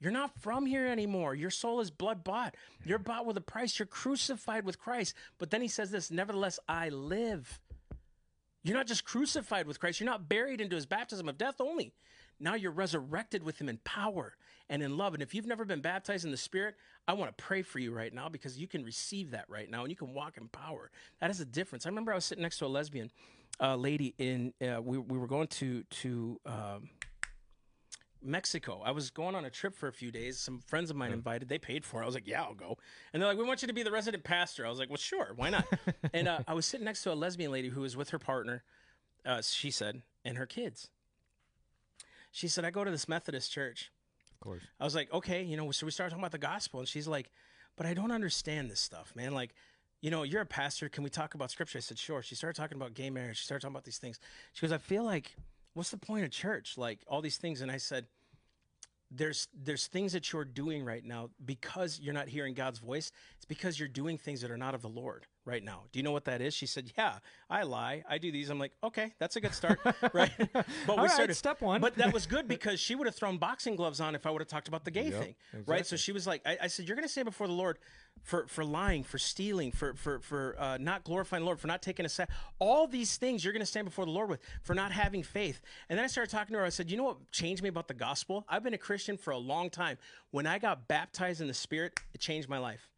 You're 0.00 0.12
not 0.12 0.38
from 0.40 0.66
here 0.66 0.86
anymore. 0.86 1.34
Your 1.34 1.50
soul 1.50 1.80
is 1.80 1.90
blood 1.90 2.22
bought. 2.22 2.54
You're 2.84 2.98
bought 2.98 3.26
with 3.26 3.36
a 3.36 3.42
price. 3.42 3.78
You're 3.78 3.86
crucified 3.86 4.64
with 4.64 4.78
Christ. 4.78 5.14
But 5.38 5.50
then 5.50 5.60
he 5.60 5.68
says 5.68 5.90
this 5.90 6.10
Nevertheless, 6.10 6.58
I 6.68 6.88
live. 6.90 7.60
You're 8.62 8.76
not 8.76 8.86
just 8.86 9.04
crucified 9.04 9.66
with 9.66 9.80
Christ. 9.80 10.00
You're 10.00 10.10
not 10.10 10.28
buried 10.28 10.60
into 10.60 10.76
his 10.76 10.86
baptism 10.86 11.28
of 11.28 11.38
death 11.38 11.60
only. 11.60 11.92
Now 12.40 12.54
you're 12.54 12.70
resurrected 12.70 13.42
with 13.42 13.60
him 13.60 13.68
in 13.68 13.78
power 13.78 14.34
and 14.68 14.82
in 14.82 14.96
love. 14.96 15.14
And 15.14 15.22
if 15.22 15.34
you've 15.34 15.46
never 15.46 15.64
been 15.64 15.80
baptized 15.80 16.24
in 16.24 16.30
the 16.30 16.36
Spirit, 16.36 16.76
I 17.06 17.14
want 17.14 17.36
to 17.36 17.42
pray 17.42 17.62
for 17.62 17.78
you 17.78 17.92
right 17.92 18.12
now 18.12 18.28
because 18.28 18.58
you 18.58 18.68
can 18.68 18.84
receive 18.84 19.32
that 19.32 19.46
right 19.48 19.68
now 19.68 19.82
and 19.82 19.90
you 19.90 19.96
can 19.96 20.14
walk 20.14 20.36
in 20.36 20.48
power. 20.48 20.90
That 21.20 21.30
is 21.30 21.40
a 21.40 21.44
difference. 21.44 21.86
I 21.86 21.88
remember 21.88 22.12
I 22.12 22.16
was 22.16 22.24
sitting 22.24 22.42
next 22.42 22.58
to 22.58 22.66
a 22.66 22.68
lesbian 22.68 23.10
a 23.60 23.76
lady 23.76 24.14
in 24.18 24.52
uh, 24.62 24.80
we 24.80 24.98
we 24.98 25.18
were 25.18 25.26
going 25.26 25.48
to 25.48 25.82
to 25.84 26.40
um, 26.46 26.88
Mexico. 28.22 28.82
I 28.84 28.90
was 28.90 29.10
going 29.10 29.34
on 29.34 29.44
a 29.44 29.50
trip 29.50 29.74
for 29.74 29.88
a 29.88 29.92
few 29.92 30.10
days. 30.10 30.38
Some 30.38 30.60
friends 30.60 30.90
of 30.90 30.96
mine 30.96 31.12
invited. 31.12 31.48
They 31.48 31.58
paid 31.58 31.84
for 31.84 32.00
it. 32.00 32.04
I 32.04 32.06
was 32.06 32.14
like, 32.14 32.26
"Yeah, 32.26 32.42
I'll 32.42 32.54
go." 32.54 32.78
And 33.12 33.22
they're 33.22 33.28
like, 33.28 33.38
"We 33.38 33.44
want 33.44 33.62
you 33.62 33.68
to 33.68 33.74
be 33.74 33.82
the 33.82 33.90
resident 33.90 34.24
pastor." 34.24 34.66
I 34.66 34.70
was 34.70 34.78
like, 34.78 34.88
"Well, 34.88 34.96
sure, 34.96 35.32
why 35.36 35.50
not?" 35.50 35.66
and 36.12 36.28
uh, 36.28 36.40
I 36.46 36.54
was 36.54 36.66
sitting 36.66 36.84
next 36.84 37.02
to 37.04 37.12
a 37.12 37.14
lesbian 37.14 37.52
lady 37.52 37.68
who 37.68 37.82
was 37.82 37.96
with 37.96 38.10
her 38.10 38.18
partner. 38.18 38.62
Uh, 39.24 39.42
she 39.42 39.70
said, 39.70 40.02
and 40.24 40.38
her 40.38 40.46
kids. 40.46 40.88
She 42.30 42.48
said, 42.48 42.64
"I 42.64 42.70
go 42.70 42.84
to 42.84 42.90
this 42.90 43.08
Methodist 43.08 43.52
church." 43.52 43.90
Of 44.32 44.40
course. 44.40 44.62
I 44.78 44.84
was 44.84 44.94
like, 44.94 45.12
"Okay, 45.12 45.42
you 45.42 45.56
know." 45.56 45.70
So 45.70 45.86
we 45.86 45.92
started 45.92 46.10
talking 46.10 46.22
about 46.22 46.32
the 46.32 46.38
gospel, 46.38 46.80
and 46.80 46.88
she's 46.88 47.08
like, 47.08 47.30
"But 47.76 47.86
I 47.86 47.94
don't 47.94 48.12
understand 48.12 48.70
this 48.70 48.80
stuff, 48.80 49.14
man. 49.14 49.34
Like." 49.34 49.54
You 50.00 50.12
know, 50.12 50.22
you're 50.22 50.42
a 50.42 50.46
pastor. 50.46 50.88
Can 50.88 51.02
we 51.02 51.10
talk 51.10 51.34
about 51.34 51.50
scripture? 51.50 51.78
I 51.78 51.80
said, 51.80 51.98
sure. 51.98 52.22
She 52.22 52.36
started 52.36 52.54
talking 52.56 52.76
about 52.76 52.94
gay 52.94 53.10
marriage. 53.10 53.38
She 53.38 53.44
started 53.46 53.62
talking 53.62 53.74
about 53.74 53.82
these 53.82 53.98
things. 53.98 54.20
She 54.52 54.64
goes, 54.64 54.70
I 54.70 54.78
feel 54.78 55.02
like, 55.02 55.34
what's 55.78 55.90
the 55.90 55.96
point 55.96 56.24
of 56.24 56.30
church? 56.32 56.76
Like 56.76 56.98
all 57.06 57.22
these 57.22 57.36
things. 57.36 57.60
And 57.60 57.70
I 57.70 57.76
said, 57.76 58.06
there's 59.10 59.46
there's 59.54 59.86
things 59.86 60.12
that 60.12 60.32
you're 60.32 60.44
doing 60.44 60.84
right 60.84 61.04
now 61.04 61.30
because 61.42 62.00
you're 62.02 62.12
not 62.12 62.28
hearing 62.28 62.52
God's 62.52 62.80
voice. 62.80 63.10
It's 63.36 63.46
because 63.46 63.78
you're 63.78 63.88
doing 63.88 64.18
things 64.18 64.42
that 64.42 64.50
are 64.50 64.58
not 64.58 64.74
of 64.74 64.82
the 64.82 64.88
Lord 64.88 65.26
right 65.48 65.64
now. 65.64 65.84
Do 65.90 65.98
you 65.98 66.02
know 66.02 66.12
what 66.12 66.26
that 66.26 66.40
is? 66.40 66.54
She 66.54 66.66
said, 66.66 66.92
"Yeah, 66.96 67.18
I 67.48 67.62
lie. 67.62 68.04
I 68.08 68.18
do 68.18 68.30
these." 68.30 68.50
I'm 68.50 68.58
like, 68.58 68.72
"Okay, 68.84 69.14
that's 69.18 69.36
a 69.36 69.40
good 69.40 69.54
start." 69.54 69.80
right? 70.12 70.30
But 70.86 70.98
All 70.98 71.06
right, 71.06 71.34
step 71.34 71.62
one. 71.62 71.80
But 71.80 71.96
that 71.96 72.12
was 72.12 72.26
good 72.26 72.46
because 72.56 72.78
she 72.78 72.94
would 72.94 73.06
have 73.06 73.16
thrown 73.16 73.38
boxing 73.38 73.74
gloves 73.74 74.00
on 74.00 74.14
if 74.14 74.26
I 74.26 74.30
would 74.30 74.42
have 74.42 74.48
talked 74.48 74.68
about 74.68 74.84
the 74.84 74.90
gay 74.90 75.08
Yep, 75.08 75.22
thing. 75.22 75.34
Right? 75.66 75.86
So 75.86 75.96
she 75.96 76.12
was 76.12 76.26
like, 76.26 76.42
I, 76.46 76.58
I 76.62 76.66
said, 76.66 76.86
"You're 76.86 76.96
going 76.96 77.06
to 77.06 77.12
stand 77.12 77.24
before 77.24 77.46
the 77.46 77.54
Lord 77.54 77.78
for 78.22 78.46
for 78.46 78.64
lying, 78.64 79.02
for 79.02 79.18
stealing, 79.18 79.72
for 79.72 79.94
for 79.94 80.20
for 80.20 80.54
uh, 80.58 80.76
not 80.78 81.04
glorifying 81.04 81.42
the 81.42 81.46
Lord, 81.46 81.58
for 81.58 81.66
not 81.66 81.82
taking 81.82 82.04
a 82.04 82.08
set. 82.10 82.28
All 82.58 82.86
these 82.86 83.16
things 83.16 83.42
you're 83.42 83.54
going 83.54 83.60
to 83.60 83.66
stand 83.66 83.86
before 83.86 84.04
the 84.04 84.10
Lord 84.12 84.28
with 84.28 84.40
for 84.62 84.74
not 84.74 84.92
having 84.92 85.22
faith." 85.22 85.62
And 85.88 85.98
then 85.98 86.04
I 86.04 86.08
started 86.08 86.30
talking 86.30 86.52
to 86.52 86.60
her. 86.60 86.64
I 86.66 86.70
said, 86.70 86.90
"You 86.90 86.98
know 86.98 87.04
what 87.04 87.32
changed 87.32 87.62
me 87.62 87.70
about 87.70 87.88
the 87.88 87.94
gospel? 87.94 88.44
I've 88.48 88.62
been 88.62 88.74
a 88.74 88.78
Christian 88.78 89.16
for 89.16 89.30
a 89.30 89.38
long 89.38 89.70
time. 89.70 89.96
When 90.30 90.46
I 90.46 90.58
got 90.58 90.88
baptized 90.88 91.40
in 91.40 91.48
the 91.48 91.54
Spirit, 91.54 91.98
it 92.12 92.20
changed 92.20 92.48
my 92.48 92.58
life." 92.58 92.90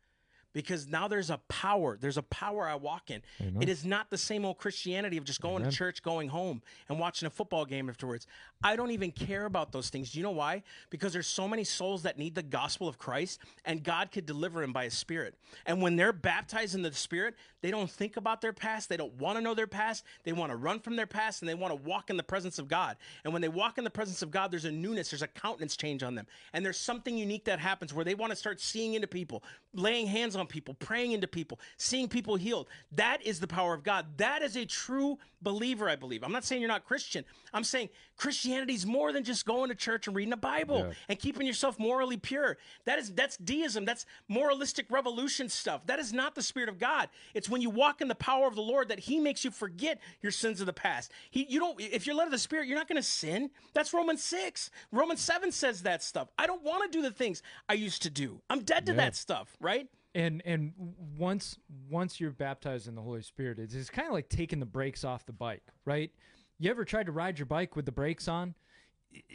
Because 0.52 0.88
now 0.88 1.06
there's 1.06 1.30
a 1.30 1.38
power. 1.48 1.96
There's 2.00 2.16
a 2.16 2.22
power 2.22 2.66
I 2.68 2.74
walk 2.74 3.10
in. 3.10 3.22
It 3.60 3.68
is 3.68 3.84
not 3.84 4.10
the 4.10 4.18
same 4.18 4.44
old 4.44 4.58
Christianity 4.58 5.16
of 5.16 5.24
just 5.24 5.40
going 5.40 5.62
to 5.62 5.70
church, 5.70 6.02
going 6.02 6.28
home, 6.28 6.62
and 6.88 6.98
watching 6.98 7.26
a 7.26 7.30
football 7.30 7.64
game 7.64 7.88
afterwards. 7.88 8.26
I 8.62 8.76
don't 8.76 8.90
even 8.90 9.12
care 9.12 9.46
about 9.46 9.72
those 9.72 9.90
things. 9.90 10.10
Do 10.10 10.18
you 10.18 10.22
know 10.22 10.32
why? 10.32 10.62
Because 10.90 11.12
there's 11.12 11.26
so 11.26 11.46
many 11.46 11.64
souls 11.64 12.02
that 12.02 12.18
need 12.18 12.34
the 12.34 12.42
gospel 12.42 12.88
of 12.88 12.98
Christ, 12.98 13.40
and 13.64 13.82
God 13.82 14.10
could 14.10 14.26
deliver 14.26 14.60
them 14.60 14.72
by 14.72 14.84
His 14.84 14.94
Spirit. 14.94 15.34
And 15.66 15.80
when 15.80 15.96
they're 15.96 16.12
baptized 16.12 16.74
in 16.74 16.82
the 16.82 16.92
Spirit, 16.92 17.36
they 17.62 17.70
don't 17.70 17.90
think 17.90 18.16
about 18.16 18.40
their 18.40 18.52
past. 18.52 18.88
They 18.88 18.96
don't 18.96 19.12
want 19.14 19.36
to 19.38 19.42
know 19.42 19.54
their 19.54 19.66
past. 19.66 20.04
They 20.24 20.32
want 20.32 20.50
to 20.50 20.56
run 20.56 20.80
from 20.80 20.96
their 20.96 21.06
past, 21.06 21.42
and 21.42 21.48
they 21.48 21.54
want 21.54 21.72
to 21.72 21.88
walk 21.88 22.10
in 22.10 22.16
the 22.16 22.22
presence 22.22 22.58
of 22.58 22.68
God. 22.68 22.96
And 23.24 23.32
when 23.32 23.42
they 23.42 23.48
walk 23.48 23.78
in 23.78 23.84
the 23.84 23.90
presence 23.90 24.22
of 24.22 24.30
God, 24.30 24.50
there's 24.50 24.64
a 24.64 24.70
newness, 24.72 25.10
there's 25.10 25.22
a 25.22 25.28
countenance 25.28 25.76
change 25.76 26.02
on 26.02 26.14
them, 26.14 26.26
and 26.52 26.64
there's 26.64 26.78
something 26.78 27.16
unique 27.16 27.44
that 27.44 27.58
happens 27.58 27.92
where 27.92 28.04
they 28.04 28.14
want 28.14 28.30
to 28.30 28.36
start 28.36 28.60
seeing 28.60 28.94
into 28.94 29.06
people, 29.06 29.42
laying 29.74 30.06
hands 30.06 30.36
on 30.36 30.46
people, 30.46 30.74
praying 30.74 31.12
into 31.12 31.26
people, 31.26 31.60
seeing 31.76 32.08
people 32.08 32.36
healed. 32.36 32.68
That 32.92 33.24
is 33.24 33.40
the 33.40 33.46
power 33.46 33.74
of 33.74 33.82
God. 33.82 34.06
That 34.16 34.42
is 34.42 34.56
a 34.56 34.64
true 34.64 35.18
believer, 35.42 35.88
I 35.88 35.96
believe. 35.96 36.22
I'm 36.22 36.32
not 36.32 36.44
saying 36.44 36.60
you're 36.60 36.68
not 36.68 36.84
Christian. 36.84 37.24
I'm 37.54 37.64
saying 37.64 37.88
Christianity 38.16 38.74
is 38.74 38.84
more 38.84 39.12
than 39.12 39.24
just 39.24 39.46
going 39.46 39.70
to 39.70 39.74
church 39.74 40.06
and 40.06 40.14
reading 40.14 40.34
a 40.34 40.36
Bible 40.36 40.80
Yeah. 40.80 40.92
and 41.08 41.18
keeping 41.18 41.46
yourself 41.46 41.78
morally 41.78 42.18
pure. 42.18 42.58
That 42.84 42.98
is 42.98 43.10
that's 43.12 43.38
deism. 43.38 43.84
That's 43.86 44.04
moralistic 44.28 44.90
revolution 44.90 45.48
stuff. 45.48 45.86
That 45.86 45.98
is 45.98 46.12
not 46.12 46.34
the 46.34 46.42
spirit 46.42 46.68
of 46.68 46.78
God. 46.78 47.08
It's 47.34 47.48
when 47.50 47.60
you 47.60 47.68
walk 47.70 48.00
in 48.00 48.08
the 48.08 48.14
power 48.14 48.46
of 48.46 48.54
the 48.54 48.62
Lord 48.62 48.88
that 48.88 49.00
He 49.00 49.20
makes 49.20 49.44
you 49.44 49.50
forget 49.50 50.00
your 50.22 50.32
sins 50.32 50.60
of 50.60 50.66
the 50.66 50.72
past. 50.72 51.12
He 51.30 51.46
you 51.48 51.60
don't 51.60 51.80
if 51.80 52.06
you're 52.06 52.16
led 52.16 52.26
of 52.26 52.30
the 52.30 52.38
Spirit, 52.38 52.66
you're 52.68 52.78
not 52.78 52.88
going 52.88 52.96
to 52.96 53.02
sin. 53.02 53.50
That's 53.74 53.92
Romans 53.92 54.22
six. 54.22 54.70
Romans 54.92 55.20
seven 55.20 55.52
says 55.52 55.82
that 55.82 56.02
stuff. 56.02 56.28
I 56.38 56.46
don't 56.46 56.62
want 56.62 56.90
to 56.90 56.98
do 56.98 57.02
the 57.02 57.10
things 57.14 57.42
I 57.68 57.74
used 57.74 58.02
to 58.02 58.10
do. 58.10 58.40
I'm 58.48 58.60
dead 58.62 58.86
to 58.86 58.92
that 58.94 59.16
stuff. 59.16 59.56
Right. 59.60 59.88
and 60.14 60.42
and 60.44 60.72
once 61.18 61.58
once 61.88 62.20
you're 62.20 62.30
baptized 62.32 62.88
in 62.88 62.94
the 62.94 63.02
Holy 63.02 63.22
Spirit, 63.22 63.58
it's, 63.58 63.74
it's 63.74 63.90
kind 63.90 64.08
of 64.08 64.14
like 64.14 64.28
taking 64.28 64.60
the 64.60 64.66
brakes 64.66 65.04
off 65.04 65.26
the 65.26 65.32
bike, 65.32 65.62
right? 65.84 66.10
You 66.58 66.70
ever 66.70 66.84
tried 66.84 67.06
to 67.06 67.12
ride 67.12 67.38
your 67.38 67.46
bike 67.46 67.76
with 67.76 67.86
the 67.86 67.92
brakes 67.92 68.28
on? 68.28 68.54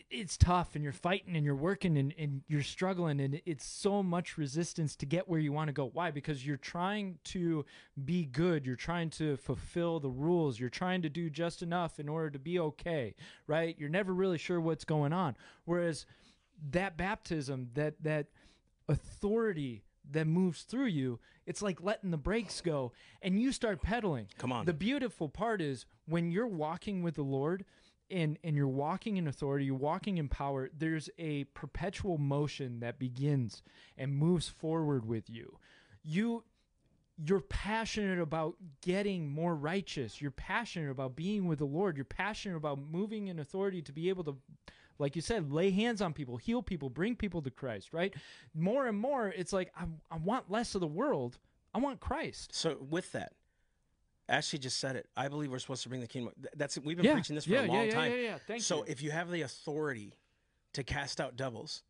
It's 0.09 0.37
tough, 0.37 0.75
and 0.75 0.83
you're 0.83 0.93
fighting, 0.93 1.35
and 1.35 1.45
you're 1.45 1.55
working, 1.55 1.97
and, 1.97 2.13
and 2.17 2.41
you're 2.47 2.63
struggling, 2.63 3.19
and 3.19 3.41
it's 3.45 3.65
so 3.65 4.01
much 4.01 4.37
resistance 4.37 4.95
to 4.97 5.05
get 5.05 5.27
where 5.27 5.39
you 5.39 5.51
want 5.51 5.67
to 5.67 5.73
go. 5.73 5.89
Why? 5.91 6.11
Because 6.11 6.45
you're 6.45 6.55
trying 6.55 7.19
to 7.25 7.65
be 8.05 8.25
good, 8.25 8.65
you're 8.65 8.77
trying 8.77 9.09
to 9.11 9.35
fulfill 9.35 9.99
the 9.99 10.09
rules, 10.09 10.59
you're 10.59 10.69
trying 10.69 11.01
to 11.01 11.09
do 11.09 11.29
just 11.29 11.61
enough 11.61 11.99
in 11.99 12.07
order 12.07 12.29
to 12.29 12.39
be 12.39 12.57
okay, 12.59 13.15
right? 13.47 13.75
You're 13.77 13.89
never 13.89 14.13
really 14.13 14.37
sure 14.37 14.61
what's 14.61 14.85
going 14.85 15.11
on. 15.11 15.35
Whereas 15.65 16.05
that 16.71 16.95
baptism, 16.95 17.69
that 17.73 17.95
that 18.03 18.27
authority 18.87 19.83
that 20.11 20.27
moves 20.27 20.61
through 20.61 20.85
you, 20.85 21.19
it's 21.45 21.61
like 21.61 21.81
letting 21.81 22.11
the 22.11 22.17
brakes 22.17 22.61
go 22.61 22.91
and 23.21 23.39
you 23.41 23.51
start 23.51 23.81
pedaling. 23.81 24.27
Come 24.37 24.51
on. 24.51 24.65
The 24.65 24.73
beautiful 24.73 25.29
part 25.29 25.61
is 25.61 25.85
when 26.05 26.31
you're 26.31 26.47
walking 26.47 27.03
with 27.03 27.15
the 27.15 27.23
Lord 27.23 27.65
and 28.09 28.37
and 28.43 28.55
you're 28.55 28.67
walking 28.67 29.17
in 29.17 29.27
authority, 29.27 29.65
you're 29.65 29.75
walking 29.75 30.17
in 30.17 30.27
power, 30.27 30.69
there's 30.77 31.09
a 31.17 31.45
perpetual 31.45 32.17
motion 32.17 32.79
that 32.79 32.99
begins 32.99 33.63
and 33.97 34.13
moves 34.15 34.47
forward 34.47 35.05
with 35.05 35.29
you. 35.29 35.57
You 36.03 36.43
you're 37.17 37.39
passionate 37.41 38.19
about 38.19 38.55
getting 38.81 39.29
more 39.29 39.55
righteous. 39.55 40.21
You're 40.21 40.31
passionate 40.31 40.91
about 40.91 41.15
being 41.15 41.47
with 41.47 41.59
the 41.59 41.65
Lord. 41.65 41.95
You're 41.95 42.05
passionate 42.05 42.57
about 42.57 42.79
moving 42.79 43.29
in 43.29 43.39
authority 43.39 43.81
to 43.83 43.93
be 43.93 44.09
able 44.09 44.25
to, 44.25 44.35
like 44.99 45.15
you 45.15 45.21
said, 45.21 45.51
lay 45.51 45.71
hands 45.71 46.01
on 46.01 46.13
people, 46.13 46.37
heal 46.37 46.61
people, 46.61 46.89
bring 46.89 47.15
people 47.15 47.41
to 47.43 47.49
Christ, 47.49 47.93
right? 47.93 48.13
More 48.53 48.87
and 48.87 48.97
more, 48.97 49.29
it's 49.29 49.53
like, 49.53 49.71
I, 49.77 49.85
I 50.11 50.17
want 50.17 50.51
less 50.51 50.75
of 50.75 50.81
the 50.81 50.87
world. 50.87 51.37
I 51.73 51.79
want 51.79 52.01
Christ. 52.01 52.53
So 52.53 52.77
with 52.89 53.11
that, 53.13 53.33
Ashley 54.27 54.57
just 54.59 54.79
said 54.79 54.95
it. 54.95 55.07
I 55.15 55.27
believe 55.27 55.51
we're 55.51 55.59
supposed 55.59 55.83
to 55.83 55.89
bring 55.89 56.01
the 56.01 56.07
kingdom. 56.07 56.33
Th- 56.41 56.53
That's 56.55 56.77
we've 56.79 56.97
been 56.97 57.05
Yeah. 57.05 57.13
preaching 57.13 57.35
this 57.35 57.45
for 57.45 57.51
Yeah, 57.51 57.65
a 57.65 57.67
long 57.67 57.85
yeah, 57.85 57.91
time. 57.93 58.11
yeah, 58.11 58.17
yeah. 58.17 58.37
Thank 58.47 58.63
so 58.63 58.77
you. 58.77 58.85
if 58.87 59.01
you 59.01 59.11
have 59.11 59.29
the 59.29 59.41
authority 59.43 60.13
to 60.73 60.83
cast 60.83 61.21
out 61.21 61.35
devils, 61.35 61.83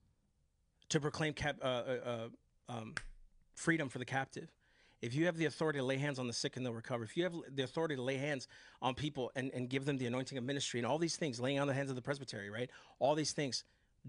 to 0.89 0.99
proclaim 0.99 1.33
cap, 1.33 1.57
uh, 1.61 1.65
uh, 1.65 2.29
uh, 2.69 2.73
um, 2.73 2.95
freedom 3.55 3.87
for 3.89 3.99
the 3.99 4.05
captive, 4.05 4.51
if 5.01 5.13
you 5.13 5.25
have 5.27 5.37
the 5.37 5.45
authority 5.45 5.79
to 5.79 5.85
lay 5.85 5.97
hands 5.97 6.19
on 6.19 6.27
the 6.27 6.33
sick 6.33 6.57
and 6.57 6.65
they'll 6.65 6.73
recover, 6.73 7.03
if 7.03 7.15
you 7.15 7.23
have 7.23 7.33
the 7.53 7.63
authority 7.63 7.95
to 7.95 8.01
lay 8.01 8.17
hands 8.17 8.47
on 8.81 8.95
people 8.95 9.31
and, 9.35 9.51
and 9.53 9.69
give 9.69 9.85
them 9.85 9.97
the 9.97 10.05
anointing 10.05 10.37
of 10.37 10.43
ministry 10.43 10.79
and 10.79 10.87
all 10.87 10.97
these 10.97 11.15
things, 11.15 11.39
laying 11.39 11.59
on 11.59 11.67
the 11.67 11.73
hands 11.73 11.89
of 11.89 11.95
the 11.95 12.01
presbytery, 12.01 12.49
right? 12.49 12.69
All 12.99 13.15
these 13.15 13.31
things, 13.31 13.63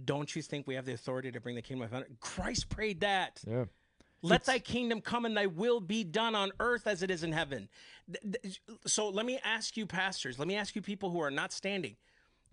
don't 0.05 0.35
you 0.35 0.43
think 0.43 0.67
we 0.67 0.75
have 0.75 0.85
the 0.85 0.93
authority 0.95 1.31
to 1.33 1.41
bring 1.41 1.55
the 1.55 1.63
kingdom 1.63 1.85
of 1.85 1.93
heaven? 1.93 2.17
Christ 2.21 2.69
prayed 2.69 3.01
that. 3.01 3.41
Yeah. 3.47 3.67
Let 4.29 4.45
thy 4.45 4.59
kingdom 4.59 5.01
come 5.01 5.25
and 5.25 5.37
thy 5.37 5.47
will 5.47 5.81
be 5.81 6.05
done 6.05 6.35
on 6.35 6.53
earth 6.61 6.87
as 6.87 7.03
it 7.03 7.11
is 7.11 7.23
in 7.23 7.33
heaven. 7.33 7.69
So 8.87 9.09
let 9.09 9.27
me 9.27 9.39
ask 9.45 9.77
you, 9.77 9.87
pastors, 9.87 10.39
let 10.39 10.49
me 10.49 10.57
ask 10.57 10.75
you, 10.77 10.83
people 10.83 11.11
who 11.11 11.21
are 11.21 11.31
not 11.31 11.53
standing, 11.53 11.97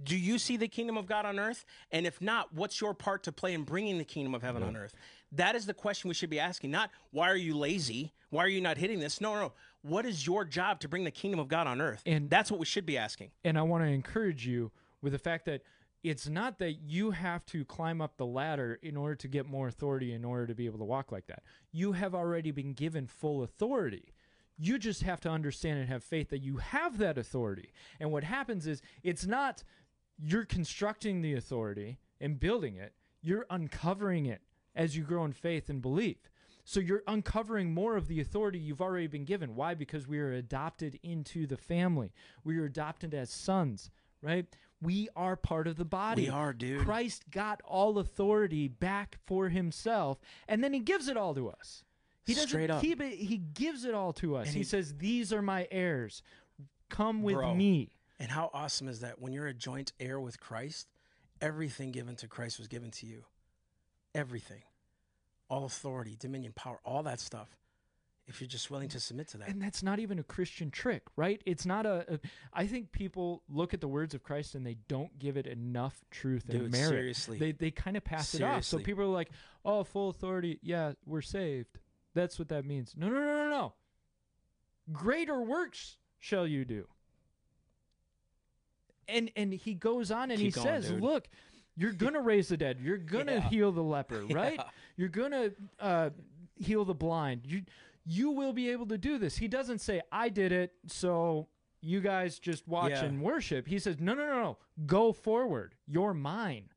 do 0.02 0.18
you 0.18 0.40
see 0.40 0.58
the 0.58 0.68
kingdom 0.68 0.98
of 0.98 1.06
God 1.06 1.26
on 1.26 1.40
earth? 1.40 1.66
And 1.92 2.06
if 2.06 2.22
not, 2.22 2.54
what's 2.54 2.82
your 2.82 2.94
part 2.94 3.24
to 3.24 3.32
play 3.32 3.54
in 3.54 3.64
bringing 3.64 3.98
the 3.98 4.04
kingdom 4.04 4.34
of 4.34 4.42
heaven 4.42 4.64
on 4.64 4.76
earth? 4.76 4.96
That 5.32 5.56
is 5.56 5.66
the 5.66 5.74
question 5.74 6.08
we 6.08 6.14
should 6.14 6.30
be 6.30 6.40
asking. 6.40 6.72
Not 6.72 6.90
why 7.12 7.30
are 7.30 7.36
you 7.36 7.56
lazy? 7.56 8.14
Why 8.30 8.44
are 8.44 8.50
you 8.50 8.62
not 8.62 8.78
hitting 8.78 9.00
this? 9.00 9.22
No, 9.22 9.36
no. 9.36 9.54
What 9.82 10.06
is 10.06 10.26
your 10.26 10.46
job 10.46 10.80
to 10.82 10.88
bring 10.88 11.04
the 11.04 11.12
kingdom 11.12 11.40
of 11.40 11.48
God 11.48 11.68
on 11.68 11.82
earth? 11.82 12.02
And- 12.06 12.30
that's 12.30 12.50
what 12.50 12.60
we 12.60 12.66
should 12.66 12.86
be 12.86 12.98
asking. 12.98 13.32
And 13.44 13.58
I 13.58 13.62
want 13.62 13.84
to 13.84 13.88
encourage 13.88 14.46
you 14.46 14.72
with 15.02 15.14
the 15.14 15.20
fact 15.20 15.46
that 15.46 15.62
it's 16.04 16.28
not 16.28 16.60
that 16.60 16.74
you 16.74 17.12
have 17.12 17.46
to 17.48 17.64
climb 17.64 18.02
up 18.02 18.18
the 18.18 18.26
ladder 18.26 18.78
in 18.82 18.98
order 18.98 19.16
to 19.16 19.28
get 19.28 19.46
more 19.46 19.70
authority 19.70 20.14
in 20.14 20.26
order 20.26 20.46
to 20.48 20.56
be 20.56 20.66
able 20.66 20.80
to 20.80 20.86
walk 20.86 21.12
like 21.12 21.28
that. 21.28 21.44
You 21.72 21.94
have 21.94 22.14
already 22.14 22.52
been 22.52 22.74
given 22.74 23.08
full 23.08 23.44
authority. 23.44 24.14
You 24.58 24.78
just 24.78 25.04
have 25.04 25.22
to 25.22 25.30
understand 25.30 25.80
and 25.80 25.90
have 25.90 26.04
faith 26.04 26.30
that 26.30 26.44
you 26.44 26.58
have 26.58 26.98
that 26.98 27.18
authority. 27.18 27.72
And 28.00 28.12
what 28.12 28.26
happens 28.26 28.68
is 28.68 28.82
it's 29.02 29.26
not 29.26 29.64
you're 30.22 30.46
constructing 30.46 31.22
the 31.22 31.34
authority 31.34 31.98
and 32.20 32.40
building 32.40 32.76
it, 32.76 32.94
you're 33.22 33.46
uncovering 33.50 34.26
it 34.26 34.42
as 34.76 34.96
you 34.96 35.04
grow 35.04 35.24
in 35.26 35.34
faith 35.34 35.70
and 35.70 35.82
belief. 35.82 36.18
So 36.66 36.80
you're 36.80 37.04
uncovering 37.08 37.74
more 37.74 37.98
of 37.98 38.08
the 38.08 38.22
authority 38.22 38.60
you've 38.60 38.82
already 38.82 39.08
been 39.08 39.26
given. 39.26 39.56
Why? 39.56 39.74
Because 39.74 40.08
we 40.08 40.20
are 40.20 40.34
adopted 40.34 40.98
into 41.04 41.46
the 41.46 41.58
family. 41.58 42.14
We 42.44 42.58
are 42.58 42.66
adopted 42.66 43.14
as 43.14 43.30
sons, 43.30 43.92
right? 44.22 44.46
We 44.84 45.08
are 45.16 45.36
part 45.36 45.68
of 45.68 45.78
the 45.78 45.86
body. 45.86 46.24
We 46.24 46.30
are, 46.30 46.54
dude. 46.54 46.84
Christ 46.86 47.24
got 47.32 47.62
all 47.66 47.98
authority 48.00 48.68
back 48.68 49.18
for 49.26 49.50
himself, 49.50 50.20
and 50.48 50.64
then 50.64 50.74
he 50.74 50.80
gives 50.80 51.08
it 51.08 51.16
all 51.18 51.34
to 51.36 51.50
us. 51.50 51.84
He 52.26 52.34
doesn't 52.34 52.50
Straight 52.50 52.70
up. 52.70 52.82
keep 52.82 53.02
it, 53.02 53.16
he 53.16 53.38
gives 53.38 53.86
it 53.86 53.94
all 53.94 54.14
to 54.14 54.36
us. 54.36 54.50
He, 54.50 54.60
he- 54.60 54.64
says, 54.64 54.96
These 54.98 55.34
are 55.34 55.42
my 55.42 55.68
heirs. 55.72 56.22
Come 56.90 57.24
with 57.24 57.36
Bro. 57.36 57.56
me. 57.56 57.90
And 58.20 58.30
how 58.30 58.50
awesome 58.54 58.88
is 58.88 59.00
that 59.00 59.20
when 59.20 59.34
you're 59.34 59.48
a 59.48 59.54
joint 59.54 59.92
heir 60.00 60.20
with 60.20 60.40
Christ, 60.40 60.88
everything 61.42 61.92
given 61.92 62.16
to 62.18 62.28
Christ 62.28 62.60
was 62.60 62.68
given 62.68 62.92
to 62.92 63.06
you. 63.06 63.24
Everything. 64.16 64.62
All 65.50 65.66
authority, 65.66 66.16
dominion, 66.18 66.54
power, 66.56 66.80
all 66.86 67.04
that 67.04 67.20
stuff 67.20 67.50
if 68.28 68.40
you're 68.40 68.48
just 68.48 68.72
willing 68.72 68.88
to 68.90 69.00
submit 69.00 69.28
to 69.30 69.38
that. 69.40 69.50
and 69.50 69.62
that's 69.62 69.84
not 69.84 70.00
even 70.00 70.18
a 70.20 70.24
Christian 70.24 70.72
trick, 70.72 71.04
right? 71.18 71.42
It's 71.46 71.66
not 71.66 71.86
a. 71.86 72.14
a 72.16 72.20
I 72.54 72.68
think 72.68 72.92
people 72.92 73.44
look 73.50 73.74
at 73.74 73.82
the 73.82 73.88
words 73.88 74.14
of 74.14 74.24
Christ 74.24 74.56
and 74.56 74.66
they 74.66 74.78
don't 74.88 75.18
give 75.20 75.36
it 75.38 75.46
enough 75.48 76.04
truth 76.10 76.48
and 76.50 76.60
Dude, 76.60 76.72
merit. 76.72 76.90
seriously. 76.90 77.38
They 77.38 77.52
they 77.52 77.72
kind 77.72 77.98
of 77.98 78.04
pass 78.04 78.34
it 78.34 78.42
off. 78.42 78.64
So 78.64 78.80
people 78.80 79.04
are 79.04 79.08
like, 79.08 79.30
"Oh, 79.66 79.84
full 79.84 80.10
authority. 80.10 80.60
Yeah, 80.62 80.94
we're 81.06 81.22
saved. 81.22 81.80
That's 82.14 82.40
what 82.40 82.48
that 82.50 82.66
means." 82.66 82.94
No, 82.96 83.08
no, 83.10 83.16
no, 83.20 83.26
no, 83.44 83.50
no. 83.50 83.74
Greater 84.92 85.42
works 85.42 85.98
shall 86.20 86.48
you 86.48 86.64
do. 86.66 86.88
And 89.08 89.32
and 89.36 89.54
he 89.54 89.74
goes 89.74 90.12
on 90.12 90.32
and 90.32 90.40
Keep 90.40 90.56
he 90.56 90.62
going, 90.62 90.68
says, 90.82 90.90
dude. 90.90 91.02
"Look, 91.02 91.28
you're 91.76 91.92
gonna 91.92 92.22
raise 92.32 92.48
the 92.48 92.58
dead. 92.58 92.80
You're 92.82 92.98
gonna 92.98 93.34
Yeah. 93.34 93.50
heal 93.50 93.72
the 93.72 93.84
leper, 93.84 94.24
right? 94.28 94.54
Yeah. 94.60 94.64
You're 94.96 95.10
gonna 95.10 95.50
uh, 95.80 96.12
heal 96.56 96.86
the 96.86 96.94
blind. 96.94 97.42
You 97.46 97.64
you 98.06 98.32
will 98.32 98.54
be 98.54 98.70
able 98.70 98.86
to 98.88 98.98
do 98.98 99.18
this." 99.18 99.38
He 99.38 99.48
doesn't 99.48 99.80
say, 99.80 100.02
"I 100.12 100.30
did 100.30 100.52
it, 100.52 100.74
so 100.88 101.48
you 101.82 102.02
guys 102.02 102.40
just 102.40 102.68
watch 102.68 102.92
Yeah. 102.92 103.06
and 103.06 103.22
worship." 103.22 103.68
He 103.68 103.80
says, 103.80 104.00
"No, 104.00 104.14
no, 104.14 104.26
no, 104.26 104.42
no. 104.42 104.58
Go 104.86 105.14
forward. 105.14 105.76
You're 105.86 106.14
mine. 106.14 106.70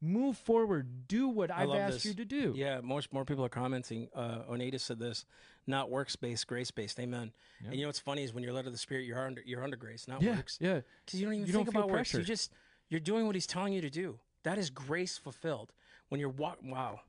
Move 0.00 0.36
forward. 0.36 1.08
Do 1.08 1.28
what 1.28 1.50
I've 1.50 1.70
asked 1.70 1.94
this. 2.02 2.04
you 2.06 2.14
to 2.14 2.24
do." 2.26 2.52
Yeah, 2.56 2.80
most 2.82 3.12
more 3.12 3.24
people 3.24 3.44
are 3.44 3.48
commenting. 3.50 4.08
Uh, 4.14 4.42
Oneida 4.50 4.78
said 4.78 4.98
this: 4.98 5.24
not 5.66 5.90
works 5.90 6.14
based, 6.16 6.46
grace 6.46 6.70
based. 6.70 7.00
Amen. 7.00 7.32
Yeah. 7.60 7.68
And 7.68 7.76
you 7.76 7.82
know 7.82 7.88
what's 7.88 7.98
funny 8.00 8.22
is 8.22 8.34
when 8.34 8.44
you're 8.44 8.52
led 8.52 8.66
of 8.66 8.72
the 8.72 8.78
Spirit, 8.78 9.06
you're 9.06 9.24
under 9.26 9.40
you're 9.46 9.64
under 9.64 9.76
grace, 9.76 10.06
not 10.06 10.20
yeah, 10.20 10.36
works. 10.36 10.58
yeah. 10.60 10.80
Because 11.06 11.20
you 11.20 11.26
don't 11.26 11.34
even 11.34 11.46
You 11.46 11.52
think 11.54 11.66
don't 11.66 11.72
feel 11.72 11.82
about 11.84 11.90
works. 11.92 12.12
You 12.12 12.22
just 12.22 12.52
you're 12.90 13.00
doing 13.00 13.24
what 13.26 13.34
He's 13.34 13.46
telling 13.46 13.72
you 13.72 13.80
to 13.80 13.88
do. 13.90 14.18
That 14.42 14.58
is 14.58 14.68
grace 14.68 15.16
fulfilled. 15.16 15.72
When 16.10 16.20
you're 16.20 16.28
walk, 16.28 16.58
wow, 16.62 17.00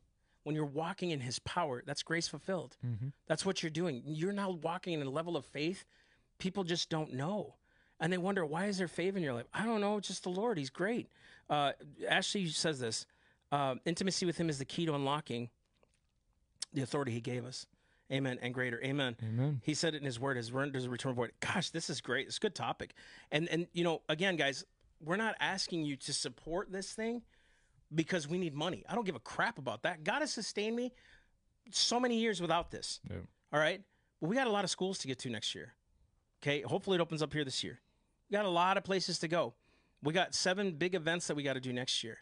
when 0.46 0.56
you're 0.56 0.66
walking 0.66 1.12
in 1.12 1.20
His 1.20 1.40
power, 1.40 1.84
that's 1.86 2.02
grace 2.04 2.28
fulfilled. 2.30 2.78
Mhm. 2.86 3.12
That's 3.28 3.46
what 3.46 3.62
you're 3.62 3.70
doing. 3.70 4.02
You're 4.06 4.32
now 4.32 4.52
walking 4.52 4.94
in 4.94 5.06
a 5.06 5.10
level 5.10 5.36
of 5.36 5.46
faith 5.46 5.84
people 6.38 6.64
just 6.66 6.90
don't 6.90 7.14
know. 7.14 7.56
And 8.00 8.12
they 8.12 8.18
wonder, 8.18 8.46
why 8.46 8.66
is 8.66 8.78
there 8.78 8.90
favor 8.90 9.18
in 9.18 9.24
your 9.24 9.34
life? 9.34 9.46
I 9.54 9.64
don't 9.66 9.80
know. 9.80 9.96
It's 9.98 10.10
just 10.10 10.24
the 10.24 10.30
Lord. 10.30 10.58
He's 10.58 10.70
great. 10.70 11.08
Uh, 11.50 11.72
Ashley 12.10 12.50
says 12.50 12.80
this 12.80 13.06
uh, 13.54 13.76
intimacy 13.86 14.26
with 14.26 14.38
Him 14.38 14.50
is 14.50 14.58
the 14.60 14.66
key 14.66 14.86
to 14.86 14.94
unlocking 14.96 15.50
the 16.74 16.82
authority 16.82 17.12
He 17.14 17.22
gave 17.22 17.46
us. 17.46 17.66
Amen. 18.12 18.38
And 18.42 18.54
greater. 18.54 18.84
Amen. 18.84 19.16
Amen. 19.24 19.62
He 19.64 19.74
said 19.74 19.96
it 19.96 20.00
in 20.00 20.06
His 20.06 20.20
Word. 20.20 20.36
His 20.38 20.52
word 20.52 20.74
does 20.74 20.88
return 20.90 21.16
void. 21.16 21.32
Gosh, 21.40 21.70
this 21.70 21.90
is 21.90 22.02
great. 22.02 22.28
It's 22.28 22.38
a 22.38 22.42
good 22.42 22.54
topic. 22.54 22.94
And 23.32 23.48
and 23.50 23.68
you 23.74 23.84
know, 23.86 24.02
again, 24.10 24.36
guys, 24.36 24.66
we're 25.02 25.16
not 25.16 25.36
asking 25.40 25.86
you 25.86 25.96
to 25.96 26.14
support 26.14 26.72
this 26.72 26.92
thing 26.94 27.22
because 27.94 28.28
we 28.28 28.38
need 28.38 28.54
money. 28.54 28.84
I 28.90 28.96
don't 28.96 29.06
give 29.06 29.16
a 29.16 29.20
crap 29.20 29.58
about 29.58 29.84
that. 29.84 30.04
God 30.04 30.20
has 30.20 30.34
sustained 30.34 30.76
me 30.76 30.92
so 31.72 32.00
many 32.00 32.18
years 32.18 32.42
without 32.42 32.72
this. 32.72 33.00
Yeah. 33.10 33.18
All 33.54 33.60
right. 33.60 33.82
But 34.22 34.30
we 34.30 34.36
got 34.36 34.48
a 34.48 34.52
lot 34.52 34.64
of 34.64 34.70
schools 34.70 34.98
to 35.00 35.08
get 35.08 35.20
to 35.20 35.30
next 35.30 35.56
year. 35.56 35.74
Okay. 36.42 36.62
Hopefully 36.62 36.98
it 36.98 37.02
opens 37.02 37.22
up 37.22 37.34
here 37.34 37.44
this 37.44 37.64
year. 37.64 37.80
We 38.30 38.36
got 38.36 38.46
a 38.46 38.50
lot 38.50 38.78
of 38.78 38.84
places 38.84 39.20
to 39.20 39.28
go. 39.28 39.54
We 40.02 40.14
got 40.14 40.34
seven 40.34 40.74
big 40.74 40.96
events 40.96 41.28
that 41.28 41.36
we 41.36 41.44
got 41.44 41.54
to 41.54 41.60
do 41.60 41.74
next 41.74 42.04
year. 42.04 42.18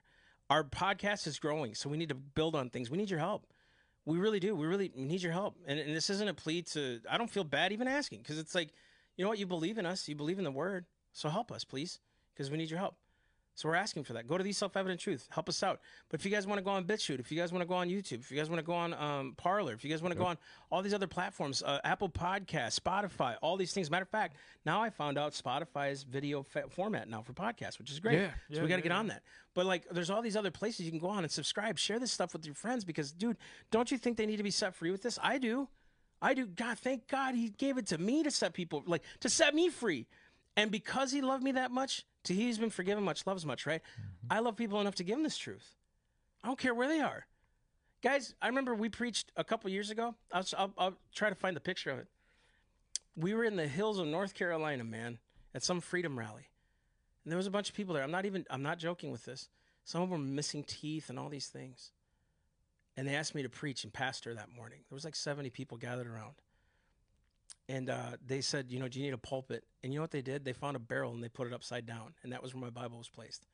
Our 0.49 0.63
podcast 0.63 1.27
is 1.27 1.39
growing, 1.39 1.73
so 1.73 1.89
we 1.89 1.97
need 1.97 2.09
to 2.09 2.15
build 2.15 2.55
on 2.55 2.69
things. 2.69 2.89
We 2.89 2.97
need 2.97 3.09
your 3.09 3.19
help. 3.19 3.47
We 4.05 4.17
really 4.17 4.39
do. 4.39 4.55
We 4.55 4.67
really 4.67 4.91
need 4.95 5.21
your 5.21 5.31
help. 5.31 5.55
And, 5.65 5.79
and 5.79 5.95
this 5.95 6.09
isn't 6.09 6.27
a 6.27 6.33
plea 6.33 6.61
to, 6.73 6.99
I 7.09 7.17
don't 7.17 7.29
feel 7.29 7.45
bad 7.45 7.71
even 7.71 7.87
asking 7.87 8.19
because 8.19 8.37
it's 8.37 8.53
like, 8.53 8.71
you 9.15 9.23
know 9.23 9.29
what? 9.29 9.39
You 9.39 9.47
believe 9.47 9.77
in 9.77 9.85
us, 9.85 10.07
you 10.07 10.15
believe 10.15 10.37
in 10.37 10.43
the 10.43 10.51
word. 10.51 10.85
So 11.13 11.29
help 11.29 11.51
us, 11.51 11.63
please, 11.63 11.99
because 12.33 12.51
we 12.51 12.57
need 12.57 12.69
your 12.69 12.79
help. 12.79 12.95
So 13.55 13.69
we're 13.69 13.75
asking 13.75 14.03
for 14.03 14.13
that. 14.13 14.27
Go 14.27 14.37
to 14.37 14.43
the 14.43 14.51
Self 14.51 14.75
Evident 14.75 14.99
Truth. 14.99 15.27
Help 15.31 15.47
us 15.47 15.61
out. 15.61 15.79
But 16.09 16.19
if 16.19 16.25
you 16.25 16.31
guys 16.31 16.47
want 16.47 16.57
to 16.57 16.63
go 16.63 16.71
on 16.71 16.85
BitChute, 16.85 17.19
if 17.19 17.31
you 17.31 17.37
guys 17.37 17.51
want 17.51 17.61
to 17.61 17.67
go 17.67 17.75
on 17.75 17.87
YouTube, 17.87 18.19
if 18.19 18.31
you 18.31 18.37
guys 18.37 18.49
want 18.49 18.59
to 18.59 18.65
go 18.65 18.73
on 18.73 18.93
um, 18.95 19.33
Parler, 19.37 19.73
if 19.73 19.83
you 19.83 19.91
guys 19.91 20.01
want 20.01 20.11
to 20.11 20.17
go 20.17 20.25
on 20.25 20.37
all 20.71 20.81
these 20.81 20.93
other 20.93 21.07
platforms, 21.07 21.61
uh, 21.61 21.79
Apple 21.83 22.09
Podcast, 22.09 22.79
Spotify, 22.79 23.35
all 23.41 23.55
these 23.55 23.71
things. 23.71 23.91
Matter 23.91 24.03
of 24.03 24.09
fact, 24.09 24.37
now 24.65 24.81
I 24.81 24.89
found 24.89 25.19
out 25.19 25.33
Spotify's 25.33 26.03
video 26.03 26.41
fa- 26.41 26.65
format 26.69 27.07
now 27.07 27.21
for 27.21 27.33
podcasts, 27.33 27.77
which 27.77 27.91
is 27.91 27.99
great. 27.99 28.19
Yeah, 28.19 28.29
so 28.49 28.55
yeah, 28.55 28.61
we 28.63 28.67
got 28.67 28.77
to 28.77 28.79
yeah, 28.79 28.83
get 28.83 28.91
on 28.91 29.07
that. 29.07 29.21
But 29.53 29.67
like, 29.67 29.87
there's 29.91 30.09
all 30.09 30.23
these 30.23 30.35
other 30.35 30.51
places 30.51 30.85
you 30.85 30.91
can 30.91 30.99
go 30.99 31.09
on 31.09 31.23
and 31.23 31.31
subscribe, 31.31 31.77
share 31.77 31.99
this 31.99 32.11
stuff 32.11 32.33
with 32.33 32.45
your 32.45 32.55
friends 32.55 32.83
because, 32.83 33.11
dude, 33.11 33.37
don't 33.69 33.91
you 33.91 33.99
think 33.99 34.17
they 34.17 34.25
need 34.25 34.37
to 34.37 34.43
be 34.43 34.51
set 34.51 34.73
free 34.73 34.89
with 34.89 35.03
this? 35.03 35.19
I 35.21 35.37
do. 35.37 35.67
I 36.23 36.33
do. 36.33 36.47
God, 36.47 36.79
thank 36.79 37.07
God 37.07 37.35
he 37.35 37.49
gave 37.49 37.77
it 37.77 37.87
to 37.87 37.97
me 37.97 38.23
to 38.23 38.31
set 38.31 38.53
people 38.53 38.81
like 38.87 39.03
to 39.19 39.29
set 39.29 39.53
me 39.53 39.69
free. 39.69 40.07
And 40.55 40.71
because 40.71 41.11
he 41.11 41.21
loved 41.21 41.43
me 41.43 41.51
that 41.53 41.71
much, 41.71 42.05
to 42.25 42.33
he 42.33 42.47
who's 42.47 42.57
been 42.57 42.69
forgiven 42.69 43.03
much 43.03 43.25
loves 43.27 43.45
much, 43.45 43.65
right? 43.65 43.81
Mm-hmm. 43.81 44.33
I 44.33 44.39
love 44.39 44.55
people 44.55 44.79
enough 44.79 44.95
to 44.95 45.03
give 45.03 45.15
them 45.15 45.23
this 45.23 45.37
truth. 45.37 45.75
I 46.43 46.47
don't 46.47 46.59
care 46.59 46.73
where 46.73 46.87
they 46.87 46.99
are. 46.99 47.25
Guys, 48.01 48.35
I 48.41 48.47
remember 48.47 48.75
we 48.75 48.89
preached 48.89 49.31
a 49.37 49.43
couple 49.43 49.69
years 49.69 49.89
ago. 49.89 50.15
I'll, 50.31 50.45
I'll, 50.57 50.73
I'll 50.77 50.93
try 51.15 51.29
to 51.29 51.35
find 51.35 51.55
the 51.55 51.61
picture 51.61 51.89
of 51.89 51.99
it. 51.99 52.07
We 53.15 53.33
were 53.33 53.45
in 53.45 53.55
the 53.55 53.67
hills 53.67 53.97
of 53.99 54.07
North 54.07 54.33
Carolina, 54.33 54.83
man, 54.83 55.19
at 55.55 55.63
some 55.63 55.79
freedom 55.79 56.17
rally. 56.17 56.49
And 57.23 57.31
there 57.31 57.37
was 57.37 57.47
a 57.47 57.51
bunch 57.51 57.69
of 57.69 57.75
people 57.75 57.93
there. 57.93 58.03
I'm 58.03 58.11
not 58.11 58.25
even, 58.25 58.45
I'm 58.49 58.63
not 58.63 58.79
joking 58.79 59.11
with 59.11 59.23
this. 59.23 59.47
Some 59.85 60.01
of 60.01 60.09
them 60.09 60.19
were 60.19 60.25
missing 60.25 60.63
teeth 60.63 61.09
and 61.09 61.17
all 61.17 61.29
these 61.29 61.47
things. 61.47 61.91
And 62.97 63.07
they 63.07 63.15
asked 63.15 63.35
me 63.35 63.43
to 63.43 63.49
preach 63.49 63.83
and 63.83 63.93
pastor 63.93 64.33
that 64.35 64.49
morning. 64.53 64.79
There 64.89 64.95
was 64.95 65.05
like 65.05 65.15
70 65.15 65.49
people 65.49 65.77
gathered 65.77 66.07
around. 66.07 66.33
And 67.73 67.89
uh, 67.89 68.17
they 68.23 68.41
said, 68.41 68.67
you 68.69 68.79
know, 68.79 68.87
do 68.87 68.99
you 68.99 69.05
need 69.05 69.15
a 69.15 69.17
pulpit? 69.17 69.63
And 69.81 69.91
you 69.91 69.97
know 69.97 70.03
what 70.03 70.11
they 70.11 70.21
did? 70.21 70.45
They 70.45 70.53
found 70.53 70.75
a 70.75 70.79
barrel 70.79 71.11
and 71.11 71.23
they 71.23 71.27
put 71.27 71.47
it 71.47 71.53
upside 71.53 71.87
down, 71.87 72.13
and 72.21 72.31
that 72.31 72.43
was 72.43 72.53
where 72.53 72.61
my 72.61 72.69
Bible 72.69 72.99
was 72.99 73.09
placed. 73.09 73.47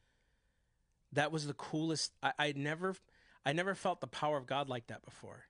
That 1.13 1.31
was 1.31 1.47
the 1.47 1.53
coolest. 1.53 2.11
I, 2.21 2.33
I 2.37 2.53
never, 2.53 2.97
I 3.45 3.53
never 3.53 3.75
felt 3.75 4.01
the 4.01 4.07
power 4.07 4.35
of 4.35 4.45
God 4.45 4.67
like 4.67 4.87
that 4.87 5.05
before. 5.05 5.45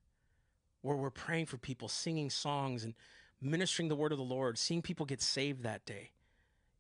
Where 0.84 0.96
we're 0.96 1.10
praying 1.10 1.48
for 1.48 1.58
people, 1.58 1.88
singing 1.88 2.30
songs, 2.30 2.84
and 2.84 2.94
ministering 3.42 3.90
the 3.90 3.96
word 3.96 4.12
of 4.12 4.20
the 4.20 4.24
Lord, 4.24 4.60
seeing 4.60 4.84
people 4.84 5.08
get 5.08 5.24
saved 5.24 5.64
that 5.64 5.84
day. 5.88 6.12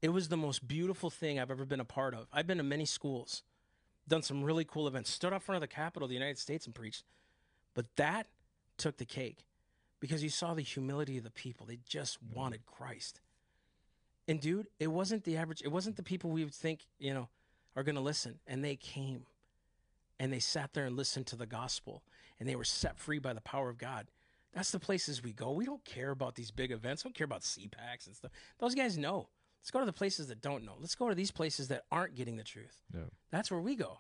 It 0.03 0.09
was 0.09 0.27
the 0.29 0.37
most 0.37 0.67
beautiful 0.67 1.09
thing 1.09 1.39
I've 1.39 1.49
ever 1.49 1.65
been 1.65 1.79
a 1.79 1.85
part 1.85 2.13
of. 2.13 2.27
I've 2.31 2.45
been 2.45 2.59
to 2.59 2.63
many 2.63 2.85
schools, 2.85 3.41
done 4.07 4.21
some 4.21 4.43
really 4.43 4.63
cool 4.63 4.87
events, 4.87 5.09
stood 5.09 5.33
up 5.33 5.41
front 5.41 5.55
of 5.55 5.67
the 5.67 5.75
Capitol 5.75 6.05
of 6.05 6.09
the 6.09 6.15
United 6.15 6.37
States 6.37 6.67
and 6.67 6.75
preached. 6.75 7.03
But 7.73 7.87
that 7.95 8.27
took 8.77 8.97
the 8.97 9.05
cake 9.05 9.39
because 9.99 10.23
you 10.23 10.30
saw 10.30 10.53
the 10.53 10.61
humility 10.61 11.17
of 11.17 11.23
the 11.23 11.31
people. 11.31 11.65
They 11.65 11.80
just 11.88 12.23
mm-hmm. 12.23 12.39
wanted 12.39 12.65
Christ. 12.65 13.19
And 14.27 14.39
dude, 14.39 14.67
it 14.80 14.88
wasn't 14.88 15.23
the 15.23 15.38
average, 15.38 15.61
it 15.63 15.71
wasn't 15.71 15.95
the 15.95 16.03
people 16.03 16.30
we 16.30 16.43
would 16.43 16.53
think, 16.53 16.85
you 16.99 17.13
know, 17.13 17.30
are 17.76 17.84
going 17.84 17.95
to 17.95 18.01
listen. 18.01 18.39
And 18.47 18.63
they 18.63 18.76
came 18.76 19.26
and 20.19 20.31
they 20.31 20.39
sat 20.39 20.73
there 20.73 20.85
and 20.85 20.95
listened 20.95 21.27
to 21.27 21.35
the 21.35 21.45
gospel 21.45 22.03
and 22.39 22.47
they 22.47 22.55
were 22.55 22.63
set 22.63 22.97
free 22.97 23.19
by 23.19 23.34
the 23.34 23.41
power 23.41 23.69
of 23.69 23.77
God. 23.77 24.07
That's 24.53 24.71
the 24.71 24.80
places 24.80 25.23
we 25.23 25.31
go. 25.31 25.51
We 25.51 25.65
don't 25.65 25.84
care 25.85 26.11
about 26.11 26.35
these 26.35 26.51
big 26.51 26.71
events. 26.71 27.03
We 27.03 27.09
don't 27.09 27.15
care 27.15 27.26
about 27.26 27.41
CPACs 27.41 28.07
and 28.07 28.15
stuff. 28.15 28.31
Those 28.59 28.76
guys 28.76 28.97
know. 28.97 29.30
Let's 29.61 29.71
go 29.71 29.80
to 29.80 29.85
the 29.85 29.93
places 29.93 30.27
that 30.27 30.41
don't 30.41 30.63
know. 30.63 30.76
Let's 30.80 30.95
go 30.95 31.09
to 31.09 31.15
these 31.15 31.31
places 31.31 31.67
that 31.67 31.84
aren't 31.91 32.15
getting 32.15 32.38
the 32.38 32.43
truth. 32.43 32.81
Yeah. 32.93 33.01
That's 33.30 33.51
where 33.51 33.59
we 33.59 33.76
go. 33.76 33.99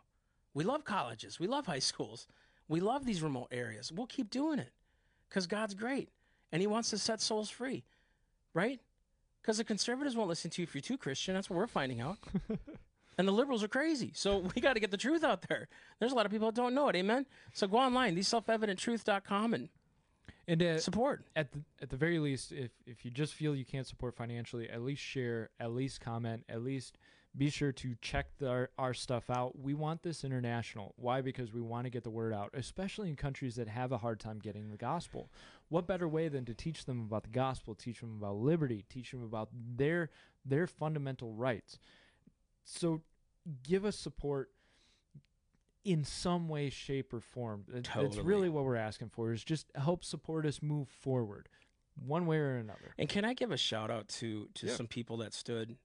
We 0.53 0.63
love 0.63 0.85
colleges. 0.85 1.39
We 1.39 1.47
love 1.47 1.65
high 1.65 1.79
schools. 1.79 2.27
We 2.67 2.79
love 2.79 3.05
these 3.05 3.21
remote 3.21 3.49
areas. 3.51 3.91
We'll 3.91 4.07
keep 4.07 4.29
doing 4.29 4.59
it 4.59 4.71
because 5.29 5.47
God's 5.47 5.73
great 5.73 6.09
and 6.51 6.61
He 6.61 6.67
wants 6.67 6.89
to 6.91 6.97
set 6.97 7.21
souls 7.21 7.49
free, 7.49 7.83
right? 8.53 8.79
Because 9.41 9.57
the 9.57 9.63
conservatives 9.63 10.15
won't 10.15 10.29
listen 10.29 10.51
to 10.51 10.61
you 10.61 10.63
if 10.63 10.75
you're 10.75 10.81
too 10.81 10.97
Christian. 10.97 11.33
That's 11.33 11.49
what 11.49 11.57
we're 11.57 11.67
finding 11.67 12.01
out. 12.01 12.17
and 13.17 13.27
the 13.27 13.31
liberals 13.31 13.63
are 13.63 13.67
crazy. 13.69 14.11
So 14.13 14.37
we 14.55 14.61
got 14.61 14.73
to 14.73 14.79
get 14.79 14.91
the 14.91 14.97
truth 14.97 15.23
out 15.23 15.43
there. 15.47 15.67
There's 15.99 16.11
a 16.11 16.15
lot 16.15 16.25
of 16.25 16.31
people 16.31 16.47
that 16.47 16.55
don't 16.55 16.73
know 16.75 16.89
it. 16.89 16.95
Amen. 16.95 17.25
So 17.53 17.67
go 17.67 17.77
online, 17.77 18.15
theselfevidenttruth.com, 18.15 19.53
and 19.53 19.69
And 20.47 20.61
uh, 20.63 20.79
support. 20.79 21.23
at 21.35 21.51
the 21.51 21.59
at 21.81 21.89
the 21.89 21.97
very 21.97 22.19
least, 22.19 22.51
if 22.51 22.71
if 22.85 23.05
you 23.05 23.11
just 23.11 23.33
feel 23.33 23.55
you 23.55 23.65
can't 23.65 23.87
support 23.87 24.15
financially, 24.15 24.69
at 24.69 24.81
least 24.81 25.01
share, 25.01 25.49
at 25.59 25.71
least 25.71 26.01
comment, 26.01 26.43
at 26.49 26.61
least 26.63 26.97
be 27.37 27.49
sure 27.49 27.71
to 27.71 27.95
check 28.01 28.25
the, 28.39 28.49
our, 28.49 28.69
our 28.77 28.93
stuff 28.93 29.29
out. 29.29 29.57
We 29.59 29.73
want 29.75 30.01
this 30.01 30.23
international. 30.23 30.93
Why? 30.97 31.21
Because 31.21 31.53
we 31.53 31.61
want 31.61 31.85
to 31.85 31.89
get 31.91 32.03
the 32.03 32.09
word 32.09 32.33
out, 32.33 32.49
especially 32.53 33.07
in 33.09 33.15
countries 33.15 33.55
that 33.55 33.67
have 33.67 33.91
a 33.91 33.99
hard 33.99 34.19
time 34.19 34.39
getting 34.39 34.71
the 34.71 34.77
gospel. 34.77 35.29
What 35.69 35.85
better 35.85 36.07
way 36.07 36.27
than 36.27 36.43
to 36.45 36.53
teach 36.55 36.85
them 36.85 37.01
about 37.01 37.23
the 37.23 37.29
gospel, 37.29 37.75
teach 37.75 37.99
them 38.01 38.17
about 38.19 38.37
liberty, 38.37 38.83
teach 38.89 39.11
them 39.11 39.23
about 39.23 39.49
their 39.53 40.09
their 40.43 40.65
fundamental 40.65 41.33
rights. 41.33 41.77
So 42.63 43.01
give 43.63 43.85
us 43.85 43.95
support 43.95 44.49
in 45.85 46.03
some 46.03 46.49
way, 46.49 46.69
shape, 46.69 47.13
or 47.13 47.19
form. 47.21 47.65
It- 47.73 47.89
It's 47.95 48.17
really 48.17 48.49
what 48.49 48.63
we're 48.65 48.75
asking 48.75 49.09
for 49.09 49.31
is 49.31 49.43
just 49.43 49.67
help 49.75 50.03
support 50.03 50.45
us 50.45 50.61
move 50.61 50.87
forward, 50.89 51.47
one 51.95 52.25
way 52.25 52.37
or 52.37 52.55
another. 52.55 52.93
And 52.97 53.07
can 53.07 53.23
I 53.23 53.33
give 53.33 53.51
a 53.51 53.57
shout 53.57 53.91
out 53.91 54.07
to 54.19 54.49
to 54.55 54.67
Yeah. 54.67 54.75
some 54.75 54.87
people 54.87 55.17
that 55.17 55.33
stood 55.33 55.77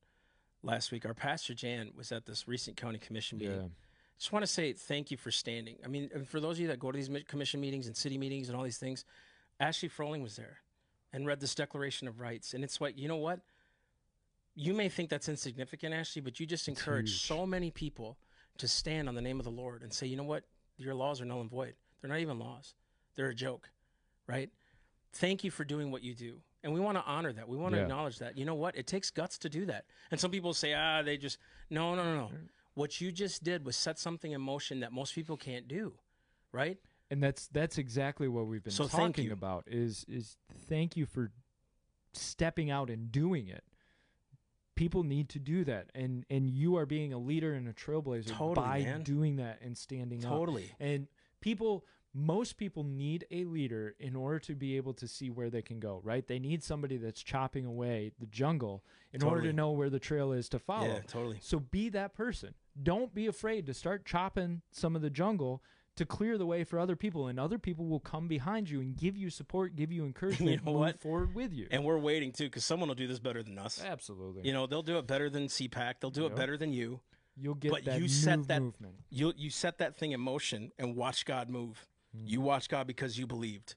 last 0.64 0.92
week? 0.92 1.06
Our 1.06 1.14
pastor 1.14 1.54
Jan 1.54 1.90
was 1.96 2.12
at 2.12 2.26
this 2.26 2.48
recent 2.48 2.76
county 2.76 2.98
commission 2.98 3.38
meeting. 3.38 3.54
Yeah. 3.54 3.68
just 4.18 4.32
want 4.32 4.42
to 4.42 4.50
say 4.50 4.72
thank 4.72 5.10
you 5.10 5.16
for 5.16 5.30
standing. 5.30 5.76
I 5.84 5.88
mean, 5.88 6.10
and 6.14 6.26
for 6.26 6.40
those 6.40 6.56
of 6.56 6.60
you 6.60 6.68
that 6.68 6.78
go 6.78 6.90
to 6.90 6.96
these 6.96 7.10
commission 7.28 7.60
meetings 7.60 7.86
and 7.86 7.96
city 7.96 8.18
meetings 8.18 8.48
and 8.48 8.56
all 8.56 8.64
these 8.64 8.78
things, 8.78 9.04
Ashley 9.60 9.88
Froling 9.88 10.22
was 10.22 10.36
there 10.36 10.58
and 11.12 11.26
read 11.26 11.40
this 11.40 11.54
Declaration 11.54 12.08
of 12.08 12.20
Rights. 12.20 12.54
And 12.54 12.64
it's 12.64 12.80
what, 12.80 12.98
you 12.98 13.08
know 13.08 13.16
what? 13.16 13.40
You 14.56 14.74
may 14.74 14.88
think 14.88 15.10
that's 15.10 15.28
insignificant, 15.28 15.94
Ashley, 15.94 16.22
but 16.22 16.38
you 16.38 16.46
just 16.46 16.68
encourage 16.68 17.20
so 17.22 17.44
many 17.46 17.70
people 17.70 18.18
to 18.58 18.68
stand 18.68 19.08
on 19.08 19.14
the 19.14 19.22
name 19.22 19.40
of 19.40 19.44
the 19.44 19.50
Lord 19.50 19.82
and 19.82 19.92
say, 19.92 20.06
you 20.06 20.16
know 20.16 20.24
what? 20.24 20.44
Your 20.76 20.94
laws 20.94 21.20
are 21.20 21.24
null 21.24 21.40
and 21.40 21.50
void. 21.50 21.74
They're 22.00 22.10
not 22.10 22.20
even 22.20 22.38
laws, 22.38 22.74
they're 23.16 23.28
a 23.28 23.34
joke, 23.34 23.70
right? 24.26 24.50
thank 25.14 25.44
you 25.44 25.50
for 25.50 25.64
doing 25.64 25.90
what 25.90 26.02
you 26.02 26.14
do. 26.14 26.40
And 26.64 26.72
we 26.72 26.80
want 26.80 26.96
to 26.98 27.04
honor 27.04 27.32
that. 27.34 27.46
We 27.48 27.56
want 27.56 27.72
to 27.74 27.78
Yeah. 27.78 27.82
acknowledge 27.84 28.18
that. 28.18 28.36
You 28.38 28.44
know 28.46 28.54
what? 28.56 28.74
It 28.76 28.86
takes 28.86 29.10
guts 29.10 29.38
to 29.38 29.48
do 29.50 29.66
that. 29.66 29.84
And 30.10 30.18
some 30.18 30.30
people 30.30 30.54
say, 30.54 30.72
ah, 30.74 31.02
they 31.02 31.16
just, 31.18 31.38
no, 31.70 31.94
no, 31.94 32.02
no, 32.04 32.16
no. 32.28 32.30
What 32.74 33.00
you 33.00 33.12
just 33.12 33.44
did 33.44 33.64
was 33.64 33.76
set 33.76 33.98
something 33.98 34.32
in 34.32 34.40
motion 34.40 34.80
that 34.80 34.90
most 34.92 35.14
people 35.14 35.36
can't 35.36 35.68
do, 35.68 35.94
right? 36.50 36.78
and 37.10 37.22
that's 37.22 37.46
that's 37.48 37.76
exactly 37.76 38.28
what 38.28 38.46
we've 38.46 38.64
been 38.64 38.72
So 38.72 38.88
talking 38.88 39.30
about 39.30 39.64
is 39.68 40.06
is 40.08 40.38
thank 40.70 40.96
you 40.96 41.04
for 41.04 41.30
stepping 42.14 42.70
out 42.70 42.88
and 42.88 43.12
doing 43.12 43.46
it 43.46 43.62
people 44.74 45.02
need 45.04 45.28
to 45.28 45.38
do 45.38 45.64
that 45.64 45.90
and 45.94 46.24
and 46.30 46.48
you 46.50 46.76
are 46.76 46.86
being 46.86 47.12
a 47.12 47.18
leader 47.18 47.52
and 47.52 47.68
a 47.68 47.74
trailblazer 47.74 48.28
Totally, 48.30 48.66
by 48.66 48.80
man. 48.84 49.02
doing 49.02 49.36
that 49.36 49.60
and 49.60 49.76
standing 49.76 50.24
up 50.24 50.30
Totally. 50.32 50.72
and 50.80 51.06
people 51.42 51.84
most 52.16 52.56
people 52.56 52.84
need 52.84 53.26
a 53.32 53.44
leader 53.44 53.94
in 53.98 54.14
order 54.14 54.38
to 54.38 54.54
be 54.54 54.76
able 54.76 54.94
to 54.94 55.08
see 55.08 55.30
where 55.30 55.50
they 55.50 55.62
can 55.62 55.80
go 55.80 56.00
right 56.04 56.28
they 56.28 56.38
need 56.38 56.62
somebody 56.62 56.96
that's 56.96 57.20
chopping 57.22 57.66
away 57.66 58.12
the 58.20 58.26
jungle 58.26 58.84
in 59.12 59.22
order 59.22 59.42
to 59.42 59.52
know 59.52 59.72
where 59.72 59.90
the 59.90 59.98
trail 59.98 60.32
is 60.32 60.48
to 60.48 60.58
follow 60.58 60.86
Yeah, 60.86 61.00
totally. 61.06 61.38
so 61.40 61.58
be 61.60 61.88
that 61.90 62.14
person. 62.14 62.54
Don't 62.82 63.14
be 63.14 63.26
afraid 63.28 63.66
to 63.66 63.74
start 63.74 64.04
chopping 64.04 64.62
some 64.72 64.96
of 64.96 65.02
the 65.02 65.10
jungle 65.10 65.62
to 65.96 66.04
clear 66.04 66.36
the 66.36 66.46
way 66.46 66.64
for 66.64 66.80
other 66.80 66.96
people, 66.96 67.28
and 67.28 67.38
other 67.38 67.56
people 67.56 67.86
will 67.86 68.00
come 68.00 68.26
behind 68.26 68.68
you 68.68 68.80
and 68.80 68.96
give 68.96 69.16
you 69.16 69.30
support, 69.30 69.76
give 69.76 69.92
you 69.92 70.04
encouragement, 70.10 70.64
know 70.64 70.72
move 70.72 70.80
what? 70.80 71.00
forward 71.00 71.32
with 71.36 71.52
you. 71.52 71.68
And 71.70 71.84
we're 71.84 71.98
waiting 71.98 72.32
too, 72.32 72.46
because 72.46 72.64
someone 72.64 72.88
will 72.88 72.96
do 72.96 73.06
this 73.06 73.20
better 73.20 73.44
than 73.44 73.56
us. 73.60 73.80
Absolutely, 73.84 74.42
You 74.44 74.52
know, 74.52 74.66
they'll 74.66 74.82
do 74.82 74.98
it 74.98 75.06
better 75.06 75.30
than 75.30 75.46
CPAC. 75.46 75.94
They'll 76.00 76.10
do 76.10 76.26
it 76.26 76.34
better 76.34 76.56
than 76.56 76.72
you. 76.72 76.98
you'll 77.36 77.54
get 77.54 77.70
but 77.70 77.84
that 77.84 78.00
you 78.00 78.08
set 78.08 78.48
that- 78.48 78.60
movement. 78.62 78.94
You 79.10 79.32
you 79.36 79.50
set 79.50 79.78
that 79.78 79.94
thing 79.94 80.10
in 80.10 80.20
motion 80.20 80.72
and 80.80 80.96
watch 80.96 81.24
God 81.24 81.48
move. 81.48 81.86
You 82.24 82.40
watch 82.40 82.68
God 82.68 82.86
because 82.86 83.18
you 83.18 83.26
believed. 83.26 83.74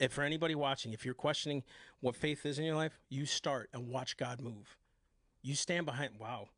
If 0.00 0.12
for 0.12 0.22
anybody 0.22 0.54
watching, 0.54 0.92
if 0.92 1.04
you're 1.04 1.14
questioning 1.14 1.62
what 2.00 2.16
faith 2.16 2.44
is 2.44 2.58
in 2.58 2.64
your 2.64 2.74
life, 2.74 2.98
you 3.08 3.26
start 3.26 3.70
and 3.72 3.88
watch 3.88 4.16
God 4.16 4.40
move. 4.40 4.76
You 5.42 5.54
stand 5.54 5.86
behind 5.86 6.12
wow. 6.18 6.48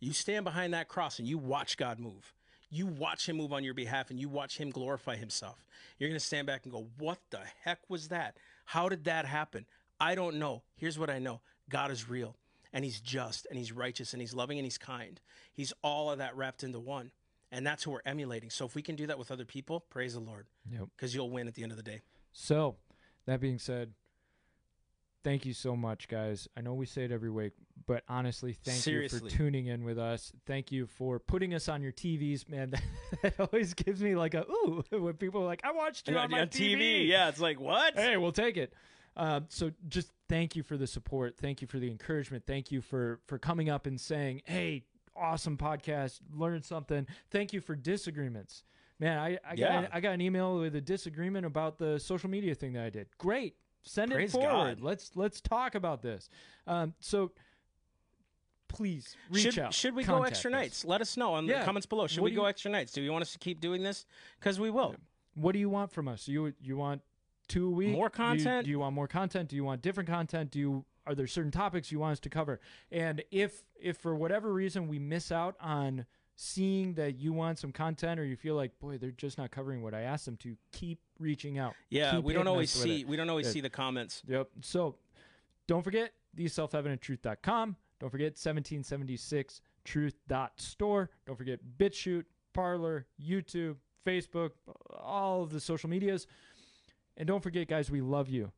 You 0.00 0.12
stand 0.12 0.44
behind 0.44 0.74
that 0.74 0.88
cross 0.88 1.18
and 1.18 1.26
you 1.26 1.38
watch 1.38 1.76
God 1.76 1.98
move. 1.98 2.32
You 2.70 2.86
watch 2.86 3.28
him 3.28 3.36
move 3.36 3.52
on 3.52 3.64
your 3.64 3.74
behalf 3.74 4.10
and 4.10 4.20
you 4.20 4.28
watch 4.28 4.58
him 4.58 4.70
glorify 4.70 5.16
himself. 5.16 5.66
You're 5.98 6.10
going 6.10 6.20
to 6.20 6.24
stand 6.24 6.46
back 6.46 6.64
and 6.64 6.72
go, 6.72 6.86
"What 6.98 7.18
the 7.30 7.40
heck 7.64 7.80
was 7.88 8.08
that? 8.08 8.36
How 8.66 8.88
did 8.88 9.04
that 9.04 9.24
happen? 9.24 9.66
I 9.98 10.14
don't 10.14 10.36
know. 10.36 10.62
Here's 10.76 10.98
what 10.98 11.10
I 11.10 11.18
know. 11.18 11.40
God 11.68 11.90
is 11.90 12.08
real 12.08 12.36
and 12.72 12.84
he's 12.84 13.00
just 13.00 13.46
and 13.50 13.58
he's 13.58 13.72
righteous 13.72 14.12
and 14.12 14.20
he's 14.20 14.34
loving 14.34 14.58
and 14.58 14.66
he's 14.66 14.78
kind. 14.78 15.20
He's 15.52 15.72
all 15.82 16.10
of 16.10 16.18
that 16.18 16.36
wrapped 16.36 16.62
into 16.62 16.78
one. 16.78 17.10
And 17.50 17.66
that's 17.66 17.82
who 17.84 17.92
we're 17.92 18.00
emulating. 18.04 18.50
So 18.50 18.66
if 18.66 18.74
we 18.74 18.82
can 18.82 18.94
do 18.96 19.06
that 19.06 19.18
with 19.18 19.30
other 19.30 19.44
people, 19.46 19.80
praise 19.80 20.14
the 20.14 20.20
Lord 20.20 20.46
Yep. 20.70 20.88
because 20.96 21.14
you'll 21.14 21.30
win 21.30 21.48
at 21.48 21.54
the 21.54 21.62
end 21.62 21.72
of 21.72 21.76
the 21.76 21.82
day. 21.82 22.02
So, 22.32 22.76
that 23.26 23.40
being 23.40 23.58
said, 23.58 23.92
thank 25.24 25.44
you 25.46 25.52
so 25.54 25.74
much, 25.76 26.08
guys. 26.08 26.48
I 26.56 26.60
know 26.60 26.74
we 26.74 26.86
say 26.86 27.04
it 27.04 27.10
every 27.12 27.30
week, 27.30 27.52
but 27.86 28.02
honestly, 28.08 28.52
thank 28.52 28.86
you 28.86 29.08
for 29.08 29.20
tuning 29.28 29.66
in 29.66 29.84
with 29.84 29.98
us. 29.98 30.32
Thank 30.46 30.70
you 30.72 30.86
for 30.86 31.18
putting 31.18 31.54
us 31.54 31.68
on 31.68 31.82
your 31.82 31.92
TVs, 31.92 32.48
man. 32.48 32.72
That 33.22 33.40
always 33.40 33.72
gives 33.74 34.02
me 34.02 34.14
like 34.14 34.34
a 34.34 34.44
ooh 34.48 34.84
when 34.90 35.14
people 35.14 35.42
are 35.42 35.46
like, 35.46 35.62
"I 35.64 35.72
watched 35.72 36.08
you 36.08 36.16
on 36.18 36.30
my 36.30 36.42
TV." 36.42 37.08
yeah, 37.08 37.28
it's 37.30 37.40
like 37.40 37.58
what? 37.58 37.94
hey, 37.96 38.16
we'll 38.18 38.30
take 38.32 38.56
it. 38.58 38.74
Uh, 39.16 39.40
so 39.48 39.72
just 39.88 40.12
thank 40.28 40.54
you 40.54 40.62
for 40.62 40.76
the 40.76 40.86
support. 40.86 41.36
Thank 41.36 41.60
you 41.62 41.66
for 41.66 41.78
the 41.78 41.90
encouragement. 41.90 42.44
Thank 42.46 42.70
you 42.70 42.80
for 42.82 43.18
for 43.26 43.38
coming 43.38 43.68
up 43.70 43.86
and 43.86 43.98
saying, 44.00 44.42
"Hey, 44.44 44.84
awesome 45.18 45.56
podcast, 45.56 46.20
learned 46.32 46.64
something." 46.64 47.06
Thank 47.30 47.52
you 47.52 47.60
for 47.60 47.74
disagreements. 47.74 48.64
Man, 49.00 49.18
I, 49.18 49.38
I 49.44 49.50
got 49.50 49.58
Yeah. 49.58 49.88
I 49.92 50.00
got 50.00 50.12
an 50.14 50.20
email 50.20 50.58
with 50.58 50.74
a 50.74 50.80
disagreement 50.80 51.46
about 51.46 51.78
the 51.78 51.98
social 52.00 52.28
media 52.30 52.54
thing 52.54 52.72
that 52.72 52.84
I 52.84 52.90
did. 52.90 53.06
Great, 53.18 53.54
send 53.82 54.10
Praise 54.12 54.30
it 54.30 54.38
forward. 54.38 54.78
God. 54.78 54.80
Let's 54.80 55.12
let's 55.14 55.40
talk 55.40 55.74
about 55.74 56.02
this. 56.02 56.28
Um, 56.66 56.94
so 57.00 57.30
please 58.68 59.16
reach 59.30 59.44
should, 59.44 59.58
out. 59.58 59.72
should 59.74 59.94
we 59.94 60.04
go 60.04 60.22
extra 60.24 60.50
us. 60.50 60.52
nights? 60.52 60.84
Let 60.84 61.00
us 61.00 61.16
know 61.16 61.36
in 61.38 61.46
Yeah. 61.46 61.60
the 61.60 61.64
comments 61.64 61.86
below. 61.86 62.06
Should 62.06 62.20
What 62.20 62.30
we 62.30 62.36
go 62.36 62.42
you- 62.42 62.48
extra 62.48 62.70
nights? 62.70 62.92
Do 62.92 63.00
you 63.02 63.10
want 63.12 63.22
us 63.22 63.32
to 63.32 63.38
keep 63.38 63.60
doing 63.60 63.82
this? 63.82 64.04
Because 64.38 64.60
we 64.60 64.70
will. 64.70 64.94
What 65.34 65.52
do 65.52 65.58
you 65.58 65.70
want 65.70 65.90
from 65.92 66.08
us? 66.08 66.28
You 66.28 66.52
you 66.60 66.76
want 66.76 67.02
two 67.46 67.66
a 67.68 67.70
week? 67.70 67.90
More 67.92 68.08
Do 68.08 68.14
you- 68.22 68.26
content? 68.28 68.64
Do 68.64 68.70
you, 68.70 68.78
want 68.80 68.94
more 68.94 69.08
content? 69.08 69.48
Do 69.48 69.56
you 69.56 69.64
want 69.64 69.80
different 69.80 70.08
content? 70.08 70.50
Do 70.50 70.58
you 70.58 70.84
are 71.08 71.14
there 71.14 71.26
certain 71.26 71.50
topics 71.50 71.90
you 71.90 71.98
want 71.98 72.12
us 72.12 72.20
to 72.20 72.28
cover? 72.28 72.60
And 72.92 73.22
if 73.30 73.64
if 73.80 73.96
for 73.96 74.14
whatever 74.14 74.52
reason 74.52 74.88
we 74.88 74.98
miss 74.98 75.32
out 75.32 75.56
on 75.60 76.04
seeing 76.36 76.92
that 76.94 77.18
you 77.18 77.32
want 77.32 77.58
some 77.58 77.72
content 77.72 78.20
or 78.20 78.24
you 78.24 78.36
feel 78.36 78.54
like 78.54 78.78
boy 78.78 78.98
they're 78.98 79.10
just 79.10 79.38
not 79.38 79.50
covering 79.50 79.82
what 79.82 79.94
I 79.94 80.02
asked 80.02 80.26
them 80.26 80.36
to, 80.38 80.56
keep 80.70 81.00
reaching 81.18 81.58
out. 81.58 81.74
Yeah, 81.90 82.12
Keep 82.12 82.24
we 82.24 82.32
don't 82.34 82.46
always 82.46 82.70
see 82.70 83.00
it. 83.00 83.08
we 83.08 83.16
don't 83.16 83.30
always 83.30 83.46
Good. 83.46 83.52
see 83.54 83.60
the 83.60 83.70
comments. 83.70 84.22
Yep. 84.28 84.48
So 84.60 84.96
don't 85.66 85.82
forget 85.82 86.12
the 86.34 86.46
self-evidenttruth.com. 86.46 87.76
Don't 87.98 88.10
forget 88.10 88.36
1776truth.store. 88.36 91.10
Don't 91.26 91.36
forget 91.36 91.58
BitChute, 91.78 92.24
Parler, 92.54 93.06
YouTube, 93.20 93.74
Facebook, 94.06 94.50
all 94.96 95.42
of 95.42 95.50
the 95.50 95.58
social 95.60 95.90
medias. 95.90 96.28
And 97.16 97.26
don't 97.26 97.42
forget, 97.42 97.66
guys, 97.66 97.90
we 97.90 98.00
love 98.00 98.28
you. 98.28 98.52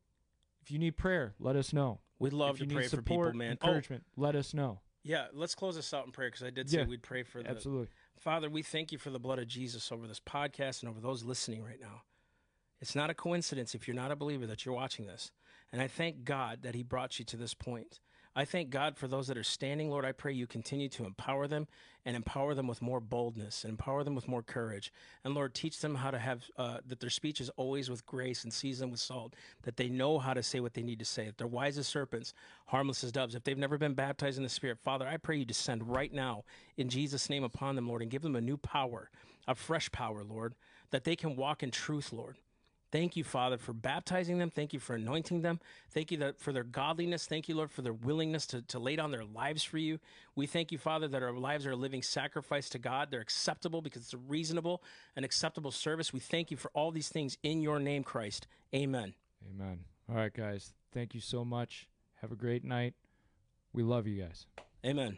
If 0.61 0.69
you 0.69 0.77
need 0.77 0.97
prayer, 0.97 1.33
let 1.39 1.55
us 1.55 1.73
know. 1.73 1.99
We'd 2.21 2.33
love 2.33 2.57
to 2.57 2.63
you 2.65 2.69
pray 2.69 2.83
need 2.83 2.89
for 2.89 2.97
support, 2.97 3.27
people, 3.33 3.37
man. 3.37 3.57
Oh, 3.61 3.67
encouragement, 3.67 4.03
let 4.15 4.35
us 4.35 4.53
know. 4.53 4.79
yeah, 5.03 5.25
let's 5.33 5.55
close 5.55 5.75
this 5.75 5.93
out 5.93 6.05
in 6.05 6.11
prayer 6.11 6.29
because 6.29 6.43
I 6.43 6.49
did 6.51 6.69
say 6.69 6.79
Yeah, 6.79 6.85
we'd 6.85 7.01
pray 7.01 7.23
for 7.23 7.41
the 7.41 7.49
Absolutely. 7.49 7.87
Father, 8.19 8.49
we 8.49 8.61
thank 8.61 8.91
you 8.91 8.97
for 8.97 9.09
the 9.09 9.19
blood 9.19 9.39
of 9.39 9.47
Jesus 9.47 9.91
over 9.91 10.07
this 10.07 10.19
podcast 10.19 10.81
and 10.81 10.89
over 10.89 10.99
those 10.99 11.23
listening 11.23 11.63
right 11.63 11.79
now. 11.81 12.03
It's 12.79 12.95
not 12.95 13.09
a 13.09 13.13
coincidence 13.13 13.75
if 13.75 13.87
you're 13.87 13.95
not 13.95 14.11
a 14.11 14.15
believer 14.15 14.47
that 14.47 14.65
you're 14.65 14.75
watching 14.75 15.05
this. 15.07 15.31
And 15.71 15.81
I 15.81 15.87
thank 15.87 16.23
God 16.23 16.63
that 16.63 16.75
He 16.75 16.83
brought 16.83 17.17
you 17.19 17.25
to 17.25 17.37
this 17.37 17.53
point. 17.53 17.99
I 18.33 18.45
thank 18.45 18.69
God 18.69 18.95
for 18.95 19.09
those 19.09 19.27
that 19.27 19.37
are 19.37 19.43
standing. 19.43 19.89
Lord, 19.89 20.05
I 20.05 20.13
pray 20.13 20.31
you 20.31 20.47
continue 20.47 20.87
to 20.89 21.05
empower 21.05 21.47
them 21.47 21.67
and 22.05 22.15
empower 22.15 22.55
them 22.55 22.65
with 22.65 22.81
more 22.81 23.01
boldness 23.01 23.65
and 23.65 23.71
empower 23.71 24.05
them 24.05 24.15
with 24.15 24.27
more 24.27 24.41
courage. 24.41 24.93
And 25.25 25.35
Lord, 25.35 25.53
teach 25.53 25.79
them 25.79 25.95
how 25.95 26.11
to 26.11 26.17
have, 26.17 26.45
uh, 26.57 26.77
that 26.87 27.01
their 27.01 27.09
speech 27.09 27.41
is 27.41 27.49
always 27.57 27.89
with 27.89 28.05
grace 28.05 28.45
and 28.45 28.53
seasoned 28.53 28.91
with 28.91 29.01
salt, 29.01 29.35
that 29.63 29.75
they 29.75 29.89
know 29.89 30.17
how 30.17 30.33
to 30.33 30.41
say 30.41 30.61
what 30.61 30.73
they 30.73 30.81
need 30.81 30.99
to 30.99 31.05
say, 31.05 31.25
that 31.25 31.37
they're 31.37 31.45
wise 31.45 31.77
as 31.77 31.87
serpents, 31.87 32.33
harmless 32.67 33.03
as 33.03 33.11
doves. 33.11 33.35
If 33.35 33.43
they've 33.43 33.57
never 33.57 33.77
been 33.77 33.95
baptized 33.95 34.37
in 34.37 34.43
the 34.43 34.49
Spirit, 34.49 34.79
Father, 34.79 35.05
I 35.05 35.17
pray 35.17 35.35
you 35.35 35.45
descend 35.45 35.87
right 35.87 36.13
now 36.13 36.45
in 36.77 36.87
Jesus' 36.87 37.29
name 37.29 37.43
upon 37.43 37.75
them, 37.75 37.87
Lord, 37.89 38.01
and 38.01 38.09
give 38.09 38.21
them 38.21 38.37
a 38.37 38.41
new 38.41 38.57
power, 38.57 39.09
a 39.45 39.55
fresh 39.55 39.91
power, 39.91 40.23
Lord, 40.23 40.55
that 40.91 41.03
they 41.03 41.17
can 41.17 41.35
walk 41.35 41.63
in 41.63 41.71
truth, 41.71 42.13
Lord. 42.13 42.37
Thank 42.91 43.15
you, 43.15 43.23
Father, 43.23 43.57
for 43.57 43.71
baptizing 43.71 44.37
them. 44.37 44.49
Thank 44.49 44.73
you 44.73 44.79
for 44.79 44.95
anointing 44.95 45.41
them. 45.41 45.59
Thank 45.91 46.11
you 46.11 46.17
that 46.17 46.41
for 46.41 46.51
their 46.51 46.65
godliness. 46.65 47.25
Thank 47.25 47.47
you, 47.47 47.55
Lord, 47.55 47.71
for 47.71 47.81
their 47.81 47.93
willingness 47.93 48.45
to, 48.47 48.61
to 48.63 48.79
lay 48.79 48.97
down 48.97 49.11
their 49.11 49.23
lives 49.23 49.63
for 49.63 49.77
you. 49.77 49.99
We 50.35 50.45
thank 50.45 50.71
you, 50.71 50.77
Father, 50.77 51.07
that 51.07 51.23
our 51.23 51.31
lives 51.31 51.65
are 51.65 51.71
a 51.71 51.75
living 51.75 52.01
sacrifice 52.01 52.67
to 52.69 52.79
God. 52.79 53.09
They're 53.09 53.21
acceptable 53.21 53.81
because 53.81 54.01
it's 54.01 54.13
a 54.13 54.17
reasonable 54.17 54.83
and 55.15 55.23
acceptable 55.23 55.71
service. 55.71 56.11
We 56.11 56.19
thank 56.19 56.51
you 56.51 56.57
for 56.57 56.69
all 56.73 56.91
these 56.91 57.07
things 57.07 57.37
in 57.43 57.61
your 57.61 57.79
name, 57.79 58.03
Christ. 58.03 58.47
Amen. 58.75 59.13
Amen. 59.49 59.79
All 60.09 60.15
right, 60.15 60.33
guys. 60.33 60.73
Thank 60.93 61.13
you 61.13 61.21
so 61.21 61.45
much. 61.45 61.87
Have 62.21 62.31
a 62.31 62.35
great 62.35 62.65
night. 62.65 62.93
We 63.73 63.83
love 63.83 64.05
you 64.05 64.21
guys. 64.21 64.45
Amen. 64.85 65.17